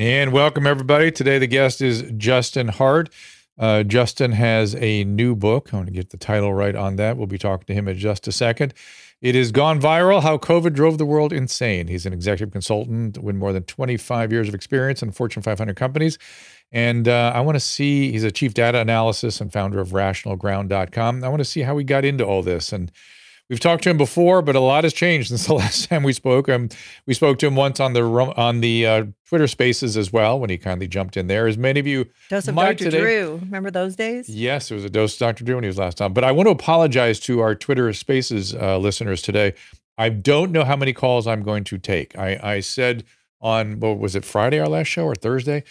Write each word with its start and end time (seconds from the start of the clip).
And 0.00 0.32
welcome, 0.32 0.66
everybody. 0.66 1.12
Today, 1.12 1.36
the 1.36 1.46
guest 1.46 1.82
is 1.82 2.04
Justin 2.16 2.68
Hart. 2.68 3.10
Uh, 3.58 3.82
Justin 3.82 4.32
has 4.32 4.74
a 4.76 5.04
new 5.04 5.36
book. 5.36 5.74
I 5.74 5.76
want 5.76 5.88
to 5.88 5.92
get 5.92 6.08
the 6.08 6.16
title 6.16 6.54
right 6.54 6.74
on 6.74 6.96
that. 6.96 7.18
We'll 7.18 7.26
be 7.26 7.36
talking 7.36 7.66
to 7.66 7.74
him 7.74 7.86
in 7.86 7.98
just 7.98 8.26
a 8.26 8.32
second. 8.32 8.72
It 9.20 9.34
has 9.34 9.52
gone 9.52 9.78
viral 9.78 10.22
how 10.22 10.38
COVID 10.38 10.72
drove 10.72 10.96
the 10.96 11.04
world 11.04 11.34
insane. 11.34 11.86
He's 11.86 12.06
an 12.06 12.14
executive 12.14 12.50
consultant 12.50 13.18
with 13.18 13.36
more 13.36 13.52
than 13.52 13.64
25 13.64 14.32
years 14.32 14.48
of 14.48 14.54
experience 14.54 15.02
in 15.02 15.10
Fortune 15.10 15.42
500 15.42 15.76
companies. 15.76 16.16
And 16.72 17.06
uh, 17.06 17.32
I 17.34 17.42
want 17.42 17.56
to 17.56 17.60
see, 17.60 18.10
he's 18.10 18.24
a 18.24 18.30
chief 18.30 18.54
data 18.54 18.80
analysis 18.80 19.38
and 19.38 19.52
founder 19.52 19.80
of 19.80 19.90
rationalground.com. 19.90 21.22
I 21.22 21.28
want 21.28 21.40
to 21.40 21.44
see 21.44 21.60
how 21.60 21.76
he 21.76 21.84
got 21.84 22.06
into 22.06 22.24
all 22.24 22.42
this. 22.42 22.72
And 22.72 22.90
We've 23.50 23.58
talked 23.58 23.82
to 23.82 23.90
him 23.90 23.98
before, 23.98 24.42
but 24.42 24.54
a 24.54 24.60
lot 24.60 24.84
has 24.84 24.92
changed 24.92 25.28
since 25.28 25.46
the 25.48 25.54
last 25.54 25.88
time 25.88 26.04
we 26.04 26.12
spoke. 26.12 26.48
Um, 26.48 26.68
we 27.04 27.14
spoke 27.14 27.40
to 27.40 27.48
him 27.48 27.56
once 27.56 27.80
on 27.80 27.92
the 27.92 28.04
on 28.04 28.60
the 28.60 28.86
uh, 28.86 29.04
Twitter 29.26 29.48
Spaces 29.48 29.96
as 29.96 30.12
well 30.12 30.38
when 30.38 30.50
he 30.50 30.56
kindly 30.56 30.86
jumped 30.86 31.16
in 31.16 31.26
there. 31.26 31.48
As 31.48 31.58
many 31.58 31.80
of 31.80 31.86
you, 31.86 32.06
dose 32.28 32.46
of 32.46 32.54
Dr. 32.54 32.84
Today, 32.84 33.00
Drew, 33.00 33.40
remember 33.42 33.72
those 33.72 33.96
days? 33.96 34.28
Yes, 34.28 34.70
it 34.70 34.74
was 34.74 34.84
a 34.84 34.90
dose 34.90 35.14
of 35.14 35.18
Dr. 35.18 35.44
Drew 35.44 35.56
when 35.56 35.64
he 35.64 35.68
was 35.68 35.78
last 35.78 36.00
on. 36.00 36.12
But 36.12 36.22
I 36.22 36.30
want 36.30 36.46
to 36.46 36.52
apologize 36.52 37.18
to 37.20 37.40
our 37.40 37.56
Twitter 37.56 37.92
Spaces 37.92 38.54
uh, 38.54 38.78
listeners 38.78 39.20
today. 39.20 39.54
I 39.98 40.10
don't 40.10 40.52
know 40.52 40.64
how 40.64 40.76
many 40.76 40.92
calls 40.92 41.26
I'm 41.26 41.42
going 41.42 41.64
to 41.64 41.76
take. 41.76 42.16
I, 42.16 42.38
I 42.42 42.60
said 42.60 43.04
on 43.40 43.80
what 43.80 43.98
was 43.98 44.14
it 44.14 44.24
Friday 44.24 44.60
our 44.60 44.68
last 44.68 44.86
show 44.86 45.04
or 45.04 45.16
Thursday 45.16 45.64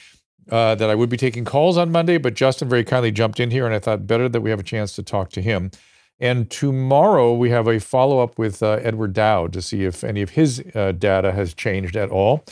uh, 0.51 0.75
that 0.75 0.89
I 0.89 0.95
would 0.95 1.09
be 1.09 1.17
taking 1.17 1.45
calls 1.45 1.77
on 1.77 1.91
Monday, 1.91 2.17
but 2.17 2.33
Justin 2.33 2.67
very 2.67 2.83
kindly 2.83 3.11
jumped 3.11 3.39
in 3.39 3.51
here, 3.51 3.65
and 3.65 3.73
I 3.73 3.79
thought 3.79 4.05
better 4.05 4.27
that 4.27 4.41
we 4.41 4.49
have 4.49 4.59
a 4.59 4.63
chance 4.63 4.95
to 4.95 5.03
talk 5.03 5.29
to 5.31 5.41
him. 5.41 5.71
And 6.19 6.49
tomorrow 6.49 7.33
we 7.33 7.49
have 7.51 7.67
a 7.67 7.79
follow 7.79 8.19
up 8.19 8.37
with 8.37 8.61
uh, 8.61 8.79
Edward 8.81 9.13
Dowd 9.13 9.53
to 9.53 9.61
see 9.61 9.85
if 9.85 10.03
any 10.03 10.21
of 10.21 10.31
his 10.31 10.61
uh, 10.75 10.91
data 10.91 11.31
has 11.31 11.53
changed 11.53 11.95
at 11.95 12.09
all. 12.09 12.43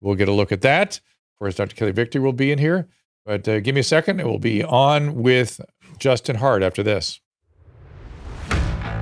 We'll 0.00 0.16
get 0.16 0.28
a 0.28 0.32
look 0.32 0.50
at 0.50 0.62
that. 0.62 0.96
Of 0.96 1.38
course, 1.38 1.54
Dr. 1.54 1.76
Kelly 1.76 1.92
Victory 1.92 2.20
will 2.20 2.32
be 2.32 2.50
in 2.50 2.58
here. 2.58 2.88
But 3.24 3.46
uh, 3.46 3.60
give 3.60 3.74
me 3.74 3.80
a 3.80 3.84
second. 3.84 4.18
It 4.18 4.26
will 4.26 4.40
be 4.40 4.64
on 4.64 5.14
with 5.22 5.60
Justin 5.98 6.36
Hart 6.36 6.62
after 6.64 6.82
this. 6.82 7.20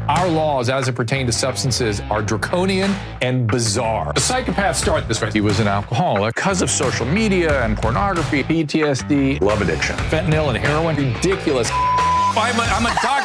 Our 0.09 0.29
laws, 0.29 0.69
as 0.69 0.89
it 0.89 0.97
pertains 0.97 1.33
to 1.33 1.39
substances, 1.39 2.01
are 2.11 2.21
draconian 2.21 2.91
and 3.23 3.47
bizarre. 3.47 4.13
The 4.13 4.21
psychopaths 4.21 4.75
start 4.75 5.07
this 5.07 5.23
way. 5.23 5.31
He 5.31 5.41
was 5.41 5.61
an 5.61 5.69
alcoholic 5.69 6.35
because 6.35 6.63
of 6.63 6.71
social 6.71 7.07
media 7.07 7.63
and 7.63 7.77
pornography, 7.77 8.43
PTSD, 8.43 9.41
love 9.41 9.63
addiction, 9.63 9.97
fentanyl 9.97 10.49
and 10.49 10.59
heroin. 10.59 10.97
Ridiculous. 10.97 11.71
I'm 11.73 12.59
a, 12.59 12.63
I'm 12.63 12.87
a 12.87 12.95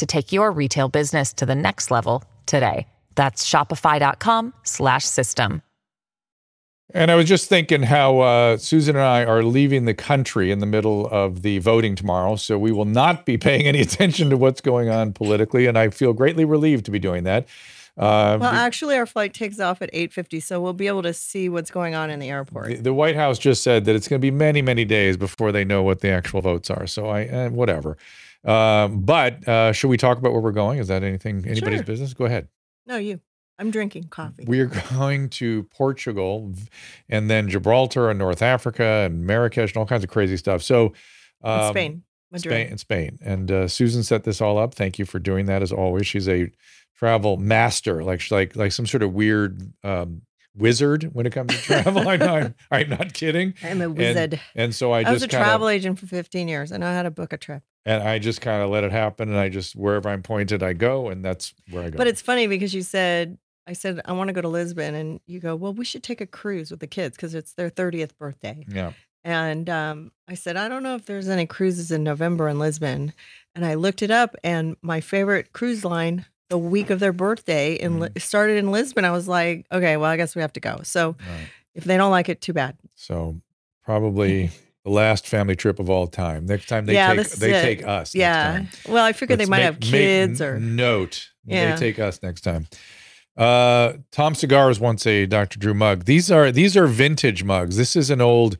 to 0.00 0.06
take 0.06 0.32
your 0.32 0.50
retail 0.50 0.88
business 0.88 1.32
to 1.34 1.46
the 1.46 1.54
next 1.54 1.90
level 1.90 2.24
today. 2.46 2.86
That's 3.14 3.48
shopify.com 3.48 4.52
slash 4.64 5.04
system. 5.04 5.62
And 6.92 7.10
I 7.10 7.14
was 7.14 7.26
just 7.26 7.48
thinking 7.48 7.82
how 7.82 8.18
uh, 8.18 8.56
Susan 8.56 8.96
and 8.96 9.04
I 9.04 9.24
are 9.24 9.44
leaving 9.44 9.84
the 9.84 9.94
country 9.94 10.50
in 10.50 10.58
the 10.58 10.66
middle 10.66 11.06
of 11.08 11.42
the 11.42 11.58
voting 11.58 11.94
tomorrow. 11.94 12.36
So 12.36 12.58
we 12.58 12.72
will 12.72 12.84
not 12.84 13.24
be 13.24 13.38
paying 13.38 13.66
any 13.66 13.80
attention 13.82 14.30
to 14.30 14.36
what's 14.36 14.60
going 14.60 14.88
on 14.88 15.12
politically. 15.12 15.66
And 15.66 15.78
I 15.78 15.90
feel 15.90 16.12
greatly 16.12 16.44
relieved 16.44 16.84
to 16.86 16.90
be 16.90 16.98
doing 16.98 17.24
that. 17.24 17.46
Uh, 17.96 18.38
well, 18.40 18.50
actually, 18.50 18.96
our 18.96 19.04
flight 19.04 19.34
takes 19.34 19.60
off 19.60 19.82
at 19.82 19.92
8:50, 19.92 20.42
so 20.42 20.60
we'll 20.60 20.72
be 20.72 20.86
able 20.86 21.02
to 21.02 21.12
see 21.12 21.48
what's 21.48 21.70
going 21.70 21.94
on 21.94 22.08
in 22.08 22.18
the 22.18 22.30
airport. 22.30 22.68
The, 22.68 22.76
the 22.76 22.94
White 22.94 23.16
House 23.16 23.38
just 23.38 23.62
said 23.62 23.84
that 23.84 23.94
it's 23.94 24.08
going 24.08 24.18
to 24.18 24.24
be 24.24 24.30
many, 24.30 24.62
many 24.62 24.86
days 24.86 25.16
before 25.18 25.52
they 25.52 25.64
know 25.64 25.82
what 25.82 26.00
the 26.00 26.08
actual 26.08 26.40
votes 26.40 26.70
are. 26.70 26.86
So 26.86 27.08
I, 27.08 27.26
uh, 27.26 27.50
whatever. 27.50 27.98
Um, 28.44 29.00
but 29.00 29.46
uh, 29.46 29.72
should 29.72 29.88
we 29.88 29.96
talk 29.96 30.18
about 30.18 30.32
where 30.32 30.40
we're 30.40 30.52
going? 30.52 30.78
Is 30.78 30.88
that 30.88 31.02
anything 31.02 31.46
anybody's 31.46 31.78
sure. 31.78 31.84
business? 31.84 32.14
Go 32.14 32.24
ahead. 32.24 32.48
No, 32.86 32.96
you. 32.96 33.20
I'm 33.58 33.70
drinking 33.70 34.04
coffee. 34.04 34.44
We 34.46 34.60
are 34.60 34.66
going 34.94 35.28
to 35.30 35.64
Portugal 35.64 36.54
and 37.10 37.28
then 37.28 37.50
Gibraltar 37.50 38.08
and 38.08 38.18
North 38.18 38.40
Africa 38.40 38.82
and 38.82 39.26
Marrakesh 39.26 39.72
and 39.72 39.76
all 39.76 39.86
kinds 39.86 40.02
of 40.02 40.08
crazy 40.08 40.38
stuff. 40.38 40.62
So, 40.62 40.94
um, 41.44 41.70
Spain, 41.70 42.02
Madrid. 42.32 42.52
Spain, 42.52 42.66
and 42.70 42.80
Spain. 42.80 43.18
And 43.20 43.50
uh, 43.50 43.68
Susan 43.68 44.02
set 44.02 44.24
this 44.24 44.40
all 44.40 44.58
up. 44.58 44.74
Thank 44.74 44.98
you 44.98 45.04
for 45.04 45.18
doing 45.18 45.44
that 45.46 45.62
as 45.62 45.72
always. 45.72 46.06
She's 46.06 46.28
a 46.28 46.50
travel 46.96 47.36
master, 47.36 48.02
like 48.02 48.30
like 48.30 48.56
like 48.56 48.72
some 48.72 48.86
sort 48.86 49.02
of 49.02 49.12
weird 49.12 49.60
um, 49.84 50.22
wizard 50.60 51.10
when 51.12 51.26
it 51.26 51.32
comes 51.32 51.56
to 51.56 51.62
travel. 51.62 52.08
I 52.08 52.16
know. 52.16 52.34
I'm, 52.36 52.54
I'm, 52.70 52.88
not 52.90 53.14
kidding. 53.14 53.54
I'm 53.64 53.80
a 53.80 53.90
wizard. 53.90 54.34
And, 54.34 54.40
and 54.54 54.74
so 54.74 54.92
I, 54.92 55.00
I 55.00 55.02
just 55.04 55.14
was 55.14 55.22
a 55.24 55.28
kinda, 55.28 55.44
travel 55.44 55.68
agent 55.68 55.98
for 55.98 56.06
15 56.06 56.48
years. 56.48 56.70
I 56.70 56.76
know 56.76 56.92
how 56.92 57.02
to 57.02 57.10
book 57.10 57.32
a 57.32 57.36
trip 57.36 57.62
and 57.84 58.02
I 58.02 58.18
just 58.18 58.40
kind 58.40 58.62
of 58.62 58.70
let 58.70 58.84
it 58.84 58.92
happen. 58.92 59.30
And 59.30 59.38
I 59.38 59.48
just 59.48 59.74
wherever 59.74 60.08
I'm 60.08 60.22
pointed, 60.22 60.62
I 60.62 60.72
go, 60.72 61.08
and 61.08 61.24
that's 61.24 61.54
where 61.70 61.84
I 61.84 61.90
go. 61.90 61.98
But 61.98 62.06
it's 62.06 62.22
funny 62.22 62.46
because 62.46 62.74
you 62.74 62.82
said, 62.82 63.38
I 63.66 63.72
said 63.72 64.00
I 64.04 64.12
want 64.12 64.28
to 64.28 64.32
go 64.32 64.40
to 64.40 64.48
Lisbon, 64.48 64.94
and 64.94 65.20
you 65.26 65.40
go, 65.40 65.56
well, 65.56 65.72
we 65.72 65.84
should 65.84 66.02
take 66.02 66.20
a 66.20 66.26
cruise 66.26 66.70
with 66.70 66.80
the 66.80 66.86
kids 66.86 67.16
because 67.16 67.34
it's 67.34 67.54
their 67.54 67.70
30th 67.70 68.16
birthday. 68.18 68.64
Yeah. 68.68 68.92
And 69.22 69.68
um, 69.68 70.12
I 70.28 70.34
said, 70.34 70.56
I 70.56 70.68
don't 70.68 70.82
know 70.82 70.94
if 70.94 71.04
there's 71.04 71.28
any 71.28 71.44
cruises 71.44 71.90
in 71.90 72.02
November 72.02 72.48
in 72.48 72.58
Lisbon. 72.58 73.12
And 73.54 73.66
I 73.66 73.74
looked 73.74 74.02
it 74.02 74.10
up, 74.10 74.36
and 74.42 74.76
my 74.80 75.00
favorite 75.00 75.52
cruise 75.52 75.84
line 75.84 76.24
the 76.50 76.58
week 76.58 76.90
of 76.90 77.00
their 77.00 77.12
birthday 77.12 77.78
and 77.78 78.02
mm. 78.02 78.20
started 78.20 78.58
in 78.58 78.70
Lisbon. 78.70 79.04
I 79.06 79.12
was 79.12 79.26
like, 79.26 79.66
okay, 79.72 79.96
well, 79.96 80.10
I 80.10 80.16
guess 80.16 80.34
we 80.36 80.42
have 80.42 80.52
to 80.54 80.60
go. 80.60 80.80
So 80.82 81.16
right. 81.18 81.48
if 81.74 81.84
they 81.84 81.96
don't 81.96 82.10
like 82.10 82.28
it, 82.28 82.42
too 82.42 82.52
bad. 82.52 82.76
So 82.96 83.40
probably 83.84 84.50
the 84.84 84.90
last 84.90 85.26
family 85.26 85.56
trip 85.56 85.78
of 85.78 85.88
all 85.88 86.06
time. 86.06 86.44
Next 86.44 86.66
time 86.66 86.86
they 86.86 86.94
yeah, 86.94 87.14
take 87.14 87.30
they 87.30 87.54
it. 87.54 87.62
take 87.62 87.86
us. 87.86 88.14
Yeah. 88.14 88.66
Well, 88.88 89.04
I 89.04 89.12
figured 89.12 89.38
Let's 89.38 89.48
they 89.48 89.50
might 89.50 89.58
make, 89.58 89.64
have 89.64 89.80
kids 89.80 90.42
or 90.42 90.60
note. 90.60 91.30
Yeah. 91.46 91.74
They 91.74 91.78
take 91.78 91.98
us 91.98 92.22
next 92.22 92.42
time. 92.42 92.66
Uh, 93.36 93.94
Tom 94.10 94.34
Cigars 94.34 94.80
once 94.80 95.06
a 95.06 95.24
Dr. 95.24 95.58
Drew 95.58 95.72
mug. 95.72 96.04
These 96.04 96.30
are 96.30 96.50
these 96.50 96.76
are 96.76 96.86
vintage 96.86 97.44
mugs. 97.44 97.76
This 97.76 97.96
is 97.96 98.10
an 98.10 98.20
old 98.20 98.58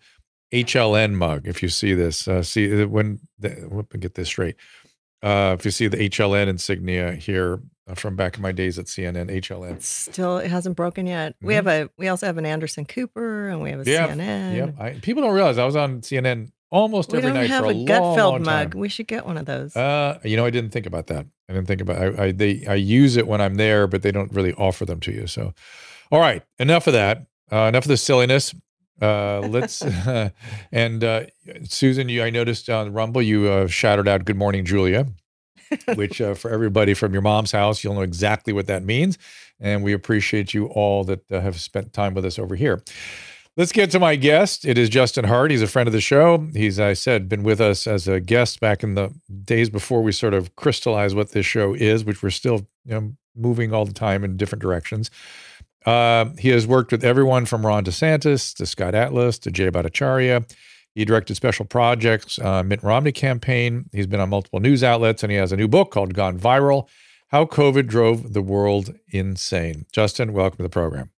HLN 0.52 1.14
mug. 1.14 1.46
If 1.46 1.62
you 1.62 1.68
see 1.68 1.92
this, 1.92 2.28
uh, 2.28 2.42
see 2.42 2.82
uh, 2.82 2.86
when 2.86 3.20
the, 3.38 3.68
let 3.70 3.92
me 3.92 4.00
get 4.00 4.14
this 4.14 4.28
straight. 4.28 4.56
Uh, 5.22 5.54
if 5.58 5.64
you 5.64 5.70
see 5.70 5.86
the 5.86 5.98
HLN 5.98 6.48
insignia 6.48 7.12
here, 7.12 7.60
from 7.94 8.16
back 8.16 8.36
in 8.36 8.42
my 8.42 8.52
days 8.52 8.78
at 8.78 8.86
CNN, 8.86 9.30
HLN. 9.30 9.82
Still, 9.82 10.38
it 10.38 10.50
hasn't 10.50 10.76
broken 10.76 11.06
yet. 11.06 11.34
Mm-hmm. 11.36 11.46
We 11.46 11.54
have 11.54 11.66
a, 11.66 11.90
we 11.96 12.08
also 12.08 12.26
have 12.26 12.38
an 12.38 12.46
Anderson 12.46 12.84
Cooper, 12.84 13.48
and 13.48 13.60
we 13.60 13.70
have 13.70 13.86
a 13.86 13.90
yeah, 13.90 14.08
CNN. 14.08 14.56
Yep. 14.56 14.80
I, 14.80 14.90
people 15.00 15.22
don't 15.22 15.34
realize 15.34 15.58
I 15.58 15.64
was 15.64 15.76
on 15.76 16.00
CNN 16.00 16.50
almost 16.70 17.12
we 17.12 17.18
every 17.18 17.32
night 17.32 17.50
for 17.50 17.66
a, 17.66 17.70
a 17.70 17.74
Gutfeld 17.74 18.16
long, 18.16 18.16
long 18.16 18.42
mug. 18.42 18.74
We 18.74 18.88
should 18.88 19.06
get 19.06 19.26
one 19.26 19.36
of 19.36 19.46
those. 19.46 19.76
Uh, 19.76 20.18
you 20.24 20.36
know, 20.36 20.44
I 20.44 20.50
didn't 20.50 20.70
think 20.70 20.86
about 20.86 21.08
that. 21.08 21.26
I 21.48 21.52
didn't 21.52 21.66
think 21.66 21.80
about. 21.80 21.98
I, 21.98 22.24
I 22.24 22.32
they 22.32 22.64
I 22.66 22.74
use 22.74 23.16
it 23.16 23.26
when 23.26 23.40
I'm 23.40 23.56
there, 23.56 23.86
but 23.86 24.02
they 24.02 24.12
don't 24.12 24.32
really 24.32 24.54
offer 24.54 24.84
them 24.84 25.00
to 25.00 25.12
you. 25.12 25.26
So, 25.26 25.52
all 26.10 26.20
right, 26.20 26.42
enough 26.58 26.86
of 26.86 26.92
that. 26.94 27.26
Uh, 27.52 27.62
enough 27.62 27.84
of 27.84 27.88
the 27.88 27.96
silliness. 27.96 28.54
Uh, 29.02 29.40
let's 29.40 29.82
and 30.72 31.04
uh, 31.04 31.24
Susan, 31.64 32.08
you 32.08 32.22
I 32.22 32.30
noticed 32.30 32.68
on 32.70 32.92
Rumble 32.92 33.22
you 33.22 33.48
uh, 33.48 33.66
shouted 33.66 34.08
out 34.08 34.24
"Good 34.24 34.36
morning, 34.36 34.64
Julia." 34.64 35.06
Which 35.94 36.20
uh, 36.20 36.34
for 36.34 36.50
everybody 36.50 36.94
from 36.94 37.12
your 37.12 37.22
mom's 37.22 37.52
house, 37.52 37.82
you'll 37.82 37.94
know 37.94 38.02
exactly 38.02 38.52
what 38.52 38.66
that 38.66 38.82
means. 38.82 39.18
And 39.60 39.82
we 39.82 39.92
appreciate 39.92 40.54
you 40.54 40.66
all 40.66 41.04
that 41.04 41.30
uh, 41.30 41.40
have 41.40 41.60
spent 41.60 41.92
time 41.92 42.14
with 42.14 42.24
us 42.24 42.38
over 42.38 42.56
here. 42.56 42.82
Let's 43.56 43.72
get 43.72 43.90
to 43.90 43.98
my 43.98 44.16
guest. 44.16 44.64
It 44.64 44.78
is 44.78 44.88
Justin 44.88 45.24
Hart. 45.24 45.50
He's 45.50 45.60
a 45.60 45.66
friend 45.66 45.86
of 45.86 45.92
the 45.92 46.00
show. 46.00 46.48
He's, 46.54 46.78
I 46.78 46.92
said, 46.92 47.28
been 47.28 47.42
with 47.42 47.60
us 47.60 47.86
as 47.86 48.06
a 48.06 48.20
guest 48.20 48.60
back 48.60 48.82
in 48.82 48.94
the 48.94 49.12
days 49.44 49.68
before 49.68 50.02
we 50.02 50.12
sort 50.12 50.34
of 50.34 50.54
crystallized 50.56 51.16
what 51.16 51.32
this 51.32 51.46
show 51.46 51.74
is, 51.74 52.04
which 52.04 52.22
we're 52.22 52.30
still 52.30 52.68
you 52.84 52.94
know, 52.94 53.12
moving 53.36 53.74
all 53.74 53.84
the 53.84 53.92
time 53.92 54.24
in 54.24 54.36
different 54.36 54.62
directions. 54.62 55.10
Uh, 55.84 56.26
he 56.38 56.50
has 56.50 56.66
worked 56.66 56.92
with 56.92 57.04
everyone 57.04 57.44
from 57.44 57.66
Ron 57.66 57.84
DeSantis 57.84 58.54
to 58.54 58.66
Scott 58.66 58.94
Atlas 58.94 59.38
to 59.40 59.50
Jay 59.50 59.70
Bhattacharya. 59.70 60.48
He 60.94 61.04
directed 61.04 61.34
special 61.36 61.64
projects, 61.64 62.38
uh, 62.38 62.62
Mitt 62.62 62.82
Romney 62.82 63.12
campaign. 63.12 63.88
He's 63.92 64.06
been 64.06 64.20
on 64.20 64.30
multiple 64.30 64.60
news 64.60 64.82
outlets, 64.82 65.22
and 65.22 65.30
he 65.30 65.38
has 65.38 65.52
a 65.52 65.56
new 65.56 65.68
book 65.68 65.90
called 65.90 66.14
Gone 66.14 66.38
Viral 66.38 66.88
How 67.28 67.44
COVID 67.44 67.86
Drove 67.86 68.32
the 68.32 68.42
World 68.42 68.94
Insane. 69.08 69.86
Justin, 69.92 70.32
welcome 70.32 70.58
to 70.58 70.62
the 70.62 70.68
program. 70.68 71.10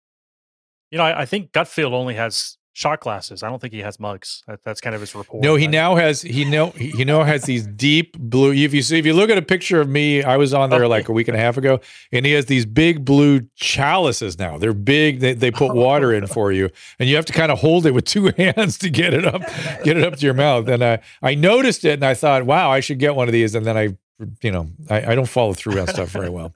You 0.90 0.98
know, 0.98 1.04
I, 1.04 1.22
I 1.22 1.26
think 1.26 1.52
Gutfield 1.52 1.92
only 1.92 2.14
has 2.14 2.56
shot 2.72 3.00
glasses. 3.00 3.42
I 3.42 3.48
don't 3.48 3.60
think 3.60 3.72
he 3.72 3.80
has 3.80 3.98
mugs. 3.98 4.42
That, 4.46 4.62
that's 4.62 4.80
kind 4.80 4.94
of 4.94 5.00
his 5.00 5.14
report. 5.14 5.42
No, 5.42 5.56
he 5.56 5.66
right? 5.66 5.72
now 5.72 5.96
has 5.96 6.22
he 6.22 6.44
know 6.44 6.70
he 6.70 7.04
now 7.04 7.24
has 7.24 7.44
these 7.44 7.66
deep 7.66 8.16
blue. 8.18 8.52
If 8.52 8.72
you 8.72 8.82
see, 8.82 8.98
if 8.98 9.06
you 9.06 9.14
look 9.14 9.30
at 9.30 9.38
a 9.38 9.42
picture 9.42 9.80
of 9.80 9.88
me, 9.88 10.22
I 10.22 10.36
was 10.36 10.54
on 10.54 10.70
there 10.70 10.86
like 10.88 11.08
a 11.08 11.12
week 11.12 11.28
and 11.28 11.36
a 11.36 11.40
half 11.40 11.56
ago, 11.56 11.80
and 12.12 12.24
he 12.24 12.32
has 12.32 12.46
these 12.46 12.64
big 12.64 13.04
blue 13.04 13.40
chalices 13.56 14.38
now. 14.38 14.58
They're 14.58 14.72
big. 14.72 15.20
They, 15.20 15.34
they 15.34 15.50
put 15.50 15.74
water 15.74 16.12
in 16.12 16.26
for 16.28 16.52
you, 16.52 16.70
and 16.98 17.08
you 17.08 17.16
have 17.16 17.26
to 17.26 17.32
kind 17.32 17.50
of 17.50 17.58
hold 17.58 17.86
it 17.86 17.92
with 17.92 18.04
two 18.04 18.32
hands 18.36 18.78
to 18.78 18.90
get 18.90 19.14
it 19.14 19.24
up, 19.24 19.42
get 19.84 19.96
it 19.96 20.04
up 20.04 20.16
to 20.16 20.24
your 20.24 20.34
mouth. 20.34 20.68
And 20.68 20.84
I 20.84 21.00
I 21.22 21.34
noticed 21.34 21.84
it, 21.84 21.94
and 21.94 22.04
I 22.04 22.14
thought, 22.14 22.44
wow, 22.44 22.70
I 22.70 22.80
should 22.80 22.98
get 22.98 23.14
one 23.14 23.28
of 23.28 23.32
these. 23.32 23.54
And 23.54 23.66
then 23.66 23.76
I, 23.76 23.96
you 24.42 24.52
know, 24.52 24.68
I, 24.88 25.12
I 25.12 25.14
don't 25.14 25.28
follow 25.28 25.54
through 25.54 25.80
on 25.80 25.86
stuff 25.88 26.08
very 26.10 26.30
well. 26.30 26.54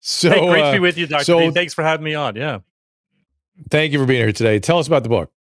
So 0.00 0.30
hey, 0.30 0.46
great 0.46 0.62
uh, 0.62 0.66
to 0.66 0.72
be 0.72 0.78
uh, 0.78 0.82
with 0.82 0.98
you, 0.98 1.06
Doctor. 1.06 1.24
So, 1.24 1.50
Thanks 1.50 1.74
for 1.74 1.82
having 1.82 2.04
me 2.04 2.14
on. 2.14 2.36
Yeah. 2.36 2.60
Thank 3.70 3.92
you 3.92 3.98
for 3.98 4.06
being 4.06 4.20
here 4.20 4.32
today. 4.32 4.60
Tell 4.60 4.78
us 4.78 4.86
about 4.86 5.02
the 5.02 5.08
book. 5.08 5.32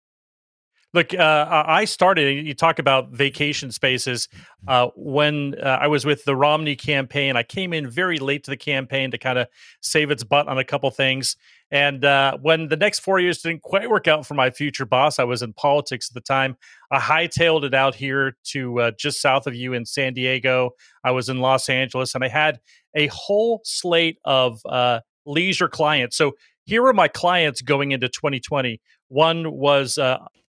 Look, 0.96 1.12
uh, 1.12 1.46
I 1.50 1.84
started. 1.84 2.46
You 2.46 2.54
talk 2.54 2.78
about 2.78 3.10
vacation 3.10 3.70
spaces. 3.70 4.28
Uh, 4.66 4.88
when 4.96 5.54
uh, 5.62 5.78
I 5.78 5.88
was 5.88 6.06
with 6.06 6.25
the 6.25 6.34
Romney 6.34 6.75
campaign, 6.75 7.37
I 7.37 7.43
came 7.43 7.75
in 7.75 7.87
very 7.87 8.19
late 8.19 8.44
to 8.44 8.50
the 8.50 8.56
campaign 8.56 9.10
to 9.10 9.19
kind 9.19 9.38
of 9.38 9.46
save 9.82 10.10
its 10.10 10.25
butt 10.25 10.48
on 10.48 10.56
a 10.56 10.64
couple 10.64 10.90
things. 10.90 11.37
And 11.70 12.02
uh, 12.02 12.38
when 12.40 12.69
the 12.69 12.78
next 12.78 13.00
four 13.00 13.20
years 13.20 13.43
didn't 13.43 13.60
quite 13.60 13.90
work 13.90 14.08
out 14.08 14.25
for 14.25 14.32
my 14.32 14.48
future 14.48 14.87
boss, 14.87 15.19
I 15.19 15.25
was 15.25 15.43
in 15.43 15.52
politics 15.52 16.08
at 16.08 16.14
the 16.14 16.22
time. 16.22 16.56
I 16.90 16.98
hightailed 16.98 17.64
it 17.64 17.75
out 17.75 17.94
here 17.94 18.38
to 18.44 18.81
uh, 18.81 18.90
just 18.98 19.20
south 19.20 19.46
of 19.46 19.54
you 19.54 19.75
in 19.75 19.84
San 19.84 20.14
Diego. 20.14 20.70
I 21.04 21.10
was 21.10 21.28
in 21.28 21.40
Los 21.40 21.69
Angeles, 21.69 22.14
and 22.14 22.25
I 22.25 22.28
had 22.28 22.58
a 22.94 23.08
whole 23.08 23.60
slate 23.64 24.16
of 24.25 24.62
uh, 24.64 25.00
leisure 25.26 25.69
clients. 25.69 26.16
So 26.16 26.37
here 26.67 26.85
are 26.85 26.93
my 26.93 27.09
clients 27.09 27.63
going 27.63 27.93
into 27.93 28.09
2020. 28.09 28.81
One 29.09 29.53
was 29.53 29.99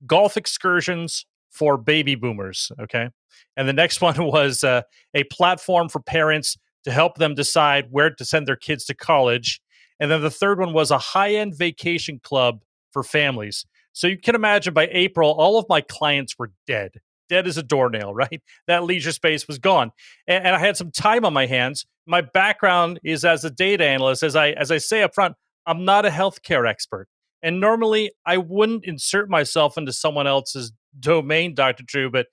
golf 0.05 0.37
excursions 0.37 1.25
for 1.49 1.77
baby 1.77 2.15
boomers. 2.15 2.71
Okay. 2.79 3.09
And 3.55 3.67
the 3.67 3.73
next 3.73 4.01
one 4.01 4.23
was 4.25 4.63
uh, 4.63 4.81
a 5.13 5.23
platform 5.25 5.89
for 5.89 5.99
parents 5.99 6.57
to 6.83 6.91
help 6.91 7.17
them 7.17 7.35
decide 7.35 7.87
where 7.91 8.09
to 8.09 8.25
send 8.25 8.47
their 8.47 8.55
kids 8.55 8.85
to 8.85 8.93
college. 8.93 9.61
And 9.99 10.11
then 10.11 10.21
the 10.21 10.31
third 10.31 10.59
one 10.59 10.73
was 10.73 10.91
a 10.91 10.97
high 10.97 11.35
end 11.35 11.55
vacation 11.57 12.19
club 12.21 12.61
for 12.91 13.03
families. 13.03 13.65
So 13.93 14.07
you 14.07 14.17
can 14.17 14.35
imagine 14.35 14.73
by 14.73 14.89
April, 14.91 15.31
all 15.31 15.57
of 15.57 15.65
my 15.69 15.81
clients 15.81 16.37
were 16.37 16.51
dead, 16.67 16.99
dead 17.29 17.47
as 17.47 17.57
a 17.57 17.63
doornail, 17.63 18.13
right? 18.13 18.41
That 18.67 18.83
leisure 18.83 19.11
space 19.11 19.47
was 19.47 19.59
gone. 19.59 19.91
And, 20.27 20.45
and 20.45 20.55
I 20.55 20.59
had 20.59 20.77
some 20.77 20.91
time 20.91 21.25
on 21.25 21.33
my 21.33 21.45
hands. 21.45 21.85
My 22.05 22.21
background 22.21 22.99
is 23.03 23.23
as 23.23 23.45
a 23.45 23.49
data 23.49 23.85
analyst. 23.85 24.23
As 24.23 24.35
I, 24.35 24.49
as 24.49 24.71
I 24.71 24.79
say 24.79 25.03
up 25.03 25.13
front, 25.13 25.35
I'm 25.65 25.85
not 25.85 26.05
a 26.05 26.09
healthcare 26.09 26.67
expert. 26.67 27.07
And 27.41 27.59
normally 27.59 28.11
I 28.25 28.37
wouldn't 28.37 28.85
insert 28.85 29.29
myself 29.29 29.77
into 29.77 29.91
someone 29.91 30.27
else's 30.27 30.71
domain, 30.99 31.55
Dr. 31.55 31.83
Drew, 31.83 32.09
but 32.09 32.27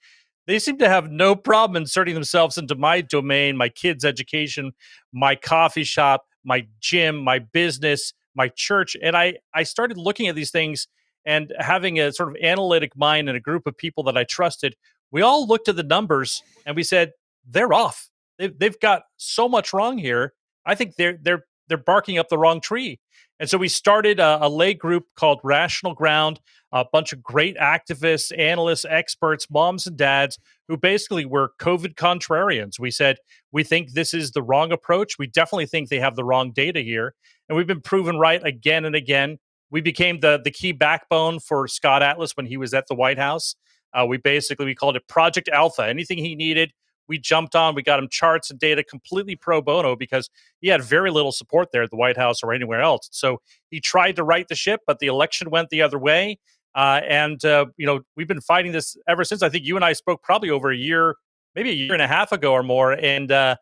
they 0.47 0.59
seem 0.59 0.79
to 0.79 0.89
have 0.89 1.11
no 1.11 1.37
problem 1.37 1.77
inserting 1.77 2.15
themselves 2.15 2.59
into 2.59 2.75
my 2.75 3.01
domain, 3.01 3.57
my 3.57 3.69
kids' 3.69 4.05
education, 4.05 4.73
my 5.13 5.35
coffee 5.35 5.85
shop, 5.85 6.27
my 6.45 6.67
gym, 6.81 7.17
my 7.17 7.39
business, 7.39 8.13
my 8.35 8.49
church. 8.49 8.97
And 9.03 9.17
I, 9.17 9.35
I 9.55 9.65
started 9.65 9.97
looking 9.97 10.29
at 10.29 10.35
these 10.35 10.51
things 10.51 10.89
and 11.25 11.53
having 11.59 12.01
a 12.01 12.13
sort 12.13 12.31
of 12.31 12.37
analytic 12.43 12.97
mind 12.97 13.29
and 13.29 13.37
a 13.37 13.41
group 13.41 13.67
of 13.67 13.77
people 13.77 14.05
that 14.05 14.17
I 14.17 14.25
trusted. 14.25 14.75
We 15.11 15.23
all 15.23 15.47
looked 15.47 15.69
at 15.69 15.77
the 15.77 15.83
numbers 15.83 16.43
and 16.65 16.77
we 16.77 16.83
said, 16.83 17.13
they're 17.49 17.73
off. 17.73 18.11
They've, 18.39 18.57
they've 18.59 18.81
got 18.81 19.03
so 19.17 19.49
much 19.49 19.73
wrong 19.73 19.99
here. 19.99 20.33
I 20.65 20.75
think 20.75 20.97
they're 20.97 21.19
they're 21.21 21.45
they're 21.71 21.79
barking 21.79 22.19
up 22.19 22.29
the 22.29 22.37
wrong 22.37 22.61
tree. 22.61 22.99
And 23.39 23.49
so 23.49 23.57
we 23.57 23.69
started 23.69 24.21
a, 24.21 24.45
a 24.45 24.49
lay 24.51 24.75
group 24.75 25.07
called 25.17 25.41
Rational 25.43 25.95
Ground, 25.95 26.41
a 26.73 26.85
bunch 26.85 27.15
of 27.15 27.23
great 27.23 27.57
activists, 27.57 28.37
analysts, 28.39 28.85
experts, 28.85 29.49
moms 29.51 29.87
and 29.87 29.97
dads 29.97 30.39
who 30.69 30.77
basically 30.77 31.25
were 31.25 31.53
COVID 31.59 31.95
contrarians. 31.95 32.79
We 32.79 32.91
said, 32.91 33.17
we 33.51 33.65
think 33.65 33.93
this 33.93 34.13
is 34.13 34.33
the 34.33 34.43
wrong 34.43 34.73
approach. 34.73 35.19
We 35.19 35.27
definitely 35.27 35.67
think 35.67 35.89
they 35.89 36.01
have 36.01 36.17
the 36.17 36.25
wrong 36.25 36.53
data 36.53 36.81
here. 36.81 37.15
And 37.49 37.57
we've 37.57 37.67
been 37.67 37.81
proven 37.81 38.19
right 38.19 38.45
again 38.45 38.85
and 38.85 38.95
again. 38.95 39.39
We 39.71 39.81
became 39.81 40.21
the, 40.21 40.41
the 40.43 40.51
key 40.51 40.73
backbone 40.73 41.41
for 41.41 41.67
Scott 41.67 42.03
Atlas 42.03 42.37
when 42.37 42.47
he 42.47 42.57
was 42.57 42.75
at 42.75 42.89
the 42.89 42.95
White 42.95 43.19
House. 43.19 43.55
Uh, 43.95 44.05
we 44.07 44.19
basically 44.19 44.67
we 44.67 44.75
called 44.75 44.97
it 44.97 45.09
Project 45.09 45.49
Alpha. 45.49 45.89
Anything 45.89 46.19
he 46.19 46.37
needed, 46.37 46.73
we 47.11 47.19
jumped 47.19 47.57
on. 47.57 47.75
We 47.75 47.83
got 47.83 47.99
him 47.99 48.09
charts 48.09 48.51
and 48.51 48.59
data 48.59 48.85
completely 48.85 49.35
pro 49.35 49.61
bono 49.61 49.97
because 49.97 50.31
he 50.61 50.69
had 50.69 50.81
very 50.81 51.11
little 51.11 51.33
support 51.33 51.73
there 51.73 51.83
at 51.83 51.91
the 51.91 51.97
White 51.97 52.17
House 52.17 52.43
or 52.43 52.55
anywhere 52.55 52.81
else. 52.81 53.09
So 53.11 53.43
he 53.71 53.81
tried 53.81 54.17
to 54.17 54.25
right 54.25 54.47
the 54.49 54.55
ship, 54.55 54.81
but 54.87 55.01
the 55.01 55.09
election 55.09 55.51
went 55.51 55.69
the 55.71 55.83
other 55.83 55.99
way. 55.99 56.39
Uh, 56.75 57.01
and 57.07 57.45
uh, 57.45 57.67
you 57.77 57.85
know 57.85 58.01
we've 58.17 58.29
been 58.29 58.41
fighting 58.41 58.71
this 58.71 58.97
ever 59.09 59.25
since. 59.25 59.43
I 59.43 59.49
think 59.49 59.65
you 59.65 59.75
and 59.75 59.85
I 59.85 59.93
spoke 59.93 60.23
probably 60.23 60.51
over 60.51 60.71
a 60.71 60.77
year, 60.77 61.17
maybe 61.57 61.71
a 61.71 61.75
year 61.75 61.93
and 61.93 62.03
a 62.03 62.07
half 62.07 62.31
ago 62.31 62.53
or 62.53 62.63
more. 62.63 62.93
And 62.93 63.33
uh, 63.33 63.57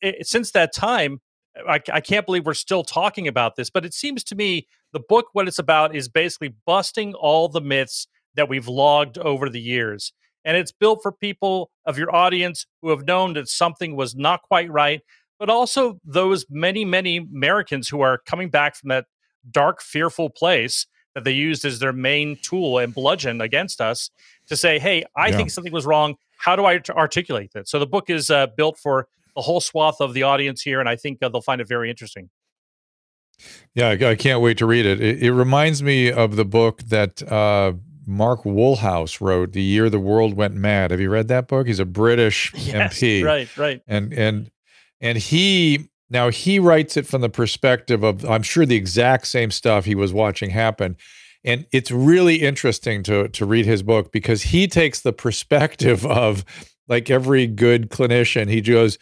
it, 0.00 0.24
since 0.28 0.52
that 0.52 0.72
time, 0.72 1.20
I, 1.68 1.80
I, 1.92 2.00
can't 2.00 2.24
believe 2.24 2.46
we're 2.46 2.54
still 2.54 2.84
talking 2.84 3.26
about 3.26 3.56
this. 3.56 3.70
But 3.70 3.84
it 3.84 3.92
seems 3.92 4.22
to 4.24 4.36
me 4.36 4.68
the 4.92 5.00
book, 5.00 5.26
what 5.32 5.48
it's 5.48 5.58
about, 5.58 5.96
is 5.96 6.08
basically 6.08 6.54
busting 6.64 7.14
all 7.14 7.48
the 7.48 7.60
myths 7.60 8.06
that 8.36 8.48
we've 8.48 8.68
logged 8.68 9.18
over 9.18 9.50
the 9.50 9.60
years 9.60 10.12
and 10.48 10.56
it's 10.56 10.72
built 10.72 11.00
for 11.02 11.12
people 11.12 11.70
of 11.84 11.98
your 11.98 12.12
audience 12.16 12.66
who 12.80 12.88
have 12.88 13.06
known 13.06 13.34
that 13.34 13.48
something 13.48 13.94
was 13.94 14.16
not 14.16 14.40
quite 14.40 14.72
right, 14.72 15.02
but 15.38 15.50
also 15.50 16.00
those 16.06 16.46
many, 16.48 16.86
many 16.86 17.18
Americans 17.18 17.86
who 17.86 18.00
are 18.00 18.16
coming 18.16 18.48
back 18.48 18.74
from 18.74 18.88
that 18.88 19.04
dark, 19.50 19.82
fearful 19.82 20.30
place 20.30 20.86
that 21.14 21.24
they 21.24 21.32
used 21.32 21.66
as 21.66 21.80
their 21.80 21.92
main 21.92 22.38
tool 22.40 22.78
and 22.78 22.94
bludgeon 22.94 23.42
against 23.42 23.82
us 23.82 24.08
to 24.46 24.56
say, 24.56 24.78
hey, 24.78 25.04
I 25.14 25.28
yeah. 25.28 25.36
think 25.36 25.50
something 25.50 25.72
was 25.72 25.84
wrong. 25.84 26.14
How 26.38 26.56
do 26.56 26.64
I 26.64 26.80
articulate 26.88 27.50
that? 27.52 27.68
So 27.68 27.78
the 27.78 27.86
book 27.86 28.08
is 28.08 28.30
uh, 28.30 28.46
built 28.56 28.78
for 28.78 29.06
a 29.36 29.42
whole 29.42 29.60
swath 29.60 30.00
of 30.00 30.14
the 30.14 30.22
audience 30.22 30.62
here, 30.62 30.80
and 30.80 30.88
I 30.88 30.96
think 30.96 31.18
uh, 31.22 31.28
they'll 31.28 31.42
find 31.42 31.60
it 31.60 31.68
very 31.68 31.90
interesting. 31.90 32.30
Yeah, 33.74 33.90
I 33.90 34.14
can't 34.14 34.40
wait 34.40 34.56
to 34.58 34.66
read 34.66 34.86
it. 34.86 34.98
It, 35.00 35.22
it 35.22 35.32
reminds 35.32 35.82
me 35.82 36.10
of 36.10 36.36
the 36.36 36.46
book 36.46 36.82
that 36.84 37.22
uh, 37.30 37.74
Mark 38.08 38.44
Woolhouse 38.44 39.20
wrote 39.20 39.52
"The 39.52 39.62
Year 39.62 39.90
the 39.90 40.00
World 40.00 40.34
Went 40.34 40.54
Mad." 40.54 40.90
Have 40.90 41.00
you 41.00 41.10
read 41.10 41.28
that 41.28 41.46
book? 41.46 41.66
He's 41.66 41.78
a 41.78 41.84
British 41.84 42.52
yes, 42.56 42.98
MP, 42.98 43.22
right? 43.22 43.56
Right. 43.56 43.82
And 43.86 44.12
and 44.12 44.50
and 45.00 45.18
he 45.18 45.90
now 46.10 46.30
he 46.30 46.58
writes 46.58 46.96
it 46.96 47.06
from 47.06 47.20
the 47.20 47.28
perspective 47.28 48.02
of 48.02 48.24
I'm 48.24 48.42
sure 48.42 48.64
the 48.64 48.76
exact 48.76 49.26
same 49.26 49.50
stuff 49.50 49.84
he 49.84 49.94
was 49.94 50.12
watching 50.12 50.50
happen, 50.50 50.96
and 51.44 51.66
it's 51.70 51.90
really 51.90 52.36
interesting 52.36 53.02
to 53.04 53.28
to 53.28 53.44
read 53.44 53.66
his 53.66 53.82
book 53.82 54.10
because 54.10 54.42
he 54.42 54.66
takes 54.66 55.00
the 55.00 55.12
perspective 55.12 56.06
of 56.06 56.44
like 56.88 57.10
every 57.10 57.46
good 57.46 57.90
clinician. 57.90 58.48
He 58.48 58.62
goes, 58.62 58.98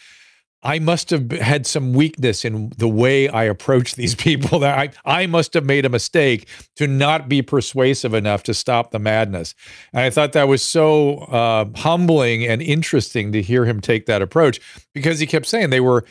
I 0.63 0.79
must 0.79 1.11
have 1.11 1.31
had 1.31 1.67
some 1.67 1.93
weakness 1.93 2.45
in 2.45 2.73
the 2.77 2.89
way 2.89 3.29
I 3.29 3.45
approach 3.45 3.95
these 3.95 4.15
people. 4.27 4.59
That 4.61 4.79
I, 4.79 5.21
I 5.21 5.27
must 5.27 5.55
have 5.55 5.65
made 5.65 5.85
a 5.85 5.89
mistake 5.89 6.49
to 6.77 6.87
not 6.87 7.29
be 7.29 7.43
persuasive 7.43 8.15
enough 8.15 8.43
to 8.45 8.55
stop 8.55 8.91
the 8.91 8.99
madness. 8.99 9.55
And 9.93 10.03
I 10.03 10.11
thought 10.11 10.33
that 10.33 10.49
was 10.49 10.63
so 10.63 11.19
uh, 11.19 11.67
humbling 11.77 12.47
and 12.47 12.61
interesting 12.63 13.33
to 13.33 13.43
hear 13.43 13.65
him 13.65 13.81
take 13.81 14.07
that 14.07 14.23
approach 14.23 14.61
because 14.93 15.19
he 15.21 15.27
kept 15.27 15.47
saying 15.47 15.71
they 15.71 15.81
were. 15.81 16.05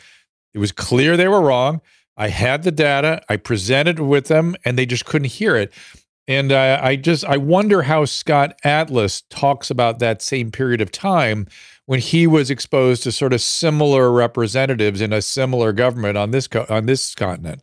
It 0.54 0.58
was 0.58 0.72
clear 0.72 1.18
they 1.18 1.28
were 1.28 1.42
wrong. 1.42 1.82
I 2.16 2.28
had 2.28 2.62
the 2.62 2.72
data. 2.72 3.20
I 3.28 3.36
presented 3.36 4.00
with 4.00 4.28
them, 4.28 4.56
and 4.64 4.78
they 4.78 4.86
just 4.86 5.04
couldn't 5.04 5.32
hear 5.32 5.54
it. 5.54 5.70
And 6.28 6.50
I, 6.50 6.88
I 6.88 6.96
just 6.96 7.24
I 7.24 7.36
wonder 7.36 7.82
how 7.82 8.04
Scott 8.04 8.58
Atlas 8.64 9.22
talks 9.28 9.70
about 9.70 9.98
that 9.98 10.22
same 10.22 10.50
period 10.50 10.80
of 10.80 10.90
time 10.90 11.46
when 11.86 12.00
he 12.00 12.26
was 12.26 12.50
exposed 12.50 13.04
to 13.04 13.12
sort 13.12 13.32
of 13.32 13.40
similar 13.40 14.12
representatives 14.12 15.00
in 15.00 15.12
a 15.12 15.22
similar 15.22 15.72
government 15.72 16.18
on 16.18 16.32
this 16.32 16.46
co- 16.46 16.66
on 16.68 16.86
this 16.86 17.14
continent. 17.14 17.62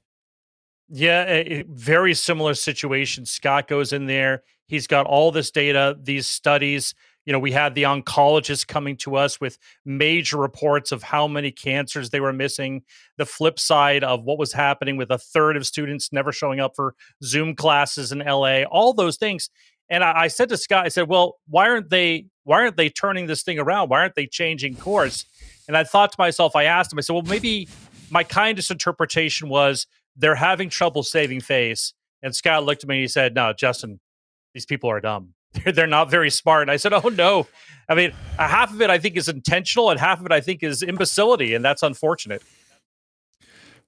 Yeah, 0.89 1.25
a, 1.27 1.63
very 1.67 2.13
similar 2.13 2.53
situation. 2.53 3.25
Scott 3.25 3.67
goes 3.67 3.93
in 3.93 4.05
there. 4.05 4.43
He's 4.67 4.87
got 4.87 5.05
all 5.05 5.31
this 5.31 5.51
data, 5.51 5.97
these 6.01 6.27
studies. 6.27 6.93
you 7.25 7.33
know, 7.33 7.39
we 7.39 7.51
had 7.51 7.73
the 7.73 7.83
oncologists 7.83 8.67
coming 8.67 8.97
to 8.97 9.15
us 9.15 9.39
with 9.39 9.57
major 9.85 10.37
reports 10.37 10.91
of 10.91 11.03
how 11.03 11.27
many 11.27 11.51
cancers 11.51 12.09
they 12.09 12.19
were 12.19 12.33
missing. 12.33 12.83
The 13.17 13.25
flip 13.25 13.59
side 13.59 14.03
of 14.03 14.23
what 14.23 14.37
was 14.37 14.53
happening 14.53 14.97
with 14.97 15.09
a 15.09 15.17
third 15.17 15.57
of 15.57 15.65
students 15.65 16.11
never 16.11 16.31
showing 16.31 16.59
up 16.59 16.73
for 16.75 16.95
Zoom 17.23 17.55
classes 17.55 18.11
in 18.11 18.19
LA, 18.19 18.63
all 18.63 18.93
those 18.93 19.17
things. 19.17 19.49
And 19.89 20.03
I, 20.03 20.23
I 20.23 20.27
said 20.27 20.49
to 20.49 20.57
Scott, 20.57 20.85
I 20.85 20.89
said, 20.89 21.07
well, 21.07 21.39
why 21.47 21.69
aren't 21.69 21.89
they 21.89 22.27
why 22.43 22.61
aren't 22.61 22.77
they 22.77 22.89
turning 22.89 23.27
this 23.27 23.43
thing 23.43 23.59
around? 23.59 23.89
Why 23.89 24.01
aren't 24.01 24.15
they 24.15 24.27
changing 24.27 24.75
course? 24.75 25.25
And 25.67 25.77
I 25.77 25.83
thought 25.83 26.11
to 26.11 26.17
myself, 26.19 26.55
I 26.55 26.65
asked 26.65 26.91
him, 26.91 26.99
I 26.99 27.01
said, 27.01 27.13
well, 27.13 27.23
maybe 27.23 27.67
my 28.09 28.23
kindest 28.23 28.69
interpretation 28.71 29.49
was 29.49 29.87
they're 30.15 30.35
having 30.35 30.69
trouble 30.69 31.03
saving 31.03 31.41
face. 31.41 31.93
And 32.21 32.35
Scott 32.35 32.63
looked 32.63 32.83
at 32.83 32.89
me 32.89 32.95
and 32.95 33.01
he 33.01 33.07
said, 33.07 33.35
No, 33.35 33.53
Justin, 33.53 33.99
these 34.53 34.65
people 34.65 34.89
are 34.89 35.01
dumb. 35.01 35.33
They're, 35.53 35.73
they're 35.73 35.87
not 35.87 36.09
very 36.09 36.31
smart. 36.31 36.63
And 36.63 36.71
I 36.71 36.77
said, 36.77 36.93
Oh, 36.93 37.09
no. 37.09 37.47
I 37.87 37.95
mean, 37.95 38.11
half 38.37 38.73
of 38.73 38.81
it 38.81 38.89
I 38.89 38.97
think 38.97 39.17
is 39.17 39.27
intentional, 39.27 39.91
and 39.91 39.99
half 39.99 40.19
of 40.19 40.25
it 40.25 40.31
I 40.31 40.41
think 40.41 40.63
is 40.63 40.81
imbecility. 40.81 41.53
And 41.53 41.63
that's 41.63 41.83
unfortunate. 41.83 42.41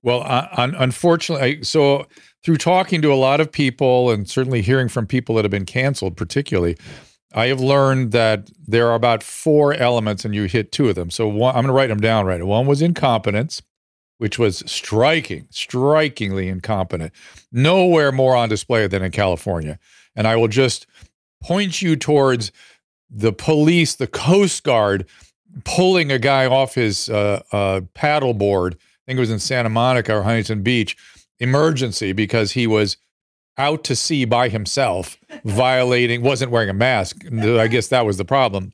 Well, 0.03 0.21
uh, 0.21 0.47
un- 0.57 0.75
unfortunately, 0.77 1.63
so 1.63 2.05
through 2.43 2.57
talking 2.57 3.01
to 3.01 3.12
a 3.12 3.15
lot 3.15 3.39
of 3.39 3.51
people 3.51 4.12
and 4.12 4.29
certainly 4.29 4.62
hearing 4.62 4.89
from 4.89 5.07
people 5.07 5.33
that 5.35 5.45
have 5.45 5.51
been 5.51 5.65
canceled, 5.65 6.17
particularly, 6.17 6.77
I 7.36 7.48
have 7.48 7.60
learned 7.60 8.13
that 8.13 8.50
there 8.65 8.88
are 8.88 8.96
about 8.96 9.22
four 9.22 9.74
elements, 9.74 10.25
and 10.25 10.34
you 10.34 10.46
hit 10.46 10.72
two 10.72 10.89
of 10.89 10.96
them. 10.96 11.12
So 11.12 11.27
one, 11.27 11.54
I'm 11.54 11.63
going 11.63 11.68
to 11.68 11.74
write 11.74 11.89
them 11.89 12.00
down 12.00 12.25
right. 12.25 12.44
One 12.44 12.65
was 12.65 12.82
incompetence 12.82 13.62
which 14.18 14.39
was 14.39 14.63
striking, 14.65 15.48
strikingly 15.50 16.48
incompetent. 16.48 17.12
Nowhere 17.51 18.12
more 18.12 18.36
on 18.36 18.50
display 18.50 18.88
than 18.88 19.04
in 19.04 19.12
California. 19.12 19.80
And 20.15 20.27
I 20.27 20.36
will 20.36 20.48
just 20.48 20.88
point 21.44 21.82
you 21.82 21.96
towards 21.96 22.51
the 23.10 23.34
police, 23.34 23.96
the 23.96 24.08
Coast 24.08 24.63
Guard 24.63 25.08
pulling 25.63 26.12
a 26.12 26.20
guy 26.20 26.46
off 26.46 26.75
his 26.75 27.10
uh, 27.10 27.42
uh, 27.51 27.82
paddle 27.94 28.34
board. 28.34 28.75
I 28.75 29.12
think 29.12 29.18
it 29.18 29.22
was 29.22 29.32
in 29.32 29.39
Santa 29.39 29.70
Monica 29.70 30.15
or 30.15 30.24
Huntington 30.24 30.63
Beach, 30.63 30.98
emergency 31.39 32.13
because 32.13 32.54
he 32.54 32.68
was 32.68 32.98
out 33.57 33.83
to 33.85 33.95
sea 33.95 34.25
by 34.25 34.50
himself, 34.50 35.17
violating, 35.43 36.21
wasn't 36.21 36.51
wearing 36.51 36.69
a 36.69 36.74
mask. 36.74 37.25
I 37.25 37.67
guess 37.67 37.88
that 37.88 38.05
was 38.05 38.17
the 38.17 38.25
problem 38.25 38.74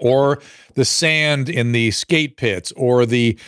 or 0.00 0.40
the 0.74 0.84
sand 0.84 1.48
in 1.48 1.72
the 1.72 1.90
skate 1.90 2.36
pits, 2.36 2.72
or 2.76 3.06
the. 3.06 3.38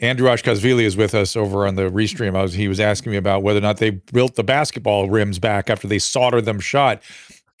Andrew 0.00 0.28
Ashkashvili 0.28 0.82
is 0.82 0.96
with 0.96 1.14
us 1.14 1.36
over 1.36 1.66
on 1.66 1.74
the 1.74 1.90
restream. 1.90 2.36
I 2.36 2.42
was 2.42 2.54
he 2.54 2.68
was 2.68 2.80
asking 2.80 3.12
me 3.12 3.18
about 3.18 3.42
whether 3.42 3.58
or 3.58 3.62
not 3.62 3.78
they 3.78 3.90
built 3.90 4.34
the 4.34 4.44
basketball 4.44 5.10
rims 5.10 5.38
back 5.38 5.68
after 5.68 5.86
they 5.86 5.98
soldered 5.98 6.44
them 6.44 6.60
shut. 6.60 7.02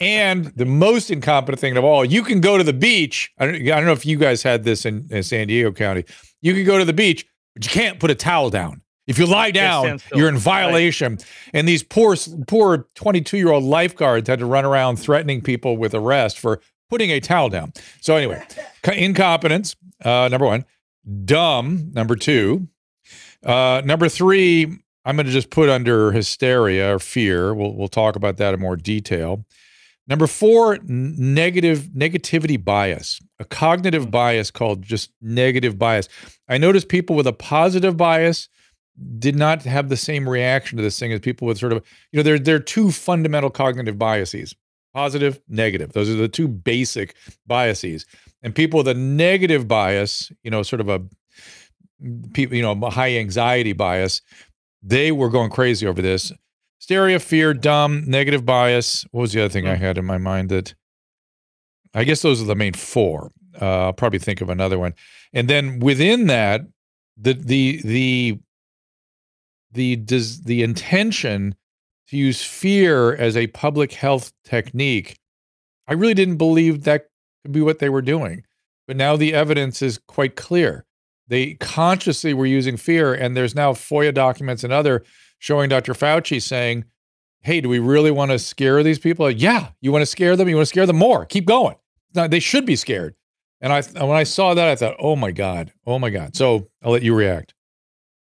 And 0.00 0.46
the 0.56 0.64
most 0.64 1.10
incompetent 1.10 1.60
thing 1.60 1.76
of 1.76 1.84
all, 1.84 2.04
you 2.04 2.22
can 2.22 2.40
go 2.40 2.56
to 2.56 2.64
the 2.64 2.72
beach. 2.72 3.32
I 3.38 3.46
don't, 3.46 3.56
I 3.56 3.76
don't 3.76 3.86
know 3.86 3.92
if 3.92 4.06
you 4.06 4.16
guys 4.16 4.42
had 4.42 4.62
this 4.62 4.86
in, 4.86 5.08
in 5.10 5.22
San 5.22 5.48
Diego 5.48 5.72
County. 5.72 6.04
You 6.40 6.54
can 6.54 6.64
go 6.64 6.78
to 6.78 6.84
the 6.84 6.92
beach, 6.92 7.26
but 7.54 7.64
you 7.64 7.70
can't 7.70 7.98
put 7.98 8.10
a 8.10 8.14
towel 8.14 8.48
down. 8.48 8.82
If 9.08 9.18
you 9.18 9.26
lie 9.26 9.50
down, 9.50 10.00
you're 10.14 10.28
in 10.28 10.36
violation. 10.36 11.14
Right. 11.14 11.26
And 11.54 11.66
these 11.66 11.82
poor, 11.82 12.14
poor 12.46 12.86
22 12.94 13.38
year 13.38 13.50
old 13.50 13.64
lifeguards 13.64 14.28
had 14.28 14.38
to 14.38 14.46
run 14.46 14.64
around 14.64 14.96
threatening 14.96 15.40
people 15.40 15.78
with 15.78 15.94
arrest 15.94 16.38
for 16.38 16.60
putting 16.90 17.10
a 17.10 17.18
towel 17.18 17.48
down. 17.48 17.72
So 18.00 18.16
anyway, 18.16 18.46
incompetence, 18.84 19.76
uh, 20.04 20.28
number 20.30 20.46
one. 20.46 20.64
Dumb, 21.24 21.90
number 21.94 22.16
two. 22.16 22.68
Uh, 23.42 23.80
number 23.82 24.10
three, 24.10 24.64
I'm 25.06 25.16
going 25.16 25.26
to 25.26 25.32
just 25.32 25.48
put 25.48 25.70
under 25.70 26.12
hysteria 26.12 26.94
or 26.94 26.98
fear. 26.98 27.54
We'll 27.54 27.74
we'll 27.74 27.88
talk 27.88 28.14
about 28.14 28.36
that 28.36 28.52
in 28.52 28.60
more 28.60 28.76
detail. 28.76 29.46
Number 30.06 30.26
four, 30.26 30.78
negative 30.84 31.90
negativity 31.94 32.62
bias, 32.62 33.20
a 33.38 33.44
cognitive 33.44 34.04
hmm. 34.04 34.10
bias 34.10 34.50
called 34.50 34.82
just 34.82 35.10
negative 35.22 35.78
bias. 35.78 36.10
I 36.48 36.58
notice 36.58 36.84
people 36.84 37.16
with 37.16 37.26
a 37.26 37.32
positive 37.32 37.96
bias 37.96 38.50
did 39.18 39.36
not 39.36 39.62
have 39.62 39.88
the 39.88 39.96
same 39.96 40.28
reaction 40.28 40.76
to 40.76 40.82
this 40.82 40.98
thing 40.98 41.12
as 41.12 41.20
people 41.20 41.46
with 41.46 41.58
sort 41.58 41.72
of, 41.72 41.84
you 42.12 42.16
know, 42.16 42.22
there, 42.22 42.38
there 42.38 42.56
are 42.56 42.60
two 42.60 42.90
fundamental 42.90 43.50
cognitive 43.50 43.98
biases 43.98 44.54
positive, 44.94 45.40
negative. 45.48 45.92
Those 45.92 46.10
are 46.10 46.14
the 46.14 46.28
two 46.28 46.48
basic 46.48 47.14
biases. 47.46 48.04
And 48.42 48.54
people 48.54 48.78
with 48.78 48.88
a 48.88 48.94
negative 48.94 49.68
bias, 49.68 50.32
you 50.42 50.50
know, 50.50 50.62
sort 50.64 50.80
of 50.80 50.88
a 50.88 51.02
people, 52.32 52.56
you 52.56 52.62
know, 52.62 52.74
high 52.90 53.16
anxiety 53.16 53.72
bias, 53.72 54.22
they 54.82 55.12
were 55.12 55.28
going 55.28 55.50
crazy 55.50 55.86
over 55.86 56.02
this. 56.02 56.32
Hysteria, 56.80 57.18
fear, 57.18 57.54
dumb, 57.54 58.04
negative 58.06 58.44
bias. 58.44 59.04
What 59.10 59.22
was 59.22 59.32
the 59.32 59.40
other 59.40 59.48
thing 59.48 59.68
I 59.68 59.76
hmm. 59.76 59.82
had 59.82 59.98
in 59.98 60.04
my 60.04 60.18
mind 60.18 60.48
that 60.50 60.74
I 61.94 62.04
guess 62.04 62.22
those 62.22 62.40
are 62.40 62.46
the 62.46 62.54
main 62.54 62.74
four. 62.74 63.30
Uh, 63.60 63.86
I'll 63.86 63.92
probably 63.92 64.20
think 64.20 64.40
of 64.40 64.50
another 64.50 64.78
one. 64.78 64.94
And 65.32 65.48
then 65.48 65.80
within 65.80 66.26
that, 66.26 66.62
the 67.16 67.34
the 67.34 67.80
the 67.84 68.38
the 69.72 69.96
does 69.96 70.42
the 70.42 70.62
intention 70.62 71.54
to 72.08 72.16
use 72.16 72.42
fear 72.42 73.14
as 73.14 73.36
a 73.36 73.48
public 73.48 73.92
health 73.92 74.32
technique, 74.44 75.18
I 75.86 75.92
really 75.92 76.14
didn't 76.14 76.36
believe 76.36 76.84
that 76.84 77.08
could 77.42 77.52
be 77.52 77.60
what 77.60 77.78
they 77.78 77.88
were 77.88 78.02
doing. 78.02 78.44
But 78.86 78.96
now 78.96 79.16
the 79.16 79.34
evidence 79.34 79.82
is 79.82 79.98
quite 80.08 80.34
clear. 80.36 80.86
They 81.28 81.54
consciously 81.54 82.32
were 82.32 82.46
using 82.46 82.78
fear, 82.78 83.12
and 83.12 83.36
there's 83.36 83.54
now 83.54 83.72
FOIA 83.72 84.14
documents 84.14 84.64
and 84.64 84.72
other 84.72 85.04
showing 85.38 85.68
Dr. 85.68 85.92
Fauci 85.92 86.40
saying, 86.40 86.84
Hey, 87.40 87.60
do 87.60 87.68
we 87.68 87.78
really 87.78 88.10
want 88.10 88.32
to 88.32 88.38
scare 88.38 88.82
these 88.82 88.98
people? 88.98 89.30
Yeah, 89.30 89.68
you 89.80 89.92
want 89.92 90.02
to 90.02 90.06
scare 90.06 90.36
them? 90.36 90.48
You 90.48 90.56
want 90.56 90.66
to 90.66 90.70
scare 90.70 90.86
them 90.86 90.96
more? 90.96 91.24
Keep 91.24 91.46
going. 91.46 91.76
Now, 92.14 92.26
they 92.26 92.40
should 92.40 92.66
be 92.66 92.74
scared. 92.74 93.14
And 93.60 93.72
I, 93.72 93.82
when 93.82 94.16
I 94.16 94.24
saw 94.24 94.54
that, 94.54 94.68
I 94.68 94.74
thought, 94.74 94.96
oh 94.98 95.14
my 95.14 95.30
God, 95.30 95.72
oh 95.86 95.98
my 95.98 96.10
God. 96.10 96.34
So 96.34 96.66
I'll 96.82 96.92
let 96.92 97.02
you 97.02 97.14
react. 97.14 97.54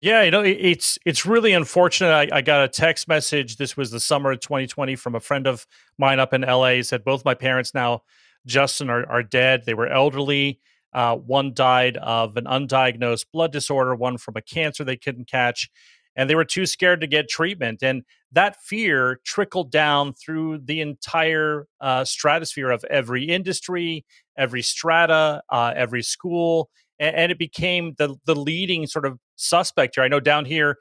Yeah, 0.01 0.23
you 0.23 0.31
know, 0.31 0.43
it's 0.43 0.99
it's 1.05 1.25
really 1.25 1.53
unfortunate. 1.53 2.11
I, 2.11 2.37
I, 2.37 2.41
got 2.41 2.63
a 2.63 2.67
text 2.67 3.07
message. 3.07 3.57
This 3.57 3.77
was 3.77 3.91
the 3.91 3.99
summer 3.99 4.33
of 4.33 4.39
2020 4.41 4.95
from 4.97 5.15
a 5.15 5.19
friend 5.19 5.47
of 5.47 5.65
mine 5.97 6.19
up 6.19 6.33
in 6.33 6.41
LA. 6.41 6.71
He 6.71 6.83
said 6.83 7.03
both 7.03 7.25
my 7.25 7.33
parents 7.33 7.73
now, 7.73 8.03
Justin, 8.45 8.89
are, 8.89 9.09
are 9.09 9.23
dead. 9.23 9.63
They 9.65 9.73
were 9.73 9.87
elderly. 9.87 10.59
Uh, 10.93 11.15
one 11.15 11.53
died 11.53 11.97
of 11.97 12.37
an 12.37 12.45
undiagnosed 12.45 13.25
blood 13.33 13.51
disorder, 13.51 13.95
one 13.95 14.17
from 14.17 14.35
a 14.37 14.41
cancer 14.41 14.83
they 14.83 14.95
couldn't 14.95 15.29
catch, 15.29 15.69
and 16.15 16.29
they 16.29 16.35
were 16.35 16.45
too 16.45 16.65
scared 16.65 17.01
to 17.01 17.07
get 17.07 17.27
treatment. 17.27 17.81
And 17.81 18.03
that 18.31 18.57
fear 18.63 19.19
trickled 19.25 19.71
down 19.71 20.13
through 20.13 20.59
the 20.59 20.81
entire 20.81 21.67
uh, 21.81 22.05
stratosphere 22.05 22.69
of 22.69 22.83
every 22.89 23.25
industry, 23.25 24.05
every 24.37 24.61
strata, 24.61 25.41
uh, 25.49 25.73
every 25.75 26.03
school, 26.03 26.69
and, 26.99 27.15
and, 27.15 27.31
it 27.31 27.39
became 27.39 27.95
the 27.97 28.15
the 28.25 28.35
leading 28.35 28.87
sort 28.87 29.05
of 29.05 29.19
suspect 29.35 29.95
here. 29.95 30.03
I 30.03 30.07
know 30.07 30.19
down 30.19 30.45
here 30.45 30.77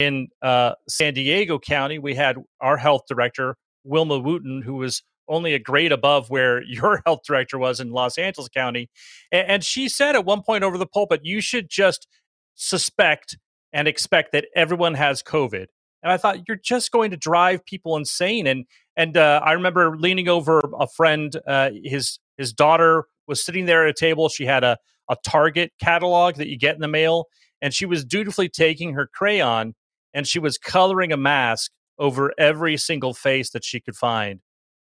in 0.00 0.28
uh, 0.42 0.72
San 0.88 1.14
Diego 1.14 1.58
County, 1.58 1.98
we 1.98 2.14
had 2.14 2.36
our 2.60 2.76
health 2.76 3.02
director 3.08 3.56
Wilma 3.84 4.18
Wooten, 4.18 4.62
who 4.62 4.74
was 4.74 5.02
only 5.28 5.54
a 5.54 5.58
grade 5.58 5.92
above 5.92 6.30
where 6.30 6.62
your 6.66 7.02
health 7.06 7.20
director 7.26 7.58
was 7.58 7.80
in 7.80 7.90
Los 7.90 8.18
Angeles 8.18 8.48
County, 8.48 8.90
and, 9.32 9.48
and 9.48 9.64
she 9.64 9.88
said 9.88 10.16
at 10.16 10.24
one 10.24 10.42
point 10.42 10.64
over 10.64 10.78
the 10.78 10.86
pulpit, 10.86 11.20
"You 11.24 11.40
should 11.40 11.68
just 11.68 12.06
suspect 12.54 13.38
and 13.72 13.86
expect 13.86 14.32
that 14.32 14.46
everyone 14.54 14.94
has 14.94 15.22
COVID." 15.22 15.66
And 16.02 16.12
I 16.12 16.18
thought 16.18 16.46
you're 16.46 16.60
just 16.62 16.92
going 16.92 17.10
to 17.10 17.16
drive 17.16 17.64
people 17.64 17.96
insane. 17.96 18.46
And 18.46 18.66
and 18.96 19.16
uh, 19.16 19.40
I 19.44 19.52
remember 19.52 19.96
leaning 19.96 20.28
over 20.28 20.62
a 20.78 20.86
friend, 20.86 21.34
uh, 21.46 21.70
his 21.82 22.18
his 22.38 22.52
daughter 22.52 23.04
was 23.26 23.44
sitting 23.44 23.66
there 23.66 23.84
at 23.84 23.90
a 23.90 23.94
table. 23.94 24.28
She 24.28 24.46
had 24.46 24.64
a 24.64 24.78
a 25.08 25.16
Target 25.24 25.72
catalog 25.80 26.36
that 26.36 26.48
you 26.48 26.58
get 26.58 26.74
in 26.74 26.80
the 26.80 26.88
mail, 26.88 27.26
and 27.60 27.72
she 27.74 27.86
was 27.86 28.04
dutifully 28.04 28.48
taking 28.48 28.94
her 28.94 29.06
crayon 29.06 29.74
and 30.14 30.26
she 30.26 30.38
was 30.38 30.58
coloring 30.58 31.12
a 31.12 31.16
mask 31.16 31.70
over 31.98 32.32
every 32.38 32.76
single 32.76 33.14
face 33.14 33.50
that 33.50 33.64
she 33.64 33.80
could 33.80 33.96
find 33.96 34.40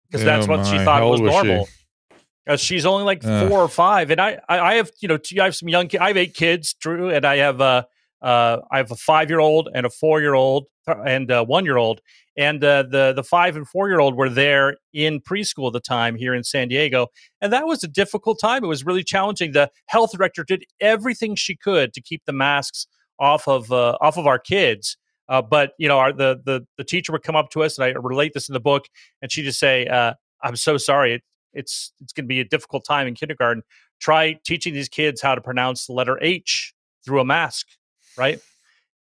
because 0.10 0.24
that's 0.24 0.48
what 0.48 0.60
my. 0.60 0.72
she 0.72 0.84
thought 0.84 1.08
was 1.10 1.22
normal. 1.22 1.66
She? 1.66 2.58
she's 2.58 2.86
only 2.86 3.04
like 3.04 3.24
uh. 3.26 3.48
four 3.48 3.60
or 3.60 3.70
five, 3.70 4.12
and 4.12 4.20
I, 4.20 4.40
I 4.48 4.76
have 4.76 4.92
you 5.00 5.08
know 5.08 5.18
I 5.40 5.46
have 5.46 5.56
some 5.56 5.70
young 5.70 5.88
kids. 5.88 6.02
I 6.02 6.10
have 6.10 6.18
eight 6.18 6.34
kids, 6.34 6.74
Drew, 6.74 7.10
and 7.10 7.26
I 7.26 7.38
have 7.38 7.62
uh, 7.62 7.84
uh 8.24 8.60
I 8.72 8.78
have 8.78 8.92
a 8.92 8.96
five 8.96 9.30
year 9.30 9.40
old 9.40 9.70
and 9.76 9.86
a 9.86 9.90
four 9.90 10.22
year 10.22 10.34
old 10.34 10.66
and 11.06 11.30
a 11.32 11.44
one 11.44 11.66
year 11.66 11.78
old, 11.78 12.02
and 12.38 12.64
uh, 12.64 12.84
the 12.84 13.14
the 13.14 13.24
five 13.24 13.56
and 13.56 13.68
four 13.68 13.90
year 13.90 14.00
old 14.00 14.16
were 14.16 14.30
there 14.30 14.78
in 14.94 15.22
preschool 15.22 15.68
at 15.68 15.74
the 15.74 15.80
time 15.80 16.16
here 16.16 16.34
in 16.34 16.44
San 16.44 16.68
Diego, 16.68 17.08
and 17.42 17.54
that 17.54 17.66
was 17.68 17.84
a 17.84 17.88
difficult 17.88 18.40
time. 18.40 18.64
It 18.64 18.68
was 18.68 18.86
really 18.86 19.04
challenging. 19.04 19.52
The 19.52 19.70
health 19.88 20.12
director 20.14 20.44
did 20.44 20.64
everything 20.80 21.36
she 21.36 21.56
could 21.56 21.94
to 21.94 22.02
keep 22.02 22.24
the 22.26 22.34
masks 22.34 22.88
off 23.20 23.48
of 23.48 23.72
uh, 23.72 23.98
off 24.02 24.18
of 24.18 24.28
our 24.28 24.40
kids. 24.40 24.98
Uh, 25.30 25.42
but 25.42 25.72
you 25.78 25.88
know, 25.88 26.00
our, 26.00 26.12
the 26.12 26.42
the 26.46 26.66
the 26.78 26.84
teacher 26.84 27.12
would 27.12 27.24
come 27.24 27.36
up 27.36 27.50
to 27.52 27.64
us, 27.64 27.78
and 27.78 27.86
I 27.86 27.90
relate 28.00 28.34
this 28.34 28.50
in 28.50 28.54
the 28.54 28.60
book, 28.60 28.86
and 29.22 29.32
she'd 29.32 29.44
just 29.44 29.60
say, 29.60 29.88
uh, 29.88 30.14
"I'm 30.44 30.56
so 30.56 30.78
sorry. 30.78 31.14
It, 31.14 31.22
it's 31.54 31.94
it's 32.02 32.14
going 32.14 32.26
to 32.26 32.28
be 32.28 32.40
a 32.40 32.46
difficult 32.46 32.84
time 32.86 33.08
in 33.08 33.16
kindergarten. 33.16 33.64
Try 34.00 34.40
teaching 34.46 34.74
these 34.74 34.90
kids 34.90 35.22
how 35.22 35.36
to 35.36 35.42
pronounce 35.42 35.88
the 35.88 35.94
letter 35.94 36.20
H 36.22 36.74
through 37.06 37.22
a 37.22 37.26
mask, 37.26 37.68
right?" 38.18 38.40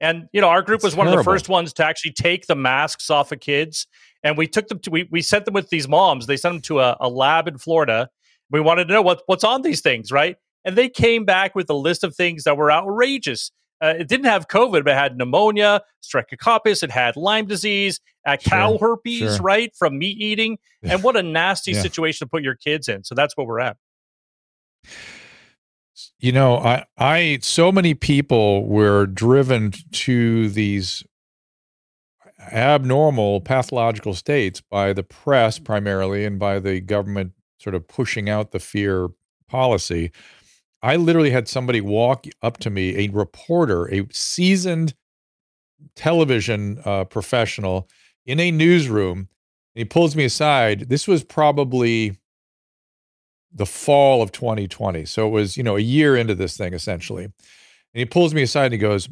And 0.00 0.28
you 0.32 0.40
know, 0.40 0.48
our 0.48 0.62
group 0.62 0.82
was 0.82 0.96
one 0.96 1.06
terrible. 1.06 1.20
of 1.20 1.24
the 1.26 1.30
first 1.30 1.48
ones 1.48 1.72
to 1.74 1.84
actually 1.84 2.12
take 2.12 2.46
the 2.46 2.54
masks 2.54 3.10
off 3.10 3.32
of 3.32 3.40
kids, 3.40 3.86
and 4.22 4.36
we 4.38 4.46
took 4.46 4.68
them 4.68 4.78
to 4.80 4.90
we 4.90 5.08
we 5.10 5.20
sent 5.22 5.44
them 5.44 5.54
with 5.54 5.68
these 5.70 5.88
moms. 5.88 6.26
They 6.26 6.36
sent 6.36 6.54
them 6.54 6.62
to 6.62 6.80
a, 6.80 6.96
a 7.00 7.08
lab 7.08 7.48
in 7.48 7.58
Florida. 7.58 8.08
We 8.50 8.60
wanted 8.60 8.88
to 8.88 8.94
know 8.94 9.02
what 9.02 9.22
what's 9.26 9.44
on 9.44 9.62
these 9.62 9.80
things, 9.80 10.10
right? 10.10 10.36
And 10.64 10.76
they 10.76 10.88
came 10.88 11.24
back 11.24 11.54
with 11.54 11.68
a 11.70 11.74
list 11.74 12.02
of 12.04 12.14
things 12.14 12.44
that 12.44 12.56
were 12.56 12.70
outrageous. 12.72 13.50
Uh, 13.82 13.94
it 13.98 14.08
didn't 14.08 14.26
have 14.26 14.46
COVID, 14.48 14.84
but 14.84 14.88
it 14.92 14.96
had 14.96 15.16
pneumonia, 15.16 15.80
streptococcus, 16.02 16.82
it 16.82 16.90
had 16.90 17.16
Lyme 17.16 17.46
disease, 17.46 17.98
uh, 18.26 18.36
cow 18.36 18.76
Sure, 18.76 18.78
herpes, 18.90 19.36
sure. 19.36 19.36
right, 19.38 19.74
from 19.74 19.98
meat 19.98 20.18
eating. 20.18 20.58
And 20.82 21.02
what 21.02 21.16
a 21.16 21.22
nasty 21.22 21.72
Yeah. 21.72 21.80
situation 21.80 22.26
to 22.26 22.30
put 22.30 22.42
your 22.42 22.56
kids 22.56 22.88
in. 22.88 23.04
So 23.04 23.14
that's 23.14 23.38
what 23.38 23.46
we're 23.46 23.60
at. 23.60 23.78
You 26.18 26.32
know 26.32 26.56
i 26.58 26.84
i 26.98 27.38
so 27.42 27.70
many 27.70 27.94
people 27.94 28.66
were 28.66 29.06
driven 29.06 29.72
to 29.92 30.48
these 30.50 31.04
abnormal 32.52 33.40
pathological 33.40 34.14
states 34.14 34.60
by 34.60 34.92
the 34.92 35.02
press 35.02 35.58
primarily 35.58 36.24
and 36.24 36.38
by 36.38 36.58
the 36.58 36.80
government 36.80 37.32
sort 37.58 37.74
of 37.74 37.86
pushing 37.86 38.30
out 38.30 38.50
the 38.50 38.58
fear 38.58 39.08
policy. 39.48 40.10
I 40.82 40.96
literally 40.96 41.30
had 41.30 41.48
somebody 41.48 41.80
walk 41.80 42.24
up 42.42 42.56
to 42.58 42.70
me 42.70 42.96
a 42.96 43.08
reporter 43.10 43.92
a 43.92 44.06
seasoned 44.10 44.94
television 45.94 46.80
uh, 46.84 47.04
professional 47.04 47.88
in 48.24 48.40
a 48.40 48.50
newsroom 48.50 49.28
he 49.74 49.84
pulls 49.84 50.16
me 50.16 50.24
aside. 50.24 50.88
This 50.88 51.06
was 51.06 51.22
probably 51.22 52.18
the 53.52 53.66
fall 53.66 54.22
of 54.22 54.32
2020. 54.32 55.04
So 55.04 55.26
it 55.26 55.30
was, 55.30 55.56
you 55.56 55.62
know, 55.62 55.76
a 55.76 55.80
year 55.80 56.16
into 56.16 56.34
this 56.34 56.56
thing 56.56 56.74
essentially. 56.74 57.24
And 57.24 57.32
he 57.92 58.04
pulls 58.04 58.34
me 58.34 58.42
aside 58.42 58.66
and 58.66 58.74
he 58.74 58.78
goes, 58.78 59.08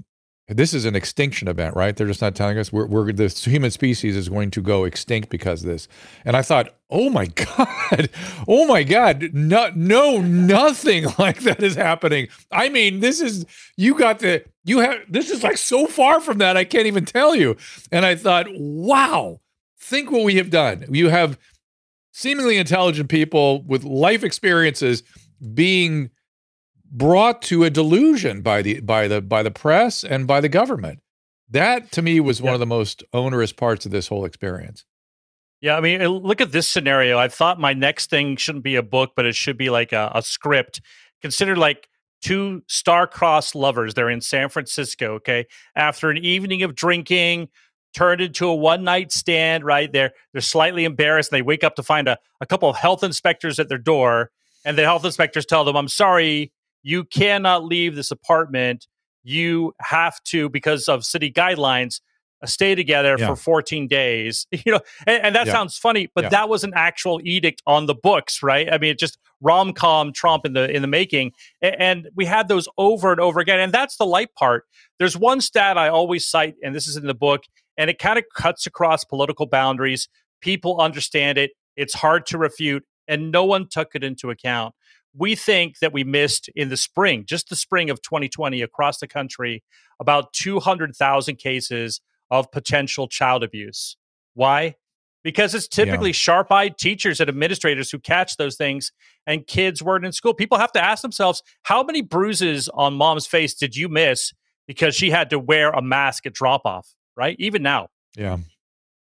This 0.46 0.72
is 0.72 0.84
an 0.84 0.94
extinction 0.94 1.48
event, 1.48 1.74
right? 1.76 1.96
They're 1.96 2.06
just 2.06 2.22
not 2.22 2.34
telling 2.34 2.58
us 2.58 2.72
we're, 2.72 2.86
we're 2.86 3.12
the 3.12 3.28
human 3.28 3.70
species 3.70 4.16
is 4.16 4.28
going 4.28 4.50
to 4.52 4.62
go 4.62 4.84
extinct 4.84 5.28
because 5.30 5.62
of 5.62 5.68
this. 5.68 5.88
And 6.24 6.36
I 6.36 6.42
thought, 6.42 6.74
oh 6.90 7.10
my 7.10 7.26
God, 7.34 8.10
oh 8.46 8.66
my 8.66 8.82
God, 8.82 9.30
no, 9.32 9.70
no, 9.74 10.20
nothing 10.20 11.06
like 11.18 11.40
that 11.40 11.62
is 11.62 11.74
happening. 11.74 12.28
I 12.50 12.68
mean, 12.68 13.00
this 13.00 13.20
is 13.20 13.46
you 13.76 13.94
got 13.98 14.20
the 14.20 14.44
you 14.64 14.80
have 14.80 14.98
this 15.08 15.30
is 15.30 15.42
like 15.42 15.58
so 15.58 15.86
far 15.86 16.20
from 16.20 16.38
that, 16.38 16.56
I 16.56 16.64
can't 16.64 16.86
even 16.86 17.04
tell 17.04 17.34
you. 17.34 17.56
And 17.90 18.04
I 18.04 18.14
thought, 18.14 18.46
wow, 18.50 19.40
think 19.78 20.10
what 20.10 20.24
we 20.24 20.36
have 20.36 20.50
done. 20.50 20.86
You 20.90 21.08
have 21.08 21.38
seemingly 22.12 22.56
intelligent 22.56 23.08
people 23.08 23.62
with 23.62 23.84
life 23.84 24.24
experiences 24.24 25.02
being 25.54 26.10
brought 26.90 27.42
to 27.42 27.64
a 27.64 27.70
delusion 27.70 28.40
by 28.42 28.62
the 28.62 28.80
by 28.80 29.08
the 29.08 29.20
by 29.20 29.42
the 29.42 29.50
press 29.50 30.02
and 30.04 30.26
by 30.26 30.40
the 30.40 30.48
government. 30.48 31.00
That 31.50 31.92
to 31.92 32.02
me 32.02 32.20
was 32.20 32.42
one 32.42 32.50
Yeah. 32.50 32.54
of 32.54 32.60
the 32.60 32.66
most 32.66 33.02
onerous 33.12 33.52
parts 33.52 33.86
of 33.86 33.92
this 33.92 34.08
whole 34.08 34.24
experience. 34.24 34.84
Yeah, 35.60 35.76
I 35.76 35.80
mean, 35.80 36.00
look 36.06 36.40
at 36.40 36.52
this 36.52 36.68
scenario. 36.68 37.18
I 37.18 37.28
thought 37.28 37.58
my 37.58 37.72
next 37.72 38.10
thing 38.10 38.36
shouldn't 38.36 38.62
be 38.64 38.76
a 38.76 38.82
book, 38.82 39.12
but 39.16 39.26
it 39.26 39.34
should 39.34 39.58
be 39.58 39.70
like 39.70 39.92
a, 39.92 40.10
a 40.14 40.22
script. 40.22 40.80
Consider 41.20 41.56
like 41.56 41.88
two 42.22 42.62
star-crossed 42.68 43.54
lovers. 43.56 43.94
They're 43.94 44.08
in 44.10 44.20
San 44.20 44.48
Francisco. 44.50 45.14
Okay, 45.14 45.46
after 45.74 46.10
an 46.10 46.18
evening 46.18 46.62
of 46.62 46.74
drinking, 46.74 47.48
turned 47.94 48.20
into 48.20 48.46
a 48.48 48.54
one-night 48.54 49.12
stand. 49.12 49.64
Right 49.64 49.90
there, 49.92 50.12
they're 50.32 50.40
slightly 50.40 50.84
embarrassed. 50.84 51.30
They 51.30 51.42
wake 51.42 51.64
up 51.64 51.74
to 51.76 51.82
find 51.82 52.08
a, 52.08 52.18
a 52.40 52.46
couple 52.46 52.68
of 52.68 52.76
health 52.76 53.02
inspectors 53.02 53.58
at 53.58 53.68
their 53.68 53.78
door, 53.78 54.30
and 54.64 54.76
the 54.78 54.84
health 54.84 55.04
inspectors 55.04 55.46
tell 55.46 55.64
them, 55.64 55.76
"I'm 55.76 55.88
sorry, 55.88 56.52
you 56.82 57.04
cannot 57.04 57.64
leave 57.64 57.94
this 57.96 58.10
apartment. 58.10 58.86
You 59.24 59.74
have 59.80 60.22
to, 60.24 60.48
because 60.48 60.88
of 60.88 61.04
city 61.04 61.30
guidelines." 61.30 62.00
uh, 62.40 62.46
Stay 62.46 62.76
together 62.76 63.16
Yeah. 63.18 63.26
for 63.26 63.34
14 63.36 63.88
days. 63.88 64.46
You 64.64 64.70
know, 64.74 64.80
and, 65.08 65.24
and 65.24 65.34
that 65.34 65.48
Yeah. 65.48 65.52
sounds 65.54 65.76
funny, 65.76 66.08
but 66.14 66.22
Yeah. 66.24 66.28
that 66.30 66.48
was 66.48 66.62
an 66.62 66.72
actual 66.76 67.20
edict 67.24 67.62
on 67.66 67.86
the 67.86 67.96
books, 67.96 68.44
right? 68.44 68.72
I 68.72 68.78
mean, 68.78 68.90
it 68.92 68.98
just 69.00 69.18
rom 69.40 69.72
com 69.72 70.12
Trump 70.12 70.46
in 70.46 70.52
the 70.52 70.70
in 70.70 70.80
the 70.82 70.86
making, 70.88 71.32
and 71.60 72.08
we 72.14 72.26
had 72.26 72.46
those 72.46 72.68
over 72.78 73.10
and 73.10 73.20
over 73.20 73.40
again. 73.40 73.58
And 73.58 73.72
that's 73.72 73.96
the 73.96 74.06
light 74.06 74.32
part. 74.36 74.66
There's 75.00 75.16
one 75.16 75.40
stat 75.40 75.76
I 75.76 75.88
always 75.88 76.26
cite, 76.28 76.54
and 76.62 76.74
this 76.76 76.86
is 76.86 76.96
in 76.96 77.06
the 77.08 77.14
book, 77.14 77.42
and 77.78 77.88
it 77.88 77.98
kind 77.98 78.18
of 78.18 78.24
cuts 78.34 78.66
across 78.66 79.04
political 79.04 79.46
boundaries. 79.46 80.08
People 80.42 80.80
understand 80.80 81.38
it. 81.38 81.52
It's 81.76 81.94
hard 81.94 82.26
to 82.26 82.36
refute, 82.36 82.84
and 83.06 83.30
no 83.30 83.44
one 83.44 83.68
took 83.70 83.94
it 83.94 84.04
into 84.04 84.30
account. 84.30 84.74
We 85.16 85.34
think 85.34 85.78
that 85.78 85.92
we 85.92 86.04
missed 86.04 86.50
in 86.54 86.68
the 86.68 86.76
spring, 86.76 87.24
just 87.26 87.48
the 87.48 87.56
spring 87.56 87.88
of 87.88 88.02
2020 88.02 88.60
across 88.60 88.98
the 88.98 89.06
country, 89.06 89.62
about 89.98 90.32
200,000 90.34 91.36
cases 91.36 92.00
of 92.30 92.50
potential 92.52 93.08
child 93.08 93.42
abuse. 93.42 93.96
Why? 94.34 94.74
Because 95.24 95.54
it's 95.54 95.66
typically 95.68 96.12
sharp 96.12 96.52
eyed 96.52 96.78
teachers 96.78 97.20
and 97.20 97.28
administrators 97.28 97.90
who 97.90 97.98
catch 97.98 98.36
those 98.36 98.56
things, 98.56 98.92
and 99.26 99.46
kids 99.46 99.82
weren't 99.82 100.04
in 100.04 100.12
school. 100.12 100.34
People 100.34 100.58
have 100.58 100.72
to 100.72 100.84
ask 100.84 101.02
themselves 101.02 101.42
how 101.62 101.82
many 101.82 102.02
bruises 102.02 102.68
on 102.68 102.94
mom's 102.94 103.26
face 103.26 103.54
did 103.54 103.76
you 103.76 103.88
miss 103.88 104.32
because 104.66 104.94
she 104.94 105.10
had 105.10 105.30
to 105.30 105.38
wear 105.38 105.70
a 105.70 105.82
mask 105.82 106.26
at 106.26 106.34
drop 106.34 106.62
off, 106.64 106.94
right? 107.18 107.36
Even 107.38 107.62
now. 107.62 107.88
Yeah. 108.16 108.38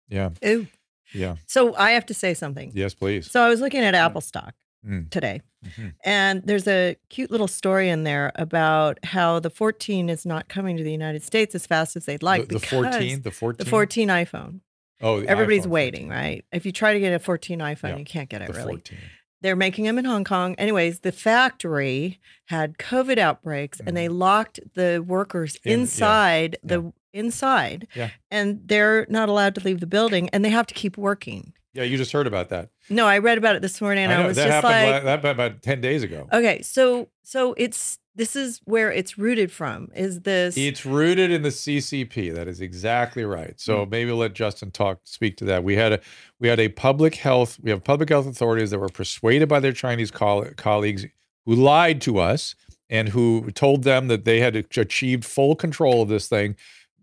Yeah. 0.09 0.31
Ooh. 0.45 0.67
Yeah. 1.13 1.35
So 1.47 1.75
I 1.75 1.91
have 1.91 2.05
to 2.07 2.13
say 2.13 2.33
something. 2.33 2.71
Yes, 2.73 2.93
please. 2.93 3.29
So 3.31 3.41
I 3.41 3.49
was 3.49 3.61
looking 3.61 3.81
at 3.81 3.95
Apple 3.95 4.21
stock 4.21 4.53
Mm. 4.85 5.11
today, 5.11 5.41
Mhm. 5.63 5.93
and 6.03 6.41
there's 6.43 6.67
a 6.67 6.95
cute 7.09 7.29
little 7.29 7.47
story 7.47 7.87
in 7.89 8.03
there 8.03 8.31
about 8.33 8.97
how 9.05 9.39
the 9.39 9.51
14 9.51 10.09
is 10.09 10.25
not 10.25 10.49
coming 10.49 10.75
to 10.77 10.83
the 10.83 10.91
United 10.91 11.21
States 11.21 11.53
as 11.53 11.67
fast 11.67 11.95
as 11.95 12.05
they'd 12.05 12.23
like 12.23 12.47
the, 12.47 12.55
the 12.57 12.65
14, 12.65 13.21
the 13.21 13.29
14. 13.29 13.63
the 13.63 13.69
14 13.69 14.07
iPhone. 14.09 14.61
Oh, 15.01 15.19
the 15.19 15.27
Everybody's 15.29 15.65
iPhone 15.67 15.69
waiting, 15.69 16.07
14. 16.07 16.09
right? 16.09 16.45
If 16.51 16.65
you 16.65 16.71
try 16.71 16.93
to 16.93 16.99
get 16.99 17.13
a 17.13 17.19
14 17.19 17.59
iPhone, 17.59 17.89
Yeah, 17.89 17.97
you 17.97 18.05
can't 18.05 18.27
get 18.29 18.41
it 18.41 18.47
The 18.47 18.53
really. 18.53 18.71
14. 18.73 18.97
They're 19.41 19.55
making 19.55 19.85
them 19.85 19.99
in 19.99 20.05
Hong 20.05 20.23
Kong. 20.23 20.55
Anyways, 20.55 21.01
the 21.01 21.11
factory 21.11 22.19
had 22.45 22.77
COVID 22.79 23.17
outbreaks 23.19 23.79
and 23.85 23.95
they 23.97 24.07
locked 24.07 24.59
the 24.73 25.03
workers 25.07 25.57
Mm-hmm. 25.57 25.69
In- 25.69 25.77
yeah, 25.77 25.81
inside 25.83 26.57
the 26.63 26.91
inside 27.13 27.87
Yeah. 27.95 28.09
and 28.29 28.61
they're 28.65 29.05
not 29.09 29.29
allowed 29.29 29.55
to 29.55 29.61
leave 29.61 29.79
the 29.79 29.87
building 29.87 30.29
and 30.29 30.43
they 30.43 30.49
have 30.49 30.67
to 30.67 30.73
keep 30.73 30.97
working. 30.97 31.53
Yeah, 31.73 31.83
you 31.83 31.97
just 31.97 32.11
heard 32.11 32.27
about 32.27 32.49
that. 32.49 32.69
No, 32.89 33.07
I 33.07 33.19
read 33.19 33.37
about 33.37 33.55
it 33.55 33.61
this 33.61 33.79
morning 33.79 34.03
and 34.03 34.13
I, 34.13 34.21
know, 34.21 34.27
was 34.27 34.37
that 34.37 34.47
just 34.47 34.53
happened 34.65 34.91
like, 34.91 35.03
la- 35.03 35.15
that 35.17 35.31
about 35.31 35.61
10 35.61 35.81
days 35.81 36.03
ago. 36.03 36.27
okay, 36.31 36.61
so 36.61 37.09
so 37.23 37.53
it's 37.57 37.97
this 38.13 38.35
is 38.35 38.59
where 38.65 38.91
it's 38.91 39.17
rooted 39.17 39.51
from. 39.51 39.87
Is 39.95 40.21
this 40.21 40.57
It's 40.57 40.85
rooted 40.85 41.31
in 41.31 41.43
the 41.43 41.49
CCP. 41.49 42.35
That 42.35 42.47
is 42.47 42.59
exactly 42.59 43.23
right. 43.23 43.59
So 43.59 43.85
mm. 43.85 43.91
maybe 43.91 44.11
we'll 44.11 44.19
let 44.19 44.33
Justin 44.33 44.71
talk, 44.71 44.99
speak 45.05 45.37
to 45.37 45.45
that. 45.45 45.63
We 45.63 45.75
had 45.75 45.93
a 45.93 45.99
we 46.39 46.49
had 46.49 46.59
a 46.59 46.69
public 46.69 47.15
health. 47.15 47.57
We 47.61 47.71
have 47.71 47.83
public 47.83 48.09
health 48.09 48.27
authorities 48.27 48.71
that 48.71 48.79
were 48.79 48.89
persuaded 48.89 49.47
by 49.47 49.61
their 49.61 49.71
Chinese 49.71 50.11
coll- 50.11 50.47
colleagues 50.57 51.05
who 51.45 51.55
lied 51.55 52.01
to 52.01 52.19
us 52.19 52.55
and 52.89 53.09
who 53.09 53.49
told 53.51 53.83
them 53.83 54.07
that 54.09 54.25
they 54.25 54.41
had 54.41 54.55
achieved 54.55 55.23
full 55.23 55.55
control 55.55 56.01
of 56.01 56.09
this 56.09 56.27
thing. 56.27 56.57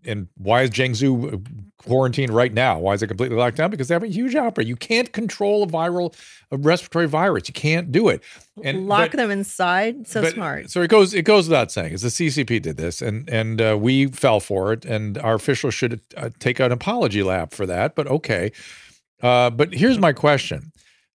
And 0.05 0.27
why 0.37 0.61
is 0.61 0.69
Jiangsu 0.69 1.33
uh, 1.33 1.37
quarantined 1.83 2.33
right 2.33 2.53
now? 2.53 2.79
Why 2.79 2.93
is 2.93 3.03
it 3.03 3.07
completely 3.07 3.37
locked 3.37 3.57
down? 3.57 3.69
Because 3.69 3.87
they 3.87 3.95
have 3.95 4.03
a 4.03 4.07
huge 4.07 4.35
outbreak. 4.35 4.67
You 4.67 4.75
can't 4.75 5.11
control 5.11 5.63
a 5.63 5.67
viral, 5.67 6.15
a 6.51 6.57
respiratory 6.57 7.07
virus. 7.07 7.47
You 7.47 7.53
can't 7.53 7.91
do 7.91 8.07
it. 8.09 8.23
And 8.63 8.87
lock 8.87 9.11
but- 9.11 9.17
them 9.17 9.31
inside? 9.31 10.07
So 10.07 10.21
but- 10.21 10.33
smart. 10.33 10.69
So 10.69 10.81
it 10.81 10.89
goes 10.89 11.13
it 11.13 11.23
goes 11.23 11.47
without 11.47 11.71
saying. 11.71 11.93
It's 11.93 12.03
the 12.03 12.09
CCP 12.09 12.61
did 12.61 12.77
this, 12.77 13.01
and 13.01 13.29
and 13.29 13.61
uh, 13.61 13.77
we 13.79 14.07
fell 14.07 14.39
for 14.39 14.73
it, 14.73 14.85
and 14.85 15.17
our 15.17 15.35
officials 15.35 15.73
should 15.73 16.01
uh, 16.17 16.29
take 16.39 16.59
an 16.59 16.71
apology 16.71 17.23
lap 17.23 17.53
for 17.53 17.65
that. 17.65 17.95
But 17.95 18.07
okay, 18.07 18.51
uh, 19.21 19.49
but 19.49 19.73
here's 19.73 19.97
my 19.97 20.13
question, 20.13 20.71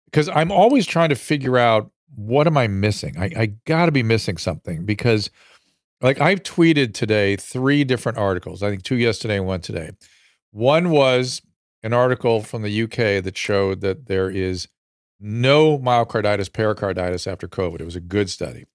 because 0.05 0.27
I'm 0.29 0.51
always 0.51 0.85
trying 0.85 1.09
to 1.09 1.15
figure 1.15 1.57
out 1.57 1.91
what 2.15 2.47
am 2.47 2.57
I 2.57 2.67
missing. 2.67 3.15
I, 3.17 3.31
I 3.37 3.45
got 3.65 3.85
to 3.85 3.91
be 3.91 4.03
missing 4.03 4.37
something 4.37 4.85
because, 4.85 5.29
like, 6.01 6.19
I've 6.19 6.43
tweeted 6.43 6.93
today 6.93 7.35
three 7.35 7.83
different 7.83 8.17
articles. 8.17 8.63
I 8.63 8.69
think 8.69 8.83
two 8.83 8.97
yesterday 8.97 9.37
and 9.37 9.45
one 9.45 9.61
today. 9.61 9.91
One 10.51 10.89
was 10.89 11.41
an 11.83 11.93
article 11.93 12.41
from 12.41 12.61
the 12.61 12.83
UK 12.83 13.23
that 13.23 13.37
showed 13.37 13.81
that 13.81 14.07
there 14.07 14.29
is 14.29 14.67
no 15.19 15.77
myocarditis, 15.79 16.51
pericarditis 16.51 17.27
after 17.27 17.47
COVID. 17.47 17.81
It 17.81 17.85
was 17.85 17.95
a 17.95 18.01
good 18.01 18.29
study. 18.29 18.65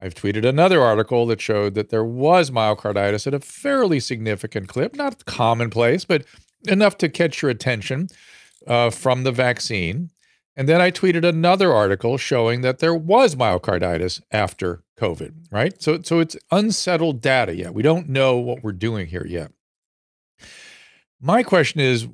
I've 0.00 0.14
tweeted 0.14 0.44
another 0.44 0.82
article 0.82 1.26
that 1.26 1.40
showed 1.40 1.74
that 1.74 1.88
there 1.88 2.04
was 2.04 2.50
myocarditis 2.50 3.26
at 3.26 3.34
a 3.34 3.40
fairly 3.40 4.00
significant 4.00 4.68
clip, 4.68 4.96
not 4.96 5.24
commonplace, 5.24 6.04
but 6.04 6.24
enough 6.66 6.98
to 6.98 7.08
catch 7.08 7.40
your 7.40 7.50
attention 7.50 8.08
uh, 8.66 8.90
from 8.90 9.22
the 9.24 9.32
vaccine. 9.32 10.10
And 10.56 10.68
then 10.68 10.80
I 10.80 10.90
tweeted 10.90 11.24
another 11.24 11.72
article 11.72 12.18
showing 12.18 12.60
that 12.60 12.80
there 12.80 12.94
was 12.94 13.34
myocarditis 13.34 14.20
after 14.30 14.83
COVID, 14.98 15.34
right? 15.50 15.80
So, 15.82 16.00
so 16.02 16.20
it's 16.20 16.36
unsettled 16.50 17.20
data 17.20 17.54
yet. 17.54 17.74
We 17.74 17.82
don't 17.82 18.08
know 18.08 18.36
what 18.36 18.62
we're 18.62 18.72
doing 18.72 19.06
here 19.06 19.26
yet. 19.26 19.52
My 21.20 21.42
question 21.42 21.80
is, 21.80 22.06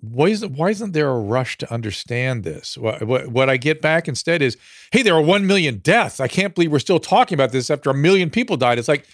why 0.00 0.28
isn't, 0.28 0.52
why 0.52 0.70
isn't 0.70 0.92
there 0.92 1.08
a 1.08 1.18
rush 1.18 1.58
to 1.58 1.72
understand 1.72 2.44
this? 2.44 2.78
What, 2.78 3.02
what, 3.02 3.28
what 3.28 3.50
I 3.50 3.56
get 3.56 3.80
back 3.80 4.06
instead 4.06 4.42
is, 4.42 4.56
hey, 4.92 5.02
there 5.02 5.14
are 5.14 5.22
1 5.22 5.46
million 5.46 5.78
deaths. 5.78 6.20
I 6.20 6.28
can't 6.28 6.54
believe 6.54 6.70
we're 6.70 6.78
still 6.78 7.00
talking 7.00 7.34
about 7.34 7.52
this 7.52 7.70
after 7.70 7.90
a 7.90 7.94
million 7.94 8.30
people 8.30 8.56
died. 8.56 8.78
It's 8.78 8.88
like, 8.88 9.06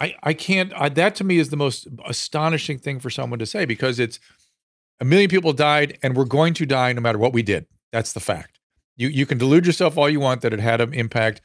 I, 0.00 0.14
I 0.22 0.34
can't, 0.34 0.72
I, 0.76 0.88
that 0.90 1.14
to 1.16 1.24
me 1.24 1.38
is 1.38 1.48
the 1.48 1.56
most 1.56 1.88
astonishing 2.06 2.78
thing 2.78 3.00
for 3.00 3.10
someone 3.10 3.38
to 3.38 3.46
say 3.46 3.64
because 3.64 3.98
it's 3.98 4.20
a 5.00 5.04
million 5.04 5.30
people 5.30 5.52
died 5.52 5.98
and 6.02 6.16
we're 6.16 6.24
going 6.24 6.54
to 6.54 6.66
die 6.66 6.92
no 6.92 7.00
matter 7.00 7.18
what 7.18 7.32
we 7.32 7.42
did. 7.42 7.66
That's 7.92 8.12
the 8.12 8.20
fact. 8.20 8.58
You 8.96 9.08
you 9.08 9.26
can 9.26 9.38
delude 9.38 9.64
yourself 9.64 9.96
all 9.96 10.10
you 10.10 10.20
want 10.20 10.42
that 10.42 10.52
it 10.52 10.60
had 10.60 10.80
an 10.80 10.92
impact. 10.92 11.40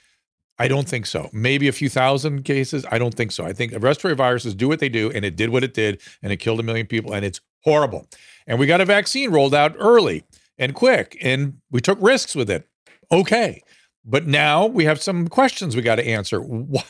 I 0.59 0.67
don't 0.67 0.87
think 0.87 1.05
so. 1.05 1.29
Maybe 1.33 1.67
a 1.67 1.71
few 1.71 1.89
thousand 1.89 2.43
cases. 2.43 2.85
I 2.91 2.99
don't 2.99 3.13
think 3.13 3.31
so. 3.31 3.43
I 3.43 3.53
think 3.53 3.73
respiratory 3.73 4.15
viruses 4.15 4.53
do 4.53 4.67
what 4.67 4.79
they 4.79 4.89
do, 4.89 5.11
and 5.11 5.25
it 5.25 5.35
did 5.35 5.49
what 5.49 5.63
it 5.63 5.73
did, 5.73 5.99
and 6.21 6.31
it 6.31 6.37
killed 6.37 6.59
a 6.59 6.63
million 6.63 6.85
people, 6.85 7.13
and 7.13 7.25
it's 7.25 7.41
horrible. 7.63 8.07
And 8.45 8.59
we 8.59 8.67
got 8.67 8.81
a 8.81 8.85
vaccine 8.85 9.31
rolled 9.31 9.55
out 9.55 9.75
early 9.79 10.23
and 10.57 10.75
quick, 10.75 11.17
and 11.21 11.59
we 11.71 11.81
took 11.81 11.97
risks 12.01 12.35
with 12.35 12.49
it. 12.49 12.67
Okay. 13.11 13.63
But 14.05 14.27
now 14.27 14.65
we 14.65 14.85
have 14.85 15.01
some 15.01 15.27
questions 15.27 15.75
we 15.75 15.81
got 15.81 15.95
to 15.95 16.07
answer. 16.07 16.39
Why, 16.39 16.83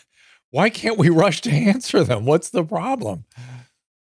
why 0.52 0.70
can't 0.70 0.98
we 0.98 1.10
rush 1.10 1.42
to 1.42 1.52
answer 1.52 2.04
them? 2.04 2.26
What's 2.26 2.50
the 2.50 2.64
problem? 2.64 3.26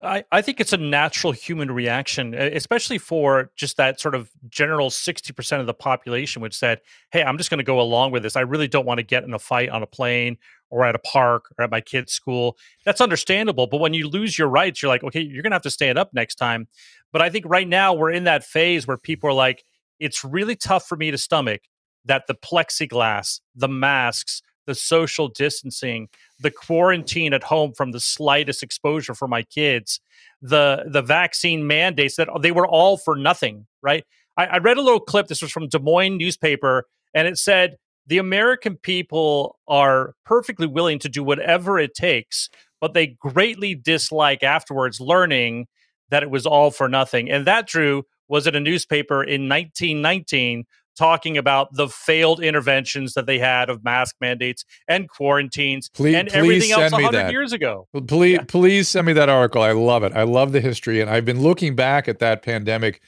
I, 0.00 0.24
I 0.30 0.42
think 0.42 0.60
it's 0.60 0.72
a 0.72 0.76
natural 0.76 1.32
human 1.32 1.72
reaction, 1.72 2.32
especially 2.32 2.98
for 2.98 3.50
just 3.56 3.76
that 3.78 4.00
sort 4.00 4.14
of 4.14 4.30
general 4.48 4.90
60% 4.90 5.60
of 5.60 5.66
the 5.66 5.74
population, 5.74 6.40
which 6.40 6.56
said, 6.56 6.80
Hey, 7.10 7.22
I'm 7.22 7.36
just 7.36 7.50
going 7.50 7.58
to 7.58 7.64
go 7.64 7.80
along 7.80 8.12
with 8.12 8.22
this. 8.22 8.36
I 8.36 8.42
really 8.42 8.68
don't 8.68 8.86
want 8.86 8.98
to 8.98 9.02
get 9.02 9.24
in 9.24 9.34
a 9.34 9.40
fight 9.40 9.70
on 9.70 9.82
a 9.82 9.86
plane 9.86 10.36
or 10.70 10.84
at 10.84 10.94
a 10.94 11.00
park 11.00 11.46
or 11.58 11.64
at 11.64 11.70
my 11.70 11.80
kid's 11.80 12.12
school. 12.12 12.56
That's 12.84 13.00
understandable. 13.00 13.66
But 13.66 13.80
when 13.80 13.92
you 13.92 14.08
lose 14.08 14.38
your 14.38 14.48
rights, 14.48 14.82
you're 14.82 14.88
like, 14.88 15.02
okay, 15.02 15.20
you're 15.20 15.42
going 15.42 15.50
to 15.50 15.56
have 15.56 15.62
to 15.62 15.70
stand 15.70 15.98
up 15.98 16.10
next 16.12 16.36
time. 16.36 16.68
But 17.12 17.22
I 17.22 17.30
think 17.30 17.44
right 17.48 17.66
now 17.66 17.92
we're 17.92 18.12
in 18.12 18.24
that 18.24 18.44
phase 18.44 18.86
where 18.86 18.98
people 18.98 19.30
are 19.30 19.34
like, 19.34 19.64
it's 19.98 20.22
really 20.22 20.54
tough 20.54 20.86
for 20.86 20.96
me 20.96 21.10
to 21.10 21.18
stomach 21.18 21.62
that 22.04 22.26
the 22.28 22.34
plexiglass, 22.34 23.40
the 23.56 23.68
masks, 23.68 24.42
the 24.68 24.74
social 24.74 25.28
distancing, 25.28 26.08
the 26.38 26.50
quarantine 26.50 27.32
at 27.32 27.42
home 27.42 27.72
from 27.72 27.90
the 27.90 28.00
slightest 28.00 28.62
exposure 28.62 29.14
for 29.14 29.26
my 29.26 29.42
kids, 29.42 29.98
the 30.42 30.84
the 30.86 31.02
vaccine 31.02 31.66
mandates 31.66 32.16
that 32.16 32.28
they 32.42 32.52
were 32.52 32.66
all 32.66 32.98
for 32.98 33.16
nothing, 33.16 33.66
right? 33.82 34.04
I, 34.36 34.44
I 34.46 34.58
read 34.58 34.76
a 34.76 34.82
little 34.82 35.00
clip. 35.00 35.26
This 35.26 35.42
was 35.42 35.50
from 35.50 35.68
Des 35.68 35.78
Moines 35.78 36.18
newspaper, 36.18 36.84
and 37.14 37.26
it 37.26 37.38
said 37.38 37.76
the 38.06 38.18
American 38.18 38.76
people 38.76 39.58
are 39.66 40.14
perfectly 40.26 40.66
willing 40.66 40.98
to 41.00 41.08
do 41.08 41.24
whatever 41.24 41.78
it 41.78 41.94
takes, 41.94 42.50
but 42.78 42.92
they 42.92 43.06
greatly 43.06 43.74
dislike 43.74 44.42
afterwards 44.42 45.00
learning 45.00 45.66
that 46.10 46.22
it 46.22 46.30
was 46.30 46.46
all 46.46 46.70
for 46.70 46.88
nothing. 46.88 47.30
And 47.30 47.46
that, 47.46 47.66
Drew, 47.66 48.04
was 48.28 48.46
in 48.46 48.54
a 48.54 48.60
newspaper 48.60 49.24
in 49.24 49.48
1919 49.48 50.64
talking 50.98 51.38
about 51.38 51.72
the 51.72 51.88
failed 51.88 52.42
interventions 52.42 53.14
that 53.14 53.26
they 53.26 53.38
had 53.38 53.70
of 53.70 53.84
mask 53.84 54.16
mandates 54.20 54.64
and 54.88 55.08
quarantines 55.08 55.88
please, 55.88 56.14
and 56.14 56.28
everything 56.30 56.72
else 56.72 56.92
100 56.92 57.30
years 57.30 57.52
ago. 57.52 57.86
Please, 58.06 58.34
yeah. 58.34 58.44
please 58.46 58.88
send 58.88 59.06
me 59.06 59.12
that 59.14 59.28
article. 59.28 59.62
I 59.62 59.72
love 59.72 60.02
it. 60.02 60.12
I 60.12 60.24
love 60.24 60.52
the 60.52 60.60
history. 60.60 61.00
And 61.00 61.08
I've 61.08 61.24
been 61.24 61.40
looking 61.40 61.76
back 61.76 62.08
at 62.08 62.18
that 62.18 62.42
pandemic 62.42 63.00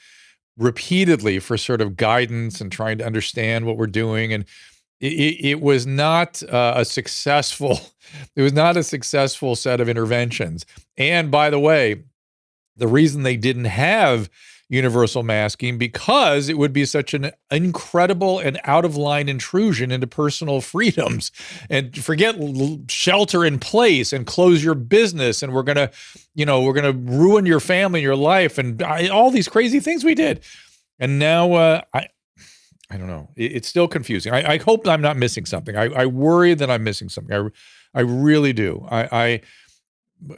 repeatedly 0.57 1.39
for 1.41 1.57
sort 1.57 1.81
of 1.81 1.97
guidance 1.97 2.61
and 2.61 2.71
trying 2.71 2.99
to 2.99 3.07
understand 3.07 3.67
what 3.67 3.77
we're 3.77 3.87
doing. 3.87 4.33
And 4.33 4.45
it, 5.01 5.45
it 5.45 5.61
was 5.61 5.87
not 5.87 6.43
uh, 6.45 6.75
a 6.77 6.85
successful, 6.85 7.81
it 8.37 8.43
was 8.43 8.53
not 8.53 8.77
a 8.77 8.83
successful 8.83 9.57
set 9.57 9.81
of 9.81 9.89
interventions. 9.89 10.65
And 10.97 11.31
by 11.31 11.51
the 11.51 11.59
way, 11.59 12.05
the 12.77 12.89
reason 12.89 13.25
they 13.25 13.37
didn't 13.37 13.65
have 13.67 14.31
universal 14.71 15.25
masking 15.25 15.77
because 15.77 16.49
it 16.49 16.57
would 16.57 16.73
be 16.73 16.85
such 16.85 17.13
an 17.13 17.33
incredible 17.51 18.39
and 18.39 18.59
out 18.65 18.85
of 18.85 18.97
line 18.97 19.29
intrusion 19.29 19.91
into 19.91 20.07
personal 20.07 20.61
freedoms. 20.61 21.33
And 21.69 21.97
forget 22.03 22.37
shelter 22.89 23.45
in 23.45 23.59
place 23.59 24.13
and 24.13 24.25
close 24.25 24.65
your 24.65 24.77
business 24.77 25.43
and 25.43 25.53
we're 25.53 25.65
going 25.65 25.77
to 25.77 25.91
you 26.35 26.47
know 26.47 26.63
we're 26.63 26.73
going 26.73 26.91
to 26.91 27.13
ruin 27.13 27.45
your 27.45 27.61
family 27.61 28.01
and 28.01 28.05
your 28.05 28.17
life 28.17 28.57
and 28.57 28.81
all 29.11 29.31
these 29.31 29.49
crazy 29.49 29.81
things 29.81 30.05
we 30.05 30.15
did. 30.15 30.43
And 30.99 31.19
now 31.19 31.53
uh, 31.53 31.81
i 31.93 32.07
i 32.91 32.97
don't 32.97 33.09
know. 33.09 33.29
It, 33.35 33.57
it's 33.57 33.69
still 33.69 33.89
confusing. 33.89 34.33
I, 34.33 34.53
I, 34.53 34.59
hope 34.59 34.87
i'm 34.87 35.03
not 35.03 35.17
missing 35.17 35.47
something. 35.47 35.77
I, 35.77 35.87
I 35.87 36.07
worry 36.07 36.55
that 36.55 36.71
i'm 36.71 36.85
missing 36.85 37.09
something. 37.09 37.35
I 37.35 37.99
i 37.99 38.03
really 38.03 38.53
do. 38.53 38.87
I 38.89 39.09
i 39.13 39.41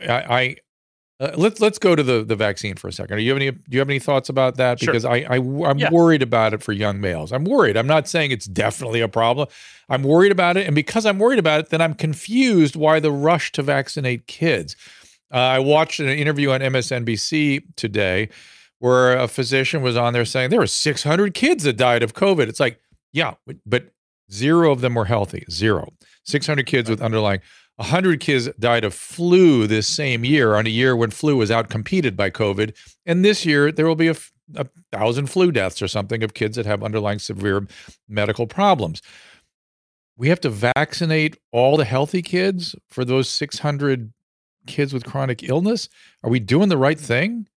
i 0.08 0.56
uh, 1.22 1.30
let's 1.36 1.60
let's 1.60 1.78
go 1.78 1.94
to 1.94 2.02
the 2.02 2.24
the 2.24 2.34
vaccine 2.34 2.74
for 2.74 2.88
a 2.88 2.92
second. 2.92 3.16
Do 3.16 3.22
you 3.22 3.30
have 3.30 3.40
any 3.40 3.52
do 3.52 3.60
you 3.70 3.78
have 3.78 3.88
any 3.88 4.00
thoughts 4.00 4.28
about 4.28 4.56
that? 4.56 4.80
Because 4.80 5.04
sure. 5.04 5.12
I, 5.12 5.24
I 5.30 5.36
I'm 5.36 5.78
yeah. 5.78 5.88
worried 5.90 6.20
about 6.20 6.52
it 6.52 6.64
for 6.64 6.72
young 6.72 7.00
males. 7.00 7.32
I'm 7.32 7.44
worried. 7.44 7.76
I'm 7.76 7.86
not 7.86 8.08
saying 8.08 8.32
it's 8.32 8.46
definitely 8.46 9.00
a 9.00 9.08
problem. 9.08 9.46
I'm 9.88 10.02
worried 10.02 10.32
about 10.32 10.56
it, 10.56 10.66
and 10.66 10.74
because 10.74 11.06
I'm 11.06 11.20
worried 11.20 11.38
about 11.38 11.60
it, 11.60 11.68
then 11.68 11.80
I'm 11.80 11.94
confused 11.94 12.74
why 12.74 12.98
the 12.98 13.12
rush 13.12 13.52
to 13.52 13.62
vaccinate 13.62 14.26
kids. 14.26 14.74
Uh, 15.32 15.36
I 15.36 15.58
watched 15.60 16.00
an 16.00 16.08
interview 16.08 16.50
on 16.50 16.60
MSNBC 16.60 17.62
today 17.76 18.28
where 18.80 19.16
a 19.16 19.28
physician 19.28 19.80
was 19.80 19.96
on 19.96 20.12
there 20.12 20.24
saying 20.24 20.50
there 20.50 20.58
were 20.58 20.66
600 20.66 21.34
kids 21.34 21.62
that 21.62 21.76
died 21.76 22.02
of 22.02 22.14
COVID. 22.14 22.48
It's 22.48 22.58
like, 22.58 22.80
yeah, 23.12 23.34
but 23.64 23.92
zero 24.30 24.72
of 24.72 24.80
them 24.80 24.96
were 24.96 25.04
healthy. 25.04 25.44
Zero. 25.48 25.92
600 26.24 26.66
kids 26.66 26.90
with 26.90 27.00
underlying 27.00 27.40
100 27.82 28.20
kids 28.20 28.48
died 28.60 28.84
of 28.84 28.94
flu 28.94 29.66
this 29.66 29.88
same 29.88 30.24
year 30.24 30.54
on 30.54 30.66
a 30.66 30.70
year 30.70 30.94
when 30.94 31.10
flu 31.10 31.36
was 31.36 31.50
outcompeted 31.50 32.14
by 32.14 32.30
COVID. 32.30 32.76
And 33.06 33.24
this 33.24 33.44
year, 33.44 33.72
there 33.72 33.88
will 33.88 33.96
be 33.96 34.06
a, 34.06 34.14
a 34.54 34.68
thousand 34.92 35.26
flu 35.26 35.50
deaths 35.50 35.82
or 35.82 35.88
something 35.88 36.22
of 36.22 36.32
kids 36.32 36.54
that 36.56 36.64
have 36.64 36.84
underlying 36.84 37.18
severe 37.18 37.66
medical 38.08 38.46
problems. 38.46 39.02
We 40.16 40.28
have 40.28 40.40
to 40.42 40.50
vaccinate 40.50 41.36
all 41.50 41.76
the 41.76 41.84
healthy 41.84 42.22
kids 42.22 42.76
for 42.88 43.04
those 43.04 43.28
600 43.28 44.12
kids 44.68 44.92
with 44.92 45.04
chronic 45.04 45.42
illness. 45.42 45.88
Are 46.22 46.30
we 46.30 46.38
doing 46.38 46.68
the 46.68 46.78
right 46.78 47.00
thing? 47.00 47.48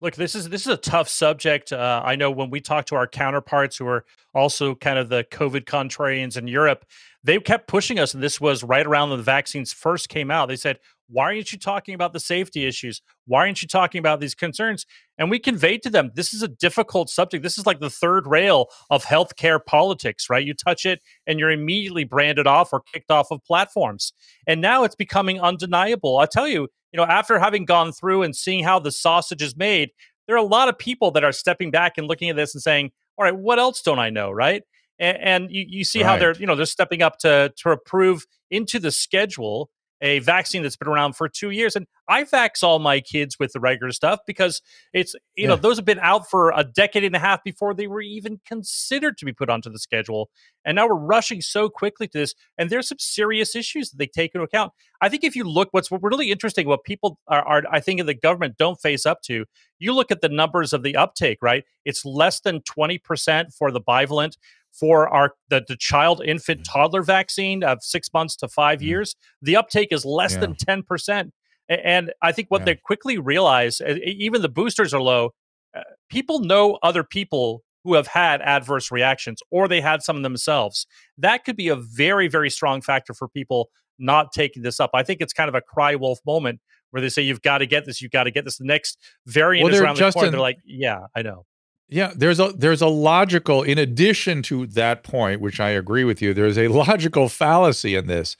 Look, 0.00 0.14
this 0.14 0.34
is 0.34 0.48
this 0.50 0.62
is 0.62 0.68
a 0.68 0.76
tough 0.76 1.08
subject. 1.08 1.72
Uh, 1.72 2.02
I 2.04 2.16
know 2.16 2.30
when 2.30 2.50
we 2.50 2.60
talk 2.60 2.84
to 2.86 2.96
our 2.96 3.06
counterparts 3.06 3.78
who 3.78 3.86
are 3.86 4.04
also 4.34 4.74
kind 4.74 4.98
of 4.98 5.08
the 5.08 5.24
COVID 5.24 5.64
contrarians 5.64 6.36
in 6.36 6.46
Europe, 6.46 6.84
they 7.26 7.40
kept 7.40 7.66
pushing 7.66 7.98
us, 7.98 8.14
and 8.14 8.22
this 8.22 8.40
was 8.40 8.62
right 8.62 8.86
around 8.86 9.10
when 9.10 9.18
the 9.18 9.24
vaccines 9.24 9.72
first 9.72 10.08
came 10.08 10.30
out. 10.30 10.46
They 10.46 10.54
said, 10.54 10.78
Why 11.08 11.24
aren't 11.24 11.50
you 11.50 11.58
talking 11.58 11.94
about 11.94 12.12
the 12.12 12.20
safety 12.20 12.66
issues? 12.66 13.02
Why 13.26 13.40
aren't 13.40 13.62
you 13.62 13.68
talking 13.68 13.98
about 13.98 14.20
these 14.20 14.34
concerns? 14.34 14.86
And 15.18 15.28
we 15.28 15.40
conveyed 15.40 15.82
to 15.82 15.90
them, 15.90 16.12
this 16.14 16.32
is 16.32 16.44
a 16.44 16.48
difficult 16.48 17.10
subject. 17.10 17.42
This 17.42 17.58
is 17.58 17.66
like 17.66 17.80
the 17.80 17.90
third 17.90 18.28
rail 18.28 18.68
of 18.90 19.04
healthcare 19.04 19.58
politics, 19.64 20.30
right? 20.30 20.46
You 20.46 20.54
touch 20.54 20.86
it 20.86 21.00
and 21.26 21.40
you're 21.40 21.50
immediately 21.50 22.04
branded 22.04 22.46
off 22.46 22.72
or 22.72 22.82
kicked 22.92 23.10
off 23.10 23.32
of 23.32 23.42
platforms. 23.44 24.12
And 24.46 24.60
now 24.60 24.84
it's 24.84 24.94
becoming 24.94 25.40
undeniable. 25.40 26.18
I 26.18 26.26
tell 26.26 26.46
you, 26.46 26.68
you 26.92 26.96
know, 26.96 27.04
after 27.04 27.40
having 27.40 27.64
gone 27.64 27.90
through 27.90 28.22
and 28.22 28.36
seeing 28.36 28.62
how 28.62 28.78
the 28.78 28.92
sausage 28.92 29.42
is 29.42 29.56
made, 29.56 29.90
there 30.28 30.36
are 30.36 30.38
a 30.38 30.44
lot 30.44 30.68
of 30.68 30.78
people 30.78 31.10
that 31.12 31.24
are 31.24 31.32
stepping 31.32 31.72
back 31.72 31.98
and 31.98 32.06
looking 32.06 32.30
at 32.30 32.36
this 32.36 32.54
and 32.54 32.62
saying, 32.62 32.92
all 33.18 33.24
right, 33.24 33.36
what 33.36 33.58
else 33.58 33.82
don't 33.82 33.98
I 33.98 34.10
know, 34.10 34.30
right? 34.30 34.62
And, 34.98 35.16
and 35.18 35.50
you, 35.50 35.64
you 35.68 35.84
see 35.84 36.02
right. 36.02 36.08
how 36.08 36.18
they're 36.18 36.36
you 36.36 36.46
know 36.46 36.56
they're 36.56 36.66
stepping 36.66 37.02
up 37.02 37.18
to 37.18 37.52
to 37.56 37.70
approve 37.70 38.26
into 38.50 38.78
the 38.78 38.90
schedule 38.90 39.70
a 40.00 40.18
vaccine 40.20 40.62
that's 40.62 40.76
been 40.76 40.88
around 40.88 41.14
for 41.14 41.28
two 41.28 41.50
years. 41.50 41.74
And 41.74 41.86
I 42.08 42.24
vax 42.24 42.62
all 42.62 42.78
my 42.78 43.00
kids 43.00 43.38
with 43.38 43.52
the 43.52 43.60
regular 43.60 43.92
stuff 43.92 44.20
because 44.26 44.60
it's, 44.92 45.14
you 45.34 45.44
yeah. 45.44 45.48
know, 45.48 45.56
those 45.56 45.76
have 45.76 45.84
been 45.84 45.98
out 46.00 46.28
for 46.28 46.52
a 46.54 46.64
decade 46.64 47.04
and 47.04 47.16
a 47.16 47.18
half 47.18 47.42
before 47.42 47.74
they 47.74 47.86
were 47.86 48.02
even 48.02 48.40
considered 48.46 49.16
to 49.18 49.24
be 49.24 49.32
put 49.32 49.48
onto 49.48 49.70
the 49.70 49.78
schedule. 49.78 50.28
And 50.64 50.76
now 50.76 50.86
we're 50.86 50.94
rushing 50.94 51.40
so 51.40 51.68
quickly 51.68 52.08
to 52.08 52.18
this. 52.18 52.34
And 52.58 52.68
there's 52.68 52.88
some 52.88 52.98
serious 52.98 53.56
issues 53.56 53.90
that 53.90 53.98
they 53.98 54.06
take 54.06 54.34
into 54.34 54.44
account. 54.44 54.72
I 55.00 55.08
think 55.08 55.24
if 55.24 55.34
you 55.34 55.44
look, 55.44 55.68
what's 55.72 55.90
really 55.90 56.30
interesting, 56.30 56.66
what 56.66 56.84
people 56.84 57.18
are, 57.28 57.46
are 57.46 57.62
I 57.70 57.80
think, 57.80 58.00
in 58.00 58.06
the 58.06 58.14
government 58.14 58.56
don't 58.58 58.80
face 58.80 59.06
up 59.06 59.22
to, 59.22 59.46
you 59.78 59.94
look 59.94 60.10
at 60.10 60.20
the 60.20 60.28
numbers 60.28 60.72
of 60.72 60.82
the 60.82 60.96
uptake, 60.96 61.38
right? 61.42 61.64
It's 61.84 62.04
less 62.04 62.40
than 62.40 62.60
20% 62.60 63.54
for 63.54 63.70
the 63.70 63.80
bivalent 63.80 64.36
for 64.78 65.08
our 65.08 65.32
the, 65.48 65.64
the 65.66 65.76
child 65.76 66.22
infant 66.24 66.60
mm. 66.60 66.64
toddler 66.72 67.02
vaccine 67.02 67.62
of 67.62 67.78
six 67.82 68.12
months 68.12 68.36
to 68.36 68.48
5 68.48 68.78
mm-hmm. 68.78 68.86
years 68.86 69.14
the 69.42 69.56
uptake 69.56 69.88
is 69.90 70.04
less 70.04 70.34
yeah. 70.34 70.40
than 70.40 70.54
10% 70.54 71.30
and 71.68 72.12
i 72.22 72.32
think 72.32 72.48
what 72.50 72.62
yeah. 72.62 72.66
they 72.66 72.74
quickly 72.76 73.18
realize 73.18 73.80
even 74.04 74.42
the 74.42 74.48
boosters 74.48 74.92
are 74.94 75.00
low 75.00 75.30
uh, 75.76 75.82
people 76.08 76.40
know 76.40 76.78
other 76.82 77.02
people 77.02 77.62
who 77.84 77.94
have 77.94 78.08
had 78.08 78.40
adverse 78.42 78.90
reactions 78.90 79.40
or 79.50 79.68
they 79.68 79.80
had 79.80 80.02
some 80.02 80.22
themselves 80.22 80.86
that 81.18 81.44
could 81.44 81.56
be 81.56 81.68
a 81.68 81.76
very 81.76 82.28
very 82.28 82.50
strong 82.50 82.80
factor 82.80 83.14
for 83.14 83.28
people 83.28 83.68
not 83.98 84.32
taking 84.32 84.62
this 84.62 84.78
up 84.78 84.90
i 84.94 85.02
think 85.02 85.20
it's 85.20 85.32
kind 85.32 85.48
of 85.48 85.54
a 85.54 85.60
cry 85.60 85.94
wolf 85.94 86.18
moment 86.26 86.60
where 86.90 87.00
they 87.00 87.08
say 87.08 87.22
you've 87.22 87.42
got 87.42 87.58
to 87.58 87.66
get 87.66 87.84
this 87.84 88.00
you've 88.00 88.12
got 88.12 88.24
to 88.24 88.30
get 88.30 88.44
this 88.44 88.58
the 88.58 88.64
next 88.64 88.98
variant 89.26 89.64
well, 89.64 89.74
is 89.74 89.80
around 89.80 89.96
the 89.96 90.12
corner 90.12 90.30
they're 90.30 90.40
like 90.40 90.58
yeah 90.64 91.00
i 91.16 91.22
know 91.22 91.44
yeah, 91.88 92.12
there's 92.16 92.40
a 92.40 92.52
there's 92.56 92.82
a 92.82 92.88
logical 92.88 93.62
in 93.62 93.78
addition 93.78 94.42
to 94.42 94.66
that 94.68 95.04
point, 95.04 95.40
which 95.40 95.60
I 95.60 95.70
agree 95.70 96.04
with 96.04 96.20
you. 96.20 96.34
There's 96.34 96.58
a 96.58 96.68
logical 96.68 97.28
fallacy 97.28 97.94
in 97.94 98.06
this. 98.06 98.36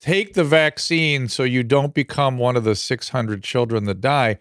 Take 0.00 0.34
the 0.34 0.44
vaccine 0.44 1.28
so 1.28 1.42
you 1.42 1.62
don't 1.62 1.92
become 1.92 2.38
one 2.38 2.56
of 2.56 2.64
the 2.64 2.76
600 2.76 3.42
children 3.42 3.84
that 3.86 4.00
die. 4.00 4.38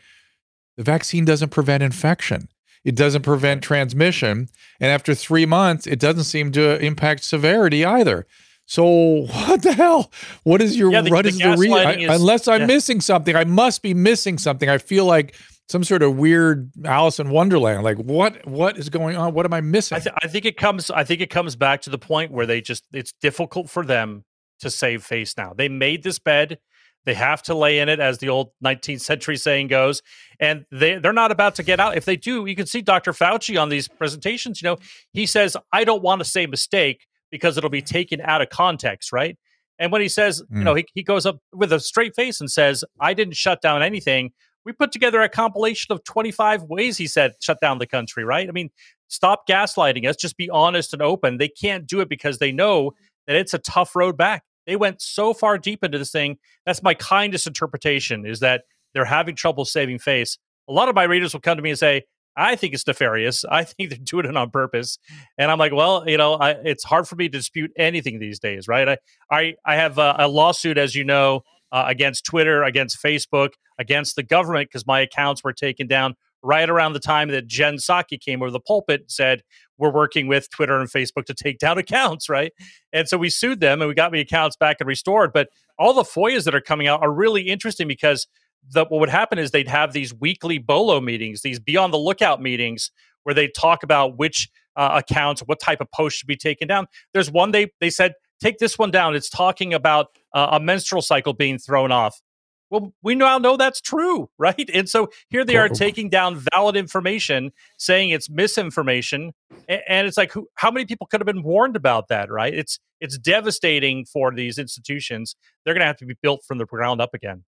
The 0.78 0.84
vaccine 0.84 1.26
doesn't 1.26 1.50
prevent 1.50 1.82
infection. 1.82 2.48
It 2.84 2.96
doesn't 2.96 3.24
prevent 3.24 3.64
transmission, 3.64 4.50
and 4.80 4.92
after 4.92 5.14
3 5.14 5.46
months, 5.46 5.88
it 5.88 6.00
doesn't 6.00 6.24
seem 6.24 6.52
to 6.54 6.80
impact 6.80 7.24
severity 7.24 7.84
either. 7.84 8.28
So 8.66 8.86
what 9.26 9.64
the 9.64 9.74
hell? 9.74 10.12
What 10.44 10.62
is 10.62 10.78
your 10.78 10.92
yeah, 10.92 11.02
the, 11.02 11.10
what 11.10 11.24
the 11.24 11.30
is 11.30 11.40
the 11.40 11.58
reason? 11.58 12.10
Unless 12.10 12.48
I'm 12.48 12.62
yeah. 12.62 12.68
missing 12.68 13.02
something, 13.02 13.36
I 13.36 13.44
must 13.44 13.82
be 13.82 13.94
missing 13.94 14.38
something. 14.38 14.70
I 14.70 14.78
feel 14.78 15.06
like 15.06 15.36
some 15.70 15.84
sort 15.84 16.02
of 16.02 16.16
weird 16.16 16.72
Alice 16.86 17.20
in 17.20 17.30
Wonderland. 17.30 17.84
Like 17.84 17.98
what 17.98 18.46
what 18.48 18.78
is 18.78 18.90
going 18.90 19.16
on? 19.16 19.34
What 19.34 19.46
am 19.46 19.54
I 19.54 19.62
missing? 19.62 19.98
I, 19.98 20.00
th- 20.00 20.16
I 20.24 20.28
think 20.28 20.46
it 20.46 20.58
comes. 20.58 20.90
I 20.90 21.04
think 21.04 21.22
it 21.22 21.30
comes 21.30 21.56
back 21.56 21.82
to 21.82 21.90
the 21.90 21.98
point 21.98 22.32
where 22.32 22.46
they 22.46 22.62
just 22.62 22.86
it's 22.94 23.14
difficult 23.22 23.70
for 23.70 23.86
them 23.86 24.24
to 24.60 24.70
save 24.70 25.04
face 25.04 25.36
now. 25.38 25.54
They 25.54 25.70
made 25.70 26.04
this 26.04 26.20
bed. 26.20 26.60
They 27.06 27.14
have 27.14 27.42
to 27.44 27.56
lay 27.56 27.80
in 27.80 27.88
it, 27.88 28.02
as 28.02 28.18
the 28.18 28.28
old 28.28 28.52
19th 28.64 29.00
century 29.00 29.38
saying 29.38 29.68
goes, 29.68 30.02
and 30.42 30.66
they 30.72 31.00
they're 31.00 31.14
not 31.14 31.32
about 31.32 31.56
to 31.56 31.64
get 31.64 31.80
out. 31.80 31.96
If 31.96 32.06
they 32.06 32.18
do, 32.18 32.46
you 32.46 32.56
can 32.56 32.66
see 32.66 32.82
Dr. 32.82 33.14
Fauci 33.14 33.62
on 33.62 33.70
these 33.70 33.88
presentations. 33.88 34.62
You 34.62 34.70
know, 34.70 34.78
he 35.14 35.26
says, 35.26 35.56
"I 35.72 35.84
don't 35.84 36.02
want 36.02 36.20
to 36.20 36.26
say 36.26 36.48
mistake 36.48 37.06
because 37.32 37.58
it'll 37.58 37.70
be 37.70 37.82
taken 37.82 38.20
out 38.22 38.42
of 38.42 38.50
context." 38.50 39.14
Right? 39.14 39.38
And 39.80 39.92
when 39.92 40.02
he 40.02 40.10
says, 40.10 40.42
mm. 40.42 40.58
you 40.58 40.64
know, 40.64 40.74
he, 40.74 40.86
he 40.94 41.04
goes 41.04 41.26
up 41.26 41.38
with 41.54 41.72
a 41.72 41.80
straight 41.80 42.16
face 42.16 42.42
and 42.42 42.50
says, 42.50 42.84
I 43.00 43.14
didn't 43.14 43.36
shut 43.36 43.62
down 43.62 43.84
anything. 43.84 44.32
We 44.68 44.74
put 44.74 44.92
together 44.92 45.22
a 45.22 45.30
compilation 45.30 45.94
of 45.94 46.04
25 46.04 46.64
ways 46.64 46.98
he 46.98 47.08
said 47.08 47.36
shut 47.40 47.62
down 47.62 47.78
the 47.78 47.88
country, 47.88 48.26
right? 48.26 48.50
I 48.50 48.52
mean, 48.52 48.70
stop 49.08 49.48
gaslighting 49.48 50.06
us. 50.06 50.18
Just 50.18 50.36
be 50.36 50.50
honest 50.50 50.92
and 50.92 51.02
open. 51.02 51.38
They 51.38 51.48
can't 51.48 51.88
do 51.88 52.02
it 52.02 52.10
because 52.10 52.40
they 52.40 52.52
know 52.52 52.92
that 53.28 53.38
it's 53.38 53.54
a 53.54 53.60
tough 53.60 53.96
road 53.96 54.18
back. 54.18 54.44
They 54.66 54.76
went 54.76 55.02
so 55.02 55.34
far 55.34 55.58
deep 55.58 55.86
into 55.86 55.98
this 55.98 56.12
thing. 56.12 56.38
That's 56.66 56.84
my 56.84 56.94
kindest 56.94 57.48
interpretation 57.48 58.26
is 58.26 58.42
that 58.42 58.64
they're 58.94 59.06
having 59.06 59.38
trouble 59.38 59.64
saving 59.64 60.00
face. 60.00 60.38
A 60.68 60.74
lot 60.74 60.90
of 60.90 60.96
my 60.96 61.04
readers 61.04 61.32
will 61.32 61.40
come 61.40 61.56
to 61.56 61.64
me 61.64 61.70
and 61.70 61.80
say, 61.80 62.04
I 62.36 62.58
think 62.58 62.74
it's 62.74 62.86
nefarious. 62.86 63.46
I 63.46 63.64
think 63.64 63.90
they're 63.90 64.00
doing 64.00 64.26
it 64.26 64.36
on 64.36 64.52
purpose. 64.52 65.00
And 65.38 65.50
I'm 65.50 65.60
like, 65.60 65.72
well, 65.72 66.04
you 66.06 66.18
know, 66.18 66.34
I, 66.34 66.52
it's 66.52 66.84
hard 66.84 67.08
for 67.08 67.16
me 67.16 67.30
to 67.30 67.38
dispute 67.38 67.72
anything 67.78 68.20
these 68.20 68.40
days, 68.40 68.68
right? 68.68 68.90
I 68.90 68.98
I, 69.32 69.56
I 69.66 69.76
have 69.76 69.98
a, 69.98 70.16
a 70.20 70.28
lawsuit, 70.28 70.78
as 70.78 70.94
you 70.94 71.06
know, 71.06 71.44
uh, 71.72 71.86
against 71.88 72.26
Twitter, 72.26 72.64
against 72.64 73.02
Facebook, 73.02 73.52
against 73.80 74.16
the 74.16 74.24
government 74.24 74.70
because 74.70 74.88
my 74.88 75.00
accounts 75.02 75.44
were 75.44 75.54
taken 75.54 75.88
down 75.88 76.16
right 76.44 76.70
around 76.70 76.94
the 76.94 77.00
time 77.00 77.30
that 77.30 77.48
Jen 77.48 77.78
Psaki 77.78 78.20
came 78.20 78.42
over 78.42 78.52
the 78.52 78.60
pulpit 78.60 79.02
and 79.02 79.12
said, 79.12 79.42
we're 79.78 79.92
working 79.92 80.28
with 80.28 80.50
Twitter 80.50 80.80
and 80.80 80.90
Facebook 80.90 81.26
to 81.26 81.34
take 81.34 81.60
down 81.60 81.78
accounts, 81.78 82.30
right? 82.30 82.52
And 82.94 83.08
so 83.08 83.18
we 83.18 83.30
sued 83.30 83.60
them 83.60 83.82
and 83.82 83.90
we 83.90 83.96
got 83.96 84.12
the 84.12 84.20
accounts 84.20 84.56
back 84.56 84.78
and 84.80 84.88
restored. 84.88 85.34
But 85.34 85.50
all 85.78 85.94
the 85.94 86.04
FOIAs 86.04 86.46
that 86.46 86.56
are 86.56 86.62
coming 86.62 86.88
out 86.88 87.02
are 87.02 87.12
really 87.12 87.44
interesting 87.44 87.88
because 87.88 88.28
the, 88.72 88.86
what 88.86 89.00
would 89.00 89.10
happen 89.10 89.38
is 89.38 89.52
they'd 89.52 89.68
have 89.68 89.94
these 89.94 90.14
weekly 90.14 90.58
bolo 90.58 91.00
meetings, 91.00 91.42
these 91.42 91.60
be 91.60 91.78
on 91.78 91.92
the 91.92 91.98
lookout 91.98 92.42
meetings, 92.42 92.92
where 93.24 93.34
they 93.34 93.48
talk 93.48 93.84
about 93.84 94.18
which 94.18 94.50
uh, 94.76 95.02
accounts, 95.04 95.42
what 95.42 95.60
type 95.60 95.82
of 95.82 95.92
posts 95.92 96.20
should 96.20 96.28
be 96.28 96.38
taken 96.38 96.68
down. 96.68 96.86
There's 97.14 97.32
one 97.32 97.52
they 97.52 97.72
they 97.80 97.90
said 97.90 98.14
take 98.40 98.58
this 98.58 98.78
one 98.78 98.92
down. 98.92 99.16
It's 99.16 99.30
talking 99.30 99.74
about 99.74 100.08
uh, 100.34 100.50
a 100.54 100.60
menstrual 100.60 101.02
cycle 101.02 101.34
being 101.34 101.58
thrown 101.58 101.92
off. 101.92 102.22
Well, 102.70 102.94
we 103.02 103.16
now 103.16 103.38
know 103.38 103.56
that's 103.56 103.80
true, 103.80 104.30
right? 104.38 104.70
And 104.74 104.90
so 104.90 105.10
here 105.30 105.46
they 105.46 105.56
are 105.56 105.70
taking 105.70 106.10
down 106.10 106.44
valid 106.54 106.76
information, 106.76 107.52
saying 107.78 108.10
it's 108.10 108.30
misinformation, 108.30 109.34
and 109.70 110.08
it's 110.08 110.18
like, 110.18 110.32
who, 110.32 110.48
how 110.56 110.72
many 110.72 110.86
people 110.86 111.08
could 111.08 111.22
have 111.22 111.26
been 111.26 111.44
warned 111.44 111.76
about 111.76 112.10
that, 112.10 112.30
right? 112.30 112.54
It's 112.54 112.80
it's 113.00 113.18
devastating 113.18 114.06
for 114.06 114.34
these 114.34 114.58
institutions. 114.58 115.36
They're 115.64 115.74
going 115.74 115.82
to 115.82 115.88
have 115.88 115.98
to 115.98 116.06
be 116.06 116.16
built 116.22 116.44
from 116.48 116.58
the 116.58 116.66
ground 116.66 117.00
up 117.00 117.14
again. 117.14 117.44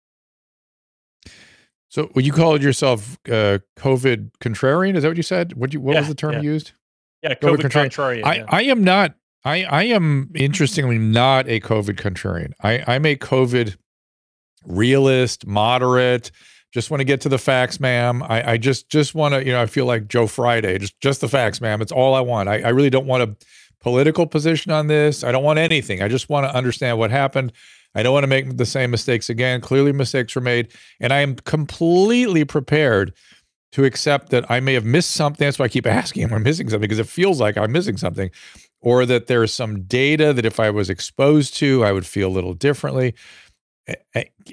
So, 1.90 2.10
you 2.16 2.32
call 2.32 2.60
yourself 2.60 3.18
uh, 3.28 3.58
COVID 3.76 4.30
contrarian? 4.40 4.96
Is 4.96 5.02
that 5.02 5.10
what 5.10 5.16
you 5.16 5.22
said? 5.22 5.52
What 5.52 5.72
you 5.72 5.80
what 5.80 5.92
yeah, 5.92 6.00
was 6.00 6.08
the 6.08 6.14
term 6.16 6.32
yeah. 6.32 6.40
you 6.40 6.52
used? 6.52 6.72
Yeah, 7.22 7.34
COVID, 7.34 7.58
COVID 7.58 7.60
contrarian. 7.60 8.22
contrarian 8.22 8.24
I, 8.24 8.34
yeah. 8.34 8.44
I 8.48 8.62
am 8.62 8.82
not. 8.82 9.14
I 9.44 9.64
I 9.64 9.82
am 9.84 10.30
interestingly 10.34 10.98
not 10.98 11.48
a 11.48 11.60
COVID 11.60 11.96
contrarian. 11.96 12.52
I 12.62 12.82
I'm 12.86 13.06
a 13.06 13.16
COVID 13.16 13.76
realist, 14.66 15.46
moderate. 15.46 16.30
Just 16.72 16.90
want 16.90 17.00
to 17.00 17.04
get 17.04 17.20
to 17.20 17.28
the 17.28 17.38
facts, 17.38 17.78
ma'am. 17.78 18.22
I, 18.24 18.52
I 18.52 18.56
just 18.56 18.88
just 18.88 19.14
want 19.14 19.34
to, 19.34 19.44
you 19.44 19.52
know, 19.52 19.62
I 19.62 19.66
feel 19.66 19.86
like 19.86 20.08
Joe 20.08 20.26
Friday. 20.26 20.78
Just 20.78 21.00
just 21.00 21.20
the 21.20 21.28
facts, 21.28 21.60
ma'am. 21.60 21.80
It's 21.80 21.92
all 21.92 22.14
I 22.14 22.20
want. 22.20 22.48
I, 22.48 22.60
I 22.62 22.68
really 22.70 22.90
don't 22.90 23.06
want 23.06 23.22
a 23.22 23.36
political 23.80 24.26
position 24.26 24.72
on 24.72 24.86
this. 24.86 25.22
I 25.22 25.30
don't 25.30 25.44
want 25.44 25.58
anything. 25.58 26.02
I 26.02 26.08
just 26.08 26.28
want 26.28 26.46
to 26.50 26.56
understand 26.56 26.98
what 26.98 27.10
happened. 27.10 27.52
I 27.94 28.02
don't 28.02 28.12
want 28.12 28.24
to 28.24 28.28
make 28.28 28.56
the 28.56 28.66
same 28.66 28.90
mistakes 28.90 29.28
again. 29.30 29.60
Clearly, 29.60 29.92
mistakes 29.92 30.34
were 30.34 30.40
made. 30.40 30.72
And 30.98 31.12
I 31.12 31.20
am 31.20 31.36
completely 31.36 32.44
prepared 32.44 33.12
to 33.72 33.84
accept 33.84 34.30
that 34.30 34.50
I 34.50 34.60
may 34.60 34.74
have 34.74 34.84
missed 34.84 35.12
something. 35.12 35.44
That's 35.44 35.58
why 35.58 35.66
I 35.66 35.68
keep 35.68 35.86
asking, 36.00 36.24
am 36.24 36.32
I 36.32 36.38
missing 36.38 36.68
something? 36.68 36.88
Because 36.88 36.98
it 36.98 37.06
feels 37.08 37.40
like 37.40 37.56
I'm 37.56 37.72
missing 37.72 37.96
something. 37.96 38.30
Or 38.84 39.06
that 39.06 39.28
there's 39.28 39.52
some 39.52 39.84
data 39.84 40.34
that 40.34 40.44
if 40.44 40.60
I 40.60 40.68
was 40.68 40.90
exposed 40.90 41.56
to, 41.56 41.82
I 41.84 41.92
would 41.92 42.04
feel 42.04 42.28
a 42.28 42.36
little 42.36 42.52
differently. 42.52 43.14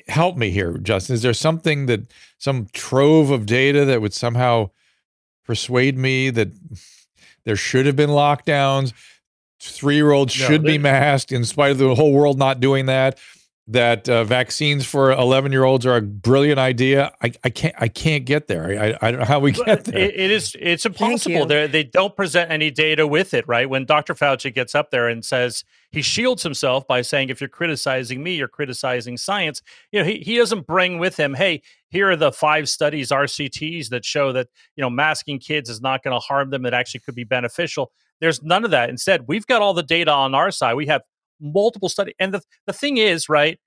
Help 0.08 0.38
me 0.38 0.52
here, 0.52 0.78
Justin. 0.78 1.16
Is 1.16 1.22
there 1.22 1.34
something 1.34 1.88
that, 1.88 2.12
some 2.38 2.68
trove 2.72 3.30
of 3.30 3.46
data 3.46 3.84
that 3.86 4.02
would 4.02 4.14
somehow 4.14 4.70
persuade 5.46 5.98
me 5.98 6.30
that 6.30 6.48
there 7.44 7.58
should 7.58 7.86
have 7.86 7.98
been 7.98 8.10
lockdowns? 8.10 8.94
three 9.60 9.96
year 9.96 10.12
olds 10.12 10.40
no, 10.40 10.48
should 10.48 10.64
be 10.64 10.80
masked 10.80 11.32
in 11.32 11.46
spite 11.46 11.72
of 11.72 11.78
the 11.78 11.94
whole 11.94 12.14
world 12.14 12.40
not 12.40 12.60
doing 12.60 12.88
that 12.88 13.20
that 13.68 14.10
uh, 14.10 14.24
vaccines 14.24 14.86
for 14.86 15.12
11 15.12 15.52
year 15.52 15.64
olds 15.64 15.86
are 15.86 15.96
a 15.96 16.02
brilliant 16.02 16.60
idea. 16.60 17.12
I, 17.22 17.32
I 17.44 17.50
can't 17.50 17.76
i 17.78 17.88
can't 17.88 18.26
get 18.26 18.48
there. 18.48 18.82
I, 18.82 18.98
I 19.02 19.12
don't 19.12 19.20
know 19.20 19.26
how 19.26 19.40
we 19.40 19.52
get 19.52 19.86
there. 19.86 19.98
it, 19.98 20.20
it 20.20 20.32
is 20.32 20.56
it's 20.60 20.86
impossible. 20.86 21.46
they 21.46 21.68
they 21.68 21.84
don't 21.84 22.16
present 22.16 22.52
any 22.52 22.72
data 22.72 23.06
with 23.06 23.34
it 23.34 23.48
right? 23.48 23.70
When 23.70 23.86
dr 23.86 24.14
fauci 24.16 24.54
gets 24.54 24.76
up 24.76 24.92
there 24.92 25.08
and 25.08 25.24
says 25.24 25.64
he 25.92 26.02
shields 26.02 26.44
himself 26.44 26.88
by 26.88 27.02
saying 27.02 27.30
if 27.30 27.40
you're 27.40 27.50
criticizing 27.50 28.24
me 28.24 28.36
you're 28.36 28.48
criticizing 28.48 29.18
science 29.18 29.62
you 29.92 30.00
know 30.00 30.06
he, 30.06 30.20
he 30.20 30.38
doesn't 30.38 30.66
bring 30.66 30.98
with 31.00 31.18
him 31.18 31.34
hey 31.34 31.62
here 31.90 32.10
are 32.10 32.16
the 32.16 32.32
five 32.32 32.68
studies 32.68 33.10
rcts 33.10 33.90
that 33.90 34.04
show 34.04 34.32
that 34.32 34.48
you 34.76 34.82
know 34.82 34.90
masking 34.90 35.40
kids 35.40 35.70
is 35.70 35.82
not 35.82 36.04
going 36.04 36.14
to 36.16 36.20
harm 36.20 36.50
them. 36.50 36.66
It 36.66 36.74
actually 36.74 37.02
could 37.02 37.16
be 37.16 37.24
beneficial. 37.24 37.92
There's 38.20 38.42
none 38.44 38.64
of 38.64 38.72
that. 38.72 38.90
Instead, 38.90 39.28
we've 39.28 39.48
got 39.48 39.62
all 39.62 39.74
the 39.74 39.84
data 39.84 40.12
on 40.12 40.36
our 40.36 40.52
side. 40.52 40.76
We 40.76 40.86
have 40.88 41.02
multiple 41.42 41.90
studies, 41.90 42.16
and 42.20 42.34
the 42.34 42.42
the 42.68 42.74
thing 42.74 42.98
is, 42.98 43.30
right? 43.30 43.60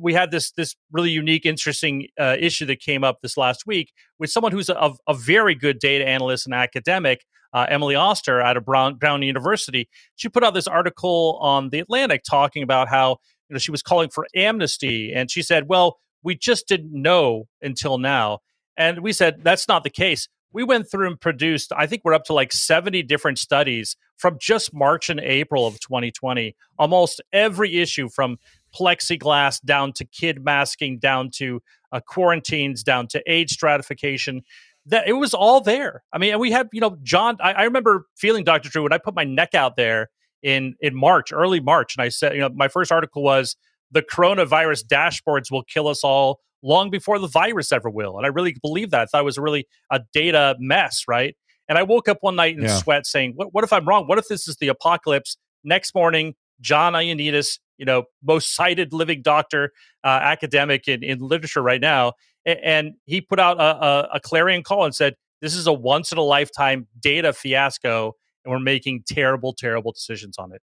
We 0.00 0.14
had 0.14 0.30
this 0.32 0.50
this 0.52 0.74
really 0.92 1.10
unique, 1.10 1.46
interesting 1.46 2.08
uh, 2.18 2.36
issue 2.38 2.66
that 2.66 2.80
came 2.80 3.04
up 3.04 3.20
this 3.22 3.36
last 3.36 3.66
week 3.66 3.92
with 4.18 4.30
someone 4.30 4.52
who's 4.52 4.68
a, 4.68 4.92
a 5.08 5.14
very 5.14 5.54
good 5.54 5.78
data 5.78 6.06
analyst 6.06 6.46
and 6.46 6.54
academic, 6.54 7.24
uh, 7.52 7.66
Emily 7.68 7.94
Oster 7.94 8.40
out 8.40 8.56
of 8.56 8.64
Brown, 8.64 8.96
Brown 8.96 9.22
University. 9.22 9.88
She 10.16 10.28
put 10.28 10.44
out 10.44 10.54
this 10.54 10.66
article 10.66 11.38
on 11.40 11.70
the 11.70 11.80
Atlantic 11.80 12.22
talking 12.28 12.62
about 12.64 12.88
how 12.88 13.18
you 13.48 13.54
know 13.54 13.58
she 13.58 13.70
was 13.70 13.82
calling 13.82 14.10
for 14.10 14.26
amnesty, 14.34 15.12
and 15.14 15.30
she 15.30 15.42
said, 15.42 15.68
"Well, 15.68 15.98
we 16.22 16.36
just 16.36 16.68
didn't 16.68 16.92
know 16.92 17.44
until 17.62 17.98
now." 17.98 18.40
And 18.76 19.00
we 19.00 19.12
said 19.12 19.44
that's 19.44 19.68
not 19.68 19.84
the 19.84 19.90
case 19.90 20.28
we 20.52 20.64
went 20.64 20.90
through 20.90 21.08
and 21.08 21.20
produced, 21.20 21.72
I 21.76 21.86
think 21.86 22.02
we're 22.04 22.14
up 22.14 22.24
to 22.24 22.32
like 22.32 22.52
70 22.52 23.02
different 23.02 23.38
studies 23.38 23.96
from 24.16 24.36
just 24.40 24.74
March 24.74 25.10
and 25.10 25.20
April 25.20 25.66
of 25.66 25.78
2020. 25.80 26.56
Almost 26.78 27.20
every 27.32 27.78
issue 27.78 28.08
from 28.08 28.38
plexiglass 28.74 29.62
down 29.64 29.92
to 29.94 30.04
kid 30.04 30.44
masking, 30.44 30.98
down 30.98 31.30
to 31.36 31.60
uh, 31.92 32.00
quarantines, 32.00 32.82
down 32.82 33.06
to 33.08 33.22
age 33.26 33.52
stratification. 33.52 34.42
That 34.86 35.06
it 35.06 35.12
was 35.12 35.34
all 35.34 35.60
there. 35.60 36.02
I 36.12 36.18
mean, 36.18 36.32
and 36.32 36.40
we 36.40 36.50
had, 36.50 36.68
you 36.72 36.80
know, 36.80 36.96
John. 37.02 37.36
I, 37.42 37.52
I 37.52 37.62
remember 37.64 38.06
feeling, 38.16 38.44
Dr. 38.44 38.70
Drew, 38.70 38.82
when 38.82 38.92
I 38.92 38.98
put 38.98 39.14
my 39.14 39.24
neck 39.24 39.54
out 39.54 39.76
there 39.76 40.08
in 40.42 40.76
in 40.80 40.94
March, 40.94 41.30
early 41.30 41.60
March, 41.60 41.94
and 41.94 42.02
I 42.02 42.08
said, 42.08 42.32
you 42.32 42.40
know, 42.40 42.48
my 42.48 42.68
first 42.68 42.90
article 42.90 43.22
was 43.22 43.54
the 43.90 44.00
coronavirus 44.00 44.86
dashboards 44.86 45.50
will 45.50 45.64
kill 45.64 45.88
us 45.88 46.04
all 46.04 46.40
long 46.62 46.90
before 46.90 47.18
the 47.18 47.28
virus 47.28 47.72
ever 47.72 47.90
will. 47.90 48.16
And 48.16 48.26
I 48.26 48.28
really 48.28 48.56
believe 48.62 48.90
that. 48.90 49.00
I 49.00 49.06
thought 49.06 49.20
it 49.20 49.24
was 49.24 49.38
really 49.38 49.66
a 49.90 50.00
data 50.12 50.56
mess, 50.58 51.04
right? 51.06 51.36
And 51.68 51.78
I 51.78 51.82
woke 51.82 52.08
up 52.08 52.18
one 52.20 52.36
night 52.36 52.56
in 52.56 52.62
yeah. 52.62 52.76
sweat 52.76 53.06
saying, 53.06 53.34
what, 53.36 53.52
what 53.52 53.64
if 53.64 53.72
I'm 53.72 53.86
wrong? 53.86 54.06
What 54.06 54.18
if 54.18 54.28
this 54.28 54.48
is 54.48 54.56
the 54.56 54.68
apocalypse? 54.68 55.36
Next 55.64 55.94
morning, 55.94 56.34
John 56.60 56.94
Ioannidis, 56.94 57.58
you 57.76 57.84
know, 57.84 58.04
most 58.24 58.54
cited 58.54 58.92
living 58.92 59.22
doctor, 59.22 59.72
uh, 60.02 60.20
academic 60.22 60.88
in, 60.88 61.04
in 61.04 61.18
literature 61.18 61.62
right 61.62 61.80
now, 61.80 62.14
and, 62.44 62.58
and 62.62 62.94
he 63.04 63.20
put 63.20 63.38
out 63.38 63.58
a, 63.58 63.84
a, 63.84 64.08
a 64.14 64.20
clarion 64.20 64.62
call 64.62 64.84
and 64.84 64.94
said, 64.94 65.14
this 65.40 65.54
is 65.54 65.66
a 65.66 65.72
once 65.72 66.10
in 66.10 66.18
a 66.18 66.22
lifetime 66.22 66.88
data 66.98 67.32
fiasco, 67.32 68.14
and 68.44 68.50
we're 68.50 68.58
making 68.58 69.04
terrible, 69.06 69.52
terrible 69.52 69.92
decisions 69.92 70.36
on 70.38 70.52
it. 70.52 70.60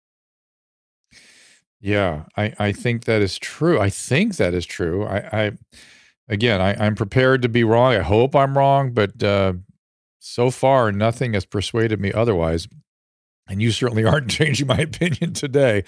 Yeah, 1.81 2.25
I, 2.37 2.53
I 2.59 2.73
think 2.73 3.05
that 3.05 3.23
is 3.23 3.39
true. 3.39 3.79
I 3.81 3.91
think 3.91 4.37
that 4.37 4.53
is 4.53 4.67
true. 4.67 5.05
I, 5.05 5.45
I 5.47 5.53
again, 6.29 6.61
I, 6.61 6.75
I'm 6.75 6.95
prepared 6.95 7.43
to 7.43 7.49
be 7.49 7.65
wrong. 7.65 7.95
I 7.95 8.01
hope 8.01 8.35
I'm 8.35 8.59
wrong, 8.59 8.93
but 8.93 9.23
uh, 9.23 9.55
so 10.19 10.51
far 10.51 10.91
nothing 10.91 11.35
has 11.35 11.45
persuaded 11.45 12.01
me 12.01 12.13
otherwise. 12.13 12.67
And 13.49 13.63
you 13.63 13.71
certainly 13.71 14.05
aren't 14.07 14.29
changing 14.31 14.67
my 14.67 14.79
opinion 14.79 15.33
today. 15.35 15.85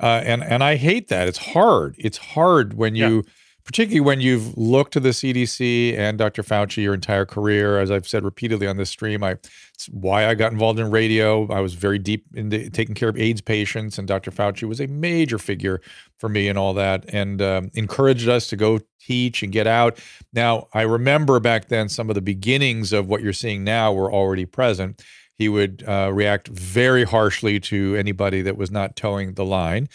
Uh, 0.00 0.22
and 0.24 0.42
and 0.42 0.64
I 0.64 0.76
hate 0.76 1.08
that. 1.08 1.28
It's 1.28 1.38
hard. 1.38 1.94
It's 1.98 2.18
hard 2.18 2.74
when 2.74 2.94
you 2.94 3.16
yeah. 3.16 3.32
Particularly 3.64 4.00
when 4.00 4.20
you've 4.20 4.56
looked 4.58 4.92
to 4.92 5.00
the 5.00 5.08
CDC 5.08 5.96
and 5.96 6.18
Dr. 6.18 6.42
Fauci 6.42 6.82
your 6.82 6.92
entire 6.92 7.24
career. 7.24 7.80
As 7.80 7.90
I've 7.90 8.06
said 8.06 8.22
repeatedly 8.22 8.66
on 8.66 8.76
this 8.76 8.90
stream, 8.90 9.24
I 9.24 9.38
it's 9.72 9.86
why 9.86 10.26
I 10.26 10.34
got 10.34 10.52
involved 10.52 10.78
in 10.78 10.90
radio. 10.90 11.50
I 11.50 11.60
was 11.60 11.72
very 11.72 11.98
deep 11.98 12.26
into 12.34 12.68
taking 12.68 12.94
care 12.94 13.08
of 13.08 13.16
AIDS 13.16 13.40
patients, 13.40 13.96
and 13.96 14.06
Dr. 14.06 14.30
Fauci 14.30 14.68
was 14.68 14.80
a 14.80 14.86
major 14.86 15.38
figure 15.38 15.80
for 16.18 16.28
me 16.28 16.48
and 16.48 16.58
all 16.58 16.74
that, 16.74 17.06
and 17.08 17.40
um, 17.40 17.70
encouraged 17.72 18.28
us 18.28 18.46
to 18.48 18.56
go 18.56 18.80
teach 19.00 19.42
and 19.42 19.50
get 19.50 19.66
out. 19.66 19.98
Now, 20.34 20.68
I 20.74 20.82
remember 20.82 21.40
back 21.40 21.68
then 21.68 21.88
some 21.88 22.10
of 22.10 22.14
the 22.14 22.22
beginnings 22.22 22.92
of 22.92 23.08
what 23.08 23.22
you're 23.22 23.32
seeing 23.32 23.64
now 23.64 23.94
were 23.94 24.12
already 24.12 24.44
present. 24.44 25.02
He 25.38 25.48
would 25.48 25.82
uh, 25.86 26.10
react 26.12 26.48
very 26.48 27.04
harshly 27.04 27.58
to 27.60 27.96
anybody 27.96 28.42
that 28.42 28.56
was 28.56 28.70
not 28.70 28.94
toeing 28.94 29.34
the 29.34 29.44
line. 29.44 29.88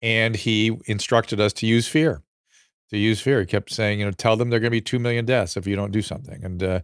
And 0.00 0.36
he 0.36 0.78
instructed 0.86 1.40
us 1.40 1.52
to 1.54 1.66
use 1.66 1.88
fear 1.88 2.22
to 2.90 2.98
use 2.98 3.20
fear. 3.20 3.40
He 3.40 3.46
kept 3.46 3.70
saying, 3.70 4.00
you 4.00 4.06
know, 4.06 4.12
tell 4.12 4.36
them 4.36 4.50
they're 4.50 4.60
going 4.60 4.70
to 4.70 4.76
be 4.76 4.80
2 4.80 4.98
million 4.98 5.24
deaths 5.24 5.56
if 5.56 5.66
you 5.66 5.76
don't 5.76 5.92
do 5.92 6.02
something. 6.02 6.44
And 6.44 6.62
uh, 6.62 6.80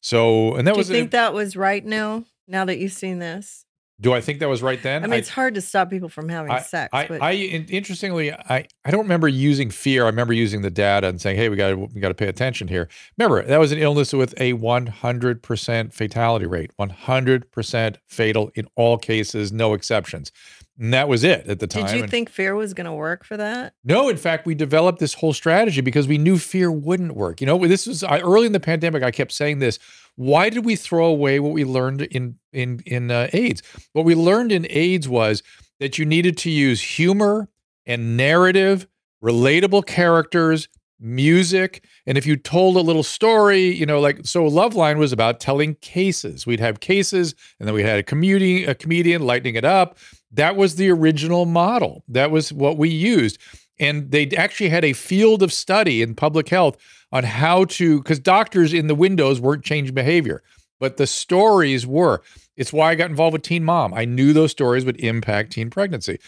so, 0.00 0.54
and 0.54 0.66
that 0.66 0.72
do 0.72 0.78
was, 0.78 0.88
you 0.88 0.94
think 0.94 1.10
that 1.12 1.32
was 1.34 1.56
right 1.56 1.84
now, 1.84 2.24
now 2.46 2.64
that 2.64 2.78
you've 2.78 2.92
seen 2.92 3.18
this? 3.18 3.66
do 3.98 4.12
I 4.12 4.20
think 4.20 4.40
that 4.40 4.48
was 4.48 4.62
right 4.62 4.82
then? 4.82 5.04
I 5.04 5.06
mean, 5.06 5.18
it's 5.18 5.30
hard 5.30 5.54
to 5.54 5.62
stop 5.62 5.88
people 5.88 6.10
from 6.10 6.28
having 6.28 6.52
I, 6.52 6.60
sex. 6.60 6.90
I, 6.92 7.06
but 7.06 7.22
I, 7.22 7.32
interestingly, 7.32 8.30
I, 8.30 8.66
I 8.84 8.90
don't 8.90 9.02
remember 9.02 9.26
using 9.26 9.70
fear. 9.70 10.02
I 10.02 10.06
remember 10.06 10.34
using 10.34 10.60
the 10.60 10.70
data 10.70 11.08
and 11.08 11.18
saying, 11.18 11.38
"Hey, 11.38 11.48
we 11.48 11.56
got 11.56 11.76
we 11.78 12.00
got 12.00 12.08
to 12.08 12.14
pay 12.14 12.28
attention 12.28 12.68
here." 12.68 12.88
Remember, 13.16 13.42
that 13.42 13.58
was 13.58 13.72
an 13.72 13.78
illness 13.78 14.12
with 14.12 14.34
a 14.36 14.52
100% 14.52 15.92
fatality 15.94 16.46
rate, 16.46 16.72
100% 16.78 17.96
fatal 18.06 18.50
in 18.54 18.68
all 18.76 18.98
cases, 18.98 19.50
no 19.50 19.72
exceptions. 19.72 20.30
And 20.78 20.92
that 20.92 21.08
was 21.08 21.24
it 21.24 21.46
at 21.46 21.58
the 21.58 21.66
time. 21.66 21.86
did 21.86 21.96
you 21.96 22.02
And- 22.02 22.10
think 22.10 22.28
fear 22.28 22.54
was 22.54 22.74
going 22.74 22.84
to 22.84 22.92
work 22.92 23.24
for 23.24 23.36
that? 23.36 23.72
No, 23.82 24.08
in 24.08 24.16
fact, 24.16 24.44
we 24.46 24.54
developed 24.54 24.98
this 24.98 25.14
whole 25.14 25.32
strategy 25.32 25.80
because 25.80 26.06
we 26.06 26.18
knew 26.18 26.36
fear 26.38 26.70
wouldn't 26.70 27.16
work. 27.16 27.40
You 27.40 27.46
know, 27.46 27.66
this 27.66 27.86
was 27.86 28.04
I, 28.04 28.20
early 28.20 28.46
in 28.46 28.52
the 28.52 28.60
pandemic. 28.60 29.02
I 29.02 29.10
kept 29.10 29.32
saying 29.32 29.58
this. 29.60 29.78
Why 30.16 30.50
did 30.50 30.64
we 30.64 30.76
throw 30.76 31.06
away 31.06 31.40
what 31.40 31.52
we 31.52 31.64
learned 31.64 32.02
in 32.02 32.38
in 32.52 32.80
in 32.86 33.10
uh, 33.10 33.28
AIDS? 33.32 33.62
What 33.92 34.04
we 34.04 34.14
learned 34.14 34.52
in 34.52 34.66
AIDS 34.70 35.08
was 35.08 35.42
that 35.80 35.98
you 35.98 36.04
needed 36.04 36.36
to 36.38 36.50
use 36.50 36.80
humor 36.82 37.48
and 37.86 38.16
narrative, 38.16 38.86
relatable 39.22 39.86
characters, 39.86 40.68
music, 40.98 41.84
and 42.06 42.16
if 42.16 42.26
you 42.26 42.36
told 42.36 42.76
a 42.76 42.80
little 42.80 43.02
story, 43.02 43.74
you 43.74 43.86
know, 43.86 44.00
like 44.00 44.20
so, 44.24 44.48
Loveline 44.48 44.98
was 44.98 45.12
about 45.12 45.40
telling 45.40 45.74
cases. 45.76 46.46
We'd 46.46 46.60
have 46.60 46.80
cases, 46.80 47.34
and 47.58 47.66
then 47.66 47.74
we 47.74 47.82
had 47.82 47.98
a 47.98 48.02
comedian, 48.02 48.68
a 48.68 48.74
comedian 48.74 49.22
lightening 49.22 49.56
it 49.56 49.64
up. 49.64 49.98
That 50.32 50.56
was 50.56 50.76
the 50.76 50.90
original 50.90 51.46
model. 51.46 52.02
That 52.08 52.30
was 52.30 52.52
what 52.52 52.78
we 52.78 52.88
used. 52.88 53.38
And 53.78 54.10
they 54.10 54.30
actually 54.30 54.70
had 54.70 54.84
a 54.84 54.94
field 54.94 55.42
of 55.42 55.52
study 55.52 56.00
in 56.00 56.14
public 56.14 56.48
health 56.48 56.78
on 57.12 57.24
how 57.24 57.66
to, 57.66 57.98
because 57.98 58.18
doctors 58.18 58.72
in 58.72 58.86
the 58.86 58.94
windows 58.94 59.40
weren't 59.40 59.64
changing 59.64 59.94
behavior, 59.94 60.42
but 60.80 60.96
the 60.96 61.06
stories 61.06 61.86
were. 61.86 62.22
It's 62.56 62.72
why 62.72 62.90
I 62.90 62.94
got 62.94 63.10
involved 63.10 63.34
with 63.34 63.42
Teen 63.42 63.64
Mom. 63.64 63.92
I 63.92 64.06
knew 64.06 64.32
those 64.32 64.50
stories 64.50 64.84
would 64.84 64.98
impact 65.00 65.52
teen 65.52 65.68
pregnancy 65.68 66.18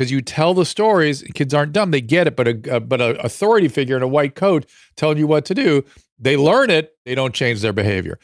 because 0.00 0.10
you 0.10 0.22
tell 0.22 0.54
the 0.54 0.64
stories. 0.64 1.22
Kids 1.34 1.52
aren't 1.52 1.72
dumb; 1.72 1.90
they 1.90 2.00
get 2.00 2.26
it. 2.26 2.34
But 2.34 2.48
a, 2.48 2.76
a 2.76 2.80
but 2.80 3.02
a 3.02 3.22
authority 3.22 3.68
figure 3.68 3.98
in 3.98 4.02
a 4.02 4.08
white 4.08 4.34
coat 4.34 4.64
telling 4.96 5.18
you 5.18 5.26
what 5.26 5.44
to 5.44 5.54
do, 5.54 5.84
they 6.18 6.38
learn 6.38 6.70
it. 6.70 6.96
They 7.04 7.14
don't 7.14 7.34
change 7.34 7.60
their 7.60 7.74
behavior. 7.74 8.18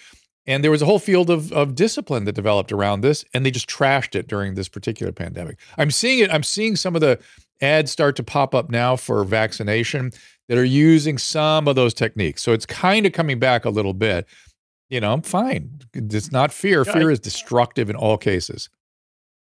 And 0.47 0.65
there 0.65 0.71
was 0.71 0.81
a 0.81 0.87
whole 0.87 0.99
field 0.99 1.29
of, 1.29 1.53
of 1.53 1.75
discipline 1.75 2.25
that 2.25 2.33
developed 2.33 2.73
around 2.73 3.03
this, 3.03 3.27
and 3.35 3.45
they 3.45 3.51
just 3.51 3.69
trashed 3.69 4.15
it 4.15 4.27
during 4.27 4.55
this 4.55 4.71
particular 4.71 5.13
pandemic. 5.13 5.59
I'm 5.77 5.91
seeing 5.91 6.21
it. 6.21 6.33
I'm 6.33 6.45
seeing 6.45 6.77
some 6.77 6.95
of 6.95 7.03
the 7.03 7.19
ads 7.61 7.91
start 7.91 8.17
to 8.17 8.23
pop 8.23 8.55
up 8.55 8.71
now 8.71 8.97
for 8.97 9.23
vaccination 9.25 10.13
that 10.49 10.57
are 10.57 10.65
using 10.65 11.19
some 11.19 11.69
of 11.69 11.75
those 11.77 11.93
techniques. 11.93 12.43
So 12.43 12.53
it's 12.53 12.65
kind 12.65 13.05
of 13.05 13.13
coming 13.13 13.39
back 13.39 13.67
a 13.67 13.71
little 13.71 13.93
bit. 13.93 14.27
You 14.89 15.01
know, 15.01 15.13
I'm 15.13 15.23
fine. 15.23 15.81
It's 15.93 16.33
not 16.33 16.53
fear. 16.53 16.87
Fear 16.87 17.11
is 17.11 17.21
destructive 17.21 17.91
in 17.91 17.97
all 17.97 18.17
cases. 18.17 18.71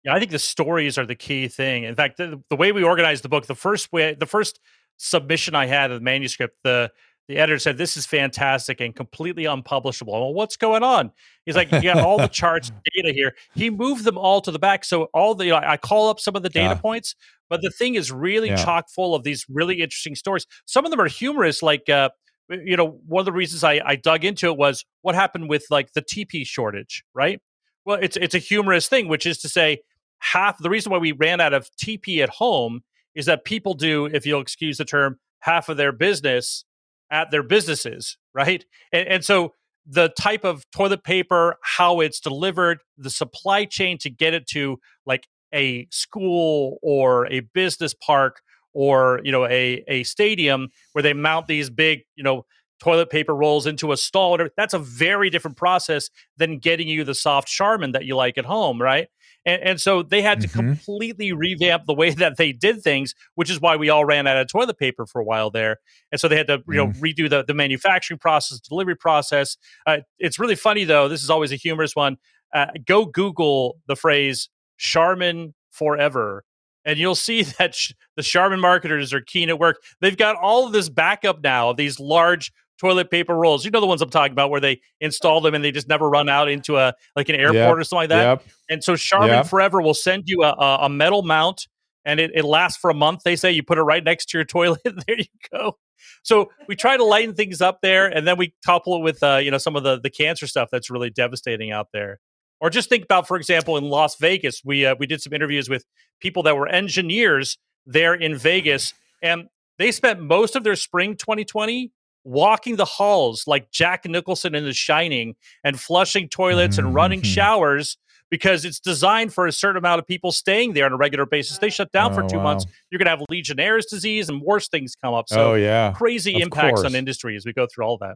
Yeah, 0.04 0.16
I 0.16 0.20
think 0.20 0.32
the 0.32 0.40
stories 0.40 0.98
are 0.98 1.06
the 1.06 1.16
key 1.16 1.48
thing. 1.48 1.84
In 1.84 1.96
fact, 1.96 2.18
the, 2.18 2.42
the 2.50 2.56
way 2.56 2.72
we 2.72 2.84
organized 2.84 3.24
the 3.24 3.30
book, 3.30 3.46
the 3.46 3.56
first 3.56 3.92
way, 3.94 4.14
the 4.16 4.26
first 4.26 4.60
submission 4.98 5.56
I 5.56 5.66
had 5.68 5.92
of 5.92 6.00
the 6.00 6.04
manuscript, 6.04 6.58
the 6.64 6.92
the 7.28 7.38
editor 7.38 7.60
said, 7.60 7.78
"This 7.78 7.96
is 7.96 8.06
fantastic 8.06 8.82
and 8.82 8.96
completely 8.96 9.46
unpublishable." 9.46 10.12
Well, 10.12 10.34
what's 10.34 10.58
going 10.58 10.84
on? 10.84 11.12
He's 11.46 11.56
like, 11.56 11.72
"You 11.72 11.82
got 11.84 12.00
all 12.00 12.18
the 12.18 12.28
charts, 12.28 12.72
data 12.96 13.14
here." 13.14 13.36
He 13.56 13.70
moved 13.70 14.04
them 14.04 14.18
all 14.18 14.42
to 14.42 14.52
the 14.52 14.60
back, 14.60 14.84
so 14.84 15.04
all 15.14 15.36
the 15.36 15.52
I 15.54 15.78
call 15.78 16.10
up 16.10 16.20
some 16.20 16.36
of 16.36 16.42
the 16.44 16.50
data 16.50 16.74
Yeah. 16.76 16.82
points, 16.82 17.16
but 17.50 17.62
the 17.62 17.70
thing 17.70 17.96
is 17.96 18.12
really 18.12 18.50
Yeah. 18.50 18.56
chock 18.64 18.90
full 18.90 19.14
of 19.16 19.24
these 19.24 19.46
really 19.48 19.82
interesting 19.82 20.16
stories. 20.16 20.46
Some 20.66 20.84
of 20.84 20.92
them 20.92 21.00
are 21.02 21.08
humorous, 21.08 21.62
like. 21.64 21.88
Uh, 21.90 22.10
you 22.50 22.76
know, 22.76 23.00
one 23.08 23.22
of 23.22 23.26
the 23.26 23.32
reasons 23.32 23.64
I, 23.64 23.80
I 23.86 23.96
dug 23.96 24.26
into 24.26 24.48
it 24.48 24.58
was 24.58 24.84
what 25.04 25.16
happened 25.16 25.48
with 25.48 25.64
like 25.70 25.94
the 25.94 26.02
TP 26.02 26.46
shortage, 26.46 27.02
right? 27.14 27.40
Well, 27.86 27.98
it's 28.02 28.18
it's 28.18 28.36
a 28.36 28.40
humorous 28.40 28.90
thing, 28.90 29.08
which 29.08 29.26
is 29.26 29.38
to 29.38 29.48
say, 29.48 29.84
half 30.22 30.58
the 30.60 30.70
reason 30.70 30.92
why 30.92 30.98
we 30.98 31.12
ran 31.12 31.42
out 31.42 31.54
of 31.54 31.70
TP 31.82 32.24
at 32.24 32.30
home 32.30 32.82
is 33.14 33.26
that 33.26 33.44
people 33.44 33.74
do, 33.74 34.06
if 34.06 34.26
you'll 34.26 34.42
excuse 34.42 34.78
the 34.78 34.86
term, 34.86 35.20
half 35.40 35.68
of 35.70 35.78
their 35.78 35.92
business 35.92 36.64
at 37.12 37.30
their 37.32 37.44
businesses, 37.44 38.18
right? 38.34 38.64
And, 38.94 39.08
and 39.08 39.26
so 39.26 39.54
the 39.86 40.10
type 40.20 40.46
of 40.46 40.64
toilet 40.72 41.04
paper, 41.04 41.58
how 41.64 42.00
it's 42.00 42.20
delivered, 42.20 42.80
the 42.98 43.10
supply 43.10 43.66
chain 43.66 43.98
to 44.00 44.10
get 44.10 44.34
it 44.34 44.48
to 44.48 44.80
like 45.06 45.28
a 45.54 45.88
school 45.92 46.78
or 46.82 47.28
a 47.32 47.42
business 47.42 47.94
park 47.94 48.42
or 48.74 49.20
you 49.26 49.34
know 49.34 49.46
a 49.46 49.84
a 49.90 50.04
stadium 50.04 50.70
where 50.94 51.02
they 51.02 51.12
mount 51.12 51.48
these 51.48 51.70
big 51.70 52.04
you 52.16 52.24
know 52.24 52.46
toilet 52.80 53.10
paper 53.10 53.36
rolls 53.36 53.68
into 53.68 53.92
a 53.92 53.98
stall. 53.98 54.40
That's 54.58 54.74
a 54.74 54.80
very 54.80 55.30
different 55.30 55.58
process 55.58 56.10
than 56.38 56.58
getting 56.58 56.88
you 56.88 57.04
the 57.04 57.14
soft 57.14 57.48
Charmin 57.48 57.92
that 57.92 58.06
you 58.06 58.16
like 58.16 58.38
at 58.38 58.46
home, 58.46 58.82
right? 58.82 59.08
And, 59.45 59.62
and 59.63 59.82
so 59.82 60.04
they 60.04 60.21
had 60.21 60.41
to 60.41 60.47
Mhm. 60.47 60.54
completely 60.54 61.32
revamp 61.34 61.86
the 61.86 61.93
way 61.93 62.10
that 62.12 62.38
they 62.38 62.51
did 62.51 62.82
things, 62.82 63.15
which 63.36 63.49
is 63.49 63.60
why 63.60 63.75
we 63.75 63.89
all 63.89 64.06
ran 64.06 64.27
out 64.27 64.38
of 64.38 64.47
toilet 64.47 64.77
paper 64.77 65.06
for 65.06 65.19
a 65.19 65.23
while 65.23 65.49
there. 65.49 65.77
And 66.12 66.19
so 66.21 66.27
they 66.27 66.38
had 66.38 66.47
to, 66.47 66.62
you 66.67 66.75
know, 66.75 66.88
redo 66.99 67.30
the, 67.30 67.43
the 67.43 67.54
manufacturing 67.54 68.19
process, 68.19 68.60
delivery 68.60 68.95
process. 68.95 69.58
Uh, 69.86 69.97
it's 70.19 70.38
really 70.39 70.56
funny 70.56 70.84
though. 70.84 71.08
This 71.08 71.23
is 71.23 71.30
always 71.30 71.51
a 71.51 71.56
humorous 71.56 71.95
one. 71.95 72.17
Uh, 72.54 72.67
go 72.86 73.06
Google 73.06 73.77
the 73.88 73.95
phrase 73.95 74.49
Charmin 74.77 75.54
forever. 75.71 76.43
And 76.84 76.97
you'll 76.97 77.15
see 77.15 77.43
that 77.60 77.75
sh- 77.75 77.93
the 78.15 78.23
Charmin 78.23 78.60
marketers 78.60 79.13
are 79.13 79.21
keen 79.21 79.49
at 79.49 79.60
work. 79.60 79.77
They've 80.01 80.17
got 80.17 80.36
all 80.36 80.65
of 80.65 80.73
this 80.73 80.89
backup 80.89 81.41
now, 81.43 81.73
these 81.73 81.99
large 81.99 82.51
toilet 82.82 83.12
paper 83.12 83.36
rolls. 83.36 83.63
You 83.63 83.70
know 83.70 83.80
the 83.80 83.86
ones 83.86 84.02
I'm 84.02 84.10
talking 84.10 84.32
about, 84.32 84.50
where 84.50 84.60
they 84.60 84.82
install 85.00 85.39
them 85.39 85.54
and 85.54 85.63
they 85.63 85.72
just 85.72 85.88
never 85.88 86.10
run 86.10 86.28
out 86.28 86.50
into 86.50 86.78
a 86.78 86.96
like 87.15 87.30
an 87.30 87.36
airport 87.36 87.56
Yep, 87.56 87.78
or 87.78 87.84
something 87.84 87.98
like 87.98 88.10
that. 88.10 88.24
Yep. 88.24 88.44
And 88.70 88.84
so 88.84 88.96
Charmin 88.96 89.30
Yep. 89.30 89.48
Forever 89.48 89.82
will 89.82 89.94
send 89.94 90.24
you 90.26 90.44
a, 90.44 90.52
a, 90.82 90.89
metal 90.89 91.22
mount 91.22 91.67
and 92.06 92.20
it, 92.20 92.32
it 92.34 92.44
lasts 92.44 92.80
for 92.80 92.89
a 92.89 92.94
month. 92.96 93.22
They 93.24 93.36
say 93.36 93.52
you 93.52 93.62
put 93.62 93.78
it 93.78 93.84
right 93.84 94.04
next 94.04 94.30
to 94.30 94.38
your 94.39 94.46
toilet. 94.46 94.82
there 94.84 95.17
you 95.20 95.26
go. 95.54 95.78
So 96.24 96.52
we 96.67 96.76
try 96.76 96.98
to 96.98 97.04
lighten 97.04 97.36
things 97.36 97.62
up 97.62 97.82
there, 97.82 98.08
and 98.08 98.28
then 98.28 98.38
we 98.38 98.54
couple 98.65 98.96
it 98.96 99.04
with 99.04 99.22
uh, 99.22 99.38
you 99.38 99.52
know 99.52 99.60
some 99.60 99.76
of 99.76 99.84
the 99.84 100.00
the 100.00 100.10
cancer 100.10 100.48
stuff 100.48 100.70
that's 100.72 100.89
really 100.89 101.12
devastating 101.12 101.72
out 101.72 101.89
there. 101.94 102.20
Or 102.60 102.70
just 102.70 102.89
think 102.89 103.04
about, 103.04 103.28
for 103.28 103.38
example, 103.38 103.78
in 103.78 103.86
Las 103.86 104.17
Vegas, 104.17 104.62
we 104.65 104.86
uh, 104.86 104.96
we 105.00 105.06
did 105.06 105.22
some 105.22 105.34
interviews 105.34 105.70
with 105.70 105.86
people 106.20 106.41
that 106.44 106.58
were 106.58 106.67
engineers 106.67 107.60
there 107.86 108.15
in 108.15 108.36
Vegas, 108.36 108.96
and 109.22 109.48
they 109.78 109.91
spent 109.91 110.20
most 110.20 110.56
of 110.56 110.63
their 110.63 110.76
spring 110.76 111.15
2020 111.15 111.91
walking 112.24 112.76
the 112.76 112.86
halls 112.86 113.46
like 113.48 113.72
Jack 113.72 114.06
Nicholson 114.06 114.56
in 114.56 114.64
The 114.64 114.74
Shining 114.74 115.36
and 115.64 115.80
flushing 115.80 116.30
toilets 116.30 116.78
and 116.78 116.94
running 116.94 117.22
Mhm. 117.22 117.26
showers 117.26 117.98
because 118.30 118.64
it's 118.64 118.80
designed 118.80 119.34
for 119.34 119.46
a 119.46 119.52
certain 119.52 119.78
amount 119.78 120.00
of 120.00 120.08
people 120.08 120.32
staying 120.32 120.74
there 120.74 120.86
on 120.86 120.94
a 120.94 120.98
regular 120.98 121.26
basis. 121.26 121.58
They 121.58 121.70
shut 121.70 121.92
down 121.92 122.14
for 122.14 122.24
two 122.28 122.38
wow. 122.38 122.44
months. 122.44 122.66
You're 122.90 122.98
going 122.98 123.08
to 123.08 123.10
have 123.10 123.22
Legionnaire's 123.30 123.88
disease 123.88 124.30
and 124.30 124.42
worse 124.42 124.70
things 124.70 124.96
come 124.96 125.14
up. 125.14 125.28
So 125.28 125.52
oh 125.52 125.56
yeah. 125.56 125.92
crazy 125.92 126.36
Of 126.36 126.44
impacts 126.44 126.84
on 126.84 126.96
industry 126.96 127.36
as 127.36 127.46
we 127.46 127.52
go 127.52 127.68
through 127.68 127.86
all 127.86 127.98
that. 127.98 128.16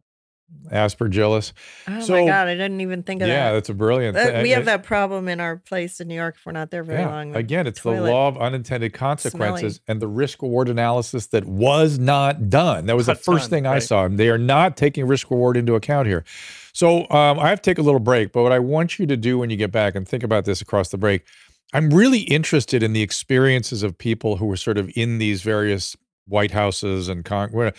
Aspergillus. 0.71 1.53
Oh 1.87 2.01
So- 2.01 2.13
my 2.13 2.25
god, 2.25 2.47
I 2.47 2.55
didn't 2.55 2.81
even 2.81 3.03
think 3.03 3.21
of 3.21 3.27
Yeah, 3.27 3.35
that. 3.35 3.45
Yeah, 3.47 3.51
that's 3.53 3.69
a 3.69 3.73
brilliant. 3.73 4.15
That- 4.15 4.33
thing. 4.33 4.43
we 4.43 4.49
have 4.51 4.63
I- 4.63 4.77
that 4.77 4.83
problem 4.83 5.27
in 5.27 5.39
our 5.39 5.57
place 5.57 5.99
in 5.99 6.07
New 6.07 6.15
York 6.15 6.35
if 6.37 6.45
we're 6.45 6.51
not 6.51 6.71
there 6.71 6.83
very 6.83 6.99
yeah. 6.99 7.09
long. 7.09 7.35
Again, 7.35 7.67
it's 7.67 7.81
the 7.81 7.91
law 7.91 8.27
of 8.27 8.37
unintended 8.37 8.93
consequences 8.93 9.79
and 9.87 10.01
the 10.01 10.07
risk 10.07 10.41
reward 10.41 10.69
analysis 10.69 11.27
that 11.27 11.45
was 11.45 11.99
not 11.99 12.49
done. 12.49 12.85
That 12.87 12.95
was 12.95 13.05
the 13.07 13.15
first 13.15 13.45
done, 13.45 13.49
thing 13.49 13.67
I 13.67 13.73
right. 13.73 13.83
saw. 13.83 14.07
They 14.07 14.29
are 14.29 14.37
not 14.37 14.77
taking 14.77 15.05
risk 15.07 15.29
reward 15.29 15.57
into 15.57 15.75
account 15.75 16.07
here. 16.07 16.23
So 16.73 17.09
um, 17.09 17.39
I 17.39 17.49
have 17.49 17.61
to 17.61 17.69
take 17.69 17.77
a 17.77 17.83
little 17.83 17.99
break, 17.99 18.31
but 18.31 18.43
what 18.43 18.51
I 18.51 18.59
want 18.59 18.99
you 18.99 19.05
to 19.07 19.17
do 19.17 19.37
when 19.37 19.49
you 19.49 19.57
get 19.57 19.71
back 19.71 19.95
and 19.95 20.07
think 20.07 20.23
about 20.23 20.45
this 20.45 20.61
across 20.61 20.89
the 20.89 20.97
break, 20.97 21.23
I'm 21.73 21.89
really 21.89 22.19
interested 22.21 22.83
in 22.83 22.93
the 22.93 23.01
experiences 23.01 23.83
of 23.83 23.97
people 23.97 24.37
who 24.37 24.45
were 24.45 24.57
sort 24.57 24.77
of 24.77 24.89
in 24.95 25.17
these 25.17 25.41
various 25.41 25.95
White 26.27 26.51
Houses 26.51 27.07
and 27.07 27.23
con- 27.23 27.71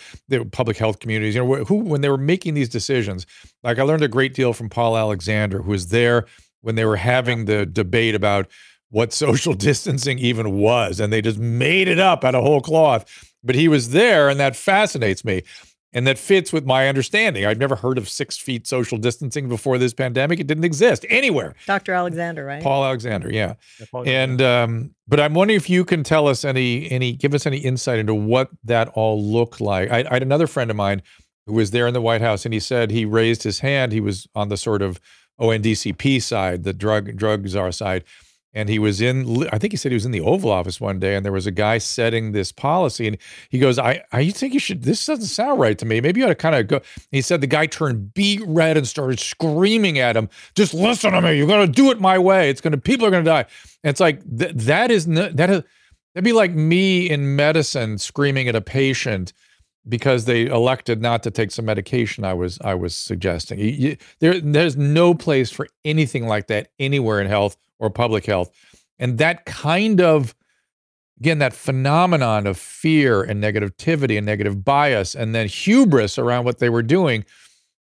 public 0.51 0.77
health 0.77 0.99
communities, 0.99 1.35
you 1.35 1.43
know, 1.43 1.63
who 1.65 1.75
when 1.75 2.01
they 2.01 2.09
were 2.09 2.17
making 2.17 2.53
these 2.53 2.69
decisions. 2.69 3.25
Like 3.63 3.79
I 3.79 3.83
learned 3.83 4.03
a 4.03 4.07
great 4.07 4.33
deal 4.33 4.53
from 4.53 4.69
Paul 4.69 4.97
Alexander, 4.97 5.61
who 5.61 5.71
was 5.71 5.89
there 5.89 6.25
when 6.61 6.75
they 6.75 6.85
were 6.85 6.95
having 6.97 7.45
the 7.45 7.65
debate 7.65 8.15
about 8.15 8.47
what 8.89 9.13
social 9.13 9.53
distancing 9.69 10.19
even 10.19 10.57
was, 10.57 10.99
and 10.99 11.11
they 11.11 11.21
just 11.21 11.39
made 11.39 11.87
it 11.87 11.99
up 11.99 12.23
out 12.23 12.35
of 12.35 12.43
whole 12.43 12.61
cloth. 12.61 13.33
but 13.43 13.55
he 13.55 13.67
was 13.67 13.89
there, 13.89 14.29
and 14.29 14.39
that 14.39 14.55
fascinates 14.55 15.23
me. 15.23 15.43
And 15.93 16.05
that 16.05 16.17
fits 16.17 16.51
with 16.51 16.65
my 16.65 16.89
understanding. 16.89 17.45
I've 17.45 17.59
never 17.59 17.75
heard 17.75 17.97
of 17.97 18.09
six 18.09 18.37
feet 18.37 18.67
social 18.67 18.97
distancing 18.97 19.47
before 19.47 19.77
this 19.77 19.93
pandemic. 19.93 20.39
It 20.39 20.45
didn't 20.45 20.65
exist 20.65 21.05
anywhere. 21.09 21.55
Dr. 21.65 21.93
Alexander, 21.93 22.45
right? 22.45 22.61
Paul 22.61 22.83
Alexander, 22.83 23.31
yeah. 23.31 23.53
And 24.05 24.41
um, 24.41 24.91
but 25.07 25.19
I'm 25.19 25.33
wondering 25.33 25.55
if 25.55 25.69
you 25.69 25.85
can 25.85 26.03
tell 26.03 26.27
us 26.27 26.43
any 26.43 26.91
any 26.91 27.13
give 27.13 27.33
us 27.33 27.45
any 27.45 27.57
insight 27.57 27.99
into 27.99 28.13
what 28.13 28.49
that 28.65 28.89
all 28.89 29.23
looked 29.23 29.61
like. 29.61 29.89
I, 29.89 30.03
I 30.09 30.13
had 30.13 30.23
another 30.23 30.45
friend 30.45 30.69
of 30.69 30.75
mine 30.75 31.01
who 31.45 31.53
was 31.53 31.71
there 31.71 31.87
in 31.87 31.93
the 31.93 32.01
White 32.01 32.21
House, 32.21 32.45
and 32.45 32.53
he 32.53 32.59
said 32.59 32.91
he 32.91 33.05
raised 33.05 33.43
his 33.43 33.59
hand. 33.59 33.93
He 33.93 34.01
was 34.01 34.27
on 34.35 34.49
the 34.49 34.57
sort 34.57 34.81
of 34.81 34.99
ONDCP 35.39 36.21
side, 36.21 36.63
the 36.63 36.73
drug 36.73 37.15
drug 37.15 37.47
czar 37.47 37.71
side, 37.71 38.03
and 38.57 38.69
he 38.69 38.79
was 38.79 38.99
in 38.99 39.47
i 39.53 39.57
think 39.57 39.71
he 39.71 39.77
said 39.77 39.91
he 39.91 39.95
was 39.95 40.05
in 40.05 40.11
the 40.11 40.21
oval 40.21 40.49
office 40.49 40.81
one 40.81 40.99
day 40.99 41.15
and 41.15 41.23
there 41.23 41.31
was 41.31 41.45
a 41.45 41.51
guy 41.51 41.77
setting 41.77 42.31
this 42.31 42.51
policy 42.51 43.07
and 43.07 43.17
he 43.49 43.59
goes 43.59 43.77
i 43.77 44.03
i 44.11 44.29
think 44.29 44.53
you 44.53 44.59
should 44.59 44.81
this 44.81 45.05
doesn't 45.05 45.25
sound 45.25 45.59
right 45.59 45.77
to 45.77 45.85
me 45.85 46.01
maybe 46.01 46.19
you 46.19 46.25
ought 46.25 46.29
to 46.29 46.35
kind 46.35 46.55
of 46.55 46.67
go 46.67 46.81
he 47.11 47.21
said 47.21 47.39
the 47.39 47.47
guy 47.47 47.67
turned 47.67 48.13
beet 48.13 48.41
red 48.47 48.75
and 48.75 48.87
started 48.87 49.19
screaming 49.19 49.99
at 49.99 50.17
him 50.17 50.27
just 50.55 50.73
listen 50.73 51.13
to 51.13 51.21
me 51.21 51.37
you're 51.37 51.47
going 51.47 51.65
to 51.65 51.71
do 51.71 51.91
it 51.91 52.01
my 52.01 52.17
way 52.17 52.49
it's 52.49 52.61
going 52.61 52.71
to 52.71 52.77
people 52.77 53.05
are 53.05 53.11
going 53.11 53.23
to 53.23 53.29
die 53.29 53.45
and 53.83 53.91
it's 53.91 53.99
like 53.99 54.21
th- 54.37 54.53
that 54.55 54.89
is 54.89 55.05
that 55.05 55.49
is, 55.49 55.63
that'd 56.13 56.23
be 56.23 56.33
like 56.33 56.51
me 56.51 57.09
in 57.09 57.35
medicine 57.35 57.97
screaming 57.97 58.47
at 58.47 58.55
a 58.55 58.61
patient 58.61 59.33
because 59.87 60.25
they 60.25 60.47
elected 60.47 61.01
not 61.01 61.23
to 61.23 61.31
take 61.31 61.51
some 61.51 61.63
medication 61.63 62.25
I 62.25 62.33
was 62.33 62.59
I 62.59 62.73
was 62.73 62.93
suggesting. 62.93 63.57
You, 63.57 63.67
you, 63.67 63.97
there 64.19 64.41
there's 64.41 64.75
no 64.75 65.13
place 65.13 65.49
for 65.49 65.67
anything 65.85 66.27
like 66.27 66.47
that 66.47 66.71
anywhere 66.77 67.21
in 67.21 67.27
health 67.27 67.55
or 67.79 67.89
public 67.89 68.25
health. 68.25 68.51
And 68.99 69.17
that 69.17 69.45
kind 69.45 70.01
of, 70.01 70.35
again, 71.19 71.39
that 71.39 71.53
phenomenon 71.53 72.47
of 72.47 72.57
fear 72.57 73.21
and 73.21 73.43
negativity 73.43 74.17
and 74.17 74.25
negative 74.25 74.63
bias 74.63 75.15
and 75.15 75.35
then 75.35 75.47
hubris 75.47 76.17
around 76.17 76.45
what 76.45 76.59
they 76.59 76.69
were 76.69 76.83
doing, 76.83 77.25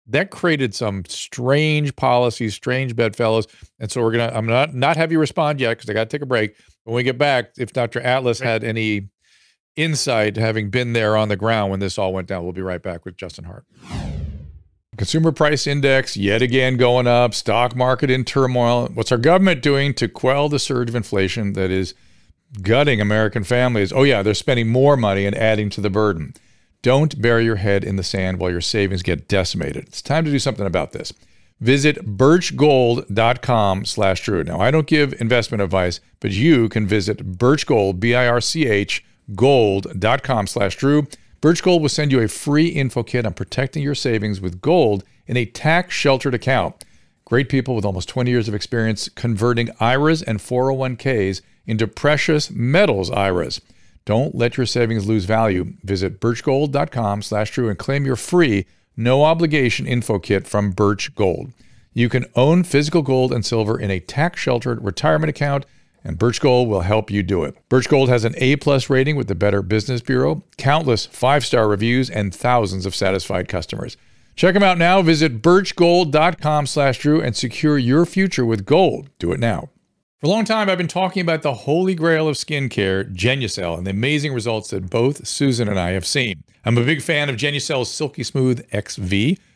that 0.07 0.31
created 0.31 0.75
some 0.75 1.05
strange 1.07 1.95
policies, 1.97 2.55
strange 2.55 2.97
bedfellows. 2.97 3.47
And 3.79 3.91
so 3.91 4.03
we're 4.03 4.13
gonna, 4.13 4.33
I'm 4.35 4.47
not 4.47 4.75
not 4.75 4.97
have 4.97 5.13
you 5.13 5.19
respond 5.19 5.61
yet 5.61 5.77
because 5.77 5.89
I 5.89 5.93
got 5.93 6.11
to 6.11 6.17
take 6.17 6.23
a 6.23 6.27
break. 6.27 6.57
When 6.85 6.97
we 6.97 7.03
get 7.03 7.19
back, 7.19 7.53
if 7.59 7.73
Dr. 7.73 8.01
Atlas 8.01 8.41
had 8.41 8.65
any 8.65 9.09
insight, 9.77 10.37
having 10.37 10.71
been 10.71 10.93
there 10.93 11.17
on 11.17 11.29
the 11.29 11.37
ground 11.37 11.71
when 11.71 11.81
this 11.81 11.99
all 11.99 12.13
went 12.13 12.27
down, 12.27 12.43
we'll 12.43 12.53
be 12.53 12.63
right 12.63 12.83
back 12.83 13.05
with 13.05 13.17
Justin 13.17 13.45
Hart. 13.45 13.65
Consumer 14.99 15.33
price 15.33 15.67
index 15.67 16.19
yet 16.19 16.43
again 16.43 16.77
going 16.77 17.07
up, 17.07 17.33
stock 17.33 17.75
market 17.75 18.11
in 18.11 18.25
turmoil. 18.25 18.89
What's 18.93 19.11
our 19.11 19.17
government 19.17 19.63
doing 19.63 19.95
to 19.95 20.07
quell 20.07 20.51
the 20.51 20.59
surge 20.59 20.91
of 20.91 20.95
inflation 20.95 21.55
that 21.55 21.71
is 21.71 21.95
gutting 22.61 23.01
American 23.01 23.43
families? 23.43 23.91
Oh, 23.91 24.03
yeah, 24.03 24.23
they're 24.23 24.35
spending 24.35 24.69
more 24.69 24.99
money 24.99 25.25
and 25.25 25.35
adding 25.35 25.71
to 25.71 25.81
the 25.81 25.89
burden. 25.89 26.35
Don't 26.83 27.23
bury 27.23 27.45
your 27.45 27.57
head 27.57 27.85
in 27.85 27.97
the 27.97 28.03
sand 28.03 28.39
while 28.39 28.51
your 28.51 28.61
savings 28.61 29.03
get 29.03 29.29
decimated. 29.29 29.85
It's 29.85 30.03
time 30.03 30.27
to 30.27 30.31
do 30.31 30.39
something 30.39 30.67
about 30.67 30.93
this. 30.93 31.15
Visit 31.59 32.05
birchgold.com 32.19 33.85
slash 33.87 34.23
Drew. 34.23 34.45
Now, 34.45 34.61
I 34.61 34.71
don't 34.71 34.87
give 34.87 35.15
investment 35.21 35.63
advice, 35.63 36.01
but 36.21 36.33
you 36.33 36.69
can 36.69 36.87
visit 36.87 37.39
birchgold, 37.39 37.99
B-I-R-C-H, 37.99 39.05
gold.com 39.35 40.47
slash 40.49 40.77
Drew 40.77 41.07
Birch 41.43 41.61
Gold 41.61 41.83
will 41.83 41.89
send 41.89 42.13
you 42.13 42.21
a 42.21 42.29
free 42.29 42.69
info 42.69 43.03
kit 43.03 43.27
on 43.27 43.35
protecting 43.35 43.83
your 43.83 43.97
savings 43.97 44.41
with 44.41 44.61
gold 44.61 45.03
in 45.27 45.37
a 45.37 45.45
tax 45.45 45.93
sheltered 45.93 46.35
account. 46.35 46.85
Great 47.25 47.49
people 47.49 47.75
with 47.75 47.85
almost 47.85 48.09
20 48.09 48.31
years 48.31 48.47
of 48.47 48.55
experience 48.55 49.09
converting 49.09 49.69
IRAs 49.81 50.23
and 50.23 50.39
401ks 50.39 51.43
into 51.67 51.89
precious 51.89 52.49
metals 52.49 53.11
IRAs. 53.11 53.61
Don't 54.05 54.37
let 54.37 54.57
your 54.57 54.67
savings 54.67 55.09
lose 55.09 55.25
value. 55.25 55.73
Visit 55.83 56.21
birchgold.com 56.21 57.23
slash 57.23 57.51
Drew 57.51 57.69
and 57.69 57.79
claim 57.79 58.07
your 58.07 58.15
free, 58.15 58.65
no 58.97 59.25
obligation 59.25 59.85
info 59.85 60.21
kit 60.21 60.47
from 60.47 60.71
Birch 60.71 61.13
Gold. 61.17 61.53
You 61.93 62.09
can 62.09 62.27
own 62.37 62.63
physical 62.63 63.03
gold 63.03 63.33
and 63.33 63.45
silver 63.45 63.81
in 63.81 63.91
a 63.91 63.99
tax 63.99 64.41
sheltered 64.41 64.85
retirement 64.85 65.31
account 65.31 65.67
and 66.05 66.19
Birch 66.19 66.41
Gold 66.41 66.69
will 66.69 66.81
help 66.81 67.11
you 67.11 67.23
do 67.23 67.45
it. 67.45 67.57
Birch 67.69 67.89
Gold 67.89 68.09
has 68.09 68.25
an 68.25 68.35
A 68.39 68.57
plus 68.57 68.91
rating 68.91 69.17
with 69.17 69.29
the 69.29 69.35
Better 69.35 69.63
Business 69.63 70.01
Bureau, 70.01 70.43
countless 70.59 71.07
five 71.07 71.45
star 71.45 71.69
reviews, 71.69 72.11
and 72.11 72.35
thousands 72.35 72.87
of 72.87 72.95
satisfied 72.95 73.49
customers. 73.49 73.97
Check 74.35 74.55
them 74.55 74.63
out 74.63 74.79
now. 74.79 75.03
Visit 75.03 75.43
birchgold.com 75.43 76.67
slash 76.67 76.99
Drew 76.99 77.21
and 77.21 77.37
secure 77.37 77.79
your 77.79 78.07
future 78.07 78.47
with 78.47 78.65
gold. 78.65 79.11
Do 79.19 79.33
it 79.33 79.41
now. 79.41 79.69
For 80.21 80.27
a 80.27 80.31
long 80.31 80.45
time, 80.45 80.71
I've 80.71 80.79
been 80.79 80.89
talking 80.89 81.21
about 81.21 81.43
the 81.43 81.53
holy 81.53 81.95
grail 81.95 82.29
of 82.29 82.37
skincare, 82.37 83.13
Genucel, 83.13 83.77
and 83.77 83.87
the 83.87 83.91
amazing 83.91 84.33
results 84.33 84.71
that 84.71 84.89
both 84.89 85.27
Susan 85.27 85.69
and 85.69 85.79
I 85.79 85.91
have 85.91 86.07
seen. 86.07 86.45
I'm 86.65 86.79
a 86.79 86.85
big 86.85 87.03
fan 87.03 87.29
of 87.29 87.37
Genucel's 87.37 87.91
Silky 87.91 88.23
Smooth 88.23 88.61
XV. 88.71 89.13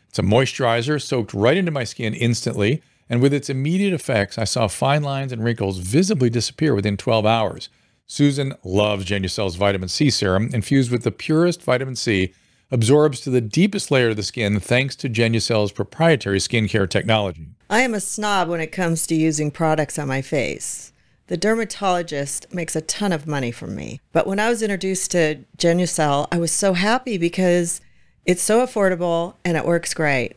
It's 0.09 0.19
a 0.19 0.23
moisturizer 0.23 1.01
soaked 1.01 1.33
right 1.33 1.57
into 1.57 1.71
my 1.71 1.85
skin 1.85 2.15
instantly 2.15 2.83
and 3.09 3.21
with 3.21 3.33
its 3.33 3.49
immediate 3.49 3.93
effects, 3.93 4.39
I 4.39 4.45
saw 4.45 4.67
fine 4.67 5.03
lines 5.03 5.33
and 5.33 5.43
wrinkles 5.45 5.79
visibly 5.79 6.31
disappear 6.31 6.75
within 6.75 6.97
12 6.97 7.25
hours. 7.25 7.69
Susan 8.07 8.55
loves 8.65 9.05
Genucel's 9.05 9.57
vitamin 9.57 9.89
C 9.89 10.11
serum, 10.11 10.51
infused 10.53 10.91
with 10.91 11.03
the 11.03 11.11
purest 11.11 11.63
vitamin 11.63 11.97
C, 11.97 12.33
absorbs 12.71 13.21
to 13.21 13.31
the 13.31 13.41
deepest 13.41 13.91
layer 13.91 14.11
of 14.11 14.17
the 14.17 14.23
skin 14.23 14.61
thanks 14.61 14.97
to 14.97 15.09
Genucel's 15.09 15.73
proprietary 15.73 16.39
skincare 16.39 16.89
technology. 16.89 17.49
I 17.71 17.81
am 17.81 17.95
a 17.95 18.01
snob 18.01 18.49
when 18.49 18.61
it 18.61 18.73
comes 18.73 19.07
to 19.09 19.15
using 19.15 19.51
products 19.51 19.99
on 19.99 20.09
my 20.09 20.23
face. 20.23 20.93
The 21.29 21.37
dermatologist 21.37 22.53
makes 22.55 22.77
a 22.77 22.81
ton 22.81 23.13
of 23.13 23.27
money 23.27 23.51
from 23.51 23.75
me. 23.75 24.01
But 24.13 24.29
when 24.29 24.39
I 24.39 24.49
was 24.49 24.63
introduced 24.63 25.11
to 25.13 25.45
Genucel, 25.59 26.29
I 26.31 26.39
was 26.39 26.53
so 26.53 26.75
happy 26.75 27.19
because 27.19 27.81
it's 28.25 28.43
so 28.43 28.65
affordable 28.65 29.35
and 29.45 29.57
it 29.57 29.65
works 29.65 29.93
great. 29.93 30.37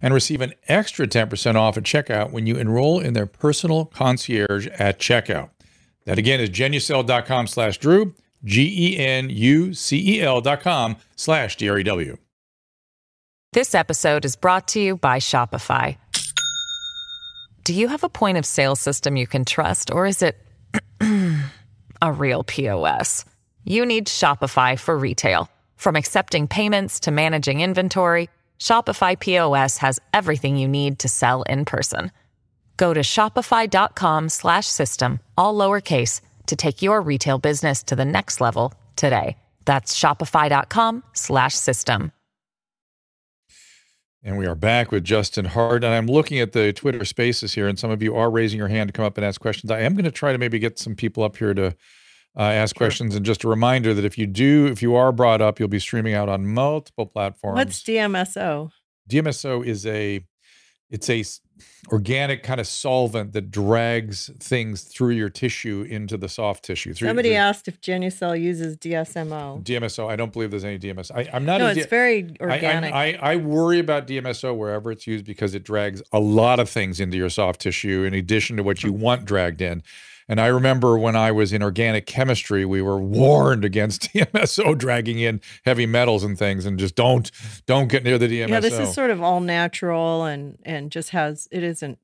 and 0.00 0.14
receive 0.14 0.40
an 0.40 0.54
extra 0.68 1.06
10% 1.06 1.54
off 1.56 1.76
at 1.76 1.82
checkout 1.84 2.30
when 2.30 2.46
you 2.46 2.56
enroll 2.56 3.00
in 3.00 3.14
their 3.14 3.26
personal 3.26 3.84
concierge 3.86 4.66
at 4.78 4.98
checkout. 4.98 5.50
That 6.04 6.18
again 6.18 6.40
is 6.40 6.50
genucel.com 6.50 7.46
slash 7.48 7.78
Drew, 7.78 8.14
G 8.44 8.94
E 8.94 8.98
N 8.98 9.28
U 9.30 9.74
C 9.74 10.16
E 10.16 10.22
L 10.22 10.40
dot 10.40 10.60
com 10.60 10.96
slash 11.16 11.56
D 11.56 11.68
R 11.68 11.78
E 11.78 11.82
W. 11.82 12.16
This 13.52 13.74
episode 13.74 14.24
is 14.24 14.36
brought 14.36 14.68
to 14.68 14.80
you 14.80 14.96
by 14.96 15.18
Shopify. 15.18 15.96
Do 17.64 17.74
you 17.74 17.88
have 17.88 18.04
a 18.04 18.08
point 18.08 18.38
of 18.38 18.46
sale 18.46 18.76
system 18.76 19.16
you 19.16 19.26
can 19.26 19.44
trust, 19.44 19.90
or 19.90 20.06
is 20.06 20.22
it 20.22 20.38
a 22.02 22.12
real 22.12 22.44
POS? 22.44 23.24
You 23.64 23.84
need 23.84 24.06
Shopify 24.06 24.78
for 24.78 24.96
retail. 24.96 25.50
From 25.76 25.94
accepting 25.94 26.48
payments 26.48 27.00
to 27.00 27.10
managing 27.10 27.60
inventory, 27.60 28.30
Shopify 28.58 29.18
POS 29.18 29.78
has 29.78 29.98
everything 30.12 30.58
you 30.58 30.68
need 30.68 30.98
to 30.98 31.08
sell 31.08 31.42
in 31.44 31.64
person. 31.64 32.12
Go 32.76 32.92
to 32.92 33.00
shopify.com/system 33.00 35.20
all 35.36 35.54
lowercase 35.54 36.20
to 36.46 36.56
take 36.56 36.82
your 36.82 37.00
retail 37.00 37.38
business 37.38 37.82
to 37.84 37.96
the 37.96 38.04
next 38.04 38.40
level 38.40 38.74
today. 38.96 39.38
That's 39.64 39.98
shopify.com/system. 39.98 42.12
And 44.24 44.36
we 44.36 44.46
are 44.46 44.56
back 44.56 44.90
with 44.90 45.04
Justin 45.04 45.44
Hart. 45.44 45.84
And 45.84 45.94
I'm 45.94 46.06
looking 46.06 46.40
at 46.40 46.52
the 46.52 46.72
Twitter 46.72 47.04
spaces 47.04 47.54
here, 47.54 47.68
and 47.68 47.78
some 47.78 47.90
of 47.90 48.02
you 48.02 48.16
are 48.16 48.30
raising 48.30 48.58
your 48.58 48.68
hand 48.68 48.88
to 48.88 48.92
come 48.92 49.04
up 49.04 49.16
and 49.16 49.24
ask 49.24 49.40
questions. 49.40 49.70
I 49.70 49.80
am 49.80 49.94
going 49.94 50.04
to 50.04 50.10
try 50.10 50.32
to 50.32 50.38
maybe 50.38 50.58
get 50.58 50.78
some 50.78 50.96
people 50.96 51.22
up 51.22 51.36
here 51.36 51.54
to 51.54 51.76
uh, 52.38 52.42
ask 52.42 52.76
sure. 52.76 52.86
questions. 52.86 53.14
And 53.14 53.26
just 53.26 53.44
a 53.44 53.48
reminder 53.48 53.92
that 53.94 54.04
if 54.04 54.16
you 54.16 54.26
do, 54.26 54.66
if 54.66 54.80
you 54.82 54.94
are 54.94 55.12
brought 55.12 55.42
up, 55.42 55.58
you'll 55.58 55.68
be 55.68 55.80
streaming 55.80 56.14
out 56.14 56.28
on 56.28 56.46
multiple 56.46 57.06
platforms. 57.06 57.56
What's 57.56 57.82
DMSO? 57.82 58.70
DMSO 59.10 59.66
is 59.66 59.86
a 59.86 60.24
it's 60.90 61.10
a 61.10 61.22
organic 61.92 62.42
kind 62.42 62.60
of 62.60 62.66
solvent 62.66 63.32
that 63.32 63.50
drags 63.50 64.30
things 64.38 64.82
through 64.82 65.10
your 65.10 65.28
tissue 65.28 65.86
into 65.88 66.16
the 66.16 66.28
soft 66.28 66.64
tissue. 66.64 66.94
Through, 66.94 67.08
Somebody 67.08 67.30
through, 67.30 67.36
asked 67.36 67.68
if 67.68 67.80
Genucel 67.80 68.40
uses 68.40 68.76
DSMO. 68.76 69.62
DMSO, 69.62 70.08
I 70.08 70.16
don't 70.16 70.32
believe 70.32 70.50
there's 70.50 70.64
any 70.64 70.78
DMSO. 70.78 71.10
I, 71.14 71.36
am 71.36 71.44
not. 71.44 71.60
No, 71.60 71.66
it's 71.66 71.82
D- 71.82 71.86
very 71.88 72.34
organic. 72.40 72.94
I, 72.94 73.12
I, 73.12 73.32
I, 73.32 73.36
worry 73.36 73.78
about 73.80 74.06
DMSO 74.06 74.56
wherever 74.56 74.90
it's 74.90 75.06
used 75.06 75.24
because 75.24 75.54
it 75.54 75.64
drags 75.64 76.02
a 76.12 76.20
lot 76.20 76.60
of 76.60 76.70
things 76.70 77.00
into 77.00 77.16
your 77.16 77.30
soft 77.30 77.60
tissue 77.60 78.04
in 78.04 78.14
addition 78.14 78.56
to 78.56 78.62
what 78.62 78.82
you 78.82 78.92
want 78.92 79.24
dragged 79.24 79.60
in. 79.60 79.82
And 80.28 80.40
I 80.40 80.48
remember 80.48 80.98
when 80.98 81.16
I 81.16 81.32
was 81.32 81.52
in 81.54 81.62
organic 81.62 82.04
chemistry, 82.06 82.64
we 82.66 82.82
were 82.82 83.00
warned 83.00 83.64
against 83.64 84.02
DMSO 84.12 84.76
dragging 84.76 85.18
in 85.18 85.40
heavy 85.64 85.86
metals 85.86 86.22
and 86.24 86.38
things, 86.38 86.66
and 86.66 86.78
just 86.78 86.94
don't 86.94 87.30
don't 87.66 87.88
get 87.88 88.04
near 88.04 88.18
the 88.18 88.26
DMSO. 88.28 88.48
Yeah, 88.48 88.60
this 88.60 88.78
is 88.78 88.92
sort 88.92 89.10
of 89.10 89.22
all 89.22 89.40
natural 89.40 90.24
and 90.24 90.58
and 90.64 90.90
just 90.92 91.10
has 91.10 91.48
it 91.50 91.62
isn't 91.62 91.98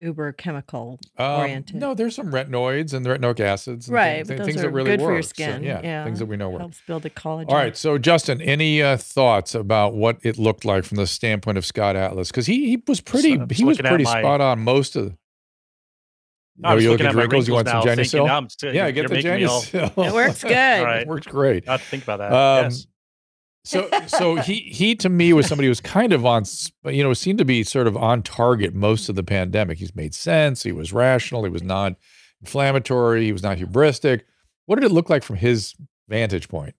uber 0.00 0.32
chemical 0.32 0.98
Um, 1.16 1.26
oriented. 1.40 1.76
no, 1.76 1.94
there's 1.94 2.16
some 2.16 2.32
retinoids 2.32 2.92
and 2.92 3.06
the 3.06 3.10
retinoic 3.10 3.38
acids, 3.38 3.86
and 3.86 3.94
right, 3.94 4.16
things, 4.16 4.28
but 4.28 4.36
those 4.38 4.46
things 4.46 4.58
are 4.58 4.62
that 4.62 4.70
really 4.72 4.90
good 4.90 5.00
work. 5.00 5.08
for 5.10 5.12
your 5.12 5.22
So, 5.22 5.28
skin. 5.28 5.62
yeah, 5.62 6.04
things 6.04 6.18
that 6.18 6.26
we 6.26 6.36
know 6.36 6.50
work. 6.50 6.60
helps 6.60 6.80
build 6.88 7.02
the 7.04 7.10
collagen. 7.10 7.48
All 7.50 7.54
right, 7.56 7.76
so 7.76 7.98
Justin, 7.98 8.40
any 8.40 8.82
uh, 8.82 8.96
thoughts 8.96 9.54
about 9.54 9.94
what 9.94 10.18
it 10.22 10.38
looked 10.38 10.64
like 10.64 10.82
from 10.84 10.96
the 10.96 11.06
standpoint 11.06 11.56
of 11.56 11.64
Scott 11.64 11.94
Atlas? 11.94 12.32
Because 12.32 12.46
he 12.46 12.68
he 12.70 12.82
was 12.88 13.00
pretty 13.00 13.34
I'm 13.34 13.48
he 13.48 13.62
was 13.64 13.76
looking 13.78 13.86
at 13.86 13.90
pretty 13.90 14.04
my- 14.04 14.20
spot 14.20 14.40
on 14.40 14.58
most 14.60 14.96
of. 14.96 15.16
I 16.64 16.72
Oh, 16.72 16.74
was 16.74 16.84
you 16.84 16.90
looking 16.90 17.06
looking 17.06 17.06
at 17.06 17.14
my 17.16 17.20
wrinkles? 17.22 17.48
You 17.48 17.54
want 17.54 17.66
wrinkles 17.66 17.82
some 17.84 17.88
now, 17.96 18.02
thinking, 18.02 18.20
Genucel? 18.20 18.42
now 18.42 18.48
still- 18.48 18.74
yeah, 18.74 18.90
get 18.90 19.08
the 19.08 19.14
making 19.14 19.34
me 19.36 19.44
all- 19.44 19.62
It 19.72 19.96
works 20.14 20.42
good. 20.42 20.52
All 20.78 20.84
right. 20.84 21.02
It 21.02 21.08
works 21.08 21.26
great. 21.26 21.64
Got 21.66 21.80
to 21.80 21.86
think 21.86 22.02
about 22.02 22.18
that. 22.18 22.32
Um, 22.32 22.64
yes. 22.64 22.86
So 23.64 23.88
so 24.08 24.34
he 24.36 24.54
he 24.56 24.96
to 24.96 25.08
me 25.08 25.32
was 25.32 25.46
somebody 25.46 25.66
who 25.66 25.70
was 25.70 25.80
kind 25.80 26.12
of 26.12 26.26
on 26.26 26.42
you 26.86 27.02
know 27.04 27.12
seemed 27.14 27.38
to 27.38 27.44
be 27.44 27.62
sort 27.62 27.86
of 27.86 27.96
on 27.96 28.22
target 28.22 28.74
most 28.74 29.08
of 29.08 29.14
the 29.14 29.22
pandemic. 29.22 29.78
He's 29.78 29.94
made 29.94 30.14
sense. 30.14 30.64
He 30.64 30.72
was 30.72 30.92
rational. 30.92 31.44
He 31.44 31.50
was 31.50 31.62
non-inflammatory. 31.62 33.24
He 33.24 33.32
was 33.32 33.42
not 33.42 33.58
hubristic. 33.58 34.22
What 34.66 34.76
did 34.80 34.84
it 34.90 34.92
look 34.92 35.08
like 35.10 35.22
from 35.22 35.36
his 35.36 35.74
vantage 36.08 36.48
point? 36.48 36.74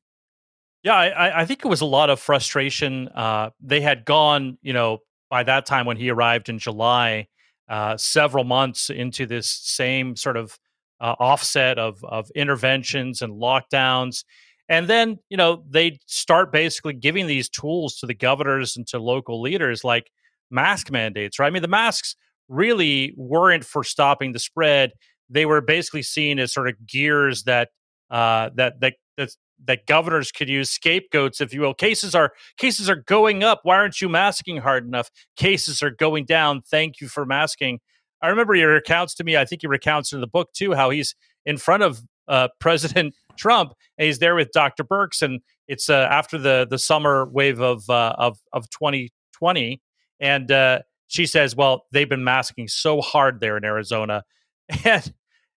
Yeah, 0.84 0.96
I, 0.96 1.08
I- 1.08 1.42
I 1.42 1.46
think 1.46 1.64
it 1.64 1.68
was 1.70 1.82
a 1.82 1.86
lot 1.86 2.10
of 2.10 2.20
frustration. 2.20 3.08
Uh, 3.10 3.52
they 3.62 3.80
had 3.82 4.04
gone, 4.06 4.58
you 4.62 4.74
know, 4.74 5.00
by 5.30 5.44
that 5.44 5.66
time 5.66 5.86
when 5.86 5.96
he 5.98 6.10
arrived 6.10 6.50
in 6.50 6.60
July, 6.60 7.28
uh, 7.70 7.98
several 7.98 8.44
months 8.44 8.90
into 8.90 9.26
this 9.26 9.48
same 9.48 10.16
sort 10.16 10.38
of 10.38 10.58
uh, 11.02 11.16
offset 11.20 11.80
of 11.80 12.04
of 12.04 12.30
interventions 12.36 13.22
and 13.22 13.34
lockdowns, 13.34 14.24
and 14.70 14.88
then 14.88 15.20
you 15.30 15.38
know 15.38 15.64
they 15.70 16.00
start 16.06 16.52
basically 16.52 16.94
giving 16.94 17.28
these 17.28 17.50
tools 17.50 17.98
to 17.98 18.06
the 18.06 18.14
governors 18.14 18.78
and 18.78 18.88
to 18.88 19.00
local 19.00 19.42
leaders, 19.42 19.84
like 19.84 20.12
mask 20.50 20.92
mandates. 20.92 21.40
Right? 21.40 21.48
I 21.48 21.50
mean, 21.50 21.62
the 21.62 21.68
masks 21.68 22.16
really 22.48 23.14
weren't 23.18 23.66
for 23.66 23.84
stopping 23.84 24.32
the 24.34 24.40
spread. 24.40 24.92
They 25.30 25.46
were 25.46 25.62
basically 25.62 26.04
seen 26.04 26.40
as 26.40 26.54
sort 26.54 26.68
of 26.70 26.76
gears 26.86 27.44
that 27.44 27.70
uh, 28.12 28.50
that 28.56 28.80
that 28.82 28.94
that 29.18 29.30
that 29.66 29.86
governors 29.86 30.32
could 30.32 30.50
use 30.50 30.70
scapegoats, 30.70 31.42
if 31.42 31.54
you 31.54 31.62
will. 31.62 31.74
Cases 31.74 32.14
are 32.16 32.34
cases 32.58 32.90
are 32.90 32.96
going 32.96 33.44
up. 33.44 33.62
Why 33.64 33.78
aren't 33.78 34.02
you 34.02 34.10
masking 34.10 34.58
hard 34.58 34.86
enough? 34.86 35.10
Cases 35.36 35.82
are 35.82 35.92
going 35.92 36.26
down. 36.26 36.62
Thank 36.62 37.00
you 37.02 37.08
for 37.08 37.26
masking. 37.26 37.80
I 38.22 38.28
remember 38.30 38.54
he 38.54 38.64
recounts 38.64 39.14
to 39.16 39.24
me. 39.24 39.36
I 39.36 39.46
think 39.46 39.62
he 39.62 39.68
recounts 39.68 40.14
in 40.14 40.22
the 40.22 40.28
book 40.28 40.54
too 40.54 40.74
how 40.74 40.90
he's 40.90 41.16
in 41.46 41.58
front 41.58 41.84
of 41.84 42.02
uh, 42.28 42.48
President 42.60 43.14
Trump 43.38 43.74
and 43.98 44.06
he's 44.06 44.20
there 44.20 44.36
with 44.36 44.52
Dr. 44.52 44.84
Birx, 44.84 45.22
and 45.22 45.42
it's 45.68 45.90
uh, 45.90 46.08
after 46.10 46.38
the 46.38 46.68
the 46.70 46.78
summer 46.78 47.26
wave 47.26 47.60
of 47.60 47.90
uh, 47.90 48.16
of 48.18 48.40
of 48.52 48.70
2020, 48.70 49.82
and 50.20 50.52
uh, 50.52 50.80
she 51.08 51.26
says, 51.26 51.56
"Well, 51.56 51.86
they've 51.92 52.10
been 52.10 52.24
masking 52.24 52.68
so 52.68 53.02
hard 53.02 53.40
there 53.40 53.58
in 53.58 53.66
Arizona," 53.66 54.24
and 54.86 55.14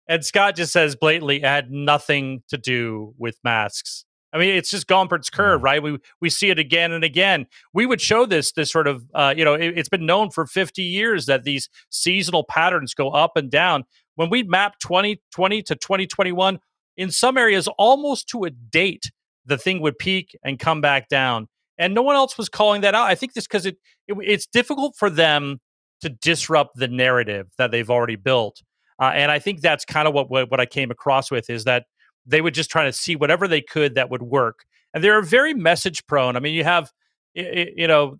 and 0.07 0.23
Scott 0.23 0.55
just 0.55 0.71
says 0.71 0.95
blatantly, 0.95 1.37
it 1.37 1.45
had 1.45 1.71
nothing 1.71 2.43
to 2.49 2.57
do 2.57 3.13
with 3.17 3.37
masks. 3.43 4.05
I 4.35 4.37
mean, 4.37 4.49
it's 4.49 4.69
just 4.69 4.87
Gompertz 4.87 5.31
curve, 5.31 5.63
right? 5.63 5.81
We 5.81 5.97
we 6.19 6.29
see 6.29 6.49
it 6.49 6.59
again 6.59 6.91
and 6.91 7.05
again. 7.05 7.47
We 7.73 7.85
would 7.85 8.01
show 8.01 8.25
this 8.25 8.51
this 8.51 8.69
sort 8.69 8.85
of, 8.85 9.05
uh, 9.13 9.33
you 9.35 9.45
know, 9.45 9.53
it, 9.53 9.77
it's 9.77 9.87
been 9.87 10.05
known 10.05 10.29
for 10.29 10.45
50 10.45 10.83
years 10.83 11.25
that 11.27 11.43
these 11.43 11.69
seasonal 11.89 12.43
patterns 12.43 12.93
go 12.93 13.11
up 13.11 13.37
and 13.37 13.49
down. 13.49 13.85
When 14.15 14.29
we 14.29 14.43
map 14.43 14.77
2020 14.79 15.61
to 15.63 15.75
2021, 15.75 16.59
in 16.97 17.11
some 17.11 17.37
areas, 17.37 17.69
almost 17.77 18.27
to 18.29 18.43
a 18.43 18.49
date, 18.49 19.09
the 19.45 19.57
thing 19.57 19.79
would 19.81 19.97
peak 19.97 20.37
and 20.43 20.59
come 20.59 20.81
back 20.81 21.07
down, 21.07 21.47
and 21.77 21.93
no 21.93 22.01
one 22.01 22.17
else 22.17 22.37
was 22.37 22.49
calling 22.49 22.81
that 22.81 22.93
out. 22.93 23.07
I 23.07 23.15
think 23.15 23.33
this 23.33 23.47
because 23.47 23.65
it, 23.65 23.77
it 24.07 24.17
it's 24.21 24.45
difficult 24.45 24.97
for 24.97 25.09
them 25.09 25.61
to 26.01 26.09
disrupt 26.09 26.75
the 26.75 26.89
narrative 26.89 27.47
that 27.57 27.71
they've 27.71 27.89
already 27.89 28.17
built. 28.17 28.61
Uh, 28.99 29.11
and 29.13 29.31
I 29.31 29.39
think 29.39 29.61
that's 29.61 29.85
kind 29.85 30.07
of 30.07 30.13
what, 30.13 30.29
what 30.29 30.49
what 30.49 30.59
I 30.59 30.65
came 30.65 30.91
across 30.91 31.29
with 31.29 31.49
is 31.49 31.65
that 31.65 31.85
they 32.25 32.41
would 32.41 32.53
just 32.53 32.69
try 32.69 32.85
to 32.85 32.93
see 32.93 33.15
whatever 33.15 33.47
they 33.47 33.61
could 33.61 33.95
that 33.95 34.09
would 34.09 34.23
work. 34.23 34.65
And 34.93 35.03
they're 35.03 35.21
very 35.21 35.53
message 35.53 36.05
prone. 36.07 36.35
I 36.35 36.39
mean, 36.39 36.53
you 36.53 36.63
have 36.63 36.91
you 37.33 37.87
know 37.87 38.17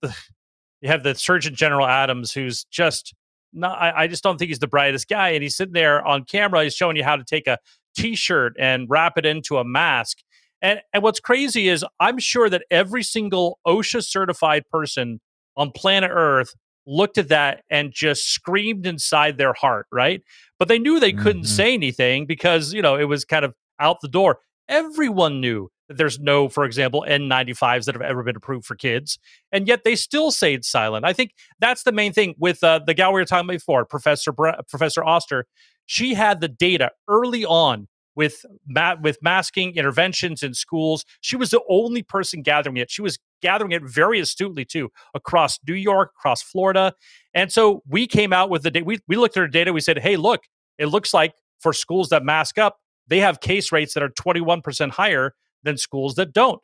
you 0.82 0.90
have 0.90 1.04
the 1.04 1.16
Surgeon 1.16 1.56
General 1.56 1.88
Adams, 1.88 2.32
who's 2.32 2.66
just 2.66 3.14
not. 3.54 3.82
I, 3.82 4.04
I 4.04 4.08
just 4.08 4.24
don't 4.24 4.38
think 4.38 4.50
he's 4.50 4.60
the 4.60 4.68
brightest 4.68 5.08
guy. 5.08 5.30
And 5.30 5.42
he's 5.42 5.56
sitting 5.56 5.74
there 5.74 6.06
on 6.06 6.26
camera. 6.26 6.64
He's 6.64 6.76
showing 6.76 6.98
you 6.98 7.04
how 7.04 7.16
to 7.16 7.24
take 7.24 7.48
a 7.48 7.58
T-shirt 7.96 8.56
and 8.60 8.90
wrap 8.90 9.18
it 9.18 9.26
into 9.26 9.58
a 9.58 9.64
mask. 9.64 10.18
And 10.62 10.82
and 10.94 11.04
what's 11.04 11.20
crazy 11.20 11.70
is 11.70 11.86
I'm 12.00 12.20
sure 12.20 12.50
that 12.50 12.64
every 12.70 13.04
single 13.04 13.60
OSHA 13.66 14.04
certified 14.04 14.64
person 14.70 15.22
on 15.56 15.72
planet 15.72 16.12
Earth 16.14 16.54
looked 16.88 17.18
at 17.18 17.30
that 17.30 17.64
and 17.70 17.92
just 17.92 18.30
screamed 18.32 18.86
inside 18.86 19.38
their 19.38 19.54
heart, 19.54 19.88
right? 19.92 20.22
But 20.60 20.68
they 20.68 20.80
knew 20.80 21.00
they 21.00 21.14
couldn't 21.14 21.44
Mhm. 21.44 21.48
say 21.48 21.74
anything 21.74 22.26
because, 22.26 22.74
you 22.74 22.82
know, 22.82 22.96
it 22.96 23.06
was 23.06 23.26
kind 23.26 23.44
of 23.46 23.54
out 23.80 24.02
the 24.02 24.08
door. 24.08 24.40
Everyone 24.70 25.42
knew 25.42 25.70
that 25.88 25.98
there's 25.98 26.20
no, 26.20 26.50
for 26.50 26.66
example, 26.66 27.06
N95s 27.08 27.86
that 27.86 27.94
have 27.96 28.02
ever 28.02 28.24
been 28.24 28.36
approved 28.36 28.66
for 28.66 28.76
kids, 28.76 29.20
and 29.52 29.68
yet 29.68 29.84
they 29.84 29.96
still 29.96 30.32
stayed 30.32 30.66
silent. 30.66 31.06
I 31.06 31.14
think 31.14 31.32
that's 31.60 31.84
the 31.84 31.92
main 31.92 32.14
thing 32.14 32.36
with 32.40 32.64
uh, 32.64 32.80
the 32.86 32.94
gal 32.94 33.14
we 33.14 33.22
were 33.22 33.26
talking 33.26 33.46
about 33.46 33.54
before, 33.54 33.86
Professor 33.86 34.32
Bra- 34.32 34.62
Professor 34.70 35.04
Oster. 35.04 35.46
She 35.86 36.16
had 36.16 36.42
the 36.42 36.48
data 36.48 36.92
early 37.08 37.46
on 37.46 37.88
with 38.16 38.46
ma- 38.68 38.96
with 39.02 39.18
masking 39.22 39.76
interventions 39.76 40.44
in 40.44 40.54
schools. 40.54 41.06
She 41.22 41.36
was 41.36 41.52
the 41.52 41.62
only 41.70 42.04
person 42.04 42.42
gathering 42.42 42.78
it. 42.78 42.90
She 42.90 43.02
was 43.02 43.20
gathering 43.42 43.72
it 43.72 43.84
very 43.84 44.20
astutely 44.20 44.66
too 44.66 44.92
across 45.14 45.60
New 45.68 45.76
York, 45.76 46.12
across 46.18 46.42
Florida, 46.42 46.94
and 47.34 47.52
so 47.52 47.84
we 47.88 48.08
came 48.08 48.34
out 48.34 48.50
with 48.50 48.64
the 48.64 48.72
data. 48.72 48.86
We 48.86 49.00
we 49.08 49.18
looked 49.18 49.38
at 49.38 49.42
her 49.42 49.48
data. 49.48 49.74
We 49.74 49.82
said, 49.82 50.00
"Hey, 50.00 50.18
look, 50.18 50.44
it 50.78 50.88
looks 50.88 51.14
like 51.14 51.34
for 51.60 51.74
schools 51.74 52.10
that 52.10 52.24
mask 52.24 52.58
up, 52.58 52.78
they 53.08 53.20
have 53.20 53.40
case 53.40 53.72
rates 53.72 53.94
that 53.94 54.04
are 54.04 54.10
21% 54.10 54.92
higher 54.92 55.34
than 55.64 55.78
schools 55.78 56.16
that 56.16 56.34
don't." 56.34 56.62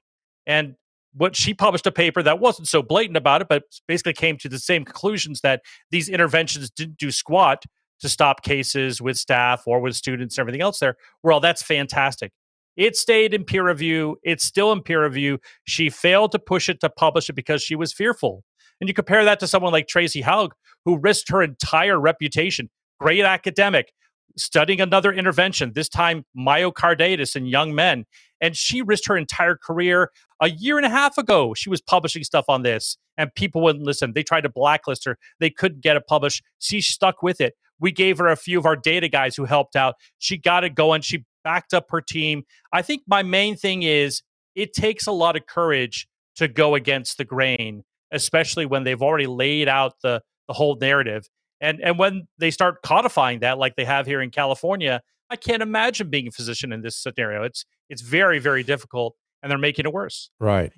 And 0.47 0.75
what 1.13 1.35
she 1.35 1.53
published 1.53 1.85
a 1.87 1.91
paper 1.91 2.23
that 2.23 2.39
wasn't 2.39 2.67
so 2.67 2.81
blatant 2.81 3.17
about 3.17 3.41
it, 3.41 3.47
but 3.49 3.63
basically 3.87 4.13
came 4.13 4.37
to 4.37 4.49
the 4.49 4.59
same 4.59 4.85
conclusions 4.85 5.41
that 5.41 5.61
these 5.89 6.07
interventions 6.07 6.69
didn't 6.69 6.97
do 6.97 7.11
squat 7.11 7.65
to 8.01 8.09
stop 8.09 8.43
cases 8.43 9.01
with 9.01 9.17
staff 9.17 9.63
or 9.65 9.79
with 9.79 9.95
students 9.95 10.37
and 10.37 10.43
everything 10.43 10.61
else 10.61 10.79
there. 10.79 10.97
Well, 11.23 11.39
that's 11.39 11.63
fantastic. 11.63 12.31
It 12.77 12.95
stayed 12.95 13.33
in 13.33 13.43
peer 13.43 13.67
review. 13.67 14.17
It's 14.23 14.43
still 14.43 14.71
in 14.71 14.81
peer 14.81 15.03
review. 15.03 15.39
She 15.65 15.89
failed 15.89 16.31
to 16.31 16.39
push 16.39 16.69
it 16.69 16.79
to 16.81 16.89
publish 16.89 17.29
it 17.29 17.33
because 17.33 17.61
she 17.61 17.75
was 17.75 17.93
fearful. 17.93 18.43
And 18.79 18.87
you 18.87 18.93
compare 18.93 19.23
that 19.25 19.39
to 19.41 19.47
someone 19.47 19.71
like 19.71 19.87
Tracy 19.87 20.23
Hoeg, 20.23 20.51
who 20.85 20.97
risked 20.97 21.29
her 21.29 21.43
entire 21.43 21.99
reputation, 21.99 22.69
great 22.99 23.23
academic, 23.23 23.93
studying 24.37 24.81
another 24.81 25.11
intervention, 25.11 25.73
this 25.75 25.89
time 25.89 26.25
myocarditis 26.37 27.35
in 27.35 27.45
young 27.45 27.75
men. 27.75 28.05
And 28.39 28.55
she 28.55 28.81
risked 28.81 29.07
her 29.07 29.17
entire 29.17 29.55
career. 29.55 30.09
A 30.41 30.49
year 30.49 30.77
and 30.77 30.85
a 30.85 30.89
half 30.89 31.17
ago, 31.17 31.53
she 31.53 31.69
was 31.69 31.81
publishing 31.81 32.23
stuff 32.23 32.45
on 32.47 32.63
this, 32.63 32.97
and 33.17 33.33
people 33.35 33.61
wouldn't 33.61 33.85
listen. 33.85 34.13
They 34.13 34.23
tried 34.23 34.41
to 34.41 34.49
blacklist 34.49 35.05
her. 35.05 35.17
They 35.39 35.51
couldn't 35.51 35.83
get 35.83 35.97
it 35.97 36.07
published. 36.07 36.41
She 36.57 36.81
stuck 36.81 37.21
with 37.21 37.39
it. 37.39 37.53
We 37.81 37.91
gave 37.91 38.19
her 38.19 38.27
a 38.27 38.37
few 38.37 38.59
of 38.59 38.65
our 38.65 38.77
data 38.77 39.09
guys 39.09 39.35
who 39.35 39.45
helped 39.45 39.75
out. 39.75 39.95
She 40.19 40.37
got 40.37 40.63
it 40.63 40.75
going. 40.75 41.01
She 41.01 41.25
backed 41.43 41.73
up 41.73 41.87
her 41.89 41.99
team. 41.99 42.43
I 42.71 42.81
think 42.81 43.01
my 43.07 43.23
main 43.23 43.57
thing 43.57 43.83
is 43.83 44.21
it 44.55 44.73
takes 44.73 45.07
a 45.07 45.11
lot 45.11 45.35
of 45.35 45.45
courage 45.47 46.07
to 46.35 46.47
go 46.47 46.75
against 46.75 47.17
the 47.17 47.25
grain, 47.25 47.83
especially 48.11 48.65
when 48.65 48.83
they've 48.83 49.01
already 49.01 49.27
laid 49.27 49.67
out 49.67 49.95
the 50.01 50.21
the 50.47 50.53
whole 50.53 50.77
narrative. 50.79 51.27
And 51.59 51.79
and 51.81 51.97
when 51.97 52.27
they 52.37 52.51
start 52.51 52.81
codifying 52.83 53.39
that, 53.39 53.57
like 53.57 53.75
they 53.75 53.85
have 53.85 54.05
here 54.05 54.21
in 54.21 54.31
California, 54.31 55.01
I 55.29 55.35
can't 55.35 55.61
imagine 55.61 56.09
being 56.09 56.27
a 56.27 56.31
physician 56.31 56.71
in 56.71 56.81
this 56.81 56.97
scenario. 56.97 57.43
It's 57.43 57.65
it's 57.89 58.01
very 58.01 58.39
very 58.39 58.63
difficult, 58.63 59.15
and 59.41 59.51
they're 59.51 59.57
making 59.57 59.85
it 59.85 59.93
worse. 59.93 60.29
Right. 60.39 60.71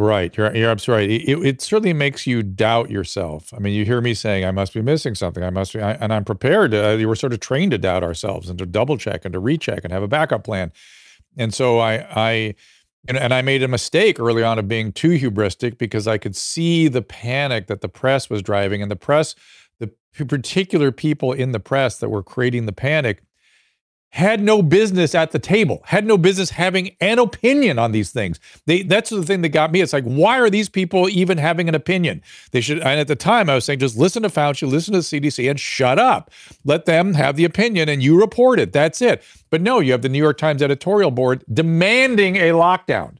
Right. 0.00 0.34
You're, 0.34 0.56
you're 0.56 0.70
absolutely 0.70 1.18
right. 1.18 1.28
It, 1.28 1.46
it 1.46 1.60
certainly 1.60 1.92
makes 1.92 2.26
you 2.26 2.42
doubt 2.42 2.90
yourself. 2.90 3.52
I 3.52 3.58
mean, 3.58 3.74
you 3.74 3.84
hear 3.84 4.00
me 4.00 4.14
saying, 4.14 4.46
I 4.46 4.50
must 4.50 4.72
be 4.72 4.80
missing 4.80 5.14
something. 5.14 5.44
I 5.44 5.50
must 5.50 5.74
be, 5.74 5.82
I, 5.82 5.92
and 5.92 6.10
I'm 6.10 6.24
prepared 6.24 6.70
to, 6.70 6.92
uh, 6.92 6.96
you 6.96 7.06
were 7.06 7.14
sort 7.14 7.34
of 7.34 7.40
trained 7.40 7.72
to 7.72 7.78
doubt 7.78 8.02
ourselves 8.02 8.48
and 8.48 8.58
to 8.60 8.64
double 8.64 8.96
check 8.96 9.26
and 9.26 9.34
to 9.34 9.38
recheck 9.38 9.84
and 9.84 9.92
have 9.92 10.02
a 10.02 10.08
backup 10.08 10.42
plan. 10.42 10.72
And 11.36 11.52
so 11.52 11.80
I, 11.80 12.06
I, 12.16 12.54
and, 13.08 13.18
and 13.18 13.34
I 13.34 13.42
made 13.42 13.62
a 13.62 13.68
mistake 13.68 14.18
early 14.18 14.42
on 14.42 14.58
of 14.58 14.68
being 14.68 14.90
too 14.90 15.10
hubristic 15.10 15.76
because 15.76 16.08
I 16.08 16.16
could 16.16 16.34
see 16.34 16.88
the 16.88 17.02
panic 17.02 17.66
that 17.66 17.82
the 17.82 17.88
press 17.90 18.30
was 18.30 18.40
driving 18.40 18.80
and 18.80 18.90
the 18.90 18.96
press, 18.96 19.34
the 19.78 19.90
particular 20.24 20.92
people 20.92 21.34
in 21.34 21.52
the 21.52 21.60
press 21.60 21.98
that 21.98 22.08
were 22.08 22.22
creating 22.22 22.64
the 22.64 22.72
panic 22.72 23.22
had 24.12 24.42
no 24.42 24.60
business 24.60 25.14
at 25.14 25.30
the 25.30 25.38
table, 25.38 25.80
had 25.84 26.04
no 26.04 26.18
business 26.18 26.50
having 26.50 26.96
an 27.00 27.18
opinion 27.18 27.78
on 27.78 27.92
these 27.92 28.10
things. 28.10 28.40
They 28.66 28.82
that's 28.82 29.10
the 29.10 29.22
thing 29.22 29.42
that 29.42 29.50
got 29.50 29.70
me. 29.70 29.80
It's 29.80 29.92
like, 29.92 30.04
why 30.04 30.38
are 30.40 30.50
these 30.50 30.68
people 30.68 31.08
even 31.08 31.38
having 31.38 31.68
an 31.68 31.74
opinion? 31.74 32.22
They 32.50 32.60
should 32.60 32.78
and 32.80 33.00
at 33.00 33.06
the 33.08 33.16
time 33.16 33.48
I 33.48 33.54
was 33.54 33.64
saying, 33.64 33.78
just 33.78 33.96
listen 33.96 34.22
to 34.24 34.28
Fauci, 34.28 34.68
listen 34.68 34.94
to 34.94 34.98
the 35.00 35.20
CDC, 35.20 35.48
and 35.48 35.60
shut 35.60 35.98
up. 35.98 36.30
Let 36.64 36.86
them 36.86 37.14
have 37.14 37.36
the 37.36 37.44
opinion 37.44 37.88
and 37.88 38.02
you 38.02 38.20
report 38.20 38.58
it. 38.58 38.72
That's 38.72 39.00
it. 39.00 39.22
But 39.48 39.60
no, 39.60 39.78
you 39.78 39.92
have 39.92 40.02
the 40.02 40.08
New 40.08 40.18
York 40.18 40.38
Times 40.38 40.62
editorial 40.62 41.12
board 41.12 41.44
demanding 41.52 42.36
a 42.36 42.50
lockdown. 42.50 43.16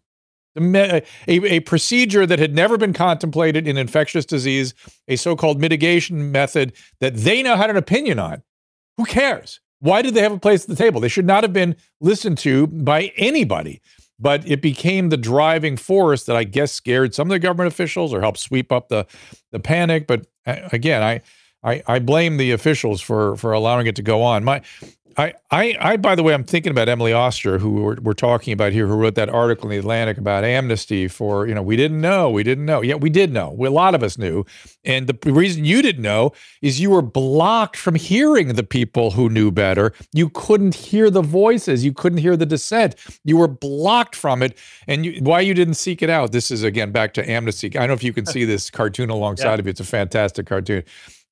A, 0.56 1.02
a, 1.28 1.60
procedure 1.60 2.26
that 2.26 2.40
had 2.40 2.56
never 2.56 2.76
been 2.76 2.92
contemplated 2.92 3.68
in 3.68 3.76
infectious 3.76 4.26
disease, 4.26 4.74
a 5.06 5.14
so 5.14 5.36
called 5.36 5.60
mitigation 5.60 6.32
method 6.32 6.72
that 6.98 7.14
they 7.14 7.40
now 7.40 7.56
had 7.56 7.70
an 7.70 7.76
opinion 7.76 8.18
on. 8.18 8.42
Who 8.96 9.04
cares? 9.04 9.60
Why 9.80 10.02
did 10.02 10.14
they 10.14 10.22
have 10.22 10.32
a 10.32 10.38
place 10.38 10.62
at 10.62 10.68
the 10.68 10.76
table? 10.76 11.00
They 11.00 11.08
should 11.08 11.26
not 11.26 11.42
have 11.42 11.52
been 11.52 11.76
listened 12.00 12.38
to 12.38 12.66
by 12.68 13.12
anybody. 13.16 13.80
But 14.22 14.46
it 14.46 14.60
became 14.60 15.08
the 15.08 15.16
driving 15.16 15.78
force 15.78 16.24
that 16.24 16.36
I 16.36 16.44
guess 16.44 16.72
scared 16.72 17.14
some 17.14 17.28
of 17.28 17.30
the 17.30 17.38
government 17.38 17.72
officials 17.72 18.12
or 18.12 18.20
helped 18.20 18.38
sweep 18.38 18.70
up 18.70 18.88
the 18.88 19.06
the 19.50 19.58
panic. 19.58 20.06
But 20.06 20.26
uh, 20.46 20.68
again, 20.72 21.02
I 21.02 21.22
I, 21.62 21.82
I 21.86 21.98
blame 22.00 22.36
the 22.36 22.52
officials 22.52 23.00
for 23.00 23.36
for 23.36 23.52
allowing 23.52 23.86
it 23.86 23.96
to 23.96 24.02
go 24.02 24.22
on. 24.22 24.44
My 24.44 24.60
I, 25.16 25.34
I, 25.50 25.76
I, 25.80 25.96
by 25.96 26.14
the 26.14 26.22
way, 26.22 26.34
I'm 26.34 26.44
thinking 26.44 26.70
about 26.70 26.88
Emily 26.88 27.12
Oster, 27.12 27.58
who 27.58 27.70
we're, 27.70 27.96
we're, 28.00 28.12
talking 28.12 28.52
about 28.52 28.72
here, 28.72 28.86
who 28.86 28.94
wrote 28.94 29.14
that 29.14 29.28
article 29.28 29.66
in 29.66 29.70
the 29.70 29.78
Atlantic 29.78 30.18
about 30.18 30.44
amnesty 30.44 31.08
for, 31.08 31.46
you 31.46 31.54
know, 31.54 31.62
we 31.62 31.76
didn't 31.76 32.00
know, 32.00 32.30
we 32.30 32.42
didn't 32.42 32.64
know. 32.64 32.82
Yeah, 32.82 32.96
we 32.96 33.10
did 33.10 33.32
know. 33.32 33.50
We, 33.50 33.66
a 33.66 33.70
lot 33.70 33.94
of 33.94 34.02
us 34.02 34.18
knew. 34.18 34.44
And 34.84 35.06
the 35.06 35.32
reason 35.32 35.64
you 35.64 35.82
didn't 35.82 36.02
know 36.02 36.32
is 36.62 36.80
you 36.80 36.90
were 36.90 37.02
blocked 37.02 37.76
from 37.76 37.94
hearing 37.94 38.54
the 38.54 38.62
people 38.62 39.12
who 39.12 39.28
knew 39.28 39.50
better. 39.50 39.92
You 40.12 40.28
couldn't 40.30 40.74
hear 40.74 41.10
the 41.10 41.22
voices. 41.22 41.84
You 41.84 41.92
couldn't 41.92 42.18
hear 42.18 42.36
the 42.36 42.46
dissent. 42.46 42.94
You 43.24 43.36
were 43.36 43.48
blocked 43.48 44.14
from 44.14 44.42
it. 44.42 44.56
And 44.86 45.04
you, 45.06 45.20
why 45.22 45.40
you 45.40 45.54
didn't 45.54 45.74
seek 45.74 46.02
it 46.02 46.10
out. 46.10 46.32
This 46.32 46.50
is, 46.50 46.62
again, 46.62 46.92
back 46.92 47.14
to 47.14 47.30
amnesty. 47.30 47.68
I 47.68 47.80
don't 47.80 47.88
know 47.88 47.94
if 47.94 48.04
you 48.04 48.12
can 48.12 48.26
see 48.26 48.44
this 48.44 48.70
cartoon 48.70 49.10
alongside 49.10 49.54
yeah. 49.54 49.58
of 49.60 49.66
you. 49.66 49.70
It's 49.70 49.80
a 49.80 49.84
fantastic 49.84 50.46
cartoon 50.46 50.84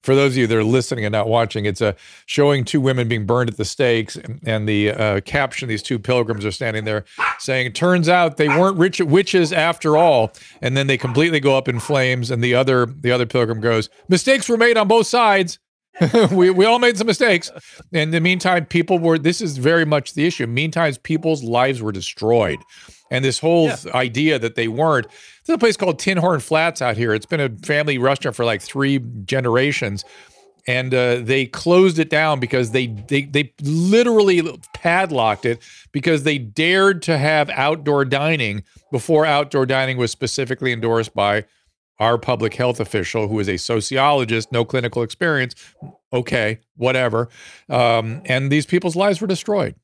for 0.02 0.14
those 0.14 0.32
of 0.32 0.38
you 0.38 0.46
that 0.46 0.56
are 0.56 0.64
listening 0.64 1.04
and 1.04 1.12
not 1.12 1.28
watching, 1.28 1.64
it's 1.64 1.80
a 1.80 1.96
showing 2.26 2.64
two 2.64 2.80
women 2.80 3.08
being 3.08 3.26
burned 3.26 3.50
at 3.50 3.56
the 3.56 3.64
stakes, 3.64 4.16
and 4.44 4.68
the 4.68 4.90
uh, 4.90 5.20
caption: 5.22 5.68
these 5.68 5.82
two 5.82 5.98
pilgrims 5.98 6.44
are 6.44 6.52
standing 6.52 6.84
there 6.84 7.04
saying, 7.38 7.72
"Turns 7.72 8.08
out 8.08 8.36
they 8.36 8.48
weren't 8.48 8.78
rich 8.78 9.00
witches 9.00 9.52
after 9.52 9.96
all." 9.96 10.32
And 10.62 10.76
then 10.76 10.86
they 10.86 10.98
completely 10.98 11.40
go 11.40 11.56
up 11.56 11.68
in 11.68 11.80
flames, 11.80 12.30
and 12.30 12.42
the 12.42 12.54
other 12.54 12.86
the 12.86 13.10
other 13.10 13.26
pilgrim 13.26 13.60
goes, 13.60 13.88
"Mistakes 14.08 14.48
were 14.48 14.56
made 14.56 14.76
on 14.76 14.88
both 14.88 15.06
sides." 15.06 15.58
we, 16.32 16.50
we 16.50 16.64
all 16.64 16.78
made 16.78 16.96
some 16.96 17.06
mistakes. 17.06 17.50
In 17.92 18.10
the 18.10 18.20
meantime, 18.20 18.66
people 18.66 18.98
were, 18.98 19.18
this 19.18 19.40
is 19.40 19.58
very 19.58 19.84
much 19.84 20.14
the 20.14 20.26
issue. 20.26 20.46
Meantime, 20.46 20.94
people's 21.02 21.42
lives 21.42 21.82
were 21.82 21.92
destroyed. 21.92 22.58
And 23.10 23.24
this 23.24 23.38
whole 23.38 23.68
yeah. 23.68 23.76
idea 23.94 24.38
that 24.38 24.54
they 24.54 24.68
weren't, 24.68 25.06
there's 25.46 25.54
a 25.54 25.58
place 25.58 25.76
called 25.76 25.98
Tinhorn 25.98 26.42
Flats 26.42 26.82
out 26.82 26.96
here. 26.96 27.14
It's 27.14 27.26
been 27.26 27.40
a 27.40 27.48
family 27.66 27.98
restaurant 27.98 28.36
for 28.36 28.44
like 28.44 28.60
three 28.60 28.98
generations. 29.24 30.04
And 30.66 30.92
uh, 30.92 31.20
they 31.20 31.46
closed 31.46 31.98
it 31.98 32.10
down 32.10 32.40
because 32.40 32.72
they, 32.72 32.88
they 32.88 33.22
they 33.22 33.54
literally 33.62 34.42
padlocked 34.74 35.46
it 35.46 35.62
because 35.92 36.24
they 36.24 36.36
dared 36.36 37.00
to 37.02 37.16
have 37.16 37.48
outdoor 37.48 38.04
dining 38.04 38.64
before 38.92 39.24
outdoor 39.24 39.64
dining 39.64 39.96
was 39.96 40.10
specifically 40.10 40.70
endorsed 40.70 41.14
by 41.14 41.46
our 41.98 42.18
public 42.18 42.54
health 42.54 42.80
official 42.80 43.28
who 43.28 43.38
is 43.40 43.48
a 43.48 43.56
sociologist, 43.56 44.52
no 44.52 44.64
clinical 44.64 45.02
experience. 45.02 45.54
Okay, 46.12 46.60
whatever. 46.76 47.28
Um, 47.68 48.22
and 48.24 48.50
these 48.50 48.66
people's 48.66 48.96
lives 48.96 49.20
were 49.20 49.26
destroyed. 49.26 49.74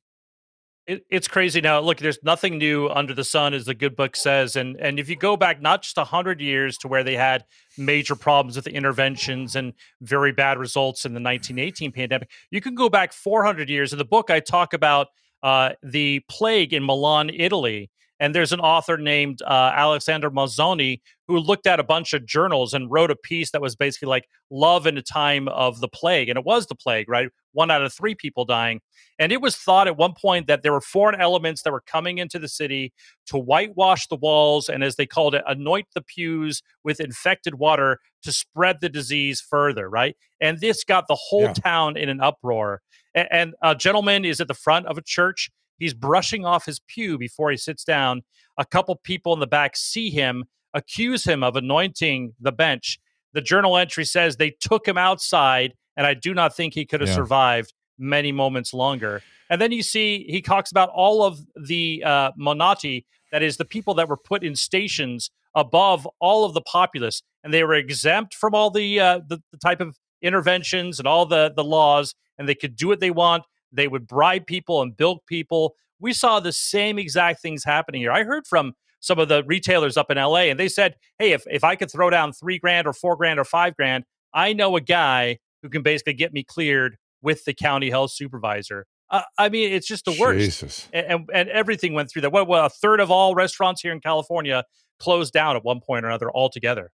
It, 0.86 1.06
it's 1.10 1.28
crazy 1.28 1.62
now. 1.62 1.80
Look, 1.80 1.98
there's 1.98 2.18
nothing 2.22 2.58
new 2.58 2.88
under 2.90 3.14
the 3.14 3.24
sun, 3.24 3.54
as 3.54 3.64
the 3.64 3.74
good 3.74 3.96
book 3.96 4.16
says. 4.16 4.54
And 4.54 4.76
and 4.76 4.98
if 4.98 5.08
you 5.08 5.16
go 5.16 5.36
back 5.36 5.62
not 5.62 5.82
just 5.82 5.98
hundred 5.98 6.40
years 6.40 6.76
to 6.78 6.88
where 6.88 7.02
they 7.02 7.16
had 7.16 7.44
major 7.78 8.14
problems 8.14 8.56
with 8.56 8.66
the 8.66 8.72
interventions 8.72 9.56
and 9.56 9.72
very 10.02 10.32
bad 10.32 10.58
results 10.58 11.06
in 11.06 11.12
the 11.12 11.20
1918 11.20 11.90
pandemic, 11.90 12.30
you 12.50 12.60
can 12.60 12.74
go 12.74 12.90
back 12.90 13.14
400 13.14 13.70
years. 13.70 13.92
In 13.92 13.98
the 13.98 14.04
book, 14.04 14.30
I 14.30 14.40
talk 14.40 14.74
about 14.74 15.08
uh, 15.42 15.72
the 15.82 16.20
plague 16.28 16.74
in 16.74 16.84
Milan, 16.84 17.30
Italy, 17.30 17.90
and 18.20 18.34
there's 18.34 18.52
an 18.52 18.60
author 18.60 18.96
named 18.96 19.42
uh, 19.42 19.72
Alexander 19.74 20.30
Manzoni 20.30 21.00
who 21.26 21.38
looked 21.38 21.66
at 21.66 21.80
a 21.80 21.84
bunch 21.84 22.12
of 22.12 22.26
journals 22.26 22.74
and 22.74 22.90
wrote 22.90 23.10
a 23.10 23.16
piece 23.16 23.50
that 23.50 23.62
was 23.62 23.74
basically 23.74 24.08
like 24.08 24.28
love 24.50 24.86
in 24.86 24.96
a 24.98 25.02
time 25.02 25.48
of 25.48 25.80
the 25.80 25.88
plague. 25.88 26.28
And 26.28 26.38
it 26.38 26.44
was 26.44 26.66
the 26.66 26.74
plague, 26.74 27.08
right? 27.08 27.28
One 27.52 27.70
out 27.70 27.82
of 27.82 27.92
three 27.92 28.14
people 28.14 28.44
dying. 28.44 28.80
And 29.18 29.32
it 29.32 29.40
was 29.40 29.56
thought 29.56 29.86
at 29.86 29.96
one 29.96 30.12
point 30.12 30.46
that 30.48 30.62
there 30.62 30.72
were 30.72 30.80
foreign 30.80 31.20
elements 31.20 31.62
that 31.62 31.72
were 31.72 31.80
coming 31.80 32.18
into 32.18 32.38
the 32.38 32.48
city 32.48 32.92
to 33.26 33.38
whitewash 33.38 34.06
the 34.06 34.16
walls 34.16 34.68
and, 34.68 34.84
as 34.84 34.96
they 34.96 35.06
called 35.06 35.34
it, 35.34 35.42
anoint 35.46 35.86
the 35.94 36.02
pews 36.02 36.62
with 36.82 37.00
infected 37.00 37.54
water 37.54 38.00
to 38.22 38.32
spread 38.32 38.80
the 38.80 38.88
disease 38.88 39.40
further, 39.40 39.88
right? 39.88 40.16
And 40.40 40.60
this 40.60 40.84
got 40.84 41.08
the 41.08 41.18
whole 41.18 41.42
yeah. 41.42 41.52
town 41.54 41.96
in 41.96 42.08
an 42.08 42.20
uproar. 42.20 42.82
And, 43.14 43.28
and 43.30 43.54
a 43.62 43.74
gentleman 43.74 44.24
is 44.24 44.40
at 44.40 44.48
the 44.48 44.54
front 44.54 44.86
of 44.86 44.98
a 44.98 45.02
church 45.02 45.50
He's 45.78 45.94
brushing 45.94 46.44
off 46.44 46.66
his 46.66 46.80
pew 46.86 47.18
before 47.18 47.50
he 47.50 47.56
sits 47.56 47.84
down. 47.84 48.22
A 48.58 48.64
couple 48.64 48.96
people 48.96 49.32
in 49.32 49.40
the 49.40 49.46
back 49.46 49.76
see 49.76 50.10
him, 50.10 50.44
accuse 50.72 51.24
him 51.24 51.42
of 51.42 51.56
anointing 51.56 52.34
the 52.40 52.52
bench. 52.52 52.98
The 53.32 53.40
journal 53.40 53.76
entry 53.76 54.04
says 54.04 54.36
they 54.36 54.54
took 54.60 54.86
him 54.86 54.96
outside, 54.96 55.74
and 55.96 56.06
I 56.06 56.14
do 56.14 56.34
not 56.34 56.54
think 56.54 56.74
he 56.74 56.86
could 56.86 57.00
have 57.00 57.08
yeah. 57.08 57.16
survived 57.16 57.72
many 57.98 58.32
moments 58.32 58.72
longer. 58.72 59.22
And 59.50 59.60
then 59.60 59.72
you 59.72 59.82
see 59.82 60.24
he 60.28 60.40
talks 60.40 60.70
about 60.70 60.88
all 60.90 61.22
of 61.22 61.38
the 61.56 62.02
uh, 62.04 62.30
monatti, 62.38 63.04
that 63.32 63.42
is, 63.42 63.56
the 63.56 63.64
people 63.64 63.94
that 63.94 64.08
were 64.08 64.16
put 64.16 64.44
in 64.44 64.54
stations 64.54 65.30
above 65.54 66.08
all 66.20 66.44
of 66.44 66.54
the 66.54 66.60
populace, 66.62 67.22
and 67.42 67.52
they 67.52 67.62
were 67.64 67.74
exempt 67.74 68.34
from 68.34 68.54
all 68.54 68.70
the, 68.70 69.00
uh, 69.00 69.20
the, 69.28 69.40
the 69.52 69.58
type 69.58 69.80
of 69.80 69.96
interventions 70.22 70.98
and 70.98 71.06
all 71.06 71.26
the 71.26 71.52
the 71.54 71.62
laws, 71.62 72.14
and 72.38 72.48
they 72.48 72.54
could 72.54 72.76
do 72.76 72.88
what 72.88 73.00
they 73.00 73.10
want. 73.10 73.44
They 73.74 73.88
would 73.88 74.06
bribe 74.06 74.46
people 74.46 74.82
and 74.82 74.96
bilk 74.96 75.26
people. 75.26 75.74
We 76.00 76.12
saw 76.12 76.40
the 76.40 76.52
same 76.52 76.98
exact 76.98 77.40
things 77.40 77.64
happening 77.64 78.00
here. 78.00 78.12
I 78.12 78.24
heard 78.24 78.46
from 78.46 78.74
some 79.00 79.18
of 79.18 79.28
the 79.28 79.44
retailers 79.44 79.96
up 79.96 80.10
in 80.10 80.16
LA, 80.16 80.48
and 80.50 80.58
they 80.58 80.68
said, 80.68 80.96
"Hey, 81.18 81.32
if 81.32 81.44
if 81.50 81.64
I 81.64 81.76
could 81.76 81.90
throw 81.90 82.10
down 82.10 82.32
three 82.32 82.58
grand 82.58 82.86
or 82.86 82.92
four 82.92 83.16
grand 83.16 83.38
or 83.38 83.44
five 83.44 83.76
grand, 83.76 84.04
I 84.32 84.52
know 84.52 84.76
a 84.76 84.80
guy 84.80 85.38
who 85.62 85.68
can 85.68 85.82
basically 85.82 86.14
get 86.14 86.32
me 86.32 86.42
cleared 86.42 86.96
with 87.22 87.44
the 87.44 87.54
county 87.54 87.90
health 87.90 88.12
supervisor." 88.12 88.86
Uh, 89.10 89.22
I 89.38 89.48
mean, 89.48 89.72
it's 89.72 89.86
just 89.86 90.06
the 90.06 90.16
worst. 90.18 90.38
Jesus. 90.38 90.88
And, 90.92 91.06
and, 91.06 91.30
and 91.32 91.48
everything 91.50 91.92
went 91.92 92.10
through 92.10 92.22
that. 92.22 92.32
What, 92.32 92.48
well, 92.48 92.66
a 92.66 92.70
third 92.70 93.00
of 93.00 93.10
all 93.10 93.34
restaurants 93.34 93.82
here 93.82 93.92
in 93.92 94.00
California 94.00 94.64
closed 94.98 95.32
down 95.32 95.56
at 95.56 95.64
one 95.64 95.80
point 95.80 96.04
or 96.04 96.08
another 96.08 96.30
altogether. 96.34 96.90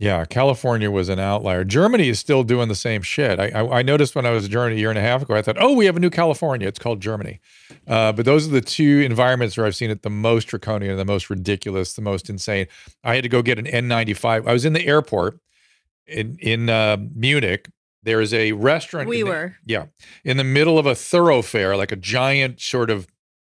Yeah, 0.00 0.24
California 0.24 0.90
was 0.90 1.10
an 1.10 1.18
outlier. 1.18 1.62
Germany 1.62 2.08
is 2.08 2.18
still 2.18 2.42
doing 2.42 2.68
the 2.68 2.74
same 2.74 3.02
shit. 3.02 3.38
I, 3.38 3.48
I, 3.48 3.80
I, 3.80 3.82
noticed 3.82 4.14
when 4.14 4.24
I 4.24 4.30
was 4.30 4.46
in 4.46 4.50
Germany 4.50 4.76
a 4.76 4.78
year 4.78 4.88
and 4.88 4.98
a 4.98 5.02
half 5.02 5.20
ago, 5.20 5.34
I 5.34 5.42
thought, 5.42 5.58
oh, 5.60 5.74
we 5.74 5.84
have 5.84 5.94
a 5.94 6.00
new 6.00 6.08
California. 6.08 6.66
It's 6.66 6.78
called 6.78 7.00
Germany. 7.02 7.38
Uh, 7.86 8.10
but 8.12 8.24
those 8.24 8.48
are 8.48 8.50
the 8.50 8.62
two 8.62 9.00
environments 9.00 9.58
where 9.58 9.66
I've 9.66 9.76
seen 9.76 9.90
it 9.90 10.00
the 10.00 10.08
most 10.08 10.46
draconian, 10.46 10.96
the 10.96 11.04
most 11.04 11.28
ridiculous, 11.28 11.92
the 11.92 12.00
most 12.00 12.30
insane. 12.30 12.66
I 13.04 13.14
had 13.14 13.24
to 13.24 13.28
go 13.28 13.42
get 13.42 13.58
an 13.58 13.66
N95. 13.66 14.48
I 14.48 14.52
was 14.54 14.64
in 14.64 14.72
the 14.72 14.86
airport 14.86 15.38
in 16.06 16.38
in 16.40 16.70
uh, 16.70 16.96
Munich. 17.14 17.68
There 18.02 18.22
is 18.22 18.32
a 18.32 18.52
restaurant. 18.52 19.06
We 19.06 19.18
the, 19.18 19.28
were. 19.28 19.56
Yeah, 19.66 19.86
in 20.24 20.38
the 20.38 20.44
middle 20.44 20.78
of 20.78 20.86
a 20.86 20.94
thoroughfare, 20.94 21.76
like 21.76 21.92
a 21.92 21.96
giant 21.96 22.62
sort 22.62 22.88
of 22.88 23.06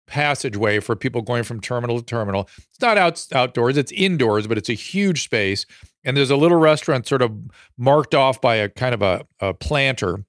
passageway 0.07 0.79
for 0.79 0.95
people 0.95 1.21
going 1.21 1.43
from 1.43 1.59
terminal 1.59 1.99
to 1.99 2.05
terminal. 2.05 2.49
It's 2.69 2.81
not 2.81 2.97
out, 2.97 3.25
outdoors, 3.33 3.77
it's 3.77 3.91
indoors, 3.91 4.47
but 4.47 4.57
it's 4.57 4.69
a 4.69 4.73
huge 4.73 5.23
space. 5.23 5.65
And 6.03 6.17
there's 6.17 6.31
a 6.31 6.35
little 6.35 6.57
restaurant 6.57 7.07
sort 7.07 7.21
of 7.21 7.31
marked 7.77 8.15
off 8.15 8.41
by 8.41 8.55
a 8.55 8.69
kind 8.69 8.93
of 8.93 9.01
a, 9.01 9.25
a 9.39 9.53
planter. 9.53 10.25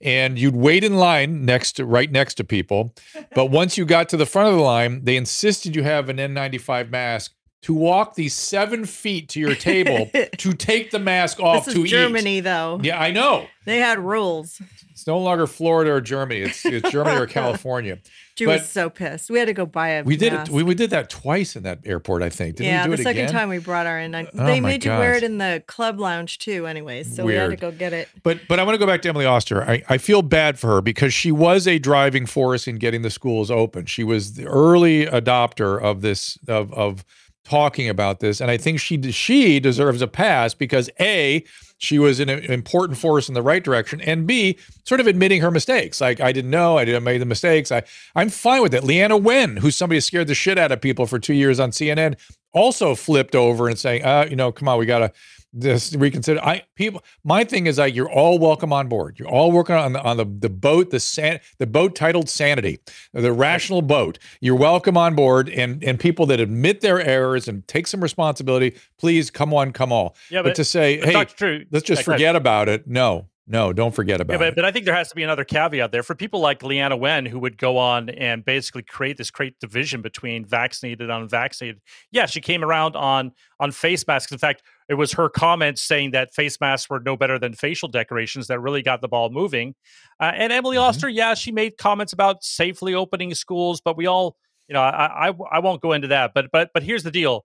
And 0.00 0.38
you'd 0.38 0.56
wait 0.56 0.82
in 0.82 0.96
line 0.96 1.44
next 1.44 1.72
to 1.74 1.86
right 1.86 2.10
next 2.10 2.34
to 2.34 2.44
people. 2.44 2.92
But 3.34 3.46
once 3.46 3.78
you 3.78 3.84
got 3.84 4.08
to 4.08 4.16
the 4.16 4.26
front 4.26 4.48
of 4.48 4.56
the 4.56 4.62
line, 4.62 5.04
they 5.04 5.16
insisted 5.16 5.76
you 5.76 5.84
have 5.84 6.08
an 6.08 6.16
N95 6.16 6.90
mask 6.90 7.32
to 7.62 7.72
walk 7.72 8.14
these 8.14 8.34
seven 8.34 8.84
feet 8.84 9.28
to 9.30 9.40
your 9.40 9.54
table 9.54 10.10
to 10.36 10.52
take 10.52 10.90
the 10.90 10.98
mask 10.98 11.40
off 11.40 11.64
this 11.64 11.74
is 11.74 11.82
to 11.82 11.86
Germany, 11.86 12.38
eat. 12.38 12.40
though. 12.40 12.80
Yeah, 12.82 13.00
I 13.00 13.12
know. 13.12 13.46
They 13.64 13.78
had 13.78 14.00
rules. 14.00 14.60
It's 14.90 15.06
no 15.06 15.18
longer 15.18 15.46
Florida 15.46 15.92
or 15.92 16.00
Germany. 16.00 16.40
It's 16.40 16.64
it's 16.64 16.90
Germany 16.90 17.20
or 17.20 17.26
California. 17.26 17.98
She 18.34 18.46
but 18.46 18.60
was 18.60 18.68
so 18.70 18.88
pissed. 18.88 19.30
We 19.30 19.38
had 19.38 19.44
to 19.48 19.52
go 19.52 19.66
buy 19.66 19.88
a. 19.88 20.04
We 20.04 20.16
did 20.16 20.32
it. 20.32 20.48
We, 20.48 20.62
we 20.62 20.74
did 20.74 20.88
that 20.88 21.10
twice 21.10 21.54
in 21.54 21.64
that 21.64 21.80
airport. 21.84 22.22
I 22.22 22.30
think. 22.30 22.56
Didn't 22.56 22.72
yeah, 22.72 22.86
the 22.86 22.96
second 22.96 23.28
time 23.28 23.50
we 23.50 23.58
brought 23.58 23.86
our 23.86 23.98
in. 23.98 24.14
Oh 24.14 24.26
they 24.32 24.58
made 24.58 24.86
you 24.86 24.90
wear 24.90 25.14
it 25.14 25.22
in 25.22 25.36
the 25.36 25.62
club 25.66 26.00
lounge 26.00 26.38
too. 26.38 26.66
Anyways, 26.66 27.14
so 27.14 27.26
Weird. 27.26 27.36
we 27.36 27.40
had 27.40 27.50
to 27.50 27.56
go 27.56 27.70
get 27.70 27.92
it. 27.92 28.08
But 28.22 28.40
but 28.48 28.58
I 28.58 28.64
want 28.64 28.74
to 28.74 28.78
go 28.78 28.86
back 28.86 29.02
to 29.02 29.10
Emily 29.10 29.26
Oster. 29.26 29.62
I, 29.62 29.82
I 29.90 29.98
feel 29.98 30.22
bad 30.22 30.58
for 30.58 30.68
her 30.68 30.80
because 30.80 31.12
she 31.12 31.30
was 31.30 31.68
a 31.68 31.78
driving 31.78 32.24
force 32.24 32.66
in 32.66 32.76
getting 32.76 33.02
the 33.02 33.10
schools 33.10 33.50
open. 33.50 33.84
She 33.84 34.02
was 34.02 34.32
the 34.32 34.46
early 34.46 35.04
adopter 35.04 35.78
of 35.78 36.00
this 36.00 36.38
of 36.48 36.72
of 36.72 37.04
talking 37.44 37.88
about 37.88 38.20
this, 38.20 38.40
and 38.40 38.50
I 38.50 38.56
think 38.56 38.80
she 38.80 39.00
she 39.12 39.60
deserves 39.60 40.02
a 40.02 40.06
pass 40.06 40.54
because 40.54 40.90
a 41.00 41.44
she 41.78 41.98
was 41.98 42.20
an 42.20 42.28
important 42.28 42.98
force 42.98 43.28
in 43.28 43.34
the 43.34 43.42
right 43.42 43.62
direction, 43.62 44.00
and 44.00 44.26
b 44.26 44.56
sort 44.84 45.00
of 45.00 45.06
admitting 45.06 45.40
her 45.40 45.50
mistakes. 45.50 46.00
Like 46.00 46.20
I 46.20 46.32
didn't 46.32 46.50
know, 46.50 46.78
I 46.78 46.84
didn't 46.84 47.04
make 47.04 47.18
the 47.18 47.26
mistakes. 47.26 47.72
I 47.72 47.82
I'm 48.14 48.28
fine 48.28 48.62
with 48.62 48.74
it. 48.74 48.84
Leana 48.84 49.20
Wen, 49.20 49.56
who's 49.56 49.76
somebody 49.76 50.00
scared 50.00 50.28
the 50.28 50.34
shit 50.34 50.58
out 50.58 50.72
of 50.72 50.80
people 50.80 51.06
for 51.06 51.18
two 51.18 51.34
years 51.34 51.58
on 51.58 51.70
CNN, 51.70 52.16
also 52.52 52.94
flipped 52.94 53.34
over 53.34 53.68
and 53.68 53.78
saying, 53.78 54.04
uh, 54.04 54.26
you 54.30 54.36
know, 54.36 54.52
come 54.52 54.68
on, 54.68 54.78
we 54.78 54.86
gotta 54.86 55.12
this 55.52 55.94
reconsider. 55.94 56.40
I 56.42 56.64
people. 56.76 57.02
My 57.24 57.44
thing 57.44 57.66
is 57.66 57.78
like 57.78 57.94
you're 57.94 58.10
all 58.10 58.38
welcome 58.38 58.72
on 58.72 58.88
board. 58.88 59.18
You're 59.18 59.28
all 59.28 59.52
working 59.52 59.76
on 59.76 59.92
the 59.92 60.02
on 60.02 60.16
the 60.16 60.24
the 60.24 60.48
boat 60.48 60.90
the 60.90 61.00
san 61.00 61.40
the 61.58 61.66
boat 61.66 61.94
titled 61.94 62.28
Sanity, 62.28 62.78
the 63.12 63.32
rational 63.32 63.82
boat. 63.82 64.18
You're 64.40 64.56
welcome 64.56 64.96
on 64.96 65.14
board, 65.14 65.48
and 65.48 65.82
and 65.84 65.98
people 66.00 66.26
that 66.26 66.40
admit 66.40 66.80
their 66.80 67.00
errors 67.00 67.48
and 67.48 67.66
take 67.68 67.86
some 67.86 68.00
responsibility. 68.00 68.76
Please 68.98 69.30
come 69.30 69.52
on, 69.52 69.72
come 69.72 69.92
all. 69.92 70.16
Yeah, 70.30 70.40
but, 70.40 70.50
but 70.50 70.54
to 70.56 70.64
say, 70.64 70.98
hey, 70.98 71.24
True, 71.24 71.64
let's 71.70 71.86
just 71.86 72.04
forget 72.04 72.36
about 72.36 72.68
it. 72.68 72.86
No, 72.86 73.26
no, 73.48 73.72
don't 73.72 73.92
forget 73.92 74.20
about 74.20 74.34
yeah, 74.34 74.38
but, 74.38 74.48
it. 74.48 74.54
But 74.54 74.64
I 74.64 74.70
think 74.70 74.84
there 74.84 74.94
has 74.94 75.08
to 75.08 75.16
be 75.16 75.24
another 75.24 75.42
caveat 75.42 75.90
there 75.90 76.04
for 76.04 76.14
people 76.14 76.38
like 76.38 76.60
Leana 76.60 76.96
Wen, 76.96 77.26
who 77.26 77.40
would 77.40 77.58
go 77.58 77.76
on 77.76 78.08
and 78.08 78.44
basically 78.44 78.82
create 78.82 79.16
this 79.16 79.32
great 79.32 79.58
division 79.58 80.00
between 80.00 80.44
vaccinated 80.44 81.10
and 81.10 81.22
unvaccinated. 81.22 81.80
Yeah, 82.12 82.26
she 82.26 82.40
came 82.40 82.62
around 82.62 82.94
on 82.94 83.32
on 83.58 83.72
face 83.72 84.06
masks. 84.06 84.30
In 84.30 84.38
fact, 84.38 84.62
it 84.88 84.94
was 84.94 85.12
her 85.14 85.28
comments 85.28 85.82
saying 85.82 86.12
that 86.12 86.32
face 86.32 86.60
masks 86.60 86.88
were 86.88 87.00
no 87.00 87.16
better 87.16 87.36
than 87.36 87.52
facial 87.52 87.88
decorations 87.88 88.46
that 88.46 88.60
really 88.60 88.80
got 88.80 89.00
the 89.00 89.08
ball 89.08 89.28
moving. 89.28 89.74
Uh, 90.20 90.30
and 90.36 90.52
Emily 90.52 90.76
mm-hmm. 90.76 90.84
Oster, 90.84 91.08
yeah, 91.08 91.34
she 91.34 91.50
made 91.50 91.76
comments 91.76 92.12
about 92.12 92.44
safely 92.44 92.94
opening 92.94 93.34
schools, 93.34 93.80
but 93.80 93.96
we 93.96 94.06
all, 94.06 94.36
you 94.68 94.74
know, 94.74 94.82
I, 94.82 95.30
I 95.30 95.32
I 95.50 95.58
won't 95.58 95.82
go 95.82 95.92
into 95.92 96.08
that. 96.08 96.30
But 96.32 96.46
but 96.52 96.70
but 96.72 96.84
here's 96.84 97.02
the 97.02 97.10
deal: 97.10 97.44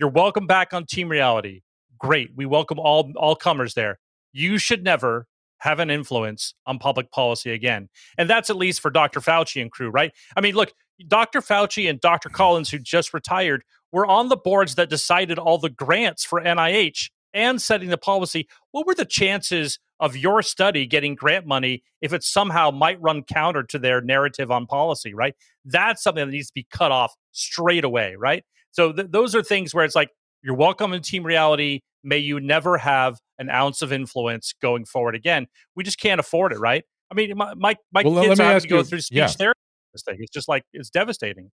you're 0.00 0.10
welcome 0.10 0.48
back 0.48 0.74
on 0.74 0.86
Team 0.86 1.08
Reality. 1.08 1.60
Great, 1.98 2.30
we 2.34 2.46
welcome 2.46 2.80
all 2.80 3.12
all 3.14 3.36
comers 3.36 3.74
there. 3.74 4.00
You 4.32 4.58
should 4.58 4.82
never 4.82 5.28
have 5.66 5.80
an 5.80 5.90
influence 5.90 6.54
on 6.64 6.78
public 6.78 7.10
policy 7.10 7.50
again. 7.50 7.88
And 8.16 8.30
that's 8.30 8.50
at 8.50 8.56
least 8.56 8.80
for 8.80 8.90
Dr. 8.90 9.20
Fauci 9.20 9.60
and 9.60 9.70
crew, 9.70 9.90
right? 9.90 10.12
I 10.36 10.40
mean, 10.40 10.54
look, 10.54 10.72
Dr. 11.08 11.40
Fauci 11.40 11.90
and 11.90 12.00
Dr. 12.00 12.28
Collins, 12.28 12.70
who 12.70 12.78
just 12.78 13.12
retired, 13.12 13.64
were 13.92 14.06
on 14.06 14.28
the 14.28 14.36
boards 14.36 14.76
that 14.76 14.88
decided 14.88 15.38
all 15.38 15.58
the 15.58 15.68
grants 15.68 16.24
for 16.24 16.40
NIH 16.40 17.10
and 17.34 17.60
setting 17.60 17.90
the 17.90 17.98
policy. 17.98 18.48
What 18.70 18.86
were 18.86 18.94
the 18.94 19.04
chances 19.04 19.78
of 19.98 20.16
your 20.16 20.42
study 20.42 20.86
getting 20.86 21.14
grant 21.14 21.46
money 21.46 21.82
if 22.00 22.12
it 22.12 22.22
somehow 22.22 22.70
might 22.70 23.00
run 23.00 23.22
counter 23.24 23.62
to 23.64 23.78
their 23.78 24.00
narrative 24.00 24.50
on 24.50 24.66
policy, 24.66 25.14
right? 25.14 25.34
That's 25.64 26.02
something 26.02 26.26
that 26.26 26.32
needs 26.32 26.48
to 26.48 26.54
be 26.54 26.66
cut 26.70 26.92
off 26.92 27.14
straight 27.32 27.84
away, 27.84 28.14
right? 28.16 28.44
So 28.70 28.92
th- 28.92 29.08
those 29.10 29.34
are 29.34 29.42
things 29.42 29.74
where 29.74 29.84
it's 29.84 29.94
like, 29.94 30.10
you're 30.46 30.54
welcome 30.54 30.92
in 30.92 31.02
team 31.02 31.24
reality. 31.24 31.80
May 32.04 32.18
you 32.18 32.38
never 32.38 32.78
have 32.78 33.18
an 33.40 33.50
ounce 33.50 33.82
of 33.82 33.92
influence 33.92 34.54
going 34.62 34.84
forward 34.84 35.16
again. 35.16 35.48
We 35.74 35.82
just 35.82 35.98
can't 35.98 36.20
afford 36.20 36.52
it, 36.52 36.60
right? 36.60 36.84
I 37.10 37.14
mean, 37.14 37.36
my 37.36 37.54
my, 37.54 37.74
my 37.92 38.02
well, 38.04 38.22
kids 38.22 38.38
have 38.38 38.62
to 38.62 38.68
go 38.68 38.78
you, 38.78 38.84
through 38.84 39.00
speech 39.00 39.18
yeah. 39.18 39.26
therapy. 39.26 39.58
Thing, 40.06 40.18
it's 40.20 40.30
just 40.30 40.46
like 40.46 40.62
it's 40.72 40.90
devastating. 40.90 41.50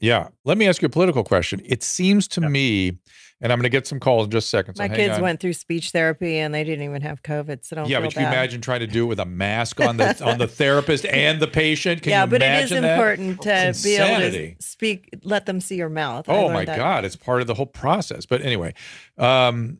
Yeah. 0.00 0.28
Let 0.44 0.58
me 0.58 0.68
ask 0.68 0.80
you 0.82 0.86
a 0.86 0.90
political 0.90 1.24
question. 1.24 1.60
It 1.64 1.82
seems 1.82 2.28
to 2.28 2.40
yeah. 2.40 2.48
me, 2.48 2.98
and 3.40 3.52
I'm 3.52 3.58
going 3.58 3.64
to 3.64 3.68
get 3.68 3.86
some 3.86 3.98
calls 3.98 4.26
in 4.26 4.30
just 4.30 4.46
a 4.46 4.50
second. 4.50 4.76
So 4.76 4.82
My 4.82 4.88
kids 4.88 5.16
on. 5.16 5.22
went 5.22 5.40
through 5.40 5.54
speech 5.54 5.90
therapy 5.90 6.38
and 6.38 6.54
they 6.54 6.64
didn't 6.64 6.84
even 6.84 7.02
have 7.02 7.22
COVID. 7.22 7.64
So 7.64 7.76
don't. 7.76 7.88
Yeah, 7.88 8.00
but 8.00 8.12
can 8.12 8.22
you 8.22 8.28
imagine 8.28 8.60
trying 8.60 8.80
to 8.80 8.86
do 8.86 9.04
it 9.04 9.06
with 9.08 9.20
a 9.20 9.24
mask 9.24 9.80
on 9.80 9.96
the 9.96 10.24
on 10.28 10.38
the 10.38 10.46
therapist 10.48 11.04
and 11.06 11.40
the 11.40 11.48
patient? 11.48 12.02
Can 12.02 12.10
yeah, 12.10 12.26
but 12.26 12.42
it 12.42 12.64
is 12.64 12.72
important 12.72 13.42
that? 13.42 13.74
to 13.74 13.82
be 13.82 13.96
able 13.96 14.30
to 14.30 14.54
speak. 14.60 15.10
Let 15.24 15.46
them 15.46 15.60
see 15.60 15.76
your 15.76 15.90
mouth. 15.90 16.26
Oh 16.28 16.48
my 16.48 16.64
that. 16.64 16.76
God, 16.76 17.04
it's 17.04 17.16
part 17.16 17.40
of 17.40 17.46
the 17.46 17.54
whole 17.54 17.66
process. 17.66 18.26
But 18.26 18.42
anyway, 18.42 18.74
um, 19.16 19.78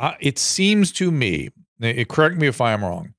uh, 0.00 0.14
it 0.18 0.38
seems 0.38 0.92
to 0.92 1.12
me, 1.12 1.50
correct 2.08 2.36
me 2.36 2.46
if 2.46 2.60
I'm 2.60 2.82
wrong, 2.82 3.14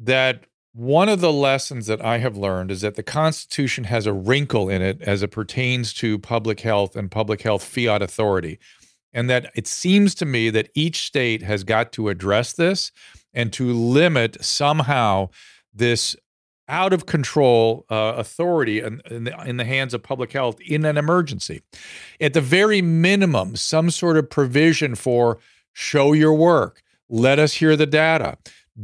that 0.00 0.44
one 0.78 1.08
of 1.08 1.20
the 1.20 1.32
lessons 1.32 1.86
that 1.88 2.00
I 2.04 2.18
have 2.18 2.36
learned 2.36 2.70
is 2.70 2.82
that 2.82 2.94
the 2.94 3.02
Constitution 3.02 3.82
has 3.84 4.06
a 4.06 4.12
wrinkle 4.12 4.68
in 4.68 4.80
it 4.80 5.02
as 5.02 5.24
it 5.24 5.32
pertains 5.32 5.92
to 5.94 6.20
public 6.20 6.60
health 6.60 6.94
and 6.94 7.10
public 7.10 7.42
health 7.42 7.64
fiat 7.64 8.00
authority. 8.00 8.60
And 9.12 9.28
that 9.28 9.50
it 9.56 9.66
seems 9.66 10.14
to 10.14 10.24
me 10.24 10.50
that 10.50 10.70
each 10.74 11.04
state 11.04 11.42
has 11.42 11.64
got 11.64 11.90
to 11.94 12.08
address 12.10 12.52
this 12.52 12.92
and 13.34 13.52
to 13.54 13.72
limit 13.72 14.36
somehow 14.44 15.30
this 15.74 16.14
out 16.68 16.92
of 16.92 17.06
control 17.06 17.84
uh, 17.90 18.14
authority 18.16 18.78
in, 18.78 19.02
in, 19.10 19.24
the, 19.24 19.36
in 19.48 19.56
the 19.56 19.64
hands 19.64 19.94
of 19.94 20.04
public 20.04 20.30
health 20.32 20.60
in 20.60 20.84
an 20.84 20.96
emergency. 20.96 21.60
At 22.20 22.34
the 22.34 22.40
very 22.40 22.82
minimum, 22.82 23.56
some 23.56 23.90
sort 23.90 24.16
of 24.16 24.30
provision 24.30 24.94
for 24.94 25.38
show 25.72 26.12
your 26.12 26.34
work, 26.34 26.82
let 27.08 27.40
us 27.40 27.54
hear 27.54 27.74
the 27.74 27.86
data, 27.86 28.38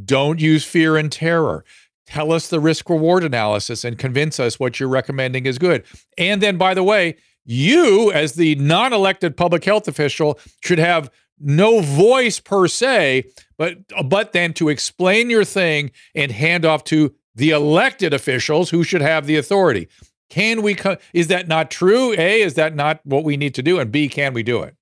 don't 0.04 0.40
use 0.40 0.64
fear 0.64 0.96
and 0.96 1.12
terror. 1.12 1.64
Tell 2.06 2.32
us 2.32 2.48
the 2.48 2.60
risk 2.60 2.90
reward 2.90 3.24
analysis 3.24 3.84
and 3.84 3.98
convince 3.98 4.38
us 4.38 4.60
what 4.60 4.78
you're 4.78 4.88
recommending 4.88 5.46
is 5.46 5.58
good. 5.58 5.84
And 6.18 6.42
then, 6.42 6.58
by 6.58 6.74
the 6.74 6.82
way, 6.82 7.16
you, 7.44 8.12
as 8.12 8.34
the 8.34 8.54
non 8.56 8.92
elected 8.92 9.36
public 9.36 9.64
health 9.64 9.88
official, 9.88 10.38
should 10.62 10.78
have 10.78 11.10
no 11.40 11.80
voice 11.80 12.40
per 12.40 12.68
se, 12.68 13.24
but, 13.58 13.78
but 14.06 14.32
then 14.32 14.52
to 14.54 14.68
explain 14.68 15.30
your 15.30 15.44
thing 15.44 15.90
and 16.14 16.30
hand 16.30 16.64
off 16.64 16.84
to 16.84 17.14
the 17.34 17.50
elected 17.50 18.14
officials 18.14 18.70
who 18.70 18.84
should 18.84 19.02
have 19.02 19.26
the 19.26 19.36
authority. 19.36 19.88
Can 20.30 20.62
we, 20.62 20.74
co- 20.74 20.96
is 21.12 21.28
that 21.28 21.48
not 21.48 21.70
true? 21.70 22.12
A, 22.16 22.40
is 22.40 22.54
that 22.54 22.74
not 22.74 23.00
what 23.04 23.24
we 23.24 23.36
need 23.36 23.54
to 23.54 23.62
do? 23.62 23.78
And 23.78 23.90
B, 23.90 24.08
can 24.08 24.32
we 24.32 24.42
do 24.42 24.62
it? 24.62 24.76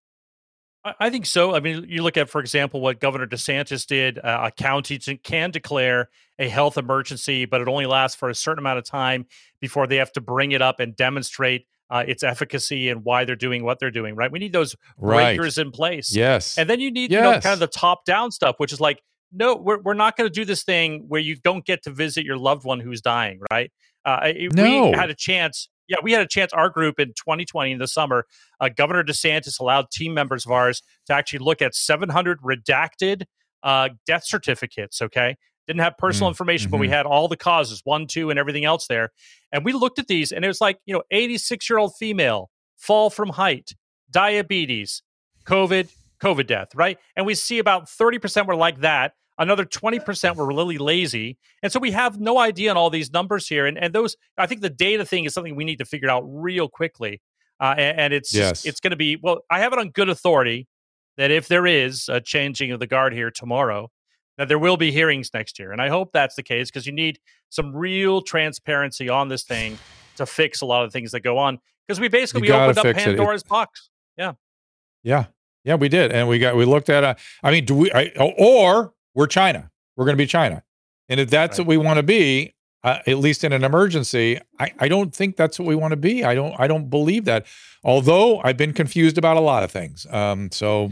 I 0.85 1.11
think 1.11 1.27
so. 1.27 1.55
I 1.55 1.61
mean, 1.61 1.87
you 1.89 2.03
look 2.03 2.17
at, 2.17 2.29
for 2.29 2.41
example, 2.41 2.81
what 2.81 2.99
Governor 2.99 3.27
DeSantis 3.27 3.87
did. 3.87 4.19
Uh, 4.19 4.41
a 4.45 4.51
county 4.51 4.99
can 4.99 5.53
declare 5.53 6.09
a 6.41 6.49
health 6.49 6.77
emergency, 6.77 7.45
but 7.45 7.61
it 7.61 7.69
only 7.69 7.87
lasts 7.87 8.17
for 8.17 8.29
a 8.29 8.35
certain 8.35 8.59
amount 8.59 8.79
of 8.79 8.85
time 8.85 9.27
before 9.61 9.87
they 9.87 9.97
have 9.97 10.11
to 10.13 10.21
bring 10.21 10.53
it 10.53 10.61
up 10.61 10.81
and 10.81 10.97
demonstrate 10.97 11.67
uh, 11.89 12.05
its 12.09 12.25
efficacy 12.25 12.89
and 12.89 13.05
why 13.05 13.25
they're 13.25 13.37
doing 13.37 13.63
what 13.63 13.79
they're 13.79 13.93
doing. 13.93 14.17
Right? 14.17 14.33
We 14.33 14.41
need 14.41 14.53
those 14.53 14.75
right. 14.97 15.37
breakers 15.37 15.57
in 15.57 15.71
place. 15.71 16.15
Yes, 16.15 16.59
and 16.59 16.69
then 16.69 16.81
you 16.81 16.91
need 16.91 17.13
yes. 17.13 17.19
you 17.19 17.23
know 17.23 17.41
kind 17.41 17.53
of 17.53 17.61
the 17.61 17.69
top 17.69 18.05
down 18.05 18.33
stuff, 18.33 18.57
which 18.59 18.73
is 18.73 18.81
like, 18.81 19.01
no, 19.31 19.55
we're 19.55 19.81
we're 19.81 19.95
not 19.95 20.17
going 20.17 20.29
to 20.29 20.35
do 20.35 20.45
this 20.45 20.65
thing 20.65 21.05
where 21.07 21.21
you 21.21 21.37
don't 21.37 21.65
get 21.65 21.85
to 21.85 21.91
visit 21.91 22.25
your 22.25 22.39
loved 22.39 22.65
one 22.65 22.81
who's 22.81 23.01
dying. 23.01 23.41
Right? 23.53 23.71
Uh, 24.05 24.33
no. 24.53 24.91
We 24.91 24.97
had 24.97 25.11
a 25.11 25.15
chance 25.15 25.69
yeah, 25.89 25.97
we 26.03 26.13
had 26.13 26.23
a 26.23 26.27
chance. 26.27 26.53
Our 26.53 26.69
group 26.69 26.99
in 26.99 27.09
2020 27.09 27.73
in 27.73 27.79
the 27.79 27.89
summer, 27.89 28.27
uh, 28.61 28.69
Governor 28.69 29.05
DeSantis 29.05 29.61
allowed 29.61 29.91
team 29.91 30.15
members 30.15 30.47
of 30.47 30.53
ours 30.53 30.83
to 31.07 31.13
actually 31.13 31.41
look 31.41 31.63
at 31.63 31.75
700 31.75 32.41
redacted 32.41 33.25
uh, 33.63 33.91
death 34.07 34.25
certificates. 34.25 35.03
Okay, 35.03 35.37
didn't 35.67 35.81
have 35.81 35.97
personal 35.99 36.29
mm, 36.29 36.33
information, 36.33 36.67
mm-hmm. 36.67 36.73
but 36.73 36.81
we 36.81 36.87
mm-hmm. 36.87 36.95
had 36.95 37.07
all 37.07 37.29
the 37.29 37.37
causes, 37.37 37.81
one, 37.85 38.07
two, 38.07 38.31
and 38.31 38.39
everything 38.39 38.65
else 38.65 38.87
there. 38.87 39.11
And 39.53 39.65
we 39.65 39.73
looked 39.73 39.99
at 39.99 40.09
these, 40.09 40.33
and 40.33 40.45
it 40.45 40.49
was 40.49 40.61
like 40.61 40.79
you 40.87 40.95
know, 40.95 41.03
86 41.11 41.69
year 41.69 41.79
old 41.79 41.95
female, 41.97 42.51
fall 42.77 43.11
from 43.11 43.31
height, 43.31 43.73
diabetes, 44.11 45.03
COVID, 45.47 45.89
COVID 46.23 46.47
death, 46.47 46.69
right? 46.75 46.99
And 47.17 47.27
we 47.27 47.35
see 47.35 47.59
about 47.59 47.87
30% 47.87 48.47
were 48.47 48.57
like 48.57 48.81
that. 48.81 49.15
Another 49.39 49.65
20% 49.65 50.37
were 50.37 50.47
really 50.47 50.79
lazy. 50.79 51.39
And 51.63 51.73
so 51.73 51.81
we 51.81 51.91
have 51.93 52.21
no 52.21 52.39
idea 52.39 52.71
on 52.71 52.77
all 52.77 52.91
these 52.91 53.13
numbers 53.13 53.49
here. 53.49 53.67
And, 53.67 53.79
and 53.79 53.95
those, 53.95 54.17
I 54.37 54.47
think 54.47 54.61
the 54.61 54.71
data 54.71 55.05
thing 55.05 55.25
is 55.25 55.35
something 55.35 55.57
we 55.57 55.65
need 55.65 55.79
to 55.79 55.85
figure 55.85 56.11
out 56.11 56.23
real 56.27 56.69
quickly. 56.69 57.21
Uh, 57.59 57.75
and, 57.79 58.01
and, 58.01 58.15
it's 58.15 58.35
yes. 58.35 58.67
it's 58.67 58.81
going 58.81 58.91
to 58.91 58.97
be, 58.97 59.17
well, 59.17 59.41
I 59.51 59.61
have 59.61 59.73
it 59.73 59.79
on 59.79 59.91
good 59.91 60.09
authority 60.09 60.67
that 61.17 61.31
if 61.31 61.49
there 61.49 61.67
is 61.67 62.09
a 62.09 62.21
changing 62.21 62.73
of 62.73 62.81
the 62.81 62.87
guard 62.87 63.13
here 63.13 63.31
tomorrow, 63.31 63.91
that 64.39 64.49
there 64.49 64.59
will 64.59 64.77
be 64.77 64.91
hearings 64.91 65.31
next 65.33 65.59
year. 65.59 65.73
And 65.73 65.81
I 65.81 65.89
hope 65.89 66.11
that's 66.13 66.35
the 66.35 66.43
case 66.43 66.71
because 66.71 66.87
you 66.87 66.93
need 66.93 67.19
some 67.51 67.75
real 67.75 68.21
transparency 68.23 69.09
on 69.09 69.29
this 69.29 69.45
thing 69.45 69.79
to 70.17 70.27
fix 70.27 70.61
a 70.61 70.67
lot 70.67 70.85
of 70.85 70.93
things 70.93 71.13
that 71.13 71.21
go 71.21 71.39
on. 71.39 71.59
Because 71.87 72.01
we 72.01 72.09
basically 72.09 72.43
we 72.43 72.53
opened 72.53 72.79
up 72.79 72.97
Pandora's 72.97 73.43
it. 73.43 73.49
box. 73.49 73.91
Yeah. 74.17 74.33
Yeah. 75.03 75.27
Yeah, 75.65 75.77
we 75.77 75.89
did. 75.89 76.13
And 76.13 76.29
we 76.29 76.39
got, 76.39 76.57
we 76.57 76.65
looked 76.65 76.89
at, 76.89 77.05
uh, 77.05 77.15
I 77.43 77.51
mean, 77.51 77.65
do 77.65 77.75
we, 77.75 77.93
I, 77.93 78.11
or 78.39 78.93
we're 79.15 79.27
China. 79.27 79.71
We're 79.97 80.05
going 80.05 80.17
to 80.17 80.23
be 80.23 80.27
China. 80.27 80.63
And 81.09 81.21
if 81.21 81.31
that's 81.31 81.59
right. 81.59 81.67
what 81.67 81.71
we 81.71 81.77
want 81.77 81.99
to 81.99 82.03
be, 82.03 82.55
uh, 82.85 82.99
at 83.07 83.19
least 83.19 83.45
in 83.45 83.53
an 83.53 83.65
emergency, 83.65 84.41
I, 84.59 84.73
I 84.79 84.89
don't 84.89 85.15
think 85.15 85.37
that's 85.37 85.59
what 85.59 85.67
we 85.69 85.77
want 85.77 85.93
to 85.93 85.97
be. 85.97 86.25
I 86.25 86.35
don't 86.35 86.59
I 86.59 86.67
don't 86.67 86.91
believe 86.91 87.27
that. 87.27 87.47
Although 87.85 88.41
I've 88.43 88.57
been 88.57 88.73
confused 88.73 89.19
about 89.19 89.37
a 89.37 89.41
lot 89.41 89.63
of 89.63 89.71
things. 89.71 90.07
Um, 90.11 90.51
so 90.51 90.91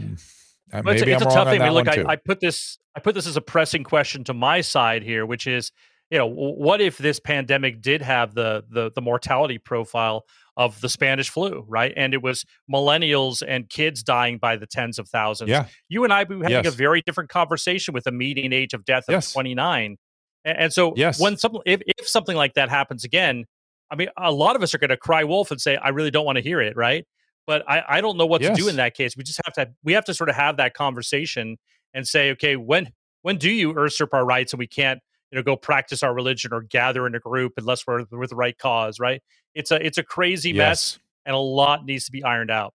uh, 0.71 0.81
maybe 0.83 0.99
it's, 0.99 1.01
a, 1.01 1.11
it's 1.11 1.21
I'm 1.23 1.27
a 1.27 1.33
tough 1.33 1.47
thing. 1.49 1.61
I 1.61 1.65
mean, 1.65 1.73
look, 1.73 1.87
I, 1.87 2.05
I, 2.07 2.15
put 2.15 2.39
this 2.39 2.77
I 2.95 2.99
put 2.99 3.15
this 3.15 3.27
as 3.27 3.35
a 3.35 3.41
pressing 3.41 3.83
question 3.83 4.23
to 4.25 4.33
my 4.33 4.61
side 4.61 5.03
here, 5.03 5.25
which 5.25 5.47
is, 5.47 5.71
you 6.11 6.17
know, 6.17 6.27
what 6.27 6.81
if 6.81 6.97
this 6.97 7.19
pandemic 7.19 7.81
did 7.81 8.01
have 8.01 8.35
the 8.35 8.63
the 8.69 8.91
the 8.93 9.01
mortality 9.01 9.57
profile 9.57 10.25
of 10.57 10.79
the 10.81 10.89
Spanish 10.89 11.29
flu, 11.29 11.65
right? 11.67 11.93
And 11.95 12.13
it 12.13 12.21
was 12.21 12.45
millennials 12.71 13.41
and 13.47 13.69
kids 13.69 14.03
dying 14.03 14.37
by 14.37 14.57
the 14.57 14.67
tens 14.67 14.99
of 14.99 15.07
thousands. 15.07 15.49
Yeah. 15.49 15.67
You 15.87 16.03
and 16.03 16.11
I 16.11 16.25
were 16.25 16.35
having 16.43 16.65
yes. 16.65 16.67
a 16.67 16.71
very 16.71 17.01
different 17.01 17.29
conversation 17.29 17.93
with 17.93 18.05
a 18.05 18.11
median 18.11 18.51
age 18.51 18.73
of 18.73 18.83
death 18.83 19.05
of 19.07 19.13
yes. 19.13 19.31
29. 19.31 19.97
And, 20.43 20.73
so 20.73 20.93
yes. 20.97 21.19
when 21.19 21.37
something 21.37 21.61
if, 21.65 21.81
if 21.85 22.07
something 22.07 22.35
like 22.35 22.55
that 22.55 22.69
happens 22.69 23.05
again, 23.05 23.45
I 23.89 23.95
mean, 23.95 24.09
a 24.17 24.31
lot 24.31 24.57
of 24.57 24.63
us 24.63 24.75
are 24.75 24.79
going 24.79 24.89
to 24.89 24.97
cry 24.97 25.23
wolf 25.23 25.51
and 25.51 25.61
say, 25.61 25.77
I 25.77 25.89
really 25.89 26.11
don't 26.11 26.25
want 26.25 26.37
to 26.37 26.43
hear 26.43 26.59
it, 26.59 26.75
right? 26.75 27.05
But 27.47 27.63
I, 27.69 27.83
I 27.87 28.01
don't 28.01 28.17
know 28.17 28.25
what 28.25 28.41
Yes. 28.41 28.57
to 28.57 28.63
do 28.63 28.69
in 28.69 28.75
that 28.75 28.95
case. 28.95 29.15
We 29.15 29.23
just 29.23 29.39
have 29.45 29.53
to 29.53 29.73
we 29.83 29.93
have 29.93 30.05
to 30.05 30.13
sort 30.13 30.29
of 30.29 30.35
have 30.35 30.57
that 30.57 30.73
conversation 30.73 31.57
and 31.93 32.05
say, 32.05 32.31
okay, 32.31 32.57
when 32.57 32.91
when 33.21 33.37
do 33.37 33.49
you 33.49 33.73
usurp 33.79 34.13
our 34.13 34.25
rights 34.25 34.51
and 34.51 34.59
we 34.59 34.67
can't 34.67 34.99
you 35.31 35.37
know 35.37 35.43
go 35.43 35.55
practice 35.55 36.03
our 36.03 36.13
religion 36.13 36.53
or 36.53 36.61
gather 36.61 37.07
in 37.07 37.15
a 37.15 37.19
group 37.19 37.53
unless 37.57 37.87
we're 37.87 38.05
with 38.11 38.29
the 38.29 38.35
right 38.35 38.57
cause, 38.57 38.99
right? 38.99 39.21
It's 39.55 39.71
a 39.71 39.85
it's 39.85 39.97
a 39.97 40.03
crazy 40.03 40.53
mess 40.53 40.99
and 41.25 41.35
a 41.35 41.39
lot 41.39 41.85
needs 41.85 42.05
to 42.05 42.11
be 42.11 42.23
ironed 42.23 42.51
out. 42.51 42.73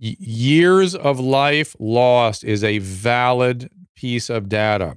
Y- 0.00 0.16
years 0.18 0.94
of 0.94 1.20
life 1.20 1.76
lost 1.78 2.44
is 2.44 2.64
a 2.64 2.78
valid 2.78 3.70
piece 3.94 4.28
of 4.28 4.48
data. 4.48 4.96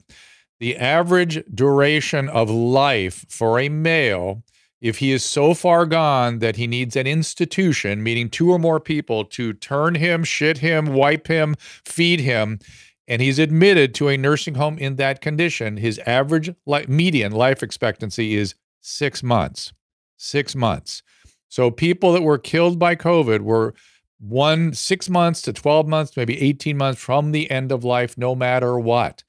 The 0.60 0.76
average 0.76 1.44
duration 1.54 2.30
of 2.30 2.50
life 2.50 3.26
for 3.30 3.60
a 3.60 3.70
male, 3.70 4.44
if 4.82 4.98
he 4.98 5.12
is 5.12 5.24
so 5.24 5.54
far 5.54 5.86
gone 5.86 6.40
that 6.40 6.56
he 6.56 6.66
needs 6.66 6.96
an 6.96 7.06
institution, 7.06 8.02
meaning 8.02 8.30
two 8.30 8.52
or 8.52 8.58
more 8.58 8.80
people 8.80 9.24
to 9.26 9.54
turn 9.54 9.96
him, 9.96 10.24
shit 10.24 10.60
him, 10.60 10.88
wipe 10.88 11.28
him, 11.28 11.56
feed 11.86 12.22
him, 12.22 12.60
and 13.08 13.22
he's 13.22 13.40
admitted 13.40 13.94
to 13.96 14.10
a 14.10 14.18
nursing 14.18 14.56
home 14.56 14.78
in 14.78 14.98
that 14.98 15.22
condition, 15.22 15.78
his 15.78 16.00
average 16.06 16.54
li- 16.66 16.86
median 16.88 17.32
life 17.32 17.64
expectancy 17.64 18.36
is 18.36 18.56
six 18.82 19.24
months. 19.24 19.72
Six 20.18 20.56
months. 20.56 21.04
So 21.48 21.72
people 21.72 22.12
that 22.14 22.24
were 22.24 22.38
killed 22.38 22.78
by 22.78 22.96
COVID 22.96 23.42
were 23.42 23.74
one 24.20 24.74
six 24.74 25.10
months 25.10 25.42
to 25.44 25.54
12 25.54 25.88
months, 25.88 26.18
maybe 26.18 26.42
18 26.42 26.76
months 26.76 27.00
from 27.00 27.32
the 27.32 27.50
end 27.50 27.72
of 27.72 27.84
life, 27.84 28.18
no 28.18 28.36
matter 28.36 28.80
what, 28.80 29.24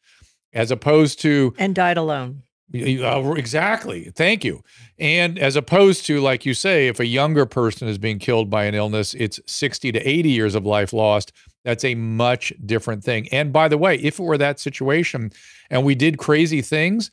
as 0.52 0.70
opposed 0.70 1.20
to 1.20 1.54
and 1.58 1.74
died 1.74 1.96
alone. 1.98 2.42
Uh, 2.74 3.32
exactly. 3.32 4.12
Thank 4.14 4.44
you. 4.44 4.62
And 4.98 5.38
as 5.38 5.56
opposed 5.56 6.04
to, 6.06 6.20
like 6.20 6.44
you 6.44 6.54
say, 6.54 6.88
if 6.88 7.00
a 7.00 7.06
younger 7.06 7.46
person 7.46 7.88
is 7.88 7.98
being 7.98 8.18
killed 8.18 8.50
by 8.50 8.64
an 8.64 8.74
illness, 8.74 9.14
it's 9.14 9.40
60 9.46 9.92
to 9.92 10.00
80 10.00 10.28
years 10.28 10.54
of 10.54 10.66
life 10.66 10.92
lost. 10.92 11.32
That's 11.64 11.84
a 11.84 11.94
much 11.94 12.52
different 12.64 13.04
thing. 13.04 13.28
And 13.32 13.52
by 13.52 13.68
the 13.68 13.78
way, 13.78 13.96
if 13.96 14.18
it 14.18 14.22
were 14.22 14.38
that 14.38 14.60
situation 14.60 15.32
and 15.70 15.84
we 15.84 15.94
did 15.94 16.18
crazy 16.18 16.62
things, 16.62 17.10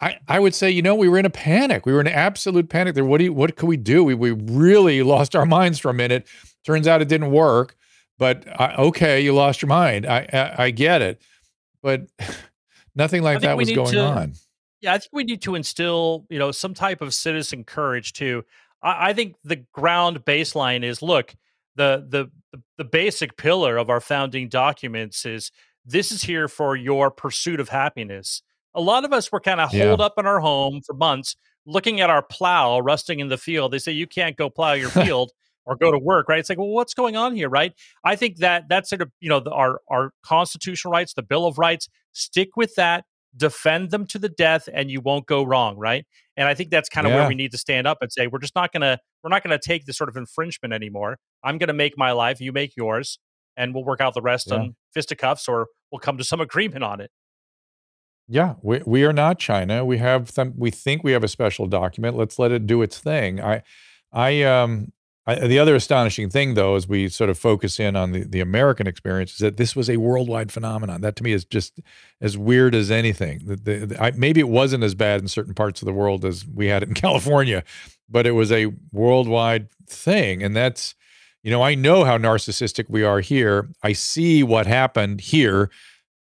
I, 0.00 0.18
I 0.28 0.38
would 0.38 0.54
say, 0.54 0.70
you 0.70 0.82
know, 0.82 0.94
we 0.94 1.08
were 1.08 1.18
in 1.18 1.26
a 1.26 1.30
panic. 1.30 1.84
We 1.84 1.92
were 1.92 2.00
in 2.00 2.06
absolute 2.06 2.68
panic 2.68 2.94
there. 2.94 3.04
What 3.04 3.18
do 3.18 3.24
you, 3.24 3.32
what 3.32 3.56
could 3.56 3.68
we 3.68 3.76
do? 3.76 4.04
We, 4.04 4.14
we 4.14 4.30
really 4.30 5.02
lost 5.14 5.34
our 5.34 5.46
minds 5.46 5.78
for 5.78 5.90
a 5.90 5.94
minute. 5.94 6.26
Turns 6.64 6.86
out 6.86 7.02
it 7.02 7.08
didn't 7.08 7.30
work. 7.32 7.74
But 8.18 8.44
I, 8.60 8.74
okay, 8.74 9.20
you 9.20 9.32
lost 9.32 9.62
your 9.62 9.68
mind. 9.68 10.04
I, 10.04 10.28
I 10.32 10.64
I 10.64 10.70
get 10.70 11.02
it, 11.02 11.22
but 11.82 12.08
nothing 12.96 13.22
like 13.22 13.42
that 13.42 13.56
was 13.56 13.70
going 13.70 13.92
to- 13.92 14.00
on. 14.04 14.32
Yeah, 14.80 14.94
I 14.94 14.98
think 14.98 15.10
we 15.12 15.24
need 15.24 15.42
to 15.42 15.54
instill, 15.54 16.26
you 16.30 16.38
know, 16.38 16.50
some 16.52 16.74
type 16.74 17.00
of 17.00 17.12
citizen 17.14 17.64
courage 17.64 18.12
too. 18.12 18.44
I, 18.82 19.10
I 19.10 19.12
think 19.12 19.34
the 19.44 19.64
ground 19.72 20.24
baseline 20.24 20.84
is 20.84 21.02
look, 21.02 21.34
the, 21.76 22.06
the 22.08 22.30
the 22.78 22.84
basic 22.84 23.36
pillar 23.36 23.76
of 23.76 23.90
our 23.90 24.00
founding 24.00 24.48
documents 24.48 25.26
is 25.26 25.50
this 25.84 26.10
is 26.12 26.22
here 26.22 26.48
for 26.48 26.76
your 26.76 27.10
pursuit 27.10 27.60
of 27.60 27.68
happiness. 27.68 28.42
A 28.74 28.80
lot 28.80 29.04
of 29.04 29.12
us 29.12 29.30
were 29.30 29.40
kind 29.40 29.60
of 29.60 29.72
Yeah. 29.72 29.86
holed 29.88 30.00
up 30.00 30.14
in 30.18 30.26
our 30.26 30.40
home 30.40 30.80
for 30.86 30.94
months, 30.94 31.36
looking 31.66 32.00
at 32.00 32.10
our 32.10 32.22
plow 32.22 32.78
rusting 32.80 33.20
in 33.20 33.28
the 33.28 33.36
field. 33.38 33.72
They 33.72 33.78
say 33.78 33.92
you 33.92 34.06
can't 34.06 34.36
go 34.36 34.48
plow 34.50 34.72
your 34.72 34.90
field 34.90 35.32
or 35.66 35.76
go 35.76 35.90
to 35.92 35.98
work, 35.98 36.28
right? 36.28 36.38
It's 36.38 36.48
like, 36.48 36.58
well, 36.58 36.68
what's 36.68 36.94
going 36.94 37.16
on 37.16 37.34
here, 37.34 37.48
right? 37.48 37.72
I 38.04 38.16
think 38.16 38.38
that 38.38 38.64
that's 38.68 38.88
sort 38.88 39.02
of 39.02 39.10
you 39.20 39.28
know 39.28 39.40
the, 39.40 39.50
our 39.52 39.80
our 39.88 40.12
constitutional 40.22 40.92
rights, 40.92 41.14
the 41.14 41.22
Bill 41.22 41.46
of 41.46 41.58
Rights. 41.58 41.88
Stick 42.12 42.56
with 42.56 42.74
that 42.76 43.04
defend 43.36 43.90
them 43.90 44.06
to 44.06 44.18
the 44.18 44.28
death 44.28 44.68
and 44.72 44.90
you 44.90 45.00
won't 45.00 45.26
go 45.26 45.42
wrong 45.42 45.76
right 45.76 46.04
and 46.36 46.48
i 46.48 46.54
think 46.54 46.70
that's 46.70 46.88
kind 46.88 47.06
of 47.06 47.10
Yeah. 47.12 47.20
where 47.20 47.28
we 47.28 47.34
need 47.34 47.50
to 47.52 47.58
stand 47.58 47.86
up 47.86 47.98
and 48.00 48.10
say 48.10 48.26
we're 48.26 48.38
just 48.38 48.54
not 48.54 48.72
going 48.72 48.80
to 48.80 48.98
we're 49.22 49.30
not 49.30 49.44
going 49.44 49.56
to 49.58 49.64
take 49.64 49.84
this 49.86 49.96
sort 49.96 50.08
of 50.08 50.16
infringement 50.16 50.72
anymore 50.72 51.18
i'm 51.44 51.58
going 51.58 51.68
to 51.68 51.74
make 51.74 51.96
my 51.98 52.12
life 52.12 52.40
you 52.40 52.52
make 52.52 52.76
yours 52.76 53.18
and 53.56 53.74
we'll 53.74 53.84
work 53.84 54.00
out 54.00 54.14
the 54.14 54.22
rest 54.22 54.48
Yeah. 54.50 54.56
on 54.58 54.76
fisticuffs 54.94 55.46
or 55.48 55.66
we'll 55.92 55.98
come 56.00 56.16
to 56.18 56.24
some 56.24 56.40
agreement 56.40 56.82
on 56.84 57.00
it 57.00 57.10
Yeah, 58.28 58.54
we 58.62 58.82
we 58.86 59.04
are 59.04 59.12
not 59.12 59.38
China. 59.38 59.84
We 59.84 59.98
have 59.98 60.30
some. 60.30 60.52
We 60.56 60.70
think 60.70 61.02
we 61.02 61.12
have 61.12 61.24
a 61.24 61.28
special 61.28 61.66
document. 61.66 62.14
Let's 62.16 62.38
let 62.38 62.52
it 62.52 62.66
do 62.66 62.82
its 62.82 62.98
thing. 62.98 63.40
I, 63.40 63.62
I 64.12 64.42
um. 64.42 64.92
I, 65.28 65.46
the 65.46 65.58
other 65.58 65.74
astonishing 65.74 66.30
thing, 66.30 66.54
though, 66.54 66.74
as 66.74 66.88
we 66.88 67.10
sort 67.10 67.28
of 67.28 67.38
focus 67.38 67.78
in 67.78 67.96
on 67.96 68.12
the, 68.12 68.24
the 68.24 68.40
American 68.40 68.86
experience, 68.86 69.32
is 69.32 69.38
that 69.40 69.58
this 69.58 69.76
was 69.76 69.90
a 69.90 69.98
worldwide 69.98 70.50
phenomenon. 70.50 71.02
That 71.02 71.16
to 71.16 71.22
me 71.22 71.32
is 71.32 71.44
just 71.44 71.80
as 72.22 72.38
weird 72.38 72.74
as 72.74 72.90
anything. 72.90 73.42
The, 73.44 73.56
the, 73.56 73.86
the- 73.86 74.02
I, 74.02 74.12
maybe 74.12 74.40
it 74.40 74.48
wasn't 74.48 74.84
as 74.84 74.94
bad 74.94 75.20
in 75.20 75.28
certain 75.28 75.52
parts 75.52 75.82
of 75.82 75.86
the 75.86 75.92
world 75.92 76.24
as 76.24 76.46
we 76.46 76.68
had 76.68 76.82
it 76.82 76.88
in 76.88 76.94
California, 77.06 77.62
but 78.08 78.26
it 78.26 78.30
was 78.30 78.50
a 78.50 78.72
worldwide 78.90 79.68
thing. 79.86 80.42
And 80.42 80.56
that's, 80.56 80.94
you 81.42 81.50
know, 81.50 81.60
I 81.62 81.74
know 81.74 82.04
how 82.04 82.16
narcissistic 82.16 82.86
we 82.88 83.04
are 83.04 83.20
here. 83.20 83.68
I 83.82 83.92
see 83.92 84.42
what 84.42 84.66
happened 84.66 85.20
here. 85.20 85.70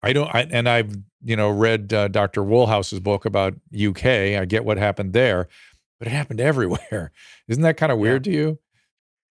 I 0.04 0.14
don't, 0.14 0.30
I, 0.34 0.42
and 0.52 0.70
I've, 0.70 0.96
you 1.24 1.36
know, 1.36 1.50
read 1.50 1.92
uh, 1.92 2.08
Dr. 2.08 2.44
Woolhouse's 2.44 3.00
book 3.00 3.26
about 3.26 3.56
UK. 3.76 4.06
I 4.06 4.46
get 4.46 4.64
what 4.64 4.78
happened 4.78 5.14
there, 5.14 5.48
but 5.98 6.08
it 6.08 6.12
happened 6.12 6.40
everywhere. 6.52 7.12
Isn't 7.48 7.64
that 7.64 7.78
kind 7.78 7.92
of 7.92 7.98
weird 7.98 8.24
to 8.26 8.32
you? 8.32 8.60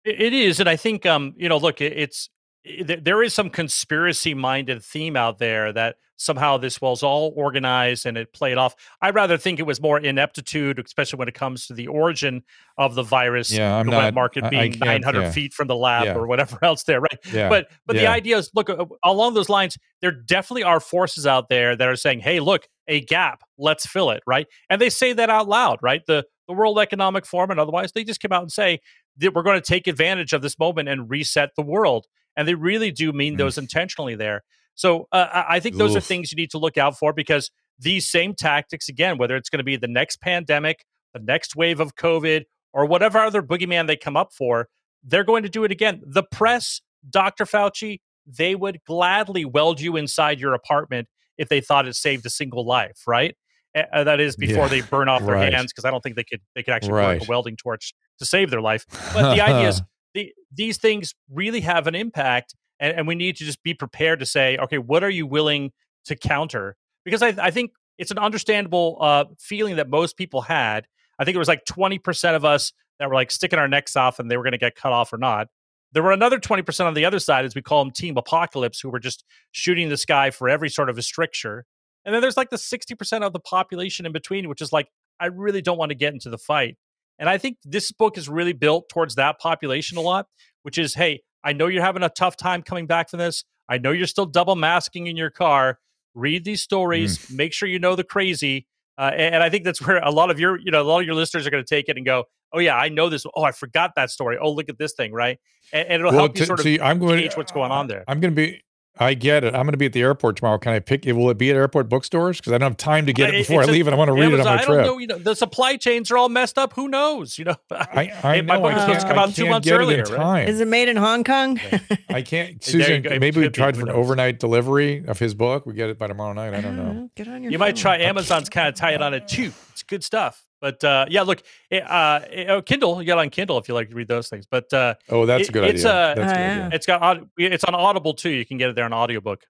It, 0.04 0.32
is, 0.34 0.60
and 0.60 0.68
I 0.68 0.76
think 0.76 1.06
um, 1.06 1.34
you 1.36 1.48
know, 1.48 1.56
look, 1.56 1.80
it's 1.80 2.28
it, 2.64 3.04
there- 3.04 3.22
is 3.22 3.34
some 3.34 3.50
conspiracy-minded 3.50 4.82
theme 4.82 5.16
out 5.16 5.38
there 5.38 5.72
that 5.72 5.96
somehow 6.16 6.56
this 6.56 6.80
was 6.80 7.02
all 7.02 7.32
organized 7.36 8.06
and 8.06 8.16
it 8.16 8.32
played 8.32 8.56
off. 8.56 8.74
I 9.02 9.10
rather 9.10 9.36
think 9.36 9.58
it 9.58 9.64
was 9.64 9.80
more 9.80 9.98
ineptitude, 9.98 10.78
especially 10.78 11.18
when 11.18 11.26
it 11.28 11.34
comes 11.34 11.66
to 11.66 11.74
the 11.74 11.88
origin 11.88 12.42
of 12.78 12.94
the 12.94 13.02
virus. 13.02 13.50
Yeah, 13.50 13.74
I'm 13.76 13.86
the 13.86 13.92
not- 13.92 13.98
wet 14.04 14.14
market 14.14 14.48
being 14.50 14.78
900 14.78 15.20
yeah. 15.20 15.30
feet 15.32 15.52
from 15.52 15.66
the 15.68 15.76
lab 15.76 16.04
Yeah. 16.04 16.14
or 16.14 16.26
whatever 16.26 16.58
else 16.62 16.84
there, 16.84 17.00
right? 17.00 17.18
Yeah. 17.32 17.48
But 17.48 17.68
but 17.86 17.96
the 17.96 18.06
idea 18.06 18.38
is, 18.38 18.50
look, 18.54 18.70
uh, 18.70 18.84
along 19.04 19.34
those 19.34 19.48
lines, 19.48 19.76
there 20.02 20.12
definitely 20.12 20.62
are 20.64 20.80
forces 20.80 21.26
out 21.26 21.48
there 21.48 21.74
that 21.76 21.88
are 21.88 21.96
saying, 21.96 22.20
"Hey, 22.20 22.40
look, 22.40 22.68
a 22.86 23.00
gap, 23.00 23.40
let's 23.58 23.86
fill 23.86 24.10
it," 24.10 24.22
right? 24.26 24.46
And 24.70 24.80
they 24.80 24.90
say 24.90 25.12
that 25.14 25.30
out 25.30 25.48
loud, 25.48 25.78
right? 25.82 26.02
The 26.06 26.24
the 26.46 26.52
World 26.54 26.78
Economic 26.78 27.24
Forum 27.26 27.50
and 27.50 27.58
otherwise, 27.58 27.92
they 27.92 28.04
just 28.04 28.20
come 28.20 28.30
out 28.32 28.42
and 28.42 28.52
say 28.52 28.78
that 29.18 29.34
we're 29.34 29.42
going 29.42 29.60
to 29.60 29.66
take 29.66 29.86
advantage 29.86 30.32
of 30.32 30.42
this 30.42 30.58
moment 30.58 30.88
and 30.88 31.08
reset 31.10 31.50
the 31.56 31.62
world, 31.62 32.06
and 32.36 32.46
they 32.48 32.54
really 32.54 32.90
do 32.90 33.12
mean 33.12 33.34
Mm. 33.34 33.38
those 33.38 33.58
intentionally 33.58 34.14
there. 34.16 34.42
So 34.74 35.06
uh, 35.12 35.28
I 35.32 35.56
I 35.56 35.60
think 35.60 35.76
those 35.76 35.94
are 35.96 36.00
things 36.00 36.32
you 36.32 36.36
need 36.36 36.50
to 36.50 36.58
look 36.58 36.76
out 36.76 36.98
for 36.98 37.12
because 37.12 37.50
these 37.78 38.08
same 38.10 38.34
tactics, 38.34 38.88
again, 38.88 39.18
whether 39.18 39.36
it's 39.36 39.48
going 39.48 39.58
to 39.58 39.64
be 39.64 39.76
the 39.76 39.88
next 39.88 40.20
pandemic, 40.20 40.84
the 41.12 41.20
next 41.20 41.54
wave 41.56 41.80
of 41.80 41.94
COVID, 41.96 42.44
or 42.72 42.86
whatever 42.86 43.18
other 43.20 43.42
boogeyman 43.42 43.86
they 43.86 43.96
come 43.96 44.16
up 44.16 44.32
for, 44.32 44.68
they're 45.04 45.24
going 45.24 45.42
to 45.44 45.48
do 45.48 45.64
it 45.64 45.70
again. 45.70 46.00
The 46.04 46.22
press, 46.24 46.80
Dr. 47.08 47.44
Fauci, 47.44 48.00
they 48.26 48.54
would 48.54 48.78
gladly 48.84 49.44
weld 49.44 49.80
you 49.80 49.96
inside 49.96 50.40
your 50.40 50.54
apartment 50.54 51.08
if 51.36 51.48
they 51.48 51.60
thought 51.60 51.86
it 51.86 51.94
saved 51.94 52.24
a 52.26 52.30
single 52.30 52.66
life, 52.66 53.02
right? 53.06 53.36
Uh, 53.74 54.04
that 54.04 54.20
is 54.20 54.36
before 54.36 54.64
Yeah, 54.64 54.68
they 54.68 54.80
burn 54.82 55.08
off 55.08 55.24
their 55.24 55.34
right. 55.34 55.52
hands 55.52 55.72
because 55.72 55.84
I 55.84 55.90
don't 55.90 56.00
think 56.00 56.14
they 56.16 56.24
could 56.24 56.40
they 56.54 56.62
could 56.62 56.74
actually 56.74 56.92
work 56.92 57.00
Right. 57.02 57.26
a 57.26 57.28
welding 57.28 57.56
torch 57.56 57.92
to 58.20 58.24
save 58.24 58.50
their 58.50 58.60
life. 58.60 58.86
But 59.12 59.34
the 59.34 59.40
idea 59.40 59.68
is 59.68 59.82
the, 60.14 60.32
these 60.52 60.78
things 60.78 61.14
really 61.28 61.60
have 61.62 61.86
an 61.88 61.94
impact, 61.96 62.54
and, 62.78 62.96
and 62.96 63.08
we 63.08 63.14
need 63.16 63.36
to 63.36 63.44
just 63.44 63.62
be 63.64 63.74
prepared 63.74 64.20
to 64.20 64.26
say, 64.26 64.56
okay, 64.58 64.78
what 64.78 65.02
are 65.02 65.10
you 65.10 65.26
willing 65.26 65.72
to 66.04 66.14
counter? 66.14 66.76
Because 67.04 67.22
I, 67.22 67.34
I 67.38 67.50
think 67.50 67.72
it's 67.98 68.10
an 68.12 68.18
understandable 68.18 68.96
uh, 69.00 69.24
feeling 69.40 69.76
that 69.76 69.88
most 69.88 70.16
people 70.16 70.42
had. 70.42 70.86
I 71.18 71.24
think 71.24 71.34
it 71.34 71.38
was 71.38 71.48
like 71.48 71.64
20% 71.64 72.34
of 72.36 72.44
us 72.44 72.72
that 72.98 73.08
were 73.08 73.14
like 73.14 73.30
sticking 73.30 73.58
our 73.58 73.68
necks 73.68 73.96
off 73.96 74.18
and 74.18 74.30
they 74.30 74.36
were 74.36 74.42
going 74.42 74.52
to 74.52 74.58
get 74.58 74.74
cut 74.76 74.92
off 74.92 75.12
or 75.12 75.18
not. 75.18 75.48
There 75.92 76.02
were 76.02 76.12
another 76.12 76.40
20% 76.40 76.86
on 76.86 76.94
the 76.94 77.04
other 77.04 77.20
side, 77.20 77.44
as 77.44 77.54
we 77.54 77.62
call 77.62 77.84
them 77.84 77.92
Team 77.92 78.16
Apocalypse, 78.16 78.80
who 78.80 78.90
were 78.90 78.98
just 78.98 79.24
shooting 79.52 79.88
the 79.90 79.96
sky 79.96 80.30
for 80.30 80.48
every 80.48 80.68
sort 80.68 80.90
of 80.90 80.98
a 80.98 81.02
stricture. 81.02 81.66
And 82.04 82.14
then 82.14 82.20
there's 82.22 82.36
like 82.36 82.50
the 82.50 82.56
60% 82.56 83.22
of 83.22 83.32
the 83.32 83.40
population 83.40 84.06
in 84.06 84.12
between, 84.12 84.48
which 84.48 84.60
is 84.60 84.72
like, 84.72 84.88
I 85.20 85.26
really 85.26 85.62
don't 85.62 85.78
want 85.78 85.90
to 85.90 85.94
get 85.94 86.12
into 86.12 86.28
the 86.30 86.38
fight. 86.38 86.76
And 87.18 87.28
I 87.28 87.38
think 87.38 87.58
this 87.64 87.92
book 87.92 88.18
is 88.18 88.28
really 88.28 88.52
built 88.52 88.88
towards 88.88 89.14
that 89.14 89.38
population 89.38 89.96
a 89.96 90.00
lot, 90.00 90.26
which 90.62 90.78
is, 90.78 90.94
hey, 90.94 91.22
I 91.44 91.52
know 91.52 91.66
you're 91.68 91.82
having 91.82 92.02
a 92.02 92.08
tough 92.08 92.36
time 92.36 92.62
coming 92.62 92.86
back 92.86 93.08
from 93.10 93.18
this. 93.20 93.44
I 93.68 93.78
know 93.78 93.92
you're 93.92 94.06
still 94.06 94.26
double 94.26 94.56
masking 94.56 95.06
in 95.06 95.16
your 95.16 95.30
car. 95.30 95.78
Read 96.14 96.44
these 96.44 96.62
stories. 96.62 97.30
Make 97.30 97.52
sure 97.52 97.68
you 97.68 97.78
know 97.78 97.96
the 97.96 98.04
crazy. 98.04 98.66
Uh, 98.98 99.10
and, 99.12 99.36
and 99.36 99.42
I 99.42 99.50
think 99.50 99.64
that's 99.64 99.80
where 99.86 99.96
a 99.98 100.10
lot 100.10 100.30
of 100.30 100.38
your, 100.38 100.58
you 100.58 100.70
know, 100.70 100.82
a 100.82 100.84
lot 100.84 101.00
of 101.00 101.06
your 101.06 101.14
listeners 101.14 101.46
are 101.46 101.50
going 101.50 101.64
to 101.64 101.68
take 101.68 101.88
it 101.88 101.96
and 101.96 102.06
go, 102.06 102.24
"Oh 102.52 102.60
yeah, 102.60 102.76
I 102.76 102.88
know 102.88 103.08
this. 103.08 103.26
Oh, 103.34 103.42
I 103.42 103.50
forgot 103.50 103.92
that 103.96 104.10
story. 104.10 104.38
Oh, 104.40 104.52
look 104.52 104.68
at 104.68 104.78
this 104.78 104.92
thing, 104.92 105.12
right?" 105.12 105.40
And, 105.72 105.88
and 105.88 105.94
it'll 106.00 106.12
Well, 106.12 106.20
help 106.20 106.36
you 106.36 106.40
to- 106.42 106.46
sort 106.46 106.60
of 106.60 106.64
see, 106.64 106.78
I'm 106.78 107.00
going 107.00 107.18
gauge 107.18 107.36
what's 107.36 107.50
going 107.50 107.72
on 107.72 107.88
there. 107.88 108.04
I'm 108.06 108.20
going 108.20 108.32
to 108.32 108.36
be. 108.36 108.62
I 108.96 109.14
get 109.14 109.42
it. 109.42 109.54
I'm 109.56 109.62
going 109.62 109.72
to 109.72 109.76
be 109.76 109.86
at 109.86 109.92
the 109.92 110.02
airport 110.02 110.36
tomorrow. 110.36 110.56
Can 110.56 110.72
I 110.72 110.78
pick? 110.78 111.04
It? 111.04 111.14
Will 111.14 111.28
it 111.30 111.36
be 111.36 111.50
at 111.50 111.56
airport 111.56 111.88
bookstores? 111.88 112.38
Because 112.38 112.52
I 112.52 112.58
don't 112.58 112.70
have 112.70 112.76
time 112.76 113.06
to 113.06 113.12
get 113.12 113.30
it 113.30 113.38
before 113.38 113.60
I 113.60 113.64
it's 113.64 113.68
a- 113.68 113.72
leave, 113.72 113.86
and 113.88 113.94
I 113.94 113.98
want 113.98 114.08
to 114.08 114.12
read 114.12 114.32
it 114.32 114.40
on 114.40 114.46
Amazon, 114.46 114.46
my 114.46 114.52
I 114.52 114.64
don't 114.64 114.74
trip. 114.74 114.86
know. 114.86 114.98
You 114.98 115.06
know, 115.08 115.18
the 115.18 115.34
supply 115.34 115.76
chains 115.76 116.12
are 116.12 116.16
all 116.16 116.28
messed 116.28 116.58
up. 116.58 116.74
Who 116.74 116.86
knows? 116.88 117.36
You 117.36 117.46
know, 117.46 117.56
I, 117.72 117.86
I 117.92 118.04
Hey, 118.34 118.42
my 118.42 118.54
know. 118.54 118.62
book 118.62 118.72
I 118.72 118.76
is 118.76 118.82
supposed 118.82 119.00
to 119.00 119.06
come 119.08 119.18
out 119.18 119.34
two 119.34 119.46
months 119.48 119.64
get 119.66 119.74
it 119.80 119.82
in 119.82 120.00
earlier, 120.00 120.04
right? 120.16 120.48
Is 120.48 120.60
it 120.60 120.68
made 120.68 120.88
in 120.88 120.96
Hong 120.96 121.24
Kong? 121.24 121.58
I 122.08 122.22
can't, 122.22 122.62
Susan. 122.62 123.02
Maybe 123.02 123.26
we 123.40 123.42
could 123.46 123.52
be. 123.52 123.56
tried 123.56 123.76
for 123.76 123.82
an 123.82 123.90
overnight 123.90 124.38
delivery 124.38 125.04
of 125.08 125.18
his 125.18 125.34
book. 125.34 125.66
We 125.66 125.74
get 125.74 125.90
it 125.90 125.98
by 125.98 126.06
tomorrow 126.06 126.32
night. 126.32 126.54
I 126.54 126.60
don't 126.60 126.76
know. 126.76 127.10
Get 127.16 127.26
on 127.26 127.42
your 127.42 127.50
you 127.50 127.58
might 127.58 127.74
try 127.74 127.98
Amazon's 127.98 128.48
kind 128.48 128.68
of 128.68 128.76
tight 128.76 129.02
on 129.02 129.12
it 129.12 129.26
too. 129.26 129.52
It's 129.72 129.82
good 129.82 130.04
stuff. 130.04 130.40
But 130.64 130.82
uh, 130.82 131.04
yeah, 131.10 131.20
look, 131.20 131.42
it, 131.68 131.82
uh, 131.82 132.20
it, 132.32 132.48
oh, 132.48 132.62
Kindle, 132.62 133.02
you 133.02 133.06
got 133.06 133.18
on 133.18 133.28
Kindle 133.28 133.58
if 133.58 133.68
you 133.68 133.74
like 133.74 133.90
to 133.90 133.94
read 133.94 134.08
those 134.08 134.30
things. 134.30 134.46
But 134.46 134.72
uh, 134.72 134.94
oh, 135.10 135.26
that's 135.26 135.42
it, 135.42 135.48
a 135.50 135.52
good 135.52 135.64
it's 135.64 135.84
idea. 135.84 136.12
A, 136.12 136.14
that's 136.16 136.32
a 136.32 136.34
good 136.34 136.42
idea. 136.42 136.70
it's 136.72 136.86
got 136.86 137.20
it's 137.36 137.64
on 137.64 137.74
Audible 137.74 138.14
too. 138.14 138.30
You 138.30 138.46
can 138.46 138.56
get 138.56 138.70
it 138.70 138.74
there 138.74 138.86
on 138.86 138.94
audiobook. 138.94 139.44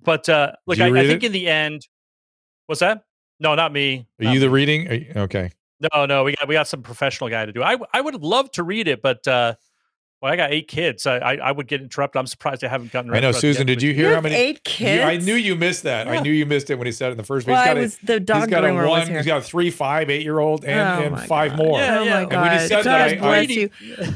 But 0.00 0.28
uh, 0.28 0.52
look, 0.68 0.78
I, 0.78 0.86
I 0.86 1.08
think 1.08 1.24
it? 1.24 1.26
in 1.26 1.32
the 1.32 1.48
end, 1.48 1.88
what's 2.66 2.78
that? 2.78 3.02
No, 3.40 3.56
not 3.56 3.72
me. 3.72 4.06
Are 4.20 4.26
Not 4.26 4.34
you 4.34 4.38
the 4.38 4.48
reading? 4.48 4.88
Are 4.88 4.94
you- 4.94 5.12
okay. 5.16 5.50
No, 5.92 6.06
no, 6.06 6.22
we 6.22 6.36
got 6.36 6.46
we 6.46 6.54
got 6.54 6.68
some 6.68 6.82
professional 6.82 7.30
guy 7.30 7.46
to 7.46 7.52
do. 7.52 7.64
I 7.64 7.76
I 7.92 8.00
would 8.00 8.22
love 8.22 8.52
to 8.52 8.62
read 8.62 8.86
it, 8.86 9.02
but 9.02 9.26
uh, 9.26 9.54
well, 10.20 10.32
I 10.32 10.36
got 10.36 10.52
eight 10.52 10.68
kids. 10.68 11.06
I 11.06 11.16
I, 11.18 11.34
I 11.36 11.52
would 11.52 11.66
get 11.66 11.80
interrupted. 11.80 12.18
I'm 12.20 12.26
surprised 12.26 12.62
I 12.64 12.68
haven't 12.68 12.92
gotten. 12.92 13.12
I 13.14 13.20
know, 13.20 13.32
Susan. 13.32 13.62
yet, 13.62 13.66
Did 13.68 13.76
but- 13.78 13.82
you 13.84 13.88
You 13.90 13.94
hear 13.94 14.14
how 14.14 14.20
many? 14.20 14.34
eight 14.34 14.56
You- 14.56 14.60
kids. 14.64 15.04
I 15.04 15.16
knew 15.16 15.34
you 15.34 15.54
missed 15.56 15.82
that. 15.84 16.08
I 16.08 16.20
knew 16.20 16.30
you 16.32 16.46
missed 16.46 16.70
it 16.70 16.76
when 16.76 16.86
he 16.86 16.92
said 16.92 17.08
it 17.08 17.12
in 17.12 17.16
the 17.18 17.24
first. 17.24 17.46
Well, 17.46 17.56
he's 17.56 17.62
I 17.62 17.66
got 17.68 17.76
a, 17.76 17.80
was 17.80 17.98
the 17.98 18.12
he's 18.14 18.22
dog 18.24 18.50
got 18.50 18.64
a 18.64 18.68
groomer 18.68 18.88
was 18.88 18.98
one. 19.00 19.06
here. 19.08 19.16
He's 19.18 19.26
got 19.26 19.38
a 19.38 19.42
three, 19.42 19.70
five, 19.70 20.10
eight 20.10 20.22
year 20.22 20.38
old, 20.38 20.64
and, 20.64 20.78
Oh 20.78 21.16
and 21.16 21.26
five 21.26 21.52
God. 21.52 21.58
more. 21.58 21.78
Yeah, 21.78 21.98
oh 21.98 22.02
yeah. 22.02 22.12
my 22.14 22.20
And 22.20 22.30
when 22.30 22.42
he 22.52 22.58
god! 22.58 22.68
said 22.68 22.84
that, 22.84 22.84
God 22.84 23.00
I- 23.00 23.04
I- 23.06 23.16
bless 23.16 23.46
Brady- 23.46 23.54
you. 23.54 23.70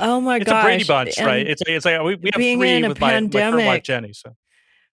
Oh 0.00 0.20
my 0.22 0.36
it's 0.36 0.46
gosh! 0.46 0.62
a 0.62 0.66
Brady 0.66 0.84
Bunch, 0.84 1.18
And- 1.18 1.26
right? 1.26 1.46
It's 1.46 1.60
like, 1.66 1.68
it's 1.76 1.84
like 1.84 2.00
we, 2.02 2.14
we 2.14 2.30
have 2.32 2.40
three 2.40 2.50
in 2.76 2.84
a 2.84 2.88
with 2.88 2.98
my, 3.00 3.06
my 3.08 3.12
current 3.28 3.34
wife 3.34 3.40
pandemic- 3.52 3.84
Jenny. 3.84 4.12
So 4.14 4.34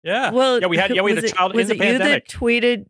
yeah, 0.04 0.32
Well, 0.32 0.60
yeah, 0.60 0.68
we 0.68 0.76
had 0.78 0.94
yeah 0.94 1.02
we 1.02 1.16
had 1.16 1.24
a 1.24 1.30
child 1.30 1.56
was 1.56 1.70
in 1.70 1.78
the 1.78 1.84
it 1.84 1.88
pandemic. 1.88 2.34
You 2.34 2.40
that 2.40 2.64
tweeted. 2.82 2.86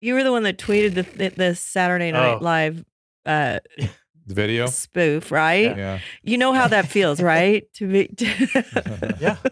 You 0.00 0.14
were 0.14 0.22
the 0.22 0.32
one 0.32 0.44
that 0.44 0.56
tweeted 0.58 0.94
the 0.94 1.02
the, 1.02 1.28
the 1.28 1.54
Saturday 1.54 2.10
Night 2.12 2.38
Oh. 2.40 2.44
Live 2.44 2.84
uh, 3.26 3.58
The 4.26 4.34
video. 4.34 4.66
spoof, 4.66 5.30
right? 5.30 5.76
Yeah. 5.76 5.98
You 6.22 6.38
know 6.38 6.52
how 6.52 6.66
that 6.68 6.86
feels, 6.88 7.20
right? 7.22 7.64
To 7.74 7.86
be 7.88 8.10
yeah. 9.20 9.36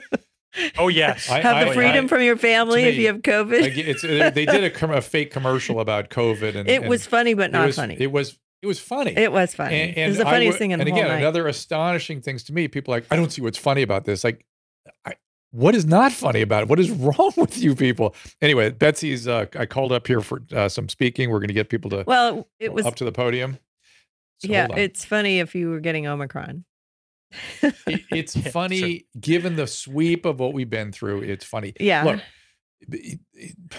Oh 0.78 0.86
yes. 0.88 1.28
I- 1.30 1.40
have 1.40 1.56
I- 1.56 1.64
the 1.64 1.72
freedom 1.72 2.04
I- 2.04 2.08
from 2.08 2.22
your 2.22 2.36
family 2.36 2.82
to 2.84 2.88
if 2.88 2.96
you 2.96 3.06
have 3.08 3.22
COVID. 3.22 3.76
It's, 3.76 4.02
they 4.02 4.46
did 4.46 4.62
a, 4.64 4.70
com- 4.70 4.92
a 4.92 5.00
fake 5.02 5.32
commercial 5.32 5.80
about 5.80 6.10
COVID, 6.10 6.54
and 6.54 6.68
it 6.68 6.82
and 6.82 6.88
was 6.88 7.06
funny, 7.06 7.34
but 7.34 7.46
it 7.46 7.52
not 7.52 7.66
was, 7.66 7.76
funny. 7.76 7.96
It 7.98 8.12
was 8.12 8.38
it 8.62 8.66
was 8.66 8.78
funny. 8.78 9.12
It 9.16 9.32
was 9.32 9.52
funny. 9.54 9.74
And, 9.80 9.96
it 9.96 10.08
was 10.08 10.18
the 10.18 10.24
funniest 10.24 10.54
would- 10.54 10.58
thing 10.60 10.70
in 10.70 10.78
the 10.78 10.84
and 10.84 10.90
whole 10.92 11.00
again, 11.00 11.10
night. 11.12 11.18
another 11.18 11.46
astonishing 11.48 12.20
things 12.20 12.44
to 12.44 12.52
me. 12.52 12.68
People 12.68 12.94
are 12.94 12.98
like, 12.98 13.06
I 13.10 13.16
don't 13.16 13.30
see 13.32 13.42
what's 13.42 13.58
funny 13.58 13.82
about 13.82 14.04
this. 14.04 14.22
Like, 14.24 14.46
I, 15.04 15.14
what 15.50 15.74
is 15.74 15.84
not 15.86 16.12
funny 16.12 16.40
about 16.40 16.62
it? 16.62 16.68
What 16.68 16.78
is 16.80 16.90
wrong 16.92 17.32
with 17.36 17.58
you 17.58 17.74
people? 17.74 18.14
Anyway, 18.40 18.70
Betsy's. 18.70 19.26
Uh, 19.26 19.46
I 19.58 19.66
called 19.66 19.90
up 19.92 20.06
here 20.06 20.20
for 20.20 20.40
uh, 20.54 20.68
some 20.68 20.88
speaking. 20.88 21.30
We're 21.30 21.40
going 21.40 21.48
to 21.48 21.54
get 21.54 21.68
people 21.68 21.90
to 21.90 22.04
well, 22.06 22.48
it 22.60 22.72
was 22.72 22.86
up 22.86 22.94
to 22.96 23.04
the 23.04 23.12
podium. 23.12 23.58
So 24.40 24.48
yeah. 24.48 24.66
It's 24.76 25.04
funny 25.04 25.38
if 25.40 25.54
you 25.54 25.70
were 25.70 25.80
getting 25.80 26.06
Omicron. 26.06 26.64
It- 27.62 28.02
it's 28.10 28.36
Yeah, 28.44 28.50
funny 28.50 29.06
given 29.18 29.56
the 29.56 29.66
sweep 29.66 30.24
of 30.24 30.38
what 30.40 30.52
we've 30.52 30.70
been 30.70 30.92
through. 30.92 31.22
It's 31.22 31.44
funny. 31.44 31.72
Yeah. 31.80 32.04
Look, 32.04 32.20
it- 32.90 33.20
it- 33.32 33.56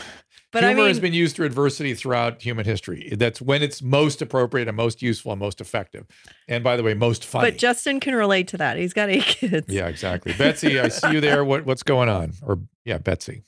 But 0.52 0.64
I 0.64 0.70
humor 0.70 0.88
has 0.88 1.02
been 1.02 1.12
used 1.12 1.36
through 1.36 1.48
adversity 1.48 1.94
throughout 1.96 2.42
human 2.42 2.64
history. 2.64 3.10
That's 3.18 3.42
when 3.42 3.62
it's 3.62 3.82
most 3.82 4.22
appropriate 4.22 4.70
and 4.70 4.78
most 4.78 5.02
useful 5.02 5.34
and 5.34 5.40
most 5.40 5.60
effective. 5.60 6.06
And 6.48 6.64
by 6.64 6.78
the 6.78 6.84
way, 6.84 6.94
most 6.94 7.26
funny. 7.26 7.52
But 7.52 7.60
Justin 7.60 8.00
can 8.00 8.16
relate 8.16 8.48
to 8.50 8.58
that. 8.58 8.78
He's 8.78 8.94
got 8.94 9.10
eight 9.10 9.24
kids. 9.26 9.66
yeah, 9.68 9.88
exactly. 9.88 10.32
Betsy, 10.38 10.80
I 10.80 10.88
see 10.88 11.12
you 11.12 11.20
there. 11.20 11.44
What 11.44 11.66
what's 11.66 11.84
going 11.84 12.08
on? 12.08 12.32
Or 12.42 12.60
yeah, 12.86 13.00
Betsy. 13.00 13.44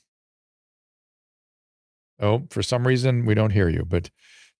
Oh, 2.20 2.42
for 2.50 2.62
some 2.62 2.86
reason 2.86 3.24
we 3.24 3.34
don't 3.34 3.52
hear 3.52 3.70
you, 3.70 3.86
but 3.88 4.10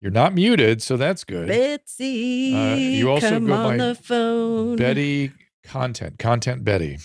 you're 0.01 0.13
not 0.13 0.35
muted, 0.35 0.83
so 0.83 0.97
that's 0.97 1.25
good. 1.25 1.49
Betsy, 1.49 2.55
Uh, 2.55 2.75
you 2.75 3.11
also 3.11 3.31
come 3.31 3.47
go 3.47 3.53
on 3.55 3.79
by 3.79 3.85
the 3.85 3.95
phone. 3.95 4.77
Betty 4.77 5.33
content, 5.65 6.19
content 6.19 6.65
Betty. 6.65 6.99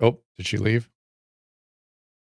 Oh, 0.00 0.18
did 0.36 0.46
she 0.46 0.56
leave? 0.56 0.88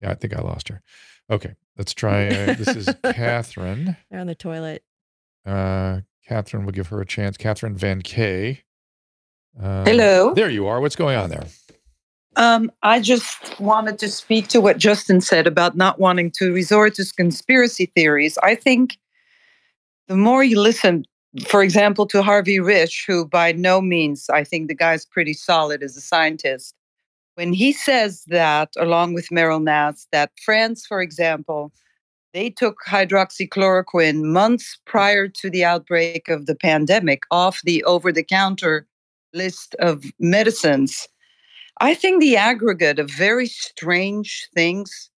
Yeah, 0.03 0.11
I 0.11 0.15
think 0.15 0.37
I 0.37 0.41
lost 0.41 0.69
her. 0.69 0.83
Okay, 1.31 1.55
let's 1.79 1.95
try. 1.95 2.29
Uh, 2.29 2.55
this 2.55 2.69
is 2.69 2.89
Catherine. 3.05 3.97
They're 4.11 4.21
on 4.21 4.27
the 4.27 4.35
toilet. 4.35 4.83
Uh, 5.45 6.01
Catherine, 6.27 6.65
we'll 6.65 6.73
give 6.73 6.89
her 6.89 7.01
a 7.01 7.07
chance. 7.07 7.37
Catherine 7.37 7.75
Van 7.77 8.03
Kay. 8.03 8.63
Uh, 9.61 9.85
Hello. 9.85 10.35
There 10.35 10.51
you 10.51 10.67
are. 10.67 10.81
What's 10.81 10.97
going 10.97 11.17
on 11.17 11.31
there? 11.31 11.47
Um, 12.37 12.73
I 12.83 13.01
just 13.01 13.61
wanted 13.61 13.99
to 14.01 14.09
speak 14.09 14.49
to 14.49 14.61
what 14.61 14.77
Justin 14.79 15.21
said 15.21 15.47
about 15.47 15.77
not 15.77 16.01
wanting 16.01 16.33
to 16.33 16.53
resort 16.53 16.95
to 16.97 17.05
conspiracy 17.17 17.87
theories. 17.95 18.37
I 18.43 18.57
think 18.57 18.99
the 20.09 20.17
more 20.17 20.45
you 20.45 20.61
listen, 20.61 21.05
for 21.47 21.63
example, 21.63 22.07
to 22.07 22.23
Harvey 22.23 22.59
Risch, 22.59 23.05
who 23.07 23.27
by 23.27 23.53
no 23.53 23.81
means, 23.81 24.29
I 24.31 24.45
think 24.45 24.69
the 24.69 24.75
guy's 24.75 25.07
pretty 25.07 25.33
solid 25.33 25.83
as 25.83 25.97
a 25.97 26.01
scientist, 26.01 26.75
when 27.35 27.53
he 27.53 27.73
says 27.73 28.25
that, 28.29 28.71
along 28.79 29.15
with 29.15 29.29
Meryl 29.31 29.63
Nass, 29.63 30.07
that 30.13 30.31
France, 30.45 30.87
for 30.87 31.01
example, 31.01 31.73
they 32.33 32.51
took 32.51 32.77
hydroxychloroquine 32.87 34.23
months 34.23 34.79
prior 34.87 35.29
to 35.29 35.51
the 35.51 35.65
outbreak 35.65 36.29
of 36.29 36.47
the 36.47 36.55
pandemic 36.55 37.23
off 37.31 37.61
the 37.65 37.83
over 37.85 38.13
the 38.13 38.25
counter 38.25 38.87
list 39.33 39.75
of 39.77 40.05
medicines. 40.19 41.09
I 41.81 41.95
think 41.95 42.21
the 42.21 42.37
aggregate 42.37 42.99
of 42.99 43.11
very 43.11 43.47
strange 43.47 44.49
things. 44.55 45.11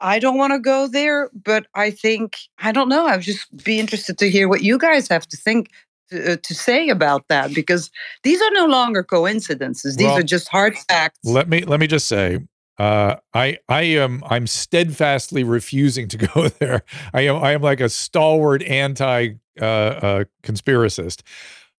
I 0.00 0.18
don't 0.18 0.36
want 0.36 0.52
to 0.52 0.58
go 0.58 0.88
there, 0.88 1.30
but 1.32 1.66
I 1.74 1.90
think 1.90 2.36
I 2.58 2.72
don't 2.72 2.88
know. 2.88 3.06
I 3.06 3.16
would 3.16 3.24
just 3.24 3.64
be 3.64 3.80
interested 3.80 4.18
to 4.18 4.30
hear 4.30 4.48
what 4.48 4.62
you 4.62 4.78
guys 4.78 5.08
have 5.08 5.26
to 5.28 5.36
think 5.36 5.70
to, 6.10 6.34
uh, 6.34 6.36
to 6.42 6.54
say 6.54 6.88
about 6.88 7.28
that 7.28 7.54
because 7.54 7.90
these 8.22 8.40
are 8.42 8.50
no 8.52 8.66
longer 8.66 9.02
coincidences. 9.02 9.96
These 9.96 10.06
Well, 10.06 10.18
are 10.18 10.22
just 10.22 10.48
hard 10.48 10.76
facts. 10.88 11.20
Let 11.24 11.48
me 11.48 11.62
let 11.62 11.80
me 11.80 11.86
just 11.86 12.06
say, 12.08 12.40
uh, 12.78 13.16
I 13.34 13.58
I 13.68 13.82
am 13.82 14.22
I'm 14.28 14.46
steadfastly 14.46 15.44
refusing 15.44 16.08
to 16.08 16.16
go 16.34 16.48
there. 16.48 16.82
I 17.14 17.22
am 17.22 17.36
I 17.36 17.52
am 17.52 17.62
like 17.62 17.80
a 17.80 17.88
stalwart 17.88 18.62
anti 18.62 19.34
uh, 19.60 19.64
uh, 19.64 20.24
conspiracist. 20.42 21.22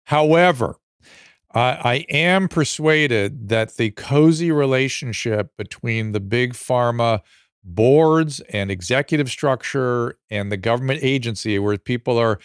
However, 0.05 0.77
I 1.53 1.61
I 1.83 1.95
am 2.09 2.47
persuaded 2.47 3.49
that 3.49 3.77
the 3.77 3.91
cozy 3.91 4.51
relationship 4.51 5.51
between 5.57 6.13
the 6.13 6.19
big 6.19 6.53
pharma 6.53 7.21
boards 7.67 8.39
and 8.49 8.71
executive 8.71 9.29
structure 9.29 10.17
and 10.29 10.51
the 10.51 10.57
government 10.57 10.99
agency, 11.03 11.59
where 11.59 11.77
people 11.77 12.17
are 12.17 12.39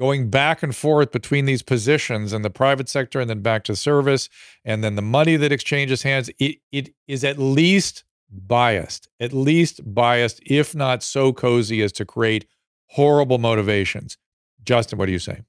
going 0.00 0.28
back 0.28 0.62
and 0.62 0.74
forth 0.74 1.12
between 1.12 1.44
these 1.44 1.62
positions 1.62 2.32
and 2.32 2.44
the 2.44 2.50
private 2.50 2.88
sector 2.88 3.20
and 3.20 3.30
then 3.30 3.40
back 3.40 3.62
to 3.64 3.76
service 3.76 4.28
and 4.64 4.82
then 4.82 4.96
the 4.96 5.02
money 5.02 5.36
that 5.36 5.52
exchanges 5.52 6.02
hands 6.02 6.28
it, 6.40 6.56
it 6.72 6.92
is 7.06 7.22
at 7.22 7.38
least 7.38 8.02
biased 8.28 9.08
at 9.20 9.32
least 9.32 9.80
biased 9.94 10.40
if 10.44 10.74
not 10.74 11.04
so 11.04 11.32
cozy 11.32 11.80
as 11.80 11.92
to 11.92 12.04
create 12.04 12.44
horrible 12.86 13.38
motivations 13.38 14.18
justin 14.64 14.98
what 14.98 15.06
do 15.06 15.12
you 15.12 15.18
say 15.20 15.40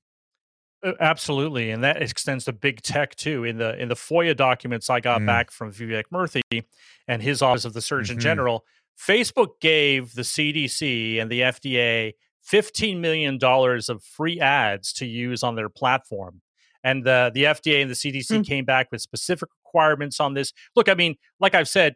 Uh, 0.84 0.91
Absolutely, 0.99 1.71
and 1.71 1.84
that 1.84 1.99
extends 2.03 2.45
to 2.45 2.53
big 2.53 2.80
tech 2.84 3.15
too. 3.15 3.43
In 3.43 3.57
the 3.57 3.76
in 3.82 3.88
the 3.89 3.95
FOIA 3.95 4.36
documents 4.38 4.88
I 4.91 4.99
got 4.99 5.21
Mm. 5.21 5.26
back 5.26 5.49
from 5.49 5.73
Vivek 5.73 6.03
Murthy 6.13 6.65
and 7.07 7.23
his 7.23 7.41
office 7.41 7.65
of 7.65 7.73
the 7.73 7.82
Surgeon 7.82 8.17
Mhm. 8.17 8.21
General, 8.21 8.65
Facebook 9.00 9.60
gave 9.62 10.14
the 10.14 10.22
CDC 10.24 11.20
and 11.22 11.30
the 11.30 11.41
FDA 11.41 12.14
fifteen 12.41 13.02
million 13.02 13.38
dollars 13.38 13.89
of 13.89 14.04
free 14.04 14.39
ads 14.39 14.93
to 14.93 15.06
use 15.06 15.43
on 15.43 15.56
their 15.56 15.70
platform, 15.70 16.41
and 16.84 17.04
the 17.04 17.32
the 17.34 17.43
FDA 17.46 17.82
and 17.82 17.89
the 17.89 17.96
CDC 17.96 18.39
Mm. 18.39 18.46
came 18.46 18.66
back 18.66 18.88
with 18.91 19.02
specific 19.02 19.50
requirements 19.66 20.20
on 20.20 20.34
this. 20.34 20.54
Look, 20.76 20.88
I 20.89 20.93
mean, 20.93 21.16
like 21.39 21.56
I've 21.56 21.68
said, 21.68 21.96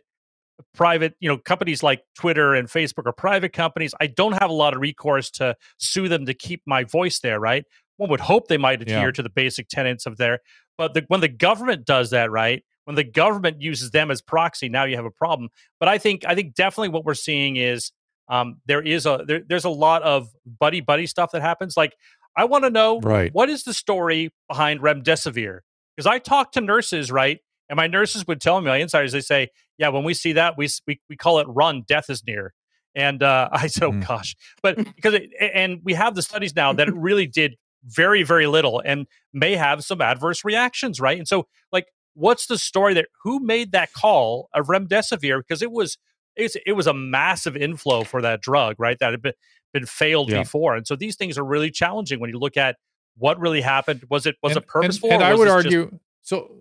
private, 0.73 1.13
you 1.19 1.29
know, 1.29 1.37
companies 1.37 1.81
like 1.83 2.01
Twitter 2.17 2.53
and 2.53 2.67
Facebook 2.67 3.05
are 3.05 3.13
private 3.13 3.53
companies. 3.53 3.93
I 4.01 4.07
don't 4.07 4.33
have 4.41 4.49
a 4.49 4.53
lot 4.53 4.73
of 4.73 4.81
recourse 4.81 5.29
to 5.31 5.55
sue 5.77 6.09
them 6.09 6.25
to 6.25 6.33
keep 6.33 6.61
my 6.65 6.83
voice 6.83 7.19
there, 7.19 7.39
right? 7.39 7.63
One 7.97 8.09
would 8.09 8.19
hope 8.19 8.47
they 8.47 8.57
might 8.57 8.81
adhere 8.81 9.05
Yeah. 9.05 9.11
to 9.11 9.23
the 9.23 9.29
basic 9.29 9.69
tenets 9.69 10.05
of 10.05 10.17
their, 10.17 10.39
but 10.77 10.93
the, 10.93 11.05
when 11.07 11.21
the 11.21 11.29
government 11.29 11.85
does 11.85 12.09
that, 12.09 12.29
right? 12.29 12.63
When 12.89 12.95
the 12.95 13.03
government 13.03 13.61
uses 13.61 13.91
them 13.91 14.09
as 14.09 14.19
proxy, 14.19 14.67
now 14.67 14.83
you 14.85 14.95
have 14.95 15.05
a 15.05 15.11
problem. 15.11 15.49
But 15.79 15.89
I 15.89 15.99
think, 15.99 16.25
I 16.25 16.33
think 16.33 16.55
definitely 16.55 16.89
what 16.89 17.05
we're 17.05 17.13
seeing 17.13 17.55
is 17.55 17.91
um, 18.29 18.61
there 18.65 18.81
is 18.81 19.05
a 19.05 19.23
there, 19.27 19.41
there's 19.47 19.63
a 19.65 19.69
lot 19.69 20.01
of 20.01 20.29
buddy 20.59 20.81
buddy 20.81 21.05
stuff 21.05 21.29
that 21.33 21.43
happens. 21.43 21.77
Like 21.77 21.93
I 22.35 22.45
want 22.45 22.63
to 22.63 22.71
know 22.71 22.99
Right. 22.99 23.31
what 23.31 23.47
is 23.47 23.63
the 23.63 23.75
story 23.75 24.33
behind 24.47 24.79
remdesivir 24.79 25.59
because 25.95 26.07
I 26.07 26.17
talk 26.17 26.51
to 26.53 26.61
nurses, 26.61 27.11
right? 27.11 27.37
And 27.69 27.77
my 27.77 27.85
nurses 27.85 28.25
would 28.25 28.41
tell 28.41 28.59
me, 28.59 28.65
my 28.67 28.77
insiders, 28.77 29.11
they 29.11 29.21
say, 29.21 29.49
yeah, 29.77 29.89
when 29.89 30.03
we 30.03 30.15
see 30.15 30.33
that, 30.33 30.57
we 30.57 30.67
we, 30.87 30.99
we 31.09 31.15
call 31.15 31.37
it 31.37 31.45
run, 31.47 31.83
death 31.87 32.09
is 32.09 32.23
near. 32.25 32.53
And 32.95 33.21
uh, 33.21 33.49
I 33.53 33.67
said, 33.67 33.83
oh 33.83 33.91
Mhm. 33.91 34.07
gosh, 34.07 34.35
but 34.63 34.77
because 34.95 35.13
it, 35.13 35.29
and 35.39 35.81
we 35.83 35.93
have 35.93 36.15
the 36.15 36.23
studies 36.23 36.55
now 36.55 36.73
that 36.73 36.87
it 36.87 36.95
really 36.95 37.27
did 37.27 37.55
very 37.85 38.23
very 38.23 38.47
little 38.47 38.81
and 38.83 39.05
may 39.31 39.55
have 39.55 39.83
some 39.83 40.01
adverse 40.01 40.43
reactions, 40.43 40.99
right? 40.99 41.19
And 41.19 41.27
so, 41.27 41.47
like, 41.71 41.85
what's 42.13 42.47
the 42.47 42.57
story 42.57 42.93
that 42.95 43.07
who 43.23 43.39
made 43.39 43.71
that 43.71 43.93
call 43.93 44.49
of 44.53 44.67
remdesivir 44.67 45.39
because 45.39 45.61
it 45.61 45.71
was 45.71 45.97
it's, 46.35 46.55
it 46.65 46.73
was 46.73 46.87
a 46.87 46.93
massive 46.93 47.57
inflow 47.57 48.03
for 48.03 48.21
that 48.21 48.41
drug, 48.41 48.75
right? 48.79 48.97
That 48.99 49.11
had 49.11 49.21
been 49.21 49.33
been 49.73 49.85
failed 49.85 50.29
Yeah. 50.31 50.39
before, 50.43 50.75
and 50.75 50.87
so 50.87 50.95
these 50.95 51.15
things 51.15 51.37
are 51.37 51.43
really 51.43 51.69
challenging 51.71 52.19
when 52.19 52.29
you 52.29 52.39
look 52.39 52.57
at 52.57 52.77
what 53.17 53.39
really 53.39 53.61
happened. 53.61 54.03
Was 54.09 54.25
it 54.25 54.35
was 54.41 54.55
and, 54.55 54.63
it 54.63 54.67
purposeful? 54.67 55.11
and, 55.11 55.21
and 55.21 55.23
or 55.23 55.25
i 55.25 55.35
would 55.35 55.47
this 55.47 55.63
just- 55.63 55.75
argue 55.75 55.99
so 56.21 56.51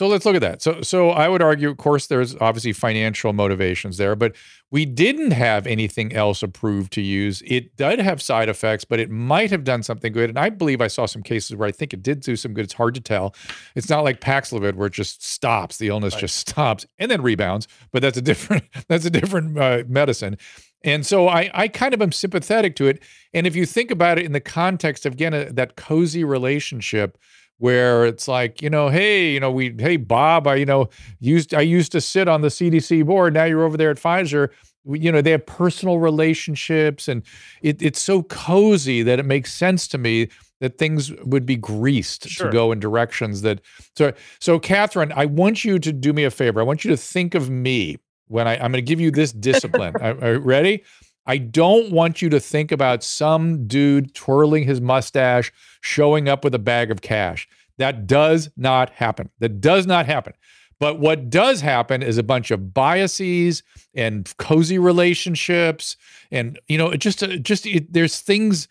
So 0.00 0.06
let's 0.06 0.24
look 0.24 0.34
at 0.34 0.40
that. 0.40 0.62
So 0.62 0.80
so 0.80 1.10
I 1.10 1.28
would 1.28 1.42
argue, 1.42 1.68
of 1.68 1.76
course, 1.76 2.06
there's 2.06 2.34
obviously 2.36 2.72
financial 2.72 3.34
motivations 3.34 3.98
there, 3.98 4.16
but 4.16 4.34
we 4.70 4.86
didn't 4.86 5.32
have 5.32 5.66
anything 5.66 6.14
else 6.14 6.42
approved 6.42 6.90
to 6.94 7.02
use. 7.02 7.42
It 7.44 7.76
did 7.76 7.98
have 7.98 8.22
side 8.22 8.48
effects, 8.48 8.86
but 8.86 8.98
it 8.98 9.10
might 9.10 9.50
have 9.50 9.62
done 9.62 9.82
something 9.82 10.10
good. 10.10 10.30
And 10.30 10.38
I 10.38 10.48
believe 10.48 10.80
I 10.80 10.86
saw 10.86 11.04
some 11.04 11.22
cases 11.22 11.54
where 11.54 11.68
I 11.68 11.70
think 11.70 11.92
it 11.92 12.02
did 12.02 12.20
do 12.20 12.34
some 12.34 12.54
good. 12.54 12.64
It's 12.64 12.72
hard 12.72 12.94
to 12.94 13.02
tell. 13.02 13.34
It's 13.74 13.90
not 13.90 14.02
like 14.02 14.22
Paxlovid 14.22 14.74
where 14.76 14.86
it 14.86 14.94
just 14.94 15.22
stops, 15.22 15.76
the 15.76 15.88
illness 15.88 16.14
right. 16.14 16.20
just 16.22 16.36
stops 16.36 16.86
and 16.98 17.10
then 17.10 17.20
rebounds. 17.20 17.68
But 17.92 18.00
that's 18.00 18.16
a 18.16 18.22
different 18.22 18.64
that's 18.88 19.04
a 19.04 19.10
different 19.10 19.58
uh, 19.58 19.82
medicine. 19.86 20.38
And 20.82 21.04
so 21.04 21.28
I, 21.28 21.50
I 21.52 21.68
kind 21.68 21.92
of 21.92 22.00
am 22.00 22.10
sympathetic 22.10 22.74
to 22.76 22.86
it. 22.86 23.02
And 23.34 23.46
if 23.46 23.54
you 23.54 23.66
think 23.66 23.90
about 23.90 24.18
it 24.18 24.24
in 24.24 24.32
the 24.32 24.40
context 24.40 25.04
of 25.04 25.12
again 25.12 25.34
a, 25.34 25.52
that 25.52 25.76
cozy 25.76 26.24
relationship 26.24 27.18
where 27.60 28.06
it's 28.06 28.26
like, 28.26 28.62
you 28.62 28.70
know, 28.70 28.88
hey, 28.88 29.32
you 29.32 29.38
know, 29.38 29.50
we, 29.50 29.74
hey, 29.78 29.98
Bob, 29.98 30.46
I, 30.46 30.54
you 30.54 30.64
know, 30.64 30.88
used, 31.20 31.54
I 31.54 31.60
used 31.60 31.92
to 31.92 32.00
sit 32.00 32.26
on 32.26 32.40
the 32.40 32.48
CDC 32.48 33.04
board. 33.04 33.34
Now 33.34 33.44
you're 33.44 33.62
over 33.62 33.76
there 33.76 33.90
at 33.90 33.98
Pfizer. 33.98 34.48
We, 34.84 34.98
you 34.98 35.12
know, 35.12 35.20
they 35.20 35.32
have 35.32 35.44
personal 35.44 35.98
relationships 35.98 37.06
and 37.06 37.22
it, 37.60 37.82
it's 37.82 38.00
so 38.00 38.22
cozy 38.22 39.02
that 39.02 39.18
it 39.18 39.26
makes 39.26 39.52
sense 39.52 39.86
to 39.88 39.98
me 39.98 40.28
that 40.60 40.78
things 40.78 41.12
would 41.24 41.44
be 41.44 41.56
greased 41.56 42.26
sure. 42.30 42.46
to 42.46 42.52
go 42.52 42.72
in 42.72 42.80
directions 42.80 43.42
that, 43.42 43.60
so, 43.94 44.14
so 44.38 44.58
Catherine, 44.58 45.12
I 45.14 45.26
want 45.26 45.62
you 45.62 45.78
to 45.78 45.92
do 45.92 46.14
me 46.14 46.24
a 46.24 46.30
favor. 46.30 46.60
I 46.60 46.64
want 46.64 46.82
you 46.82 46.90
to 46.90 46.96
think 46.96 47.34
of 47.34 47.50
me 47.50 47.98
when 48.28 48.48
I, 48.48 48.54
I'm 48.54 48.72
going 48.72 48.72
to 48.72 48.82
give 48.82 49.00
you 49.00 49.10
this 49.10 49.32
discipline. 49.32 49.94
Are, 50.00 50.16
are 50.24 50.38
ready? 50.38 50.82
I 51.26 51.38
don't 51.38 51.92
want 51.92 52.22
you 52.22 52.28
to 52.30 52.40
think 52.40 52.72
about 52.72 53.02
some 53.02 53.66
dude 53.66 54.14
twirling 54.14 54.64
his 54.64 54.80
mustache, 54.80 55.52
showing 55.80 56.28
up 56.28 56.44
with 56.44 56.54
a 56.54 56.58
bag 56.58 56.90
of 56.90 57.02
cash. 57.02 57.48
That 57.78 58.06
does 58.06 58.50
not 58.56 58.90
happen. 58.90 59.30
That 59.38 59.60
does 59.60 59.86
not 59.86 60.06
happen. 60.06 60.34
But 60.78 60.98
what 60.98 61.28
does 61.28 61.60
happen 61.60 62.02
is 62.02 62.16
a 62.16 62.22
bunch 62.22 62.50
of 62.50 62.72
biases 62.72 63.62
and 63.94 64.34
cozy 64.38 64.78
relationships, 64.78 65.96
and 66.30 66.58
you 66.68 66.78
know, 66.78 66.94
just 66.94 67.20
just 67.42 67.66
it, 67.66 67.92
there's 67.92 68.20
things 68.20 68.66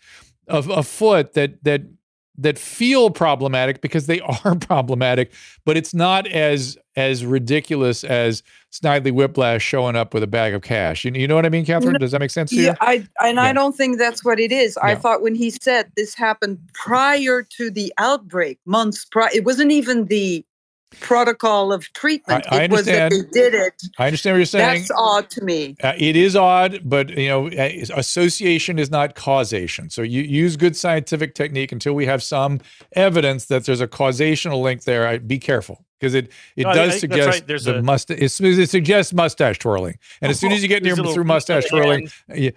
of 0.48 0.68
afoot 0.68 1.34
that 1.34 1.62
that 1.62 1.82
that 2.40 2.58
feel 2.58 3.10
problematic 3.10 3.80
because 3.80 4.06
they 4.06 4.20
are 4.44 4.54
problematic, 4.56 5.32
but 5.64 5.76
it's 5.76 5.94
not 5.94 6.26
as 6.26 6.76
as 6.96 7.24
ridiculous 7.24 8.02
as 8.02 8.42
Snidely 8.72 9.12
Whiplash 9.12 9.62
showing 9.62 9.96
up 9.96 10.12
with 10.12 10.22
a 10.22 10.26
bag 10.26 10.54
of 10.54 10.62
cash. 10.62 11.04
You, 11.04 11.12
you 11.12 11.28
know 11.28 11.34
what 11.34 11.46
I 11.46 11.48
mean, 11.48 11.64
Catherine? 11.64 11.96
Does 11.98 12.10
that 12.10 12.20
make 12.20 12.30
sense 12.30 12.50
to 12.50 12.56
yeah, 12.56 12.70
you? 12.70 12.76
I, 12.80 12.94
and 13.22 13.36
yeah. 13.36 13.42
I 13.42 13.52
don't 13.52 13.76
think 13.76 13.98
that's 13.98 14.24
what 14.24 14.40
it 14.40 14.52
is. 14.52 14.76
I 14.78 14.96
thought 14.96 15.22
when 15.22 15.34
he 15.34 15.50
said 15.50 15.90
this 15.96 16.14
happened 16.14 16.58
prior 16.74 17.42
to 17.56 17.70
the 17.70 17.92
outbreak, 17.98 18.58
months 18.66 19.04
prior, 19.04 19.30
it 19.32 19.44
wasn't 19.44 19.70
even 19.70 20.06
the 20.06 20.44
protocol 20.98 21.72
of 21.72 21.92
treatment. 21.92 22.44
I, 22.50 22.58
I 22.58 22.62
it 22.64 22.70
was 22.70 22.86
that 22.86 23.10
they 23.10 23.22
did 23.22 23.54
it. 23.54 23.82
I 23.98 24.06
understand 24.06 24.34
what 24.34 24.38
you're 24.38 24.46
saying. 24.46 24.80
That's 24.80 24.90
odd 24.90 25.30
to 25.30 25.44
me. 25.44 25.76
Uh, 25.82 25.92
it 25.96 26.16
is 26.16 26.36
odd, 26.36 26.80
but 26.84 27.10
you 27.10 27.28
know, 27.28 27.48
association 27.94 28.78
is 28.78 28.90
not 28.90 29.14
causation. 29.14 29.90
So 29.90 30.02
you 30.02 30.22
use 30.22 30.56
good 30.56 30.76
scientific 30.76 31.34
technique 31.34 31.72
until 31.72 31.94
we 31.94 32.06
have 32.06 32.22
some 32.22 32.60
evidence 32.92 33.46
that 33.46 33.64
there's 33.64 33.80
a 33.80 33.88
causational 33.88 34.62
link 34.62 34.84
there. 34.84 35.06
I, 35.06 35.18
be 35.18 35.38
careful 35.38 35.84
because 36.00 36.14
it 36.14 36.32
it 36.56 36.64
no, 36.64 36.72
does 36.72 36.98
suggest 36.98 37.28
right. 37.28 37.46
There's 37.46 37.64
the 37.64 37.78
a, 37.78 37.82
mustache. 37.82 38.18
It, 38.18 38.40
it, 38.40 38.70
suggests 38.70 39.12
mustache 39.12 39.58
twirling, 39.58 39.98
and 40.20 40.30
as 40.30 40.40
soon 40.40 40.52
as 40.52 40.62
you 40.62 40.68
get 40.68 40.82
near 40.82 40.96
through 40.96 41.24
mustache 41.24 41.64
twirling, 41.70 42.08
you, 42.34 42.52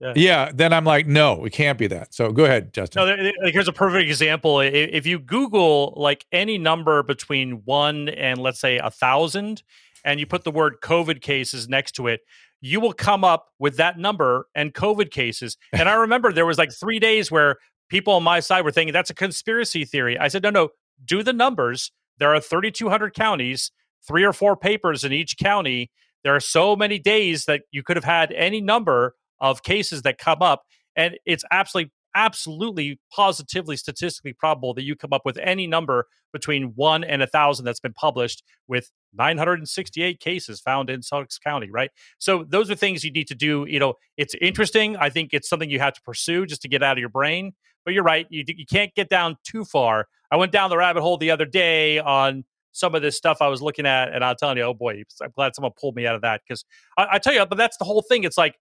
yeah. 0.00 0.12
yeah. 0.16 0.50
then 0.54 0.72
I'm 0.72 0.84
like, 0.84 1.06
no, 1.06 1.44
it 1.44 1.52
can't 1.52 1.78
be 1.78 1.86
that. 1.88 2.14
So 2.14 2.32
go 2.32 2.44
ahead, 2.44 2.72
Justin. 2.72 3.06
No, 3.06 3.30
like, 3.42 3.52
here's 3.52 3.68
a 3.68 3.72
perfect 3.72 4.08
example. 4.08 4.60
If 4.60 5.06
you 5.06 5.18
Google 5.18 5.94
like 5.96 6.26
any 6.32 6.58
number 6.58 7.02
between 7.02 7.62
one 7.64 8.08
and 8.08 8.38
let's 8.40 8.60
say 8.60 8.78
a 8.78 8.90
thousand, 8.90 9.62
and 10.04 10.20
you 10.20 10.26
put 10.26 10.44
the 10.44 10.50
word 10.50 10.76
COVID 10.82 11.20
cases 11.20 11.68
next 11.68 11.92
to 11.92 12.06
it, 12.06 12.20
you 12.60 12.80
will 12.80 12.92
come 12.92 13.24
up 13.24 13.48
with 13.58 13.76
that 13.76 13.98
number 13.98 14.48
and 14.54 14.74
COVID 14.74 15.10
cases. 15.10 15.56
And 15.72 15.88
I 15.88 15.92
remember 16.00 16.32
there 16.32 16.46
was 16.46 16.58
like 16.58 16.72
three 16.72 16.98
days 16.98 17.30
where 17.30 17.56
people 17.88 18.14
on 18.14 18.22
my 18.22 18.40
side 18.40 18.64
were 18.64 18.70
thinking 18.70 18.92
that's 18.92 19.10
a 19.10 19.14
conspiracy 19.14 19.84
theory. 19.84 20.18
I 20.18 20.28
said, 20.28 20.42
no, 20.42 20.50
no, 20.50 20.68
do 21.04 21.22
the 21.22 21.32
numbers. 21.32 21.92
There 22.18 22.34
are 22.34 22.40
3,200 22.40 23.14
counties, 23.14 23.70
three 24.06 24.24
or 24.24 24.32
four 24.32 24.56
papers 24.56 25.04
in 25.04 25.12
each 25.12 25.36
county. 25.38 25.90
There 26.24 26.34
are 26.34 26.40
so 26.40 26.74
many 26.74 26.98
days 26.98 27.44
that 27.44 27.62
you 27.70 27.82
could 27.82 27.96
have 27.96 28.04
had 28.04 28.32
any 28.32 28.60
number 28.60 29.14
of 29.40 29.62
cases 29.62 30.02
that 30.02 30.18
come 30.18 30.42
up. 30.42 30.62
And 30.96 31.18
it's 31.24 31.44
absolutely, 31.50 31.92
absolutely, 32.14 32.98
positively, 33.12 33.76
statistically 33.76 34.32
probable 34.32 34.74
that 34.74 34.82
you 34.82 34.96
come 34.96 35.12
up 35.12 35.22
with 35.24 35.38
any 35.38 35.66
number 35.66 36.06
between 36.32 36.72
one 36.74 37.04
and 37.04 37.22
a 37.22 37.26
thousand 37.26 37.64
that's 37.64 37.80
been 37.80 37.92
published 37.92 38.42
with 38.66 38.90
968 39.14 40.20
cases 40.20 40.60
found 40.60 40.90
in 40.90 41.02
Sussex 41.02 41.38
County, 41.38 41.70
right? 41.70 41.90
So 42.18 42.44
those 42.48 42.70
are 42.70 42.74
things 42.74 43.04
you 43.04 43.12
need 43.12 43.28
to 43.28 43.34
do. 43.34 43.66
You 43.68 43.78
know, 43.78 43.94
it's 44.16 44.34
interesting. 44.40 44.96
I 44.96 45.10
think 45.10 45.30
it's 45.32 45.48
something 45.48 45.70
you 45.70 45.78
have 45.78 45.94
to 45.94 46.02
pursue 46.02 46.46
just 46.46 46.62
to 46.62 46.68
get 46.68 46.82
out 46.82 46.92
of 46.92 46.98
your 46.98 47.08
brain. 47.08 47.52
But 47.84 47.94
you're 47.94 48.04
right. 48.04 48.26
You, 48.28 48.44
you 48.46 48.66
can't 48.66 48.94
get 48.94 49.08
down 49.08 49.36
too 49.44 49.64
far. 49.64 50.08
I 50.30 50.36
went 50.36 50.52
down 50.52 50.68
the 50.68 50.76
rabbit 50.76 51.00
hole 51.00 51.16
the 51.16 51.30
other 51.30 51.46
day 51.46 51.98
on 51.98 52.44
some 52.72 52.94
of 52.94 53.02
this 53.02 53.16
stuff 53.16 53.38
I 53.40 53.48
was 53.48 53.62
looking 53.62 53.86
at, 53.86 54.12
and 54.12 54.22
I'll 54.22 54.34
tell 54.34 54.56
you, 54.56 54.62
oh 54.62 54.74
boy, 54.74 55.02
I'm 55.22 55.30
glad 55.34 55.54
someone 55.54 55.72
pulled 55.80 55.96
me 55.96 56.06
out 56.06 56.14
of 56.14 56.22
that 56.22 56.42
because 56.46 56.64
I, 56.96 57.06
I 57.12 57.18
tell 57.18 57.32
you, 57.32 57.44
but 57.46 57.56
that's 57.56 57.76
the 57.78 57.84
whole 57.84 58.02
thing. 58.02 58.24
It's 58.24 58.36
like 58.36 58.56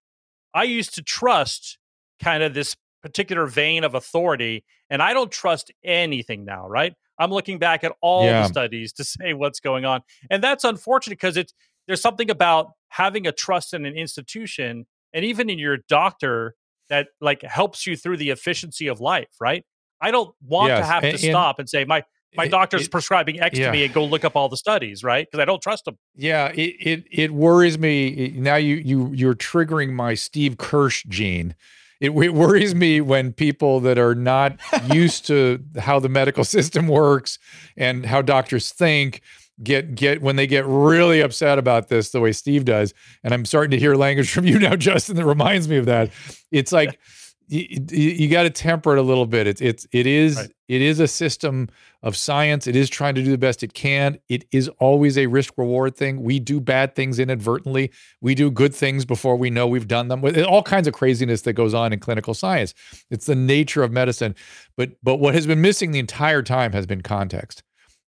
I 0.58 0.64
used 0.64 0.96
to 0.96 1.04
trust 1.04 1.78
kind 2.20 2.42
of 2.42 2.56
this 2.56 2.76
particular 3.04 3.46
vein 3.46 3.84
of 3.84 3.94
authority, 3.94 4.66
and 4.90 5.04
I 5.04 5.14
don't 5.14 5.32
trust 5.32 5.72
anything 5.84 6.46
now, 6.46 6.68
right? 6.68 6.96
I'm 7.20 7.30
looking 7.30 7.60
back 7.60 7.84
at 7.84 7.94
all 8.02 8.26
yeah. 8.26 8.42
the 8.42 8.48
studies 8.48 8.92
to 8.94 9.04
say 9.04 9.34
what's 9.34 9.60
going 9.60 9.86
on. 9.86 10.02
And 10.32 10.44
that's 10.44 10.64
unfortunate 10.64 11.18
because 11.18 11.38
it's 11.38 11.54
there's 11.86 12.02
something 12.02 12.32
about 12.32 12.72
having 12.90 13.28
a 13.28 13.32
trust 13.32 13.76
in 13.76 13.86
an 13.86 13.94
institution 13.94 14.88
and 15.14 15.24
even 15.24 15.48
in 15.48 15.60
your 15.60 15.78
doctor 15.88 16.56
that 16.90 17.10
like 17.22 17.44
helps 17.44 17.86
you 17.86 17.96
through 17.96 18.18
the 18.18 18.32
efficiency 18.32 18.88
of 18.88 19.00
life, 19.00 19.30
right? 19.40 19.64
I 20.02 20.10
don't 20.10 20.34
want 20.42 20.70
yes. 20.70 20.80
to 20.80 20.86
have 20.92 21.04
and, 21.04 21.18
to 21.18 21.30
stop 21.30 21.60
and 21.60 21.70
say 21.70 21.86
my 21.86 22.04
my 22.38 22.48
doctor's 22.48 22.86
it, 22.86 22.92
prescribing 22.92 23.40
X 23.40 23.58
yeah. 23.58 23.68
to 23.68 23.72
me 23.72 23.84
and 23.84 23.94
go 23.94 24.06
look 24.06 24.24
up 24.24 24.36
all 24.36 24.50
the 24.50 24.58
studies, 24.58 25.04
right? 25.04 25.28
Because 25.30 25.42
I 25.42 25.46
don't 25.46 25.62
trust 25.62 25.86
them. 25.86 25.98
Yeah, 26.16 26.50
it, 26.50 26.76
it 26.80 27.04
it 27.12 27.34
worries 27.34 27.78
me. 27.78 28.34
Now 28.36 28.56
you 28.56 28.76
you 28.76 29.12
you're 29.14 29.36
triggering 29.36 29.94
my 29.94 30.14
Steve 30.14 30.58
Kirsch 30.58 31.04
gene. 31.08 31.56
It, 32.00 32.12
it 32.12 32.34
worries 32.34 32.76
me 32.76 33.02
when 33.02 33.34
people 33.34 33.80
that 33.82 33.98
are 33.98 34.14
not 34.14 34.60
used 34.94 35.26
to 35.28 35.64
how 35.80 36.00
the 36.00 36.10
medical 36.10 36.44
system 36.56 36.88
works 36.88 37.40
and 37.76 38.06
how 38.06 38.22
doctors 38.22 38.72
think 38.72 39.22
get 39.64 39.96
get 39.96 40.22
when 40.22 40.36
they 40.36 40.46
get 40.46 40.66
really 40.68 41.22
upset 41.22 41.58
about 41.58 41.90
this 41.90 42.12
the 42.12 42.22
way 42.22 42.32
Steve 42.32 42.66
does. 42.66 42.94
And 43.24 43.34
I'm 43.34 43.46
starting 43.46 43.72
to 43.72 43.80
hear 43.80 43.96
language 43.96 44.32
from 44.34 44.46
you 44.46 44.60
now, 44.60 44.76
Justin, 44.76 45.16
that 45.16 45.26
reminds 45.26 45.68
me 45.68 45.78
of 45.78 45.86
that. 45.86 46.12
It's 46.52 46.72
like 46.72 47.00
you, 47.48 47.82
you 47.92 48.30
got 48.30 48.44
to 48.44 48.50
temper 48.50 48.94
it 48.94 49.00
a 49.00 49.04
little 49.04 49.26
bit. 49.26 49.48
It's 49.48 49.62
it's 49.62 49.88
it 49.92 50.06
is 50.06 50.36
right. 50.36 50.52
it 50.68 50.82
is 50.82 51.00
a 51.00 51.08
system 51.08 51.70
of 52.04 52.18
science. 52.18 52.68
It 52.68 52.76
is 52.76 52.90
trying 52.90 53.16
to 53.16 53.24
do 53.24 53.32
the 53.32 53.38
best 53.38 53.64
it 53.64 53.74
can. 53.74 54.18
It 54.28 54.46
is 54.52 54.68
always 54.80 55.18
a 55.18 55.28
risk 55.28 55.54
reward 55.58 55.96
thing. 55.96 56.24
We 56.24 56.40
do 56.40 56.60
bad 56.60 56.96
things 56.96 57.20
inadvertently. 57.20 57.92
We 58.22 58.36
do 58.36 58.52
good 58.52 58.76
things 58.76 59.06
before 59.06 59.38
we 59.38 59.50
know 59.50 59.66
we've 59.68 59.88
done 59.88 60.10
them. 60.10 60.22
With 60.22 60.38
all 60.44 60.62
kinds 60.62 60.88
of 60.88 60.94
craziness 60.94 61.44
that 61.44 61.54
goes 61.54 61.74
on 61.74 61.94
in 61.94 62.00
clinical 62.00 62.34
science. 62.34 62.74
It's 63.10 63.26
the 63.26 63.36
nature 63.36 63.84
of 63.84 63.92
medicine. 63.92 64.36
But 64.76 64.92
but 65.02 65.16
what 65.16 65.34
has 65.34 65.48
been 65.48 65.62
missing 65.62 65.92
the 65.92 66.00
entire 66.00 66.42
time 66.42 66.74
has 66.74 66.86
been 66.86 67.02
context, 67.02 67.64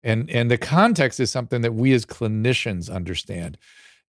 and 0.04 0.30
and 0.32 0.50
the 0.50 0.58
context 0.58 1.20
is 1.20 1.30
something 1.30 1.62
that 1.62 1.76
we 1.76 1.94
as 1.94 2.08
clinicians 2.08 2.92
understand, 2.92 3.60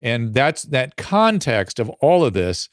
and 0.01 0.33
that's 0.33 0.63
that 0.65 0.97
context 0.97 1.79
of 1.79 1.91
all 2.01 2.25
of 2.25 2.33
this 2.33 2.71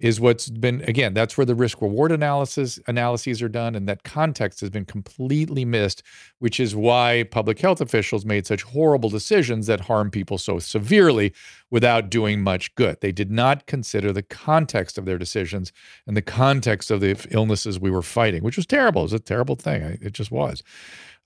is 0.00 0.20
what's 0.20 0.50
been 0.50 0.82
again 0.82 1.14
that's 1.14 1.36
where 1.36 1.44
the 1.44 1.54
risk 1.54 1.80
reward 1.80 2.10
analysis 2.10 2.80
analyses 2.88 3.40
are 3.40 3.48
done 3.48 3.74
and 3.74 3.88
that 3.88 4.02
context 4.02 4.60
has 4.60 4.68
been 4.68 4.84
completely 4.84 5.64
missed 5.64 6.02
which 6.40 6.58
is 6.58 6.74
why 6.74 7.24
public 7.30 7.60
health 7.60 7.80
officials 7.80 8.24
made 8.24 8.46
such 8.46 8.62
horrible 8.62 9.08
decisions 9.08 9.66
that 9.66 9.80
harm 9.80 10.10
people 10.10 10.36
so 10.36 10.58
severely 10.58 11.32
without 11.70 12.10
doing 12.10 12.42
much 12.42 12.74
good 12.74 13.00
they 13.00 13.12
did 13.12 13.30
not 13.30 13.66
consider 13.66 14.12
the 14.12 14.22
context 14.22 14.98
of 14.98 15.04
their 15.04 15.18
decisions 15.18 15.72
and 16.06 16.16
the 16.16 16.22
context 16.22 16.90
of 16.90 17.00
the 17.00 17.26
illnesses 17.30 17.78
we 17.78 17.90
were 17.90 18.02
fighting 18.02 18.42
which 18.42 18.56
was 18.56 18.66
terrible 18.66 19.02
it 19.02 19.04
was 19.04 19.12
a 19.12 19.18
terrible 19.20 19.54
thing 19.54 19.80
it 20.02 20.12
just 20.12 20.30
was 20.30 20.62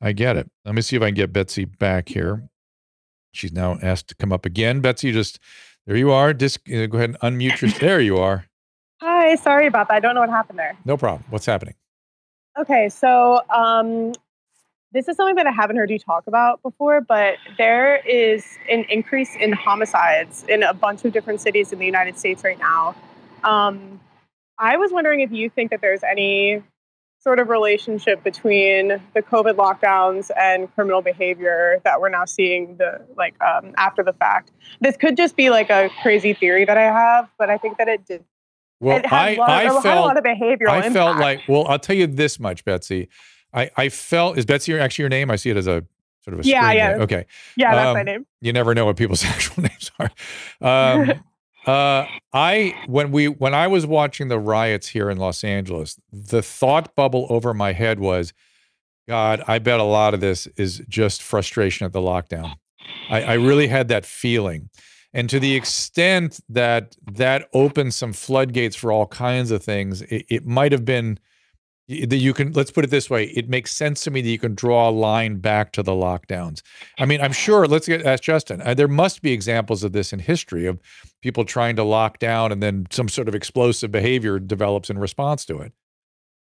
i 0.01 0.13
get 0.13 0.37
it 0.37 0.51
let 0.67 0.75
me 0.75 0.83
see 0.83 0.97
if 0.97 1.03
i 1.03 1.07
can 1.07 1.15
get 1.15 1.33
betsy 1.33 1.65
back 1.65 2.11
here 2.11 2.49
she's 3.33 3.53
now 3.53 3.79
asked 3.83 4.09
to 4.09 4.15
come 4.15 4.33
up 4.33 4.45
again 4.45 4.81
betsy 4.81 5.11
just 5.11 5.39
there 5.87 5.97
you 5.97 6.11
are. 6.11 6.29
Uh, 6.29 6.33
go 6.35 6.99
ahead 6.99 7.17
and 7.17 7.19
unmute 7.21 7.63
your. 7.63 7.71
There 7.71 7.99
you 7.99 8.19
are. 8.19 8.48
Hi, 9.29 9.35
sorry 9.35 9.67
about 9.67 9.89
that. 9.89 9.95
I 9.95 10.01
don't 10.01 10.15
know 10.15 10.23
what 10.23 10.31
happened 10.31 10.59
there. 10.59 10.75
No 10.87 10.97
problem. 10.97 11.23
What's 11.29 11.45
happening? 11.45 11.75
Okay, 12.59 12.89
so 12.89 13.43
um, 13.55 14.13
this 14.93 15.07
is 15.07 15.17
something 15.17 15.35
that 15.35 15.47
I 15.47 15.51
haven't 15.51 15.77
heard 15.77 15.91
you 15.91 15.99
talk 15.99 16.27
about 16.27 16.63
before, 16.63 17.03
but 17.03 17.35
there 17.59 17.97
is 18.09 18.47
an 18.71 18.87
increase 18.89 19.37
in 19.37 19.53
homicides 19.53 20.47
in 20.49 20.63
a 20.63 20.73
bunch 20.73 21.05
of 21.05 21.13
different 21.13 21.43
cities 21.43 21.75
in 21.75 21.79
the 21.79 21.85
United 21.85 22.19
States 22.19 22.43
right 22.43 22.59
now. 22.59 22.97
Um, 23.45 24.01
I 24.59 24.79
was 24.79 24.93
wondering 24.93 25.21
if 25.21 25.31
you 25.31 25.51
think 25.51 25.73
that 25.73 25.83
there's 25.83 26.03
any 26.03 26.63
sort 27.19 27.39
of 27.39 27.51
relationship 27.51 28.25
between 28.25 28.99
the 29.13 29.21
COVID 29.21 29.57
lockdowns 29.57 30.31
and 30.39 30.75
criminal 30.75 31.03
behavior 31.03 31.83
that 31.85 32.01
we're 32.01 32.09
now 32.09 32.25
seeing 32.25 32.79
the 32.79 33.05
like 33.15 33.35
um, 33.43 33.75
after 33.77 34.03
the 34.03 34.15
fact. 34.15 34.53
This 34.81 34.97
could 34.97 35.19
just 35.19 35.37
be 35.37 35.51
like 35.51 35.69
a 35.69 35.91
crazy 36.01 36.33
theory 36.33 36.65
that 36.65 36.79
I 36.79 36.85
have, 36.85 37.29
but 37.39 37.51
I 37.51 37.59
think 37.59 37.77
that 37.77 37.89
it 37.89 38.07
did. 38.07 38.25
Well, 38.81 39.01
I, 39.11 39.35
lot, 39.35 39.51
I 39.51 39.69
felt 39.69 39.85
a 39.85 40.01
lot 40.01 40.17
of 40.19 40.25
behavioral. 40.25 40.69
I 40.69 40.91
felt 40.91 41.19
like 41.19 41.41
well, 41.49 41.67
I'll 41.67 41.79
tell 41.79 41.97
you 41.97 42.07
this 42.07 42.39
much, 42.39 42.65
Betsy. 42.65 43.09
I, 43.53 43.71
I 43.77 43.89
felt 43.89 44.39
is 44.39 44.47
Betsy 44.47 44.73
your- 44.73 44.81
actually 44.81 45.05
your 45.05 45.09
name? 45.11 45.31
I 45.31 45.37
see 45.37 45.51
it 45.51 45.57
as 45.57 45.67
a 45.67 45.85
sort 46.25 46.35
of 46.39 46.41
a 46.41 46.49
Yeah, 46.49 46.71
yeah. 46.73 46.93
name. 46.93 47.01
Okay. 47.03 47.27
yeah, 47.57 47.75
that's 47.75 47.95
my 47.95 48.01
um, 48.01 48.07
name. 48.07 48.27
you 48.41 48.53
never 48.53 48.75
know 48.75 48.85
what 48.87 48.97
people's 48.97 49.25
actual 49.25 49.63
names 49.65 49.91
are. 49.99 50.11
Um, 50.61 51.11
uh, 51.67 52.07
I 52.33 52.75
when 52.87 53.11
we 53.11 53.29
when 53.29 53.55
I 53.55 53.67
was 53.67 53.85
watching 53.87 54.29
the 54.29 54.39
riots 54.39 54.89
here 54.89 55.11
in 55.11 55.19
Los 55.19 55.43
Angeles, 55.43 55.99
the 56.13 56.43
thought 56.43 56.95
bubble 56.95 57.27
over 57.31 57.53
my 57.55 57.73
head 57.73 57.99
was, 57.99 58.33
God, 59.09 59.43
I 59.49 59.59
bet 59.59 59.81
a 59.81 59.85
lot 59.85 60.15
of 60.15 60.21
this 60.21 60.47
is 60.57 60.83
just 60.89 61.23
frustration 61.23 61.85
at 61.87 61.93
the 61.93 62.01
lockdown. 62.01 62.55
I, 63.11 63.23
I 63.23 63.33
really 63.35 63.67
had 63.67 63.89
that 63.89 64.07
feeling. 64.07 64.71
And 65.15 65.31
to 65.31 65.41
the 65.41 65.55
extent 65.55 66.41
that 66.49 66.97
that 67.11 67.49
opens 67.53 67.97
some 67.97 68.13
floodgates 68.13 68.77
for 68.77 68.93
all 68.93 69.07
kinds 69.07 69.51
of 69.51 69.63
things, 69.63 70.03
it, 70.03 70.27
it 70.29 70.47
might 70.47 70.73
have 70.73 70.85
been 70.85 71.19
that 71.89 72.17
you 72.17 72.35
can 72.35 72.53
let's 72.53 72.71
put 72.71 72.85
it 72.85 72.91
this 72.91 73.09
way 73.09 73.25
it 73.29 73.49
makes 73.49 73.73
sense 73.73 74.03
to 74.05 74.11
me 74.11 74.21
that 74.21 74.29
you 74.29 74.39
can 74.39 74.55
draw 74.55 74.89
a 74.89 74.91
line 74.91 75.37
back 75.37 75.73
to 75.73 75.83
the 75.83 75.93
lockdowns. 75.93 76.61
I 76.99 77.07
mean 77.07 77.21
i'm 77.21 77.33
sure 77.33 77.67
let's 77.67 77.89
get 77.89 78.05
ask 78.05 78.23
justin 78.23 78.61
uh, 78.61 78.75
there 78.75 78.89
must 78.89 79.23
be 79.23 79.33
examples 79.33 79.83
of 79.83 79.93
this 79.93 80.13
in 80.13 80.19
history 80.19 80.67
of 80.67 80.79
people 81.23 81.45
trying 81.45 81.77
to 81.77 81.85
lock 81.85 82.19
down 82.19 82.53
and 82.53 82.63
then 82.63 82.87
some 82.91 83.09
sort 83.09 83.29
of 83.29 83.35
explosive 83.35 83.91
behavior 83.91 84.39
develops 84.39 84.91
in 84.91 84.99
response 84.99 85.45
to 85.47 85.59
it. 85.59 85.73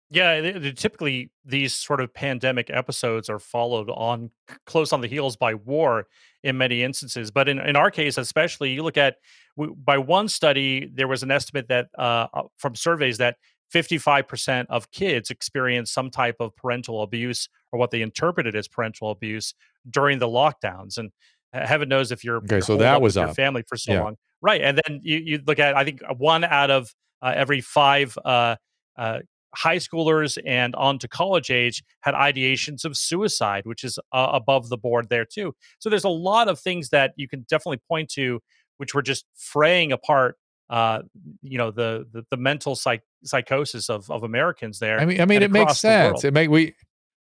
Yeah, 0.09 0.39
typically 0.71 1.31
these 1.43 1.75
sort 1.75 1.99
of 1.99 2.13
pandemic 2.13 2.69
episodes 2.69 3.29
are 3.29 3.39
followed 3.39 3.89
on 3.89 4.31
close 4.65 4.93
on 4.93 5.01
the 5.01 5.07
heels 5.07 5.35
by 5.35 5.53
war 5.53 6.07
in 6.47 6.57
many 6.57 6.81
instances. 6.83 7.29
But 7.31 7.47
in, 7.49 7.59
in 7.59 7.75
our 7.75 7.91
case, 7.91 8.17
especially, 8.17 8.71
you 8.71 8.83
look 8.83 8.97
at 8.97 9.15
w- 9.57 9.75
by 9.75 9.97
one 9.97 10.27
study, 10.27 10.89
there 10.93 11.07
was 11.07 11.23
an 11.23 11.31
estimate 11.31 11.67
that 11.67 11.87
uh, 11.97 12.27
uh, 12.33 12.43
from 12.57 12.75
surveys 12.75 13.17
that 13.17 13.35
55% 13.73 14.65
of 14.69 14.89
kids 14.91 15.29
experience 15.29 15.91
some 15.91 16.09
type 16.09 16.37
of 16.39 16.55
parental 16.55 17.01
abuse 17.01 17.49
or 17.71 17.79
what 17.79 17.91
they 17.91 18.01
interpreted 18.01 18.55
as 18.55 18.67
parental 18.67 19.11
abuse 19.11 19.53
during 19.89 20.19
the 20.19 20.27
lockdowns. 20.27 20.97
And 20.97 21.11
heaven 21.53 21.89
knows 21.89 22.11
if 22.11 22.23
you're, 22.23 22.37
Okay, 22.37 22.55
you're 22.55 22.61
so 22.61 22.77
that 22.77 23.01
was 23.01 23.15
your 23.15 23.27
up. 23.29 23.35
family 23.35 23.63
for 23.67 23.77
so 23.77 23.93
Yeah. 23.93 24.03
long. 24.03 24.15
Right. 24.41 24.61
And 24.61 24.79
then 24.85 25.01
you, 25.03 25.17
you 25.17 25.41
look 25.45 25.59
at, 25.59 25.75
I 25.75 25.83
think, 25.83 26.01
one 26.17 26.43
out 26.43 26.71
of 26.71 26.93
uh, 27.21 27.33
every 27.35 27.59
five 27.61 28.17
uh, 28.23 28.55
uh, 28.97 29.19
high 29.57 29.77
schoolers 29.77 30.37
and 30.45 30.75
on 30.75 30.99
to 30.99 31.07
college 31.07 31.49
age 31.49 31.83
had 32.01 32.13
ideations 32.13 32.85
of 32.85 32.95
suicide, 32.95 33.65
which 33.65 33.83
is 33.83 33.97
uh, 34.11 34.29
above 34.31 34.69
the 34.69 34.77
board 34.77 35.09
there 35.09 35.25
too. 35.25 35.53
So 35.79 35.89
there's 35.89 36.03
a 36.03 36.09
lot 36.09 36.47
of 36.47 36.59
things 36.59 36.89
that 36.89 37.13
you 37.15 37.27
can 37.27 37.45
definitely 37.49 37.81
point 37.89 38.09
to, 38.11 38.39
which 38.77 38.93
were 38.93 39.01
just 39.01 39.25
fraying 39.35 39.91
apart. 39.91 40.35
Uh, 40.69 41.01
you 41.41 41.57
know 41.57 41.71
the 41.71 42.05
the, 42.11 42.23
the 42.29 42.35
mental 42.37 42.75
psych- 42.75 43.01
psychosis 43.23 43.89
of 43.89 44.11
of 44.11 44.23
Americans 44.23 44.79
there. 44.79 44.99
i 44.99 45.05
mean 45.05 45.21
i 45.21 45.25
mean 45.25 45.41
it 45.41 45.49
makes 45.49 45.63
across 45.63 45.81
the 45.81 45.87
world. 45.87 46.19
sense 46.19 46.23
it 46.25 46.33
make 46.33 46.49
we 46.49 46.75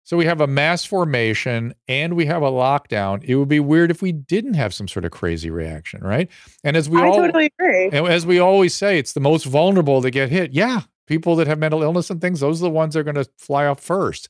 so 0.04 0.16
we 0.16 0.24
have 0.24 0.40
a 0.40 0.46
mass 0.46 0.82
formation 0.86 1.74
and 1.86 2.14
we 2.14 2.24
have 2.24 2.40
a 2.40 2.50
lockdown 2.50 3.22
it 3.22 3.34
would 3.34 3.48
be 3.48 3.60
weird 3.60 3.90
if 3.90 4.00
we 4.00 4.12
didn't 4.12 4.54
have 4.54 4.72
some 4.72 4.88
sort 4.88 5.04
of 5.04 5.10
crazy 5.10 5.50
reaction 5.50 6.00
right 6.00 6.30
and 6.62 6.74
as 6.74 6.88
we 6.88 6.98
I 6.98 7.04
all 7.04 7.16
totally 7.16 7.52
agree. 7.58 7.90
And 7.92 8.06
as 8.06 8.24
we 8.24 8.38
always 8.38 8.72
say, 8.72 8.98
it's 8.98 9.12
the 9.12 9.20
most 9.20 9.44
vulnerable 9.44 10.00
that 10.00 10.12
get 10.12 10.30
hit. 10.30 10.52
Yeah, 10.52 10.80
people 11.06 11.36
that 11.36 11.46
have 11.46 11.58
mental 11.58 11.82
illness 11.82 12.10
and 12.10 12.20
things, 12.20 12.40
those 12.40 12.60
are 12.60 12.64
the 12.64 12.70
ones 12.70 12.94
that 12.94 13.00
are 13.00 13.04
going 13.04 13.14
to 13.14 13.28
fly 13.36 13.66
off 13.66 13.80
first. 13.80 14.28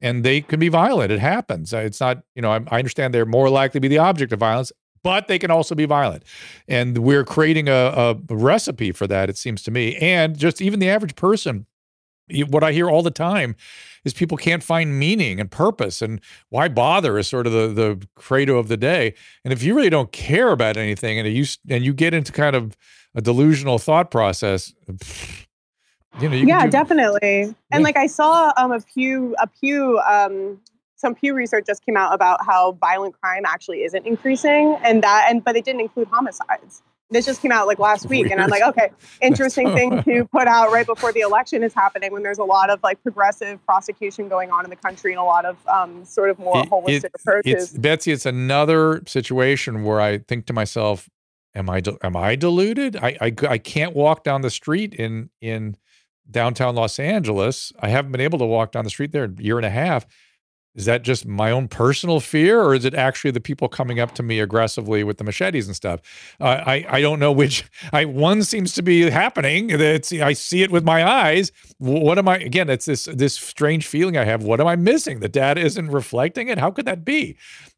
And 0.00 0.24
they 0.24 0.42
can 0.42 0.60
be 0.60 0.68
violent. 0.68 1.10
It 1.10 1.20
happens. 1.20 1.72
It's 1.72 2.00
not, 2.00 2.22
you 2.34 2.42
know, 2.42 2.50
I, 2.50 2.60
I 2.68 2.78
understand 2.78 3.14
they're 3.14 3.24
more 3.24 3.48
likely 3.48 3.78
to 3.78 3.82
be 3.82 3.88
the 3.88 3.98
object 3.98 4.32
of 4.32 4.40
violence, 4.40 4.70
but 5.02 5.28
they 5.28 5.38
can 5.38 5.50
also 5.50 5.74
be 5.74 5.86
violent. 5.86 6.24
And 6.68 6.98
we're 6.98 7.24
creating 7.24 7.68
a, 7.68 8.18
a 8.30 8.34
recipe 8.34 8.92
for 8.92 9.06
that, 9.06 9.30
it 9.30 9.38
seems 9.38 9.62
to 9.62 9.70
me. 9.70 9.96
And 9.96 10.36
just 10.36 10.60
even 10.60 10.80
the 10.80 10.90
average 10.90 11.16
person, 11.16 11.66
what 12.48 12.64
I 12.64 12.72
hear 12.72 12.90
all 12.90 13.02
the 13.02 13.10
time 13.10 13.56
is 14.04 14.12
people 14.12 14.36
can't 14.36 14.62
find 14.62 14.98
meaning 14.98 15.40
and 15.40 15.50
purpose 15.50 16.02
and 16.02 16.20
why 16.48 16.68
bother 16.68 17.18
is 17.18 17.26
sort 17.28 17.46
of 17.46 17.52
the 17.52 17.68
the 17.68 18.08
credo 18.14 18.56
of 18.56 18.68
the 18.68 18.76
day. 18.76 19.14
And 19.44 19.52
if 19.52 19.62
you 19.62 19.74
really 19.74 19.90
don't 19.90 20.12
care 20.12 20.52
about 20.52 20.76
anything 20.76 21.18
and 21.18 21.28
you 21.28 21.44
and 21.68 21.84
you 21.84 21.92
get 21.92 22.14
into 22.14 22.32
kind 22.32 22.56
of 22.56 22.76
a 23.14 23.20
delusional 23.20 23.78
thought 23.78 24.10
process, 24.10 24.74
you 26.20 26.28
know, 26.28 26.36
you 26.36 26.46
yeah 26.46 26.64
do- 26.64 26.70
definitely 26.70 27.40
Yeah. 27.40 27.52
and 27.72 27.82
like 27.84 27.96
i 27.96 28.06
saw 28.06 28.52
um 28.56 28.72
a 28.72 28.80
pew 28.80 29.34
a 29.40 29.46
pew 29.46 29.98
um 30.00 30.58
some 30.96 31.14
pew 31.14 31.34
research 31.34 31.66
just 31.66 31.84
came 31.84 31.96
out 31.96 32.14
about 32.14 32.44
how 32.46 32.72
violent 32.72 33.20
crime 33.20 33.42
actually 33.46 33.82
isn't 33.84 34.06
increasing 34.06 34.76
and 34.82 35.02
that 35.02 35.26
and 35.30 35.44
but 35.44 35.56
it 35.56 35.64
didn't 35.64 35.80
include 35.82 36.08
homicides 36.08 36.82
this 37.10 37.24
just 37.26 37.40
came 37.40 37.52
out 37.52 37.66
like 37.68 37.78
last 37.78 38.08
week 38.08 38.30
and 38.30 38.40
i'm 38.40 38.48
like 38.50 38.62
okay 38.62 38.90
interesting 39.20 39.72
thing 39.74 40.02
to 40.02 40.24
put 40.32 40.48
out 40.48 40.72
right 40.72 40.86
before 40.86 41.12
the 41.12 41.20
election 41.20 41.62
is 41.62 41.72
happening 41.74 42.10
when 42.12 42.22
there's 42.22 42.38
a 42.38 42.44
lot 42.44 42.70
of 42.70 42.82
like 42.82 43.00
progressive 43.02 43.64
prosecution 43.66 44.28
going 44.28 44.50
on 44.50 44.64
in 44.64 44.70
the 44.70 44.76
country 44.76 45.12
and 45.12 45.20
a 45.20 45.24
lot 45.24 45.44
of 45.44 45.56
um 45.68 46.04
sort 46.04 46.30
of 46.30 46.38
more 46.38 46.58
It- 46.60 46.70
holistic 46.70 47.04
it- 47.04 47.12
approaches 47.14 47.52
It's 47.70 47.72
Betsy. 47.78 48.10
It's 48.12 48.26
another 48.26 49.02
situation 49.06 49.84
where 49.84 50.00
I 50.00 50.18
think 50.18 50.46
to 50.46 50.52
myself, 50.52 51.08
"Am 51.54 51.68
I 51.70 51.80
am 52.02 52.16
I 52.16 52.34
deluded? 52.36 52.96
I, 52.96 53.16
I 53.20 53.32
I 53.48 53.58
can't 53.58 53.94
walk 53.94 54.24
down 54.24 54.40
the 54.40 54.50
street 54.50 54.92
in 54.94 55.30
in 55.40 55.76
downtown 56.30 56.74
Los 56.74 56.98
Angeles. 56.98 57.72
I 57.80 57.88
haven't 57.88 58.12
been 58.12 58.20
able 58.20 58.38
to 58.38 58.44
walk 58.44 58.72
down 58.72 58.84
the 58.84 58.90
street 58.90 59.12
there 59.12 59.24
in 59.24 59.36
a 59.38 59.42
year 59.42 59.56
and 59.56 59.66
a 59.66 59.70
half. 59.70 60.06
Is 60.76 60.84
that 60.84 61.02
just 61.02 61.26
my 61.26 61.50
own 61.50 61.68
personal 61.68 62.20
fear, 62.20 62.60
or 62.60 62.74
is 62.74 62.84
it 62.84 62.94
actually 62.94 63.30
the 63.30 63.40
people 63.40 63.66
coming 63.66 63.98
up 63.98 64.14
to 64.16 64.22
me 64.22 64.40
aggressively 64.40 65.02
with 65.02 65.16
the 65.16 65.24
machetes 65.24 65.66
and 65.66 65.74
stuff? 65.74 66.00
Uh, 66.38 66.62
I 66.66 66.86
I 66.88 67.00
don't 67.00 67.18
know 67.18 67.32
which. 67.32 67.64
I 67.92 68.04
one 68.04 68.42
seems 68.42 68.74
to 68.74 68.82
be 68.82 69.10
happening. 69.10 69.70
It's 69.70 70.12
I 70.12 70.34
see 70.34 70.62
it 70.62 70.70
with 70.70 70.84
my 70.84 71.04
eyes. 71.04 71.50
What 71.78 72.18
am 72.18 72.28
I? 72.28 72.36
Again, 72.38 72.68
it's 72.68 72.84
this 72.84 73.06
this 73.06 73.34
strange 73.34 73.86
feeling 73.86 74.16
I 74.16 74.24
have. 74.24 74.42
What 74.42 74.60
am 74.60 74.66
I 74.66 74.76
missing? 74.76 75.20
The 75.20 75.28
data 75.30 75.62
isn't 75.62 75.90
reflecting 75.90 76.48
it. 76.48 76.58
How 76.58 76.70
could 76.70 76.84
that 76.84 77.04
be? 77.04 77.36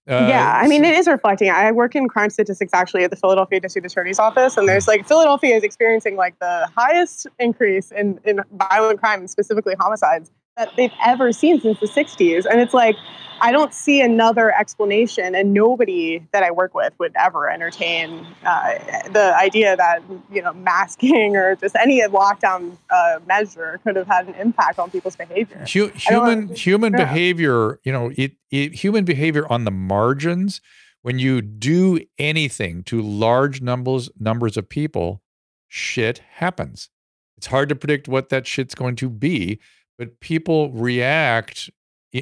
Uh, 0.09 0.27
yeah, 0.27 0.59
I 0.61 0.67
mean, 0.69 0.85
it 0.87 0.95
is 0.95 1.07
reflecting. 1.07 1.51
I 1.51 1.71
work 1.71 1.95
in 1.95 2.09
crime 2.09 2.31
statistics 2.31 2.73
actually 2.73 3.05
at 3.05 3.11
the 3.11 3.17
Philadelphia 3.17 3.61
District 3.61 3.87
Attorney's 3.87 4.19
Office, 4.19 4.57
and 4.57 4.67
there's 4.67 4.89
like 4.89 5.07
Philadelphia 5.07 5.55
is 5.55 5.63
experiencing 5.63 6.17
like 6.17 6.39
the 6.39 6.67
highest 6.75 7.27
increase 7.39 7.93
in, 7.93 8.19
in 8.25 8.41
violent 8.53 9.01
crime, 9.01 9.21
and 9.21 9.31
specifically 9.31 9.75
homicides, 9.79 10.33
that 10.59 10.73
they've 10.77 10.93
ever 11.05 11.33
seen 11.33 11.61
since 11.61 11.79
the 11.81 11.87
60s. 11.87 12.45
And 12.45 12.61
it's 12.61 12.75
like, 12.75 12.97
I 13.41 13.53
don't 13.53 13.73
see 13.73 14.01
another 14.01 14.53
explanation, 14.53 15.37
and 15.37 15.55
nobody 15.55 16.27
that 16.33 16.43
I 16.43 16.51
work 16.51 16.75
with 16.75 16.93
would 16.99 17.13
ever 17.15 17.49
entertain 17.49 18.27
uh, 18.45 18.79
the 19.13 19.33
idea 19.41 19.77
that, 19.77 20.03
you 20.33 20.43
know, 20.43 20.53
masking 20.55 21.37
or 21.37 21.55
just 21.55 21.77
any 21.77 22.03
lockdown 22.03 22.77
uh, 22.91 23.21
measure 23.29 23.79
could 23.85 23.95
have 23.95 24.09
had 24.09 24.27
an 24.27 24.35
impact 24.35 24.81
on 24.81 24.91
people's 24.91 25.15
behavior. 25.15 25.65
Hu- 25.73 25.93
human 25.95 26.55
human 26.55 26.93
yeah. 26.93 27.05
behavior 27.05 27.81
you 27.85 27.93
know 27.93 28.11
it, 28.17 28.33
it 28.51 28.75
human 28.75 29.05
behavior 29.05 29.51
on 29.51 29.65
the 29.65 29.71
margins 29.71 30.61
when 31.03 31.19
you 31.19 31.41
do 31.41 32.01
anything 32.19 32.83
to 32.85 33.01
large 33.01 33.61
numbers 33.61 34.11
numbers 34.19 34.57
of 34.57 34.69
people 34.69 35.23
shit 35.69 36.19
happens 36.19 36.91
it's 37.37 37.47
hard 37.47 37.69
to 37.69 37.77
predict 37.77 38.09
what 38.09 38.31
that 38.31 38.47
shit's 38.47 38.75
going 38.75 38.97
to 38.97 39.09
be 39.09 39.61
but 39.99 40.21
people 40.21 40.71
react 40.71 41.69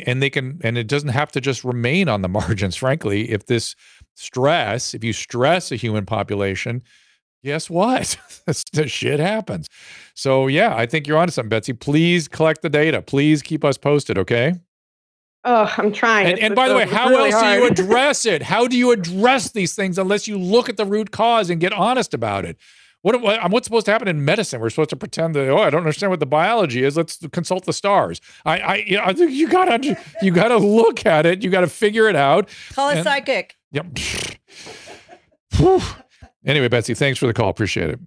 and 0.07 0.21
they 0.21 0.31
can 0.31 0.59
and 0.65 0.77
it 0.77 0.89
doesn't 0.89 1.11
have 1.11 1.31
to 1.33 1.41
just 1.41 1.63
remain 1.63 2.09
on 2.09 2.23
the 2.23 2.29
margins 2.41 2.75
frankly. 2.75 3.31
If 3.31 3.47
this 3.47 3.77
stress 4.15 4.95
if 4.95 5.05
you 5.05 5.13
stress 5.13 5.71
a 5.71 5.77
human 5.77 6.07
population 6.07 6.83
guess 7.45 7.71
what? 7.71 8.17
The 8.73 8.89
shit 8.89 9.21
happens. 9.21 9.69
So 10.15 10.47
yeah 10.47 10.75
i 10.75 10.87
think 10.87 11.07
you're 11.07 11.19
onto 11.19 11.33
something 11.33 11.51
betsy. 11.51 11.73
Please 11.73 12.27
collect 12.27 12.63
the 12.63 12.71
data. 12.71 13.03
Please 13.03 13.43
keep 13.43 13.65
us 13.65 13.77
posted 13.77 14.19
okay? 14.19 14.55
Oh, 15.49 15.73
I'm 15.77 15.93
trying. 15.93 16.27
and, 16.27 16.39
and 16.41 16.55
by 16.57 16.69
the 16.69 16.75
way 16.75 16.87
how 16.87 17.09
really 17.09 17.31
else 17.31 17.43
do 17.43 17.49
you 17.51 17.67
address 17.71 18.27
it? 18.27 18.43
How 18.43 18.67
do 18.67 18.77
you 18.77 18.91
address 18.91 19.53
these 19.53 19.77
things 19.77 19.97
unless 19.99 20.27
you 20.27 20.39
look 20.39 20.69
at 20.69 20.77
the 20.77 20.85
root 20.85 21.13
cause 21.13 21.51
and 21.51 21.61
get 21.61 21.73
honest 21.73 22.15
about 22.15 22.45
it 22.45 22.57
what, 23.07 23.21
what 23.21 23.51
what's 23.53 23.67
supposed 23.67 23.87
to 23.87 23.93
happen 23.93 24.09
in 24.09 24.25
medicine? 24.25 24.61
We're 24.61 24.71
supposed 24.71 24.91
to 24.91 24.97
pretend 24.97 25.35
that 25.37 25.49
oh, 25.49 25.59
I 25.59 25.71
don't 25.71 25.81
understand 25.83 26.11
what 26.11 26.19
the 26.19 26.27
biology 26.27 26.83
is. 26.83 26.97
Let's 26.97 27.19
consult 27.33 27.65
the 27.65 27.73
stars. 27.73 28.21
I, 28.45 28.59
I, 28.59 28.75
you, 28.77 28.97
know, 28.97 29.11
you 29.27 29.49
gotta, 29.49 29.97
you 30.23 30.33
gotta 30.33 30.57
look 30.57 31.07
at 31.07 31.25
it. 31.25 31.43
You 31.45 31.51
gotta 31.51 31.69
figure 31.69 32.09
it 32.09 32.17
out. 32.17 32.49
Call 32.73 32.91
a 32.91 33.03
psychic. 33.05 33.57
Yep. 33.71 33.87
Anyway, 36.45 36.69
Betsy, 36.69 36.95
thanks 36.95 37.19
for 37.19 37.27
the 37.27 37.33
call. 37.33 37.49
Appreciate 37.49 37.91
it. 37.91 38.01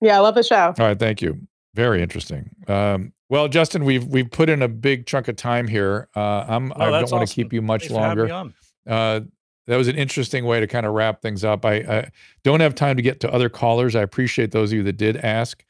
Yeah, 0.00 0.16
I 0.16 0.20
love 0.20 0.34
the 0.34 0.42
show. 0.42 0.74
All 0.78 0.86
right, 0.86 0.98
thank 0.98 1.20
you. 1.22 1.40
Very 1.74 2.02
interesting. 2.02 2.50
Um, 2.68 3.12
well, 3.28 3.48
Justin, 3.48 3.84
we've 3.84 4.04
we've 4.06 4.30
put 4.30 4.48
in 4.48 4.62
a 4.62 4.68
big 4.68 5.06
chunk 5.06 5.28
of 5.28 5.36
time 5.36 5.66
here. 5.68 6.08
Uh, 6.14 6.44
I'm 6.48 6.72
I 6.72 6.76
Oh, 6.76 6.90
don't 6.90 6.92
want 6.92 7.08
to 7.08 7.16
awesome. 7.16 7.26
keep 7.26 7.52
you 7.52 7.62
much 7.62 7.82
Thanks 7.88 7.94
longer. 7.94 8.26
me. 8.26 8.52
Uh, 8.86 9.20
that 9.66 9.76
was 9.76 9.88
an 9.88 9.96
interesting 9.96 10.44
way 10.44 10.60
to 10.60 10.66
kind 10.66 10.86
of 10.86 10.92
wrap 10.92 11.22
things 11.22 11.44
up. 11.44 11.64
I, 11.64 11.74
I 11.76 12.10
don't 12.44 12.60
have 12.60 12.74
time 12.74 12.96
to 12.96 13.02
get 13.02 13.20
to 13.20 13.32
other 13.32 13.48
callers. 13.48 13.94
I 13.94 14.02
appreciate 14.02 14.50
those 14.50 14.72
of 14.72 14.76
you 14.78 14.82
that 14.84 14.96
did 14.96 15.16
ask. 15.18 15.64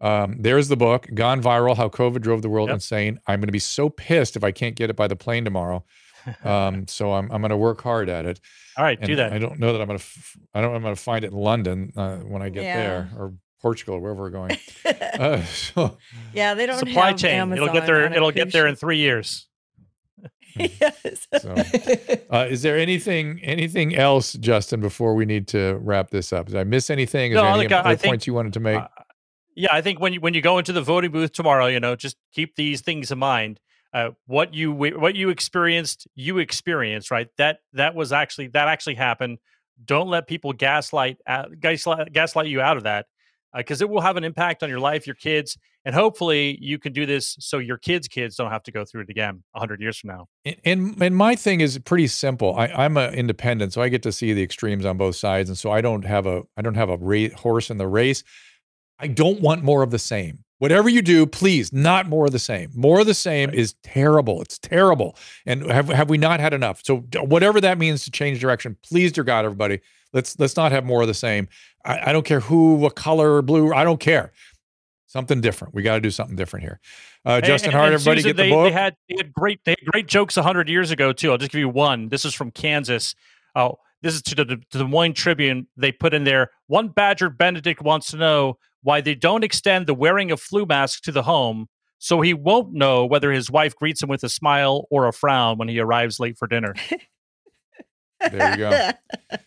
Um, 0.00 0.36
there's 0.38 0.68
the 0.68 0.76
book, 0.76 1.08
Gone 1.14 1.42
Viral 1.42 1.76
How 1.76 1.88
COVID 1.88 2.20
Drove 2.20 2.42
the 2.42 2.48
World 2.48 2.68
Yep. 2.68 2.74
Insane. 2.74 3.20
I'm 3.26 3.40
going 3.40 3.48
to 3.48 3.52
be 3.52 3.58
so 3.58 3.88
pissed 3.88 4.36
if 4.36 4.44
I 4.44 4.52
can't 4.52 4.76
get 4.76 4.90
it 4.90 4.96
by 4.96 5.08
the 5.08 5.16
plane 5.16 5.44
tomorrow. 5.44 5.84
Um, 6.44 6.86
so 6.88 7.12
I'm, 7.12 7.30
I'm 7.32 7.40
going 7.40 7.50
to 7.50 7.56
work 7.56 7.80
hard 7.82 8.08
at 8.08 8.24
it. 8.26 8.38
All 8.76 8.84
right, 8.84 8.96
And 8.98 9.08
do 9.08 9.16
that. 9.16 9.32
I 9.32 9.38
don't 9.38 9.58
know 9.58 9.72
that 9.72 9.80
I'm 9.80 9.88
going 9.88 9.98
to, 9.98 10.04
f- 10.04 10.36
I 10.54 10.60
don't 10.60 10.70
know 10.70 10.76
I'm 10.76 10.82
going 10.82 10.94
to 10.94 11.00
find 11.00 11.24
it 11.24 11.32
in 11.32 11.36
London 11.36 11.92
uh, 11.96 12.18
when 12.18 12.42
I 12.42 12.48
get 12.48 12.62
Yeah. 12.62 12.76
there 12.76 13.10
or 13.16 13.34
Portugal 13.60 13.96
or 13.96 14.00
wherever 14.00 14.20
we're 14.20 14.30
going. 14.30 14.56
Uh, 15.18 15.42
so, 15.46 15.98
yeah, 16.32 16.54
they 16.54 16.64
don't 16.64 16.78
Supply 16.78 17.08
have 17.08 17.16
chain. 17.16 17.52
it'll 17.52 17.72
get 17.72 17.86
there. 17.86 18.04
on 18.06 18.12
It'll 18.12 18.30
get 18.30 18.52
there 18.52 18.68
in 18.68 18.76
three 18.76 18.98
years. 18.98 19.47
yes. 20.80 21.26
so 21.40 21.54
uh, 22.30 22.46
is 22.48 22.62
there 22.62 22.76
anything, 22.78 23.40
anything 23.42 23.94
else, 23.96 24.32
Justin, 24.34 24.80
before 24.80 25.14
we 25.14 25.24
need 25.24 25.48
to 25.48 25.78
wrap 25.82 26.10
this 26.10 26.32
up? 26.32 26.46
Did 26.46 26.56
I 26.56 26.64
miss 26.64 26.90
anything? 26.90 27.32
Is 27.32 27.36
No, 27.36 27.42
there 27.42 27.52
any 27.52 27.62
look, 27.64 27.72
other 27.72 27.88
I 27.88 27.96
think- 27.96 28.10
points 28.12 28.26
you 28.26 28.34
wanted 28.34 28.52
to 28.54 28.60
make? 28.60 28.76
Uh, 28.80 28.88
yeah, 29.56 29.68
I 29.72 29.80
think 29.80 29.98
when 29.98 30.12
you 30.12 30.20
when 30.20 30.34
you 30.34 30.40
go 30.40 30.58
into 30.58 30.72
the 30.72 30.82
voting 30.82 31.10
booth 31.10 31.32
tomorrow, 31.32 31.66
you 31.66 31.80
know, 31.80 31.96
just 31.96 32.16
keep 32.32 32.54
these 32.54 32.80
things 32.80 33.10
in 33.10 33.18
mind. 33.18 33.58
Uh, 33.92 34.10
what 34.26 34.54
you 34.54 34.70
what 34.72 35.16
you 35.16 35.30
experienced, 35.30 36.06
you 36.14 36.38
experienced, 36.38 37.10
right? 37.10 37.26
That 37.38 37.58
that 37.72 37.94
was 37.96 38.12
actually 38.12 38.48
that 38.48 38.68
actually 38.68 38.94
happened. 38.94 39.38
Don't 39.84 40.08
let 40.08 40.28
people 40.28 40.52
gaslight 40.52 41.16
gaslight, 41.58 42.12
gaslight 42.12 42.46
you 42.46 42.60
out 42.60 42.76
of 42.76 42.84
that, 42.84 43.06
Uh, 43.54 43.58
because 43.58 43.80
it 43.80 43.88
will 43.88 44.02
have 44.02 44.16
an 44.18 44.24
impact 44.24 44.62
on 44.62 44.68
your 44.68 44.78
life, 44.80 45.06
your 45.06 45.14
kids, 45.14 45.56
and 45.86 45.94
hopefully 45.94 46.58
you 46.60 46.78
can 46.78 46.92
do 46.92 47.06
this 47.06 47.34
so 47.40 47.56
your 47.58 47.78
kids' 47.78 48.06
kids 48.06 48.36
don't 48.36 48.50
have 48.50 48.62
to 48.62 48.70
go 48.70 48.84
through 48.84 49.00
it 49.00 49.08
again 49.08 49.42
hundred 49.56 49.80
years 49.80 49.98
from 49.98 50.08
now. 50.08 50.26
And- 50.44 50.56
and 50.64 51.02
and 51.02 51.16
my 51.16 51.34
thing 51.34 51.60
is 51.62 51.78
pretty 51.78 52.08
simple. 52.08 52.54
I, 52.56 52.66
I'm 52.66 52.96
an 52.98 53.14
independent, 53.14 53.72
so 53.72 53.80
I 53.80 53.88
get 53.88 54.02
to 54.02 54.12
see 54.12 54.34
the 54.34 54.42
extremes 54.42 54.84
on 54.84 54.98
both 54.98 55.16
sides, 55.16 55.48
and 55.48 55.56
so 55.56 55.70
I 55.70 55.80
don't 55.80 56.04
have 56.04 56.26
a 56.26 56.42
I 56.58 56.62
don't 56.62 56.74
have 56.74 56.90
a 56.90 56.98
ra- 56.98 57.34
horse 57.36 57.70
in 57.70 57.78
the 57.78 57.86
race. 57.88 58.22
I 58.98 59.06
don't 59.06 59.40
want 59.40 59.62
more 59.64 59.82
of 59.82 59.90
the 59.92 59.98
same. 59.98 60.44
Whatever 60.58 60.88
you 60.88 61.02
do, 61.02 61.24
please, 61.24 61.72
not 61.72 62.08
more 62.08 62.26
of 62.26 62.32
the 62.32 62.38
same. 62.40 62.70
More 62.74 62.98
of 63.00 63.06
the 63.06 63.14
same 63.14 63.48
is 63.50 63.74
terrible. 63.84 64.42
It's 64.42 64.58
terrible. 64.58 65.16
And 65.46 65.62
have 65.70 65.88
have 65.88 66.10
we 66.10 66.18
not 66.18 66.40
had 66.40 66.52
enough? 66.52 66.82
So 66.84 66.98
whatever 67.16 67.60
that 67.60 67.78
means 67.78 68.04
to 68.04 68.10
change 68.10 68.40
direction, 68.40 68.76
please, 68.82 69.12
dear 69.12 69.22
God, 69.24 69.44
everybody, 69.44 69.80
let's 70.12 70.38
let's 70.38 70.56
not 70.56 70.72
have 70.72 70.84
more 70.84 71.00
of 71.02 71.08
the 71.08 71.14
same. 71.14 71.48
I, 71.84 72.10
I 72.10 72.12
don't 72.12 72.24
care 72.24 72.40
who, 72.40 72.74
what 72.74 72.94
color, 72.94 73.42
blue. 73.42 73.72
I 73.72 73.84
don't 73.84 74.00
care. 74.00 74.32
Something 75.06 75.40
different. 75.40 75.74
We 75.74 75.82
got 75.82 75.94
to 75.94 76.00
do 76.00 76.10
something 76.10 76.36
different 76.36 76.64
here. 76.64 76.80
Uh, 77.24 77.40
Justin 77.40 77.70
and- 77.70 77.76
Hart, 77.76 77.86
and 77.86 77.94
everybody 77.94 78.20
Susan, 78.20 78.30
get 78.30 78.36
the 78.36 78.42
they, 78.42 78.50
book. 78.50 78.68
They 78.68 78.72
had, 78.72 78.96
they 79.08 79.14
had 79.16 79.32
great 79.32 79.60
they 79.64 79.72
had 79.72 79.86
great 79.90 80.06
jokes 80.06 80.36
hundred 80.36 80.68
years 80.68 80.90
ago 80.90 81.12
too. 81.12 81.30
I'll 81.32 81.38
just 81.38 81.50
give 81.50 81.60
you 81.60 81.68
one. 81.68 82.08
This 82.08 82.24
is 82.24 82.34
from 82.34 82.50
Kansas. 82.50 83.14
Oh, 83.54 83.76
this 84.02 84.14
is 84.14 84.22
to 84.22 84.34
the, 84.34 84.44
to 84.44 84.78
the 84.78 84.84
Des 84.84 84.84
Moines 84.84 85.14
Tribune. 85.14 85.66
They 85.76 85.92
put 85.92 86.14
in 86.14 86.24
there 86.24 86.50
one 86.66 86.88
Badger 86.88 87.30
Benedict 87.30 87.82
wants 87.82 88.10
to 88.10 88.16
know 88.16 88.58
why 88.82 89.00
they 89.00 89.14
don't 89.14 89.44
extend 89.44 89.86
the 89.86 89.94
wearing 89.94 90.30
of 90.30 90.40
flu 90.40 90.64
masks 90.66 91.00
to 91.02 91.12
the 91.12 91.22
home, 91.22 91.68
so 91.98 92.20
he 92.20 92.34
won't 92.34 92.72
know 92.72 93.04
whether 93.06 93.32
his 93.32 93.50
wife 93.50 93.74
greets 93.74 94.02
him 94.02 94.08
with 94.08 94.22
a 94.24 94.28
smile 94.28 94.86
or 94.90 95.06
a 95.06 95.12
frown 95.12 95.58
when 95.58 95.68
he 95.68 95.80
arrives 95.80 96.20
late 96.20 96.38
for 96.38 96.46
dinner. 96.46 96.74
There 98.20 98.50
you 98.50 98.56
go. 98.56 98.90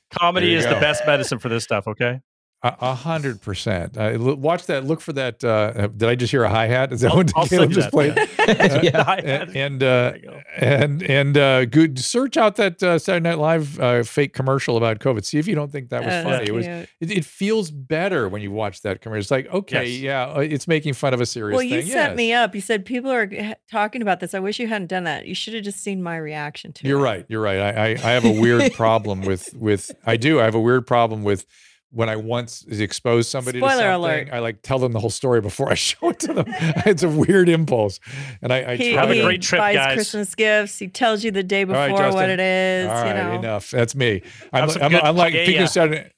Comedy 0.11 0.47
you 0.47 0.57
is 0.57 0.65
go. 0.65 0.75
the 0.75 0.79
best 0.79 1.05
medicine 1.05 1.39
for 1.39 1.49
this 1.49 1.63
stuff. 1.63 1.87
Okay. 1.87 2.19
A 2.63 2.75
a 2.79 2.93
hundred 2.93 3.41
percent. 3.41 3.97
Uh, 3.97 4.15
watch 4.19 4.67
that. 4.67 4.85
Look 4.85 5.01
for 5.01 5.13
that. 5.13 5.43
Uh, 5.43 5.87
did 5.87 6.07
I 6.07 6.13
just 6.13 6.29
hear 6.29 6.43
a 6.43 6.49
hi 6.49 6.67
hat? 6.67 6.93
Is 6.93 7.01
that 7.01 7.09
I'll- 7.09 7.17
what 7.17 7.31
I'll 7.35 7.47
Caleb 7.47 7.71
just 7.71 7.89
that, 7.89 7.91
played? 7.91 8.15
yeah. 8.83 9.01
Uh, 9.01 9.15
and 9.15 9.55
and 9.57 9.83
uh, 9.83 10.11
There 10.11 10.43
and 10.57 11.01
and 11.01 11.37
uh, 11.37 11.65
good. 11.65 11.97
Search 11.97 12.37
out 12.37 12.57
that 12.57 12.83
uh, 12.83 12.99
Saturday 12.99 13.23
Night 13.27 13.39
Live 13.39 13.79
uh, 13.79 14.03
fake 14.03 14.33
commercial 14.35 14.77
about 14.77 14.99
COVID. 14.99 15.25
See 15.25 15.39
if 15.39 15.47
you 15.47 15.55
don't 15.55 15.71
think 15.71 15.89
that 15.89 16.05
was 16.05 16.13
Oh, 16.13 16.23
funny. 16.23 16.45
It 16.47 16.51
was. 16.53 16.67
It, 16.67 16.87
it 16.99 17.25
feels 17.25 17.71
better 17.71 18.29
when 18.29 18.43
you 18.43 18.51
watch 18.51 18.81
that 18.83 19.01
commercial. 19.01 19.21
It's 19.21 19.31
like 19.31 19.47
okay, 19.51 19.87
Yes. 19.87 19.99
yeah, 19.99 20.25
uh, 20.35 20.39
it's 20.41 20.67
making 20.67 20.93
fun 20.93 21.15
of 21.15 21.21
a 21.21 21.25
serious 21.25 21.57
Well, 21.57 21.67
thing. 21.67 21.71
you 21.73 21.81
set 21.81 22.11
yes. 22.11 22.15
me 22.17 22.31
up. 22.33 22.53
You 22.53 22.61
said 22.61 22.85
people 22.85 23.09
are 23.11 23.27
talking 23.71 24.03
about 24.03 24.19
this. 24.19 24.35
I 24.35 24.39
wish 24.39 24.59
you 24.59 24.67
hadn't 24.67 24.87
done 24.87 25.05
that. 25.05 25.25
You 25.25 25.33
should 25.33 25.55
have 25.55 25.63
just 25.63 25.79
seen 25.79 26.03
my 26.03 26.15
reaction 26.17 26.73
to 26.73 26.85
it. 26.85 26.89
You're 26.89 26.99
it. 26.99 27.03
right. 27.03 27.25
You're 27.27 27.41
right. 27.41 27.59
I, 27.59 27.69
I, 27.71 27.87
I 27.89 28.11
have 28.11 28.23
a 28.25 28.39
weird 28.39 28.71
problem 28.73 29.21
with 29.21 29.51
with 29.55 29.89
I 30.05 30.15
do. 30.17 30.39
I 30.39 30.43
have 30.43 30.53
a 30.53 30.61
weird 30.61 30.85
problem 30.85 31.23
with 31.23 31.47
when 31.93 32.07
I 32.09 32.15
once 32.15 32.63
expose 32.69 33.27
somebody 33.27 33.59
to 33.59 33.65
Spoiler 33.65 33.81
something. 33.81 33.93
alert. 33.95 34.29
I 34.31 34.39
like 34.39 34.61
tell 34.61 34.79
them 34.79 34.93
the 34.93 34.99
whole 34.99 35.09
story 35.09 35.41
before 35.41 35.69
I 35.69 35.73
show 35.75 36.09
it 36.09 36.19
to 36.19 36.33
them. 36.33 36.45
it's 36.85 37.03
a 37.03 37.09
weird 37.09 37.49
impulse, 37.49 37.99
and 38.41 38.51
I, 38.53 38.71
I 38.71 38.75
He, 38.77 38.93
try 38.93 39.01
Have 39.01 39.11
a 39.11 39.15
to- 39.15 39.21
great 39.23 39.41
trip, 39.41 39.59
buys 39.59 39.75
guys. 39.75 39.95
Christmas 39.95 40.33
gifts. 40.35 40.79
He 40.79 40.87
tells 40.87 41.23
you 41.23 41.31
the 41.31 41.43
day 41.43 41.63
right, 41.65 41.89
before 41.89 42.11
what 42.13 42.29
it 42.29 42.39
is. 42.39 42.87
All 42.89 43.05
you 43.07 43.13
know. 43.13 43.31
enough. 43.33 43.71
That's 43.71 43.93
me. 43.95 44.21
I'm, 44.53 44.69
some 44.69 44.81
I'm, 44.83 44.95
I'm 44.95 45.15
like 45.17 45.33
thinking 45.33 45.57
paella. 45.63 45.69
Saturday. 45.69 46.11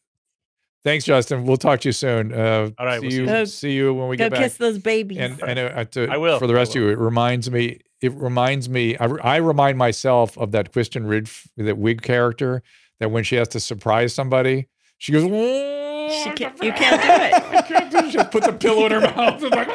Thanks, 0.84 1.06
Justin. 1.06 1.46
We'll 1.46 1.56
talk 1.58 1.80
to 1.82 1.88
you 1.88 1.94
soon. 1.94 2.34
Uh, 2.34 2.70
All 2.78 2.86
right, 2.86 3.00
see 3.00 3.08
we'll 3.08 3.14
you. 3.16 3.22
you. 3.22 3.26
Go- 3.28 3.46
see 3.46 3.72
you 3.72 3.94
when 3.94 4.10
we 4.10 4.18
Go 4.18 4.26
get 4.26 4.32
back. 4.34 4.42
kiss 4.42 4.58
those 4.58 4.78
babies. 4.80 5.18
and 5.18 5.42
and 5.42 5.58
uh, 5.58 5.86
to, 5.86 6.08
I 6.10 6.18
will. 6.18 6.40
for 6.40 6.46
the 6.48 6.54
rest 6.54 6.76
of 6.76 6.82
you. 6.82 6.90
It 6.90 6.98
reminds 7.00 7.50
me. 7.50 7.80
It 8.02 8.12
reminds 8.16 8.68
me. 8.68 8.98
I, 8.98 9.06
I 9.06 9.36
remind 9.38 9.78
myself 9.78 10.38
of 10.38 10.52
that 10.52 10.74
Kristen 10.74 11.08
Rid 11.08 11.30
that 11.56 11.78
wig 11.78 12.02
character 12.02 12.62
that 13.00 13.12
when 13.12 13.24
she 13.24 13.38
has 13.38 13.48
to 13.50 13.62
surprise 13.62 14.14
somebody, 14.14 14.68
she 14.98 15.12
goes. 15.12 15.24
She 15.24 16.30
can't- 16.32 16.62
you 16.64 16.72
can't 16.74 17.02
do 17.02 17.08
it. 17.10 17.34
I 17.54 17.62
can't 17.62 17.92
do 17.92 17.98
it. 17.98 18.06
She 18.06 18.12
just 18.12 18.32
puts 18.32 18.48
a 18.48 18.54
pillow 18.54 18.86
in 18.86 18.92
her 18.92 19.00
mouth. 19.16 19.42
It's 19.42 19.56
like, 19.56 19.68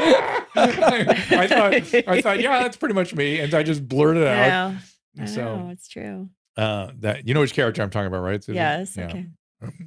I 1.33 1.47
thought. 1.47 2.09
I 2.09 2.21
thought. 2.21 2.41
Yeah, 2.41 2.63
that's 2.63 2.77
pretty 2.77 2.95
much 2.95 3.15
me, 3.15 3.41
and 3.41 3.53
I 3.55 3.63
just 3.63 3.87
blurted 3.89 4.23
it 4.25 4.29
I 4.29 4.49
out. 4.51 4.73
know. 4.73 4.79
I 5.23 5.25
So 5.27 5.57
know. 5.57 5.69
It's 5.71 5.89
true. 5.89 6.29
uh, 6.57 6.91
that 7.01 7.27
you 7.27 7.35
know 7.35 7.41
which 7.41 7.55
character 7.55 7.83
I'm 7.83 7.91
talking 7.91 8.07
about, 8.07 8.21
right? 8.21 8.43
Susan? 8.43 8.57
Yes. 8.57 8.97
Yeah. 8.97 9.07
Okay. 9.07 9.27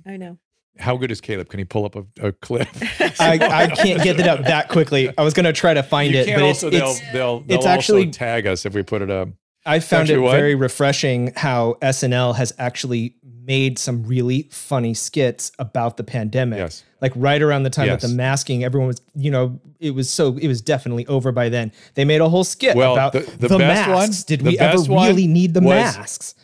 I 0.05 0.17
know. 0.17 0.37
How 0.79 0.95
good 0.97 1.11
is 1.11 1.19
Caleb? 1.21 1.49
Can 1.49 1.59
he 1.59 1.65
pull 1.65 1.85
up 1.85 1.95
a, 1.95 2.05
a 2.21 2.31
clip? 2.31 2.67
I, 3.19 3.37
I 3.41 3.67
can't 3.75 4.01
get 4.01 4.19
it 4.19 4.27
up 4.27 4.41
that 4.45 4.69
quickly. 4.69 5.13
I 5.17 5.21
was 5.21 5.33
going 5.33 5.43
to 5.45 5.51
try 5.53 5.73
to 5.73 5.83
find 5.83 6.13
you 6.13 6.21
it, 6.21 6.27
but 6.33 6.43
it's, 6.43 6.63
also 6.63 6.67
it's 6.69 6.99
they'll 7.01 7.13
they'll, 7.13 7.39
they'll 7.41 7.57
it's 7.57 7.65
also 7.65 7.69
actually- 7.69 8.09
tag 8.11 8.47
us 8.47 8.65
if 8.65 8.73
we 8.73 8.81
put 8.83 9.01
it 9.01 9.11
up. 9.11 9.29
I 9.65 9.79
found 9.79 10.03
Actually 10.03 10.15
it 10.15 10.21
what? 10.21 10.31
very 10.37 10.55
refreshing 10.55 11.33
how 11.35 11.77
SNL 11.81 12.35
has 12.35 12.53
actually 12.57 13.15
made 13.45 13.77
some 13.77 14.03
really 14.03 14.47
funny 14.51 14.93
skits 14.93 15.51
about 15.59 15.97
the 15.97 16.03
pandemic. 16.03 16.59
Yes. 16.59 16.83
Like 17.01 17.11
right 17.15 17.41
around 17.41 17.63
the 17.63 17.69
time 17.69 17.87
Yes. 17.87 18.01
that 18.01 18.07
the 18.07 18.13
masking, 18.13 18.63
everyone 18.63 18.87
was, 18.87 19.01
you 19.15 19.29
know, 19.31 19.59
it 19.79 19.91
was 19.91 20.09
so 20.09 20.37
it 20.37 20.47
was 20.47 20.61
definitely 20.61 21.05
over 21.07 21.31
by 21.31 21.49
then. 21.49 21.71
They 21.95 22.05
made 22.05 22.21
a 22.21 22.29
whole 22.29 22.43
skit 22.43 22.75
Well, 22.75 22.93
about 22.93 23.13
the- 23.13 23.19
the, 23.39 23.47
the 23.49 23.57
best 23.57 23.89
one- 23.89 23.97
masks. 23.99 24.23
Did 24.23 24.41
we 24.43 24.57
ever 24.59 24.81
really 24.83 25.27
need 25.27 25.53
the 25.53 25.61
was- 25.61 25.95
masks? 25.97 26.35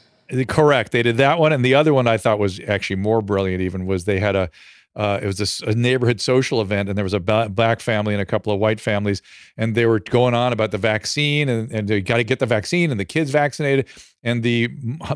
Correct. 0.47 0.91
They 0.91 1.03
did 1.03 1.17
that 1.17 1.39
one, 1.39 1.53
and 1.53 1.63
the 1.63 1.73
other 1.73 1.93
one 1.93 2.05
I 2.05 2.17
thought 2.17 2.37
was 2.37 2.59
actually 2.67 2.97
more 2.97 3.21
brilliant. 3.21 3.61
Even 3.61 3.85
was 3.85 4.03
they 4.03 4.19
had 4.19 4.35
a, 4.35 4.49
uh, 4.97 5.19
it 5.21 5.27
was 5.27 5.61
a 5.61 5.75
neighborhood 5.75 6.19
social 6.19 6.59
event, 6.59 6.89
and 6.89 6.97
there 6.97 7.05
was 7.05 7.13
a 7.13 7.19
black 7.19 7.79
family 7.79 8.15
and 8.15 8.21
a 8.21 8.25
couple 8.25 8.51
of 8.51 8.59
white 8.59 8.79
families, 8.79 9.21
and 9.55 9.75
they 9.75 9.85
were 9.85 9.99
going 9.99 10.33
on 10.33 10.51
about 10.51 10.71
the 10.71 10.77
vaccine, 10.79 11.47
and 11.47 11.71
and 11.71 11.87
they 11.87 12.01
got 12.01 12.17
to 12.17 12.23
get 12.23 12.39
the 12.39 12.47
vaccine, 12.47 12.89
and 12.89 12.99
the 12.99 13.05
kids 13.05 13.29
vaccinated, 13.29 13.87
and 14.23 14.41
the 14.41 14.69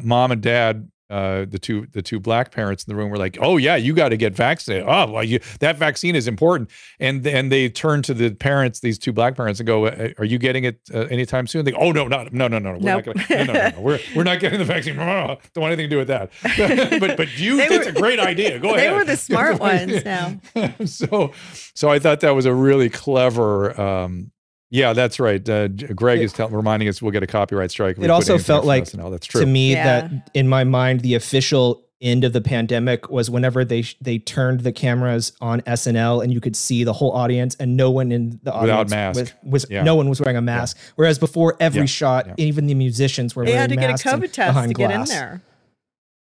mom 0.04 0.32
and 0.32 0.42
dad. 0.42 0.90
Uh, 1.12 1.46
the 1.48 1.60
two 1.60 1.88
the 1.92 2.02
two 2.02 2.20
black 2.20 2.52
parents 2.52 2.86
in 2.86 2.92
the 2.92 2.96
room 2.96 3.10
were 3.12 3.18
like, 3.18 3.38
"Oh 3.42 3.58
yeah, 3.58 3.76
you 3.76 3.94
got 3.94 4.10
to 4.10 4.18
get 4.18 4.34
vaccinated. 4.34 4.88
Oh, 4.88 5.12
well, 5.12 5.24
you, 5.24 5.40
that 5.60 5.78
vaccine 5.78 6.16
is 6.16 6.28
important." 6.28 6.70
And 7.00 7.28
and 7.28 7.52
they 7.52 7.68
turned 7.70 8.06
to 8.06 8.14
the 8.14 8.32
parents, 8.34 8.80
these 8.80 8.98
two 8.98 9.12
black 9.12 9.36
parents, 9.36 9.60
and 9.60 9.68
go, 9.68 9.88
"Uh, 9.88 10.10
"Are 10.18 10.26
you 10.26 10.38
getting 10.38 10.64
it 10.64 10.80
uh, 10.94 11.00
anytime 11.12 11.48
soon?" 11.48 11.66
They 11.66 11.72
go, 11.72 11.78
"Oh 11.80 11.92
no, 11.92 12.08
not 12.08 12.32
no 12.32 12.48
no 12.48 12.60
no 12.60 12.72
no, 12.74 12.80
we're 12.80 12.80
Nope. 12.80 13.06
not 13.06 13.28
gonna, 13.28 13.46
no, 13.46 13.54
no, 13.54 13.60
no, 13.60 13.70
no, 13.76 13.82
we're 13.82 14.00
we're 14.16 14.24
not 14.24 14.40
getting 14.40 14.60
the 14.60 14.66
vaccine. 14.66 14.96
Don't 14.96 15.38
want 15.58 15.74
anything 15.74 15.90
to 15.90 15.90
do 15.90 15.98
with 15.98 16.08
that." 16.08 16.32
but 17.00 17.18
but 17.18 17.38
you, 17.40 17.58
were- 17.58 17.64
a 17.82 17.92
great 17.92 18.20
idea. 18.20 18.58
Go 18.60 18.70
They 18.76 18.88
ahead. 18.88 18.92
They 18.94 18.98
were 18.98 19.06
the 19.06 19.18
smart 19.18 19.60
ones 19.60 20.06
now. 20.06 20.40
so 20.86 21.32
so 21.74 21.90
I 21.90 22.00
thought 22.00 22.22
that 22.22 22.32
was 22.36 22.46
a 22.46 22.54
really 22.54 22.90
clever. 22.90 23.80
Um, 23.80 24.32
yeah, 24.72 24.94
that's 24.94 25.20
right. 25.20 25.48
Uh, 25.48 25.68
Greg 25.68 26.20
is 26.22 26.34
tell, 26.34 26.50
reminding 26.50 26.90
us 26.90 27.02
we'll 27.02 27.12
get 27.12 27.22
a 27.22 27.28
copyright 27.28 27.70
strike. 27.70 28.00
It 28.00 28.10
also 28.10 28.40
felt 28.40 28.66
like 28.66 28.90
that's 28.92 29.28
true. 29.28 29.42
To 29.42 29.48
me, 29.48 29.74
Yeah. 29.74 29.84
that 30.08 30.30
in 30.34 30.48
my 30.50 30.64
mind, 30.64 31.02
the 31.02 31.14
official 31.14 31.84
end 32.02 32.24
of 32.24 32.34
the 32.34 32.42
pandemic 32.42 33.12
was 33.12 33.30
whenever 33.30 33.64
they 33.64 33.84
they 34.02 34.18
turned 34.18 34.62
the 34.62 34.72
cameras 34.72 35.34
on 35.40 35.62
SNL 35.68 36.24
and 36.24 36.34
you 36.34 36.42
could 36.42 36.56
see 36.56 36.84
the 36.84 36.94
whole 36.94 37.12
audience 37.12 37.56
and 37.60 37.78
no 37.78 37.92
one 37.92 38.12
in 38.12 38.32
the 38.42 38.52
Without 38.60 38.70
audience 38.90 38.90
mask. 38.90 39.20
was, 39.20 39.34
was 39.44 39.66
Yeah. 39.70 39.84
no 39.84 39.94
one 39.96 40.10
was 40.10 40.20
wearing 40.20 40.36
a 40.36 40.42
mask. 40.42 40.78
Whereas 40.96 41.20
before 41.20 41.56
every 41.60 41.82
Yeah. 41.82 41.86
shot, 41.86 42.26
Yeah. 42.30 42.34
even 42.38 42.66
the 42.66 42.74
musicians 42.74 43.36
were 43.36 43.46
They 43.46 43.52
wearing 43.52 43.62
had 43.62 43.70
to 43.70 43.76
get 43.76 43.90
a 43.90 43.94
masks 43.94 44.10
COVID 44.10 44.32
test 44.34 44.50
behind 44.56 44.70
to 44.70 44.74
get 44.74 44.90
in 44.90 44.98
glass. 44.98 45.10
there. 45.12 45.42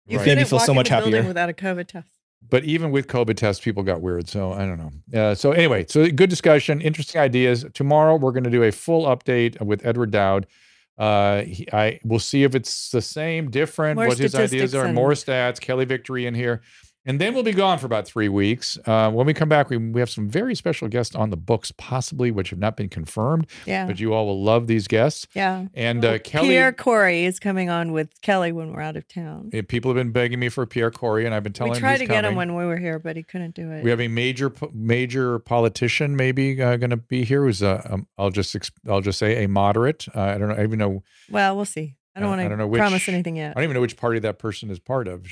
You 0.07 0.19
Right. 0.19 0.25
Made 0.27 0.37
me 0.37 0.43
feel 0.45 0.59
so 0.59 0.67
walk 0.67 0.69
in 0.69 0.75
much 0.75 0.87
the 0.89 0.95
happier. 0.95 1.23
without 1.23 1.49
a 1.49 1.53
COVID 1.53 1.87
test. 1.87 2.07
But 2.49 2.63
even 2.63 2.91
with 2.91 3.07
COVID 3.07 3.35
tests, 3.35 3.63
people 3.63 3.83
got 3.83 4.01
weird. 4.01 4.27
So 4.29 4.53
I 4.53 4.59
don't 4.65 4.77
know. 4.77 5.19
Uh, 5.21 5.35
so 5.35 5.51
anyway, 5.51 5.85
so 5.87 6.09
good 6.09 6.29
discussion, 6.29 6.81
interesting 6.81 7.19
ideas. 7.21 7.65
Tomorrow 7.73 8.17
we're 8.17 8.31
going 8.31 8.43
to 8.43 8.49
do 8.49 8.63
a 8.63 8.71
full 8.71 9.05
update 9.05 9.61
with 9.61 9.85
Edward 9.85 10.11
Dowd. 10.11 10.47
Uh, 10.97 11.43
he, 11.43 11.67
I 11.71 11.99
we'll 12.03 12.19
see 12.19 12.43
if 12.43 12.55
it's 12.55 12.89
the 12.89 13.01
same, 13.01 13.51
different, 13.51 13.97
More 13.97 14.07
what 14.07 14.17
his 14.17 14.33
ideas 14.33 14.73
are, 14.73 14.85
and- 14.85 14.95
more 14.95 15.11
stats. 15.11 15.59
Kelly 15.59 15.85
Victory 15.85 16.25
in 16.25 16.33
here, 16.33 16.61
And 17.07 17.19
then 17.21 17.33
we'll 17.33 17.41
be 17.43 17.53
gone 17.53 17.79
for 17.79 17.85
about 17.87 18.05
three 18.05 18.27
weeks. 18.29 18.77
Uh, 18.85 19.09
when 19.09 19.25
we 19.25 19.33
come 19.33 19.47
back, 19.49 19.69
we, 19.69 19.77
we 19.77 19.99
have 20.01 20.09
some 20.09 20.29
very 20.29 20.53
special 20.55 20.87
guests 20.89 21.15
on 21.15 21.29
the 21.29 21.37
books, 21.37 21.71
possibly, 21.77 22.29
which 22.29 22.49
have 22.51 22.59
not 22.59 22.75
been 22.75 22.89
confirmed. 22.89 23.47
Yeah. 23.65 23.87
But 23.87 23.99
you 23.99 24.13
all 24.13 24.25
will 24.27 24.43
love 24.43 24.67
these 24.67 24.87
guests. 24.87 25.25
Yeah. 25.33 25.67
And 25.73 26.03
uh, 26.03 26.19
Kelly, 26.19 26.49
Pierre 26.49 26.73
Kory 26.73 27.23
is 27.25 27.39
coming 27.39 27.69
on 27.69 27.93
with 27.93 28.21
Kelly 28.21 28.51
when 28.51 28.73
we're 28.73 28.81
out 28.81 28.97
of 28.97 29.07
town. 29.07 29.49
eh, 29.53 29.61
people 29.67 29.89
have 29.89 29.95
been 29.95 30.11
begging 30.11 30.39
me 30.39 30.49
for 30.49 30.65
Pierre 30.65 30.91
Kory, 30.91 31.25
and 31.25 31.33
I've 31.33 31.43
been 31.43 31.53
telling 31.53 31.71
We 31.71 31.77
him 31.77 31.81
tried 31.81 31.91
he's 32.01 32.09
to 32.09 32.13
get 32.13 32.25
him 32.25 32.35
when 32.35 32.55
we 32.55 32.65
were 32.65 32.77
here, 32.77 32.99
but 32.99 33.15
he 33.15 33.23
couldn't 33.23 33.55
do 33.55 33.71
it. 33.71 33.83
We 33.85 33.89
have 33.89 34.01
a 34.01 34.09
major 34.09 34.51
major 34.73 35.39
politician 35.39 36.15
maybe 36.17 36.61
uh, 36.61 36.75
going 36.75 36.89
to 36.89 36.97
be 36.97 37.23
here. 37.23 37.43
Who's 37.45 37.63
uh, 37.63 37.81
um, 37.89 38.07
I'll 38.17 38.31
just 38.31 38.53
I'll 38.87 39.01
just 39.01 39.17
say 39.17 39.43
a 39.45 39.47
moderate. 39.47 40.07
Uh, 40.13 40.19
I 40.21 40.37
don't 40.37 40.49
know. 40.49 40.55
I 40.55 40.63
even 40.63 40.77
know. 40.79 41.03
well, 41.29 41.55
we'll 41.55 41.65
see. 41.65 41.95
I 42.15 42.19
don't 42.19 42.33
Uh, 42.39 42.47
want 42.47 42.59
to 42.73 42.77
promise 42.77 43.07
anything 43.07 43.35
yet. 43.37 43.51
I 43.51 43.53
don't 43.53 43.63
even 43.65 43.75
know 43.75 43.81
which 43.81 43.95
party 43.95 44.19
that 44.19 44.39
person 44.39 44.71
is 44.71 44.79
part 44.79 45.07
of. 45.07 45.25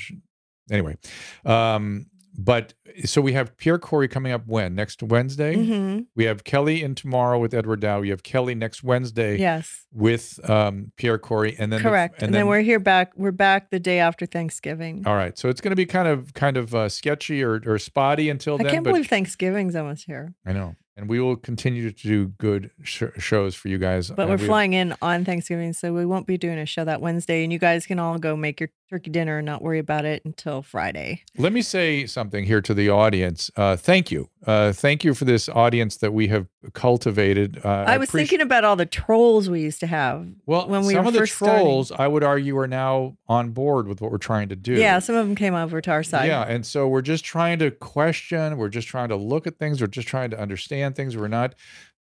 Anyway, 0.70 0.96
um, 1.44 2.06
but 2.38 2.74
so 3.04 3.22
we 3.22 3.32
have 3.32 3.56
Pierre 3.56 3.78
Kory 3.78 4.08
coming 4.08 4.30
up 4.30 4.46
when 4.46 4.74
next 4.74 5.02
Wednesday. 5.02 5.54
hmm 5.54 6.00
We 6.14 6.24
have 6.24 6.44
Kelly 6.44 6.82
in 6.82 6.94
tomorrow 6.94 7.38
with 7.38 7.54
Edward 7.54 7.80
Dowd. 7.80 8.02
We 8.02 8.10
have 8.10 8.22
Kelly 8.22 8.54
next 8.54 8.82
Wednesday 8.82 9.38
Yes. 9.38 9.86
with 9.92 10.38
um, 10.50 10.92
Pierre 10.96 11.16
Kory, 11.18 11.56
and 11.58 11.72
then 11.72 11.82
the- 11.82 11.88
Correct. 11.88 12.22
and, 12.22 12.34
then, 12.34 12.46
we're 12.46 12.60
here 12.60 12.78
back. 12.78 13.12
We're 13.16 13.30
back 13.32 13.70
the 13.70 13.80
day 13.80 14.00
after 14.00 14.26
Thanksgiving. 14.26 15.04
all 15.06 15.14
right. 15.14 15.38
So 15.38 15.48
it's 15.48 15.60
going 15.62 15.70
to 15.72 15.76
be 15.76 15.86
kind 15.86 16.08
of 16.08 16.34
kind 16.34 16.56
of 16.58 16.74
uh, 16.74 16.88
sketchy 16.90 17.42
or, 17.42 17.60
or 17.66 17.78
spotty 17.78 18.28
until 18.28 18.54
I 18.56 18.64
then. 18.64 18.72
can't 18.72 18.84
but 18.84 18.90
believe 18.90 19.06
Thanksgiving's 19.06 19.74
almost 19.74 20.04
here. 20.04 20.34
I 20.44 20.52
know, 20.52 20.74
and 20.96 21.08
we 21.08 21.20
will 21.20 21.36
continue 21.36 21.90
to 21.90 22.06
do 22.08 22.26
good 22.38 22.70
sh- 22.82 23.04
shows 23.18 23.54
for 23.54 23.68
you 23.68 23.78
guys. 23.78 24.10
But 24.10 24.28
we're 24.28 24.36
we- 24.36 24.46
flying 24.46 24.72
in 24.72 24.94
on 25.02 25.24
Thanksgiving, 25.24 25.72
so 25.72 25.92
we 25.92 26.06
won't 26.06 26.26
be 26.26 26.38
doing 26.38 26.58
a 26.58 26.66
show 26.66 26.84
that 26.84 27.00
Wednesday. 27.00 27.44
And 27.44 27.52
you 27.52 27.58
guys 27.58 27.86
can 27.86 27.98
all 27.98 28.18
go 28.18 28.36
make 28.36 28.60
your 28.60 28.70
turkey 28.88 29.10
dinner 29.10 29.38
and 29.38 29.46
not 29.46 29.62
worry 29.62 29.80
about 29.80 30.04
it 30.04 30.24
until 30.24 30.62
Friday. 30.62 31.22
Let 31.36 31.52
me 31.52 31.60
say 31.60 32.06
something 32.06 32.44
here 32.44 32.60
to 32.62 32.72
the 32.72 32.88
audience. 32.88 33.50
Uh, 33.56 33.74
thank 33.76 34.10
you, 34.12 34.30
uh, 34.46 34.72
thank 34.72 35.02
you 35.04 35.12
for 35.12 35.24
this 35.24 35.48
audience 35.48 35.96
that 35.96 36.12
we 36.12 36.28
have 36.28 36.46
cultivated. 36.72 37.60
Uh, 37.64 37.68
I 37.86 37.98
was 37.98 38.08
appreciate- 38.08 38.28
thinking 38.28 38.46
about 38.46 38.64
all 38.64 38.76
the 38.76 38.86
trolls 38.86 39.50
we 39.50 39.60
used 39.60 39.80
to 39.80 39.86
have. 39.88 40.26
Well, 40.46 40.68
when 40.68 40.86
we 40.86 40.94
some 40.94 41.06
of 41.06 41.12
the 41.12 41.20
first 41.20 41.34
starting. 41.34 41.64
trolls, 41.64 41.90
I 41.92 42.06
would 42.06 42.22
argue, 42.22 42.56
are 42.58 42.68
now 42.68 43.16
on 43.28 43.50
board 43.50 43.88
with 43.88 44.00
what 44.00 44.12
we're 44.12 44.18
trying 44.18 44.48
to 44.50 44.56
do. 44.56 44.74
Yeah, 44.74 45.00
some 45.00 45.16
of 45.16 45.26
them 45.26 45.34
came 45.34 45.54
over 45.54 45.80
to 45.80 45.90
our 45.90 46.02
side. 46.04 46.26
Yeah, 46.28 46.42
and 46.44 46.64
so 46.64 46.86
we're 46.86 47.02
just 47.02 47.24
trying 47.24 47.58
to 47.58 47.72
question. 47.72 48.56
We're 48.56 48.68
just 48.68 48.86
trying 48.86 49.08
to 49.08 49.16
look 49.16 49.48
at 49.48 49.58
things. 49.58 49.80
We're 49.80 49.88
just 49.88 50.06
trying 50.06 50.30
to 50.30 50.38
understand 50.38 50.85
things. 50.92 51.16
We're 51.16 51.28
not, 51.28 51.54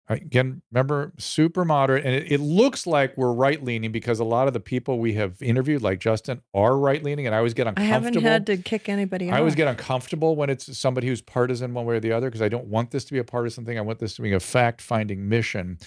uh, 0.09 0.15
again, 0.15 0.61
remember, 0.71 1.13
super 1.17 1.63
moderate. 1.63 2.05
And 2.05 2.13
it, 2.13 2.31
it 2.31 2.39
looks 2.39 2.85
like 2.85 3.15
we're 3.17 3.31
right 3.31 3.63
leaning 3.63 3.91
because 3.91 4.19
a 4.19 4.23
lot 4.23 4.47
of 4.47 4.53
the 4.53 4.59
people 4.59 4.99
we 4.99 5.13
have 5.13 5.41
interviewed, 5.41 5.81
like 5.81 5.99
Justin, 5.99 6.41
are 6.53 6.77
right 6.77 7.01
leaning. 7.01 7.25
And 7.25 7.33
I 7.33 7.37
always 7.37 7.53
get 7.53 7.67
uncomfortable 7.67 7.93
I 7.93 7.93
haven't 7.93 8.23
had 8.23 8.45
to 8.47 8.57
kick 8.57 8.89
anybody 8.89 9.31
I 9.31 9.37
always 9.39 9.53
off. 9.53 9.57
get 9.57 9.67
uncomfortable 9.67 10.35
when 10.35 10.49
it's 10.49 10.77
somebody 10.77 11.07
who's 11.07 11.21
partisan 11.21 11.73
one 11.73 11.85
way 11.85 11.95
or 11.95 11.99
the 11.99 12.11
other 12.11 12.27
because 12.29 12.41
I 12.41 12.49
don't 12.49 12.67
want 12.67 12.91
this 12.91 13.05
to 13.05 13.13
be 13.13 13.19
a 13.19 13.23
partisan 13.23 13.65
thing. 13.65 13.77
I 13.77 13.81
want 13.81 13.99
this 13.99 14.15
to 14.15 14.21
be 14.21 14.33
a 14.33 14.39
fact 14.39 14.81
finding 14.81 15.29
mission 15.29 15.77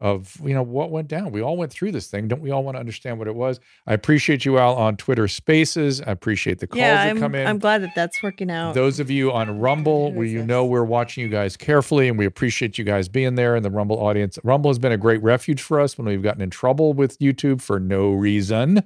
of 0.00 0.38
you 0.44 0.52
know 0.52 0.62
what 0.62 0.90
went 0.90 1.08
down. 1.08 1.30
We 1.30 1.40
all 1.40 1.56
went 1.56 1.72
through 1.72 1.92
this 1.92 2.08
thing. 2.08 2.28
Don't 2.28 2.42
we 2.42 2.50
all 2.50 2.62
want 2.62 2.74
to 2.76 2.80
understand 2.80 3.18
what 3.18 3.28
it 3.28 3.34
was? 3.34 3.60
I 3.86 3.94
appreciate 3.94 4.44
you 4.44 4.58
all 4.58 4.76
on 4.76 4.96
Twitter 4.96 5.28
Spaces. 5.28 6.00
I 6.00 6.10
appreciate 6.10 6.58
the 6.58 6.66
calls 6.66 6.80
yeah, 6.80 7.04
that 7.04 7.10
I'm, 7.10 7.18
come 7.18 7.34
in. 7.34 7.46
I'm 7.46 7.58
glad 7.58 7.82
that 7.82 7.94
that's 7.94 8.22
working 8.22 8.50
out. 8.50 8.74
Those 8.74 9.00
of 9.00 9.10
you 9.10 9.32
on 9.32 9.58
Rumble, 9.60 10.12
where 10.12 10.26
you 10.26 10.38
this? 10.38 10.46
know 10.46 10.64
we're 10.64 10.84
watching 10.84 11.22
you 11.22 11.28
guys 11.28 11.56
carefully 11.56 12.08
and 12.08 12.18
we 12.18 12.26
appreciate 12.26 12.76
you 12.76 12.84
guys 12.84 13.08
being 13.08 13.36
there 13.36 13.56
in 13.56 13.62
the 13.62 13.70
Rumble 13.70 13.96
audience. 13.96 14.38
Rumble 14.44 14.70
has 14.70 14.78
been 14.78 14.92
a 14.92 14.98
great 14.98 15.22
refuge 15.22 15.62
for 15.62 15.80
us 15.80 15.96
when 15.96 16.06
we've 16.06 16.22
gotten 16.22 16.42
in 16.42 16.50
trouble 16.50 16.92
with 16.92 17.18
YouTube 17.18 17.62
for 17.62 17.78
no 17.78 18.12
reason. 18.12 18.82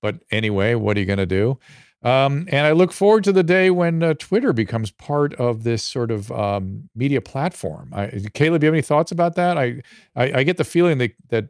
But 0.00 0.16
anyway, 0.30 0.74
what 0.74 0.96
are 0.96 1.00
you 1.00 1.06
going 1.06 1.18
to 1.18 1.26
do? 1.26 1.58
Um, 2.04 2.46
and 2.50 2.66
I 2.66 2.72
look 2.72 2.90
forward 2.92 3.22
to 3.24 3.32
the 3.32 3.42
day 3.44 3.70
when 3.70 4.02
uh, 4.02 4.14
Twitter 4.14 4.52
becomes 4.52 4.90
part 4.90 5.34
of 5.34 5.62
this 5.62 5.84
sort 5.84 6.10
of 6.10 6.32
um, 6.32 6.88
media 6.96 7.20
platform. 7.20 7.90
I, 7.94 8.08
Caleb, 8.34 8.62
you 8.62 8.66
have 8.66 8.74
any 8.74 8.82
thoughts 8.82 9.12
about 9.12 9.36
that? 9.36 9.56
I, 9.56 9.82
I, 10.16 10.32
I 10.40 10.42
get 10.42 10.56
the 10.56 10.64
feeling 10.64 10.98
that 10.98 11.12
that 11.28 11.48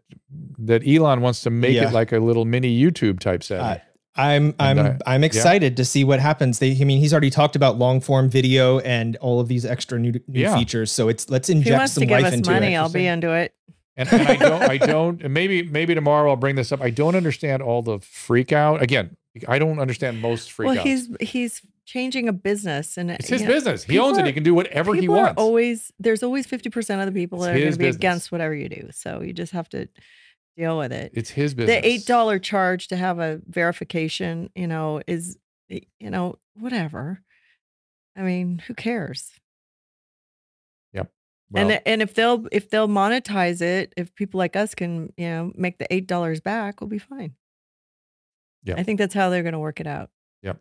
that 0.58 0.86
Elon 0.86 1.20
wants 1.22 1.40
to 1.42 1.50
make 1.50 1.74
Yeah. 1.74 1.88
it 1.88 1.92
like 1.92 2.12
a 2.12 2.18
little 2.18 2.44
mini 2.44 2.78
YouTube 2.78 3.18
type 3.20 3.42
setting. 3.42 3.64
Uh, 3.64 3.78
I'm 4.14 4.54
I'm 4.60 4.78
uh, 4.78 4.94
I'm 5.06 5.24
excited 5.24 5.74
to 5.78 5.86
see 5.86 6.04
what 6.04 6.20
happens. 6.20 6.58
They, 6.58 6.78
I 6.78 6.84
mean, 6.84 7.00
he's 7.00 7.14
already 7.14 7.30
talked 7.30 7.56
about 7.56 7.78
long 7.78 8.00
form 8.00 8.28
video 8.28 8.78
and 8.80 9.16
all 9.16 9.40
of 9.40 9.48
these 9.48 9.64
extra 9.64 9.98
new, 9.98 10.12
new 10.28 10.40
Yeah. 10.42 10.54
features. 10.58 10.92
So 10.92 11.08
it's 11.08 11.30
let's 11.30 11.48
if 11.48 11.54
he 11.54 11.58
inject 11.60 11.78
wants 11.78 11.92
some 11.94 12.02
to 12.02 12.06
give 12.06 12.18
life 12.20 12.26
us 12.26 12.34
into 12.34 12.50
money, 12.50 12.74
it. 12.74 12.76
I'll 12.76 12.90
be 12.90 13.06
into 13.06 13.32
it. 13.32 13.54
And, 13.96 14.10
and 14.12 14.28
I 14.28 14.36
don't, 14.36 14.62
I 14.62 14.78
don't, 14.78 15.22
and 15.22 15.34
maybe, 15.34 15.62
maybe 15.64 15.94
tomorrow 15.94 16.30
I'll 16.30 16.36
bring 16.36 16.56
this 16.56 16.72
up. 16.72 16.80
I 16.80 16.88
don't 16.88 17.14
understand 17.14 17.62
all 17.62 17.82
the 17.82 17.98
freak 18.00 18.50
out. 18.50 18.82
Again, 18.82 19.16
I 19.48 19.59
don't 19.59 19.78
understand 19.78 20.20
most 20.20 20.52
freak 20.52 20.66
Well, 20.68 20.78
outs. 20.78 20.84
he's 20.84 21.09
he's 21.20 21.62
changing 21.86 22.28
a 22.28 22.32
business, 22.32 22.96
and 22.98 23.10
it's 23.10 23.28
his 23.28 23.40
you 23.42 23.48
know, 23.48 23.54
business. 23.54 23.84
He 23.84 23.98
owns 23.98 24.18
it. 24.18 24.26
He 24.26 24.32
can 24.32 24.42
do 24.42 24.54
whatever 24.54 24.94
he 24.94 25.09
wants. 25.09 25.40
Always 25.40 25.90
there's 25.98 26.22
always 26.22 26.46
fifty 26.46 26.68
percent 26.70 27.00
of 27.00 27.06
the 27.06 27.12
people 27.18 27.38
It's 27.38 27.46
that 27.46 27.56
are 27.56 27.59
going 27.60 27.72
to 27.72 27.78
be 27.78 27.84
business. 27.86 27.96
against 27.96 28.32
whatever 28.32 28.54
you 28.54 28.68
do. 28.68 28.88
So 28.92 29.22
you 29.22 29.32
just 29.32 29.52
have 29.52 29.68
to 29.70 29.88
deal 30.56 30.76
with 30.76 30.92
it. 30.92 31.12
it's 31.14 31.30
his 31.30 31.54
business. 31.54 31.80
The 31.80 31.86
eight 31.86 32.04
dollar 32.06 32.38
charge 32.38 32.88
to 32.88 32.96
have 32.96 33.18
a 33.18 33.40
verification, 33.46 34.50
you 34.54 34.66
know, 34.66 35.00
is 35.06 35.38
you 35.68 35.80
know 36.10 36.36
whatever. 36.54 37.22
I 38.14 38.20
mean, 38.22 38.59
who 38.66 38.74
cares? 38.74 39.30
Well, 41.54 41.68
and 41.70 41.82
and 41.84 42.00
if 42.00 42.14
they'll 42.14 42.46
if 42.50 42.70
they'll 42.70 42.88
monetize 42.88 43.60
it, 43.60 43.92
if 43.94 44.14
people 44.14 44.38
like 44.38 44.56
us 44.56 44.74
can 44.74 45.12
you 45.18 45.28
know 45.28 45.52
make 45.54 45.76
the 45.76 45.86
eight 45.92 46.06
dollars 46.06 46.40
back, 46.40 46.80
we'll 46.80 46.88
be 46.88 46.96
fine. 46.98 47.34
Yeah. 48.64 48.74
I 48.76 48.82
think 48.82 48.98
that's 48.98 49.14
how 49.14 49.28
they're 49.30 49.43
going 49.43 49.52
to 49.55 49.59
work 49.59 49.80
it 49.80 49.86
out. 49.86 50.10
Yeah. 50.43 50.55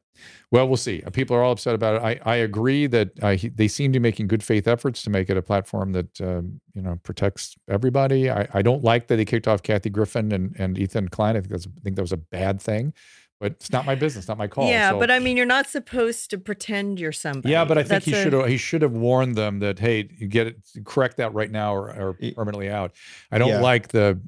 Well, 0.52 0.68
we'll 0.68 0.78
see. 0.78 1.02
People 1.11 1.36
are 1.36 1.41
all 1.41 1.53
upset 1.53 1.73
about 1.73 1.95
it. 1.95 2.22
I, 2.26 2.34
I 2.34 2.36
agree 2.36 2.86
that 2.88 3.10
uh, 3.22 3.32
he, 3.32 3.49
they 3.49 3.68
seem 3.68 3.91
to 3.94 3.99
be 3.99 4.03
making 4.03 4.28
good 4.28 4.44
faith 4.44 4.68
efforts 4.68 5.02
to 5.03 5.10
make 5.10 5.28
it 5.30 5.38
a 5.38 5.41
platform 5.41 5.94
that 5.94 6.22
um, 6.22 6.61
you 6.76 6.84
know 6.84 6.99
protects 7.02 7.56
everybody. 7.68 8.30
I, 8.30 8.48
I 8.53 8.61
don't 8.61 8.84
like 8.84 9.07
that 9.07 9.18
he 9.18 9.26
kicked 9.26 9.48
off 9.48 9.64
Kathy 9.64 9.90
Griffin 9.90 10.32
and, 10.32 10.56
and 10.60 10.78
Ethan 10.78 11.07
Klein. 11.07 11.36
I 11.36 11.40
think 11.40 11.49
that's 11.52 11.65
I 11.65 11.82
think 11.84 11.95
that 11.95 12.03
was 12.03 12.11
a 12.11 12.18
bad 12.18 12.61
thing, 12.61 12.94
but 13.40 13.53
it's 13.53 13.72
not 13.72 13.88
my 13.88 13.95
business, 13.95 14.28
not 14.28 14.38
my 14.38 14.48
call. 14.48 14.68
yeah, 14.69 14.91
So- 14.91 14.99
but 14.99 15.10
I 15.10 15.18
mean, 15.18 15.36
you're 15.36 15.48
not 15.48 15.68
supposed 15.68 16.30
to 16.30 16.38
pretend 16.38 16.99
you're 16.99 17.11
somebody. 17.11 17.49
Yeah, 17.52 17.65
but 17.65 17.80
I 17.80 17.82
think 17.82 17.90
That's 17.90 18.06
he 18.06 18.14
a- 18.14 18.22
should 18.23 18.34
have 18.34 18.48
he 18.48 18.57
should 18.57 18.84
have 18.84 18.91
warned 18.94 19.34
them 19.36 19.60
that 19.61 19.80
hey, 19.80 20.07
you 20.15 20.28
get 20.28 20.45
it, 20.45 20.57
correct 20.86 21.18
that 21.18 21.34
right 21.34 21.49
now 21.49 21.73
or, 21.73 21.90
or 22.19 22.34
permanently 22.36 22.69
out. 22.69 22.91
I 23.32 23.40
don't 23.40 23.49
Yeah. 23.49 23.61
like 23.61 23.88
the, 23.88 24.22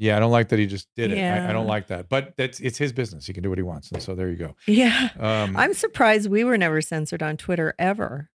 yeah, 0.00 0.16
I 0.16 0.20
don't 0.20 0.32
like 0.32 0.48
that 0.48 0.58
he 0.58 0.66
just 0.66 0.88
did 0.96 1.12
it. 1.12 1.18
I, 1.22 1.50
I 1.50 1.52
don't 1.52 1.66
like 1.66 1.86
that, 1.88 2.08
but 2.08 2.34
that's 2.36 2.58
it's 2.60 2.78
his 2.78 2.92
business. 2.92 3.26
He 3.26 3.32
can 3.32 3.42
do 3.42 3.50
what 3.50 3.58
he 3.58 3.62
wants, 3.62 3.92
and 3.92 4.02
so 4.02 4.14
there 4.14 4.28
you 4.30 4.36
go. 4.36 4.56
Yeah, 4.66 5.10
Um, 5.18 5.56
I'm 5.56 5.74
surprised 5.74 6.28
we 6.30 6.42
were 6.42 6.56
never 6.58 6.80
censored 6.80 7.22
on 7.22 7.36
Twitter 7.36 7.74
ever. 7.78 8.30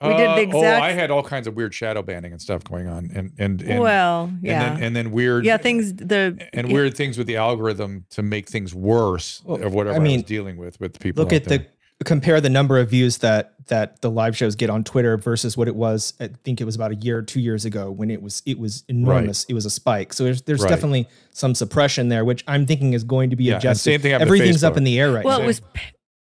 we 0.00 0.08
did 0.16 0.50
the 0.50 0.56
uh, 0.56 0.60
Oh, 0.60 0.64
I 0.80 0.92
had 0.92 1.10
all 1.10 1.24
kinds 1.24 1.48
of 1.48 1.56
weird 1.56 1.74
shadow 1.74 2.02
banning 2.02 2.30
and 2.30 2.40
stuff 2.40 2.62
going 2.62 2.86
on, 2.86 3.10
and 3.14 3.32
and, 3.36 3.60
and 3.62 3.80
well, 3.80 4.24
and 4.26 4.38
yeah, 4.42 4.74
then, 4.74 4.82
and 4.84 4.96
then 4.96 5.10
weird 5.10 5.44
yeah, 5.44 5.56
things 5.56 5.92
the 5.92 6.38
and 6.52 6.68
yeah, 6.68 6.74
weird 6.74 6.94
things 6.96 7.18
with 7.18 7.26
the 7.26 7.36
algorithm 7.36 8.06
to 8.10 8.22
make 8.22 8.48
things 8.48 8.72
worse 8.74 9.42
Well, 9.44 9.60
of 9.62 9.74
whatever 9.74 9.96
I 9.96 10.00
I, 10.00 10.02
mean, 10.04 10.18
was 10.20 10.24
dealing 10.24 10.56
with 10.56 10.78
with 10.80 11.00
people. 11.00 11.24
Look 11.24 11.32
out 11.32 11.36
at 11.42 11.44
there. 11.44 11.58
the 11.58 11.66
compare 12.04 12.40
the 12.40 12.50
number 12.50 12.78
of 12.78 12.90
views 12.90 13.18
that 13.18 13.54
that 13.66 14.00
the 14.00 14.10
live 14.10 14.34
shows 14.36 14.54
get 14.54 14.70
on 14.70 14.82
Twitter 14.82 15.16
versus 15.18 15.56
what 15.56 15.68
it 15.68 15.76
was. 15.76 16.14
I 16.20 16.28
think 16.44 16.60
it 16.60 16.64
was 16.64 16.74
about 16.74 16.90
a 16.92 16.94
year 16.94 17.20
two 17.20 17.40
years 17.40 17.64
ago 17.66 17.90
when 17.90 18.10
it 18.10 18.22
was 18.22 18.42
it 18.46 18.58
was 18.58 18.84
enormous. 18.88 19.44
It 19.44 19.54
was 19.54 19.66
a 19.66 19.70
spike. 19.70 20.12
So 20.12 20.24
there's 20.24 20.42
there's 20.42 20.62
Right. 20.62 20.68
definitely 20.70 21.08
some 21.32 21.54
suppression 21.54 22.08
there, 22.08 22.24
which 22.24 22.44
I'm 22.46 22.66
thinking 22.66 22.92
is 22.94 23.04
going 23.04 23.30
to 23.30 23.36
be 23.36 23.44
Yeah, 23.44 23.58
adjusted. 23.58 23.82
same 23.90 24.00
thing 24.00 24.12
happened 24.12 24.28
to 24.30 24.34
Everything's 24.36 24.64
up 24.64 24.76
in 24.76 24.84
the 24.84 24.98
air 24.98 25.12
right 25.12 25.24
well, 25.24 25.38
now. 25.38 25.44
it 25.44 25.48
was. 25.48 25.60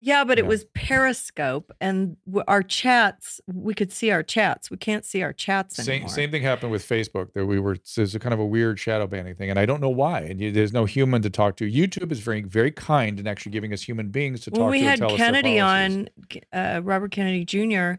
Yeah, 0.04 0.24
but 0.24 0.36
it 0.36 0.46
was 0.46 0.64
Periscope, 0.74 1.70
and 1.80 2.16
our 2.48 2.64
chats. 2.64 3.40
We 3.46 3.72
could 3.72 3.92
see 3.92 4.10
our 4.10 4.24
chats. 4.24 4.68
We 4.68 4.76
can't 4.76 5.04
see 5.04 5.22
our 5.22 5.32
chats 5.32 5.76
Same, 5.76 5.88
anymore. 5.92 6.08
same 6.08 6.30
thing 6.32 6.42
happened 6.42 6.72
with 6.72 6.84
Facebook. 6.84 7.32
That 7.34 7.46
we 7.46 7.60
were 7.60 7.76
there's 7.94 8.12
a 8.14 8.18
kind 8.18 8.34
of 8.34 8.40
a 8.40 8.44
weird 8.44 8.80
shadow 8.80 9.06
banning 9.06 9.36
thing, 9.36 9.48
and 9.48 9.60
I 9.60 9.64
don't 9.64 9.80
know 9.80 9.88
why. 9.90 10.22
And 10.22 10.40
you, 10.40 10.50
there's 10.50 10.72
no 10.72 10.86
human 10.86 11.22
to 11.22 11.30
talk 11.30 11.56
to. 11.58 11.70
YouTube 11.70 12.10
is 12.10 12.18
very 12.18 12.42
very 12.42 12.72
kind 12.72 13.20
in 13.20 13.28
actually 13.28 13.52
giving 13.52 13.72
us 13.72 13.82
human 13.82 14.08
beings 14.08 14.40
to 14.40 14.50
when 14.50 14.60
talk 14.62 14.70
we 14.72 14.80
to. 14.80 14.84
had 14.84 14.92
and 14.94 15.00
tell 15.00 15.12
us 15.12 15.18
their 15.18 15.26
Kennedy 15.32 15.60
on, 15.60 16.08
uh, 16.52 16.80
Robert 16.82 17.12
Kennedy 17.12 17.44
Jr., 17.44 17.92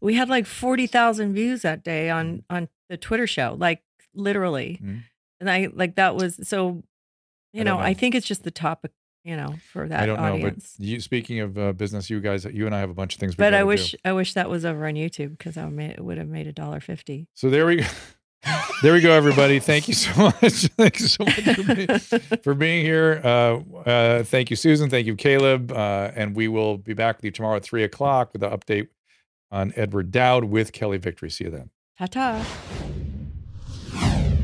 we 0.00 0.14
had 0.14 0.30
like 0.30 0.46
forty 0.46 0.86
thousand 0.86 1.34
views 1.34 1.60
that 1.60 1.84
day 1.84 2.06
Mm. 2.08 2.14
on 2.16 2.42
on 2.48 2.68
the 2.88 2.96
Twitter 2.96 3.26
show, 3.26 3.54
like 3.58 3.82
literally. 4.14 4.80
Mhm. 4.82 5.02
And 5.40 5.50
I 5.50 5.68
like 5.72 5.96
that 5.96 6.16
was 6.16 6.40
so. 6.48 6.82
You 7.52 7.64
know, 7.64 7.74
don't 7.78 7.82
I 7.84 7.94
think 7.94 8.14
it's 8.14 8.26
just 8.26 8.44
the 8.44 8.50
topic. 8.52 8.92
You 9.22 9.36
know, 9.36 9.54
for 9.72 9.86
that 9.86 10.00
I 10.00 10.06
don't 10.06 10.20
know, 10.20 10.40
but 10.40 10.54
you 10.78 10.98
speaking 10.98 11.40
of 11.40 11.58
uh, 11.58 11.72
business, 11.72 12.08
you 12.08 12.20
guys, 12.20 12.46
you 12.46 12.64
and 12.64 12.74
I 12.74 12.80
have 12.80 12.88
a 12.88 12.94
bunch 12.94 13.14
of 13.14 13.20
things. 13.20 13.34
But 13.34 13.52
I 13.52 13.64
wish 13.64 13.92
do. 13.92 13.98
I 14.04 14.12
wish 14.12 14.32
that 14.32 14.48
was 14.48 14.64
over 14.64 14.86
on 14.86 14.94
YouTube 14.94 15.36
because 15.36 15.58
I 15.58 15.64
would 15.64 15.74
made, 15.74 15.90
it 15.90 16.00
would 16.02 16.16
have 16.16 16.28
made 16.28 16.46
a 16.46 16.52
dollar 16.52 16.80
fifty. 16.80 17.28
So 17.34 17.50
there 17.50 17.66
we 17.66 17.76
go. 17.76 17.86
there 18.82 18.94
we 18.94 19.00
go, 19.00 19.12
everybody. 19.12 19.58
Thank 19.58 19.88
you 19.88 19.94
so 19.94 20.10
much. 20.42 20.68
Thank 20.68 21.00
you 21.00 21.06
so 21.06 21.24
much 21.24 21.40
for 21.42 21.74
being, 21.74 21.98
for 22.42 22.54
being 22.54 22.84
here. 22.84 23.20
Uh, 23.22 23.60
uh, 23.84 24.22
thank 24.24 24.48
you, 24.48 24.56
Susan. 24.56 24.88
Thank 24.88 25.06
you, 25.06 25.16
Caleb. 25.16 25.70
Uh, 25.72 26.10
and 26.14 26.34
we 26.34 26.48
will 26.48 26.78
be 26.78 26.94
back 26.94 27.18
with 27.18 27.24
you 27.26 27.30
tomorrow 27.30 27.56
at 27.56 27.62
three 27.62 27.84
o'clock 27.84 28.32
with 28.32 28.42
an 28.42 28.50
update 28.50 28.88
on 29.50 29.72
Edward 29.76 30.10
Dowd 30.10 30.44
with 30.44 30.72
Kelly 30.72 30.98
Victory. 30.98 31.30
See 31.30 31.44
you 31.44 31.50
then. 31.50 31.70
Ta 31.98 32.06
ta. 32.06 32.46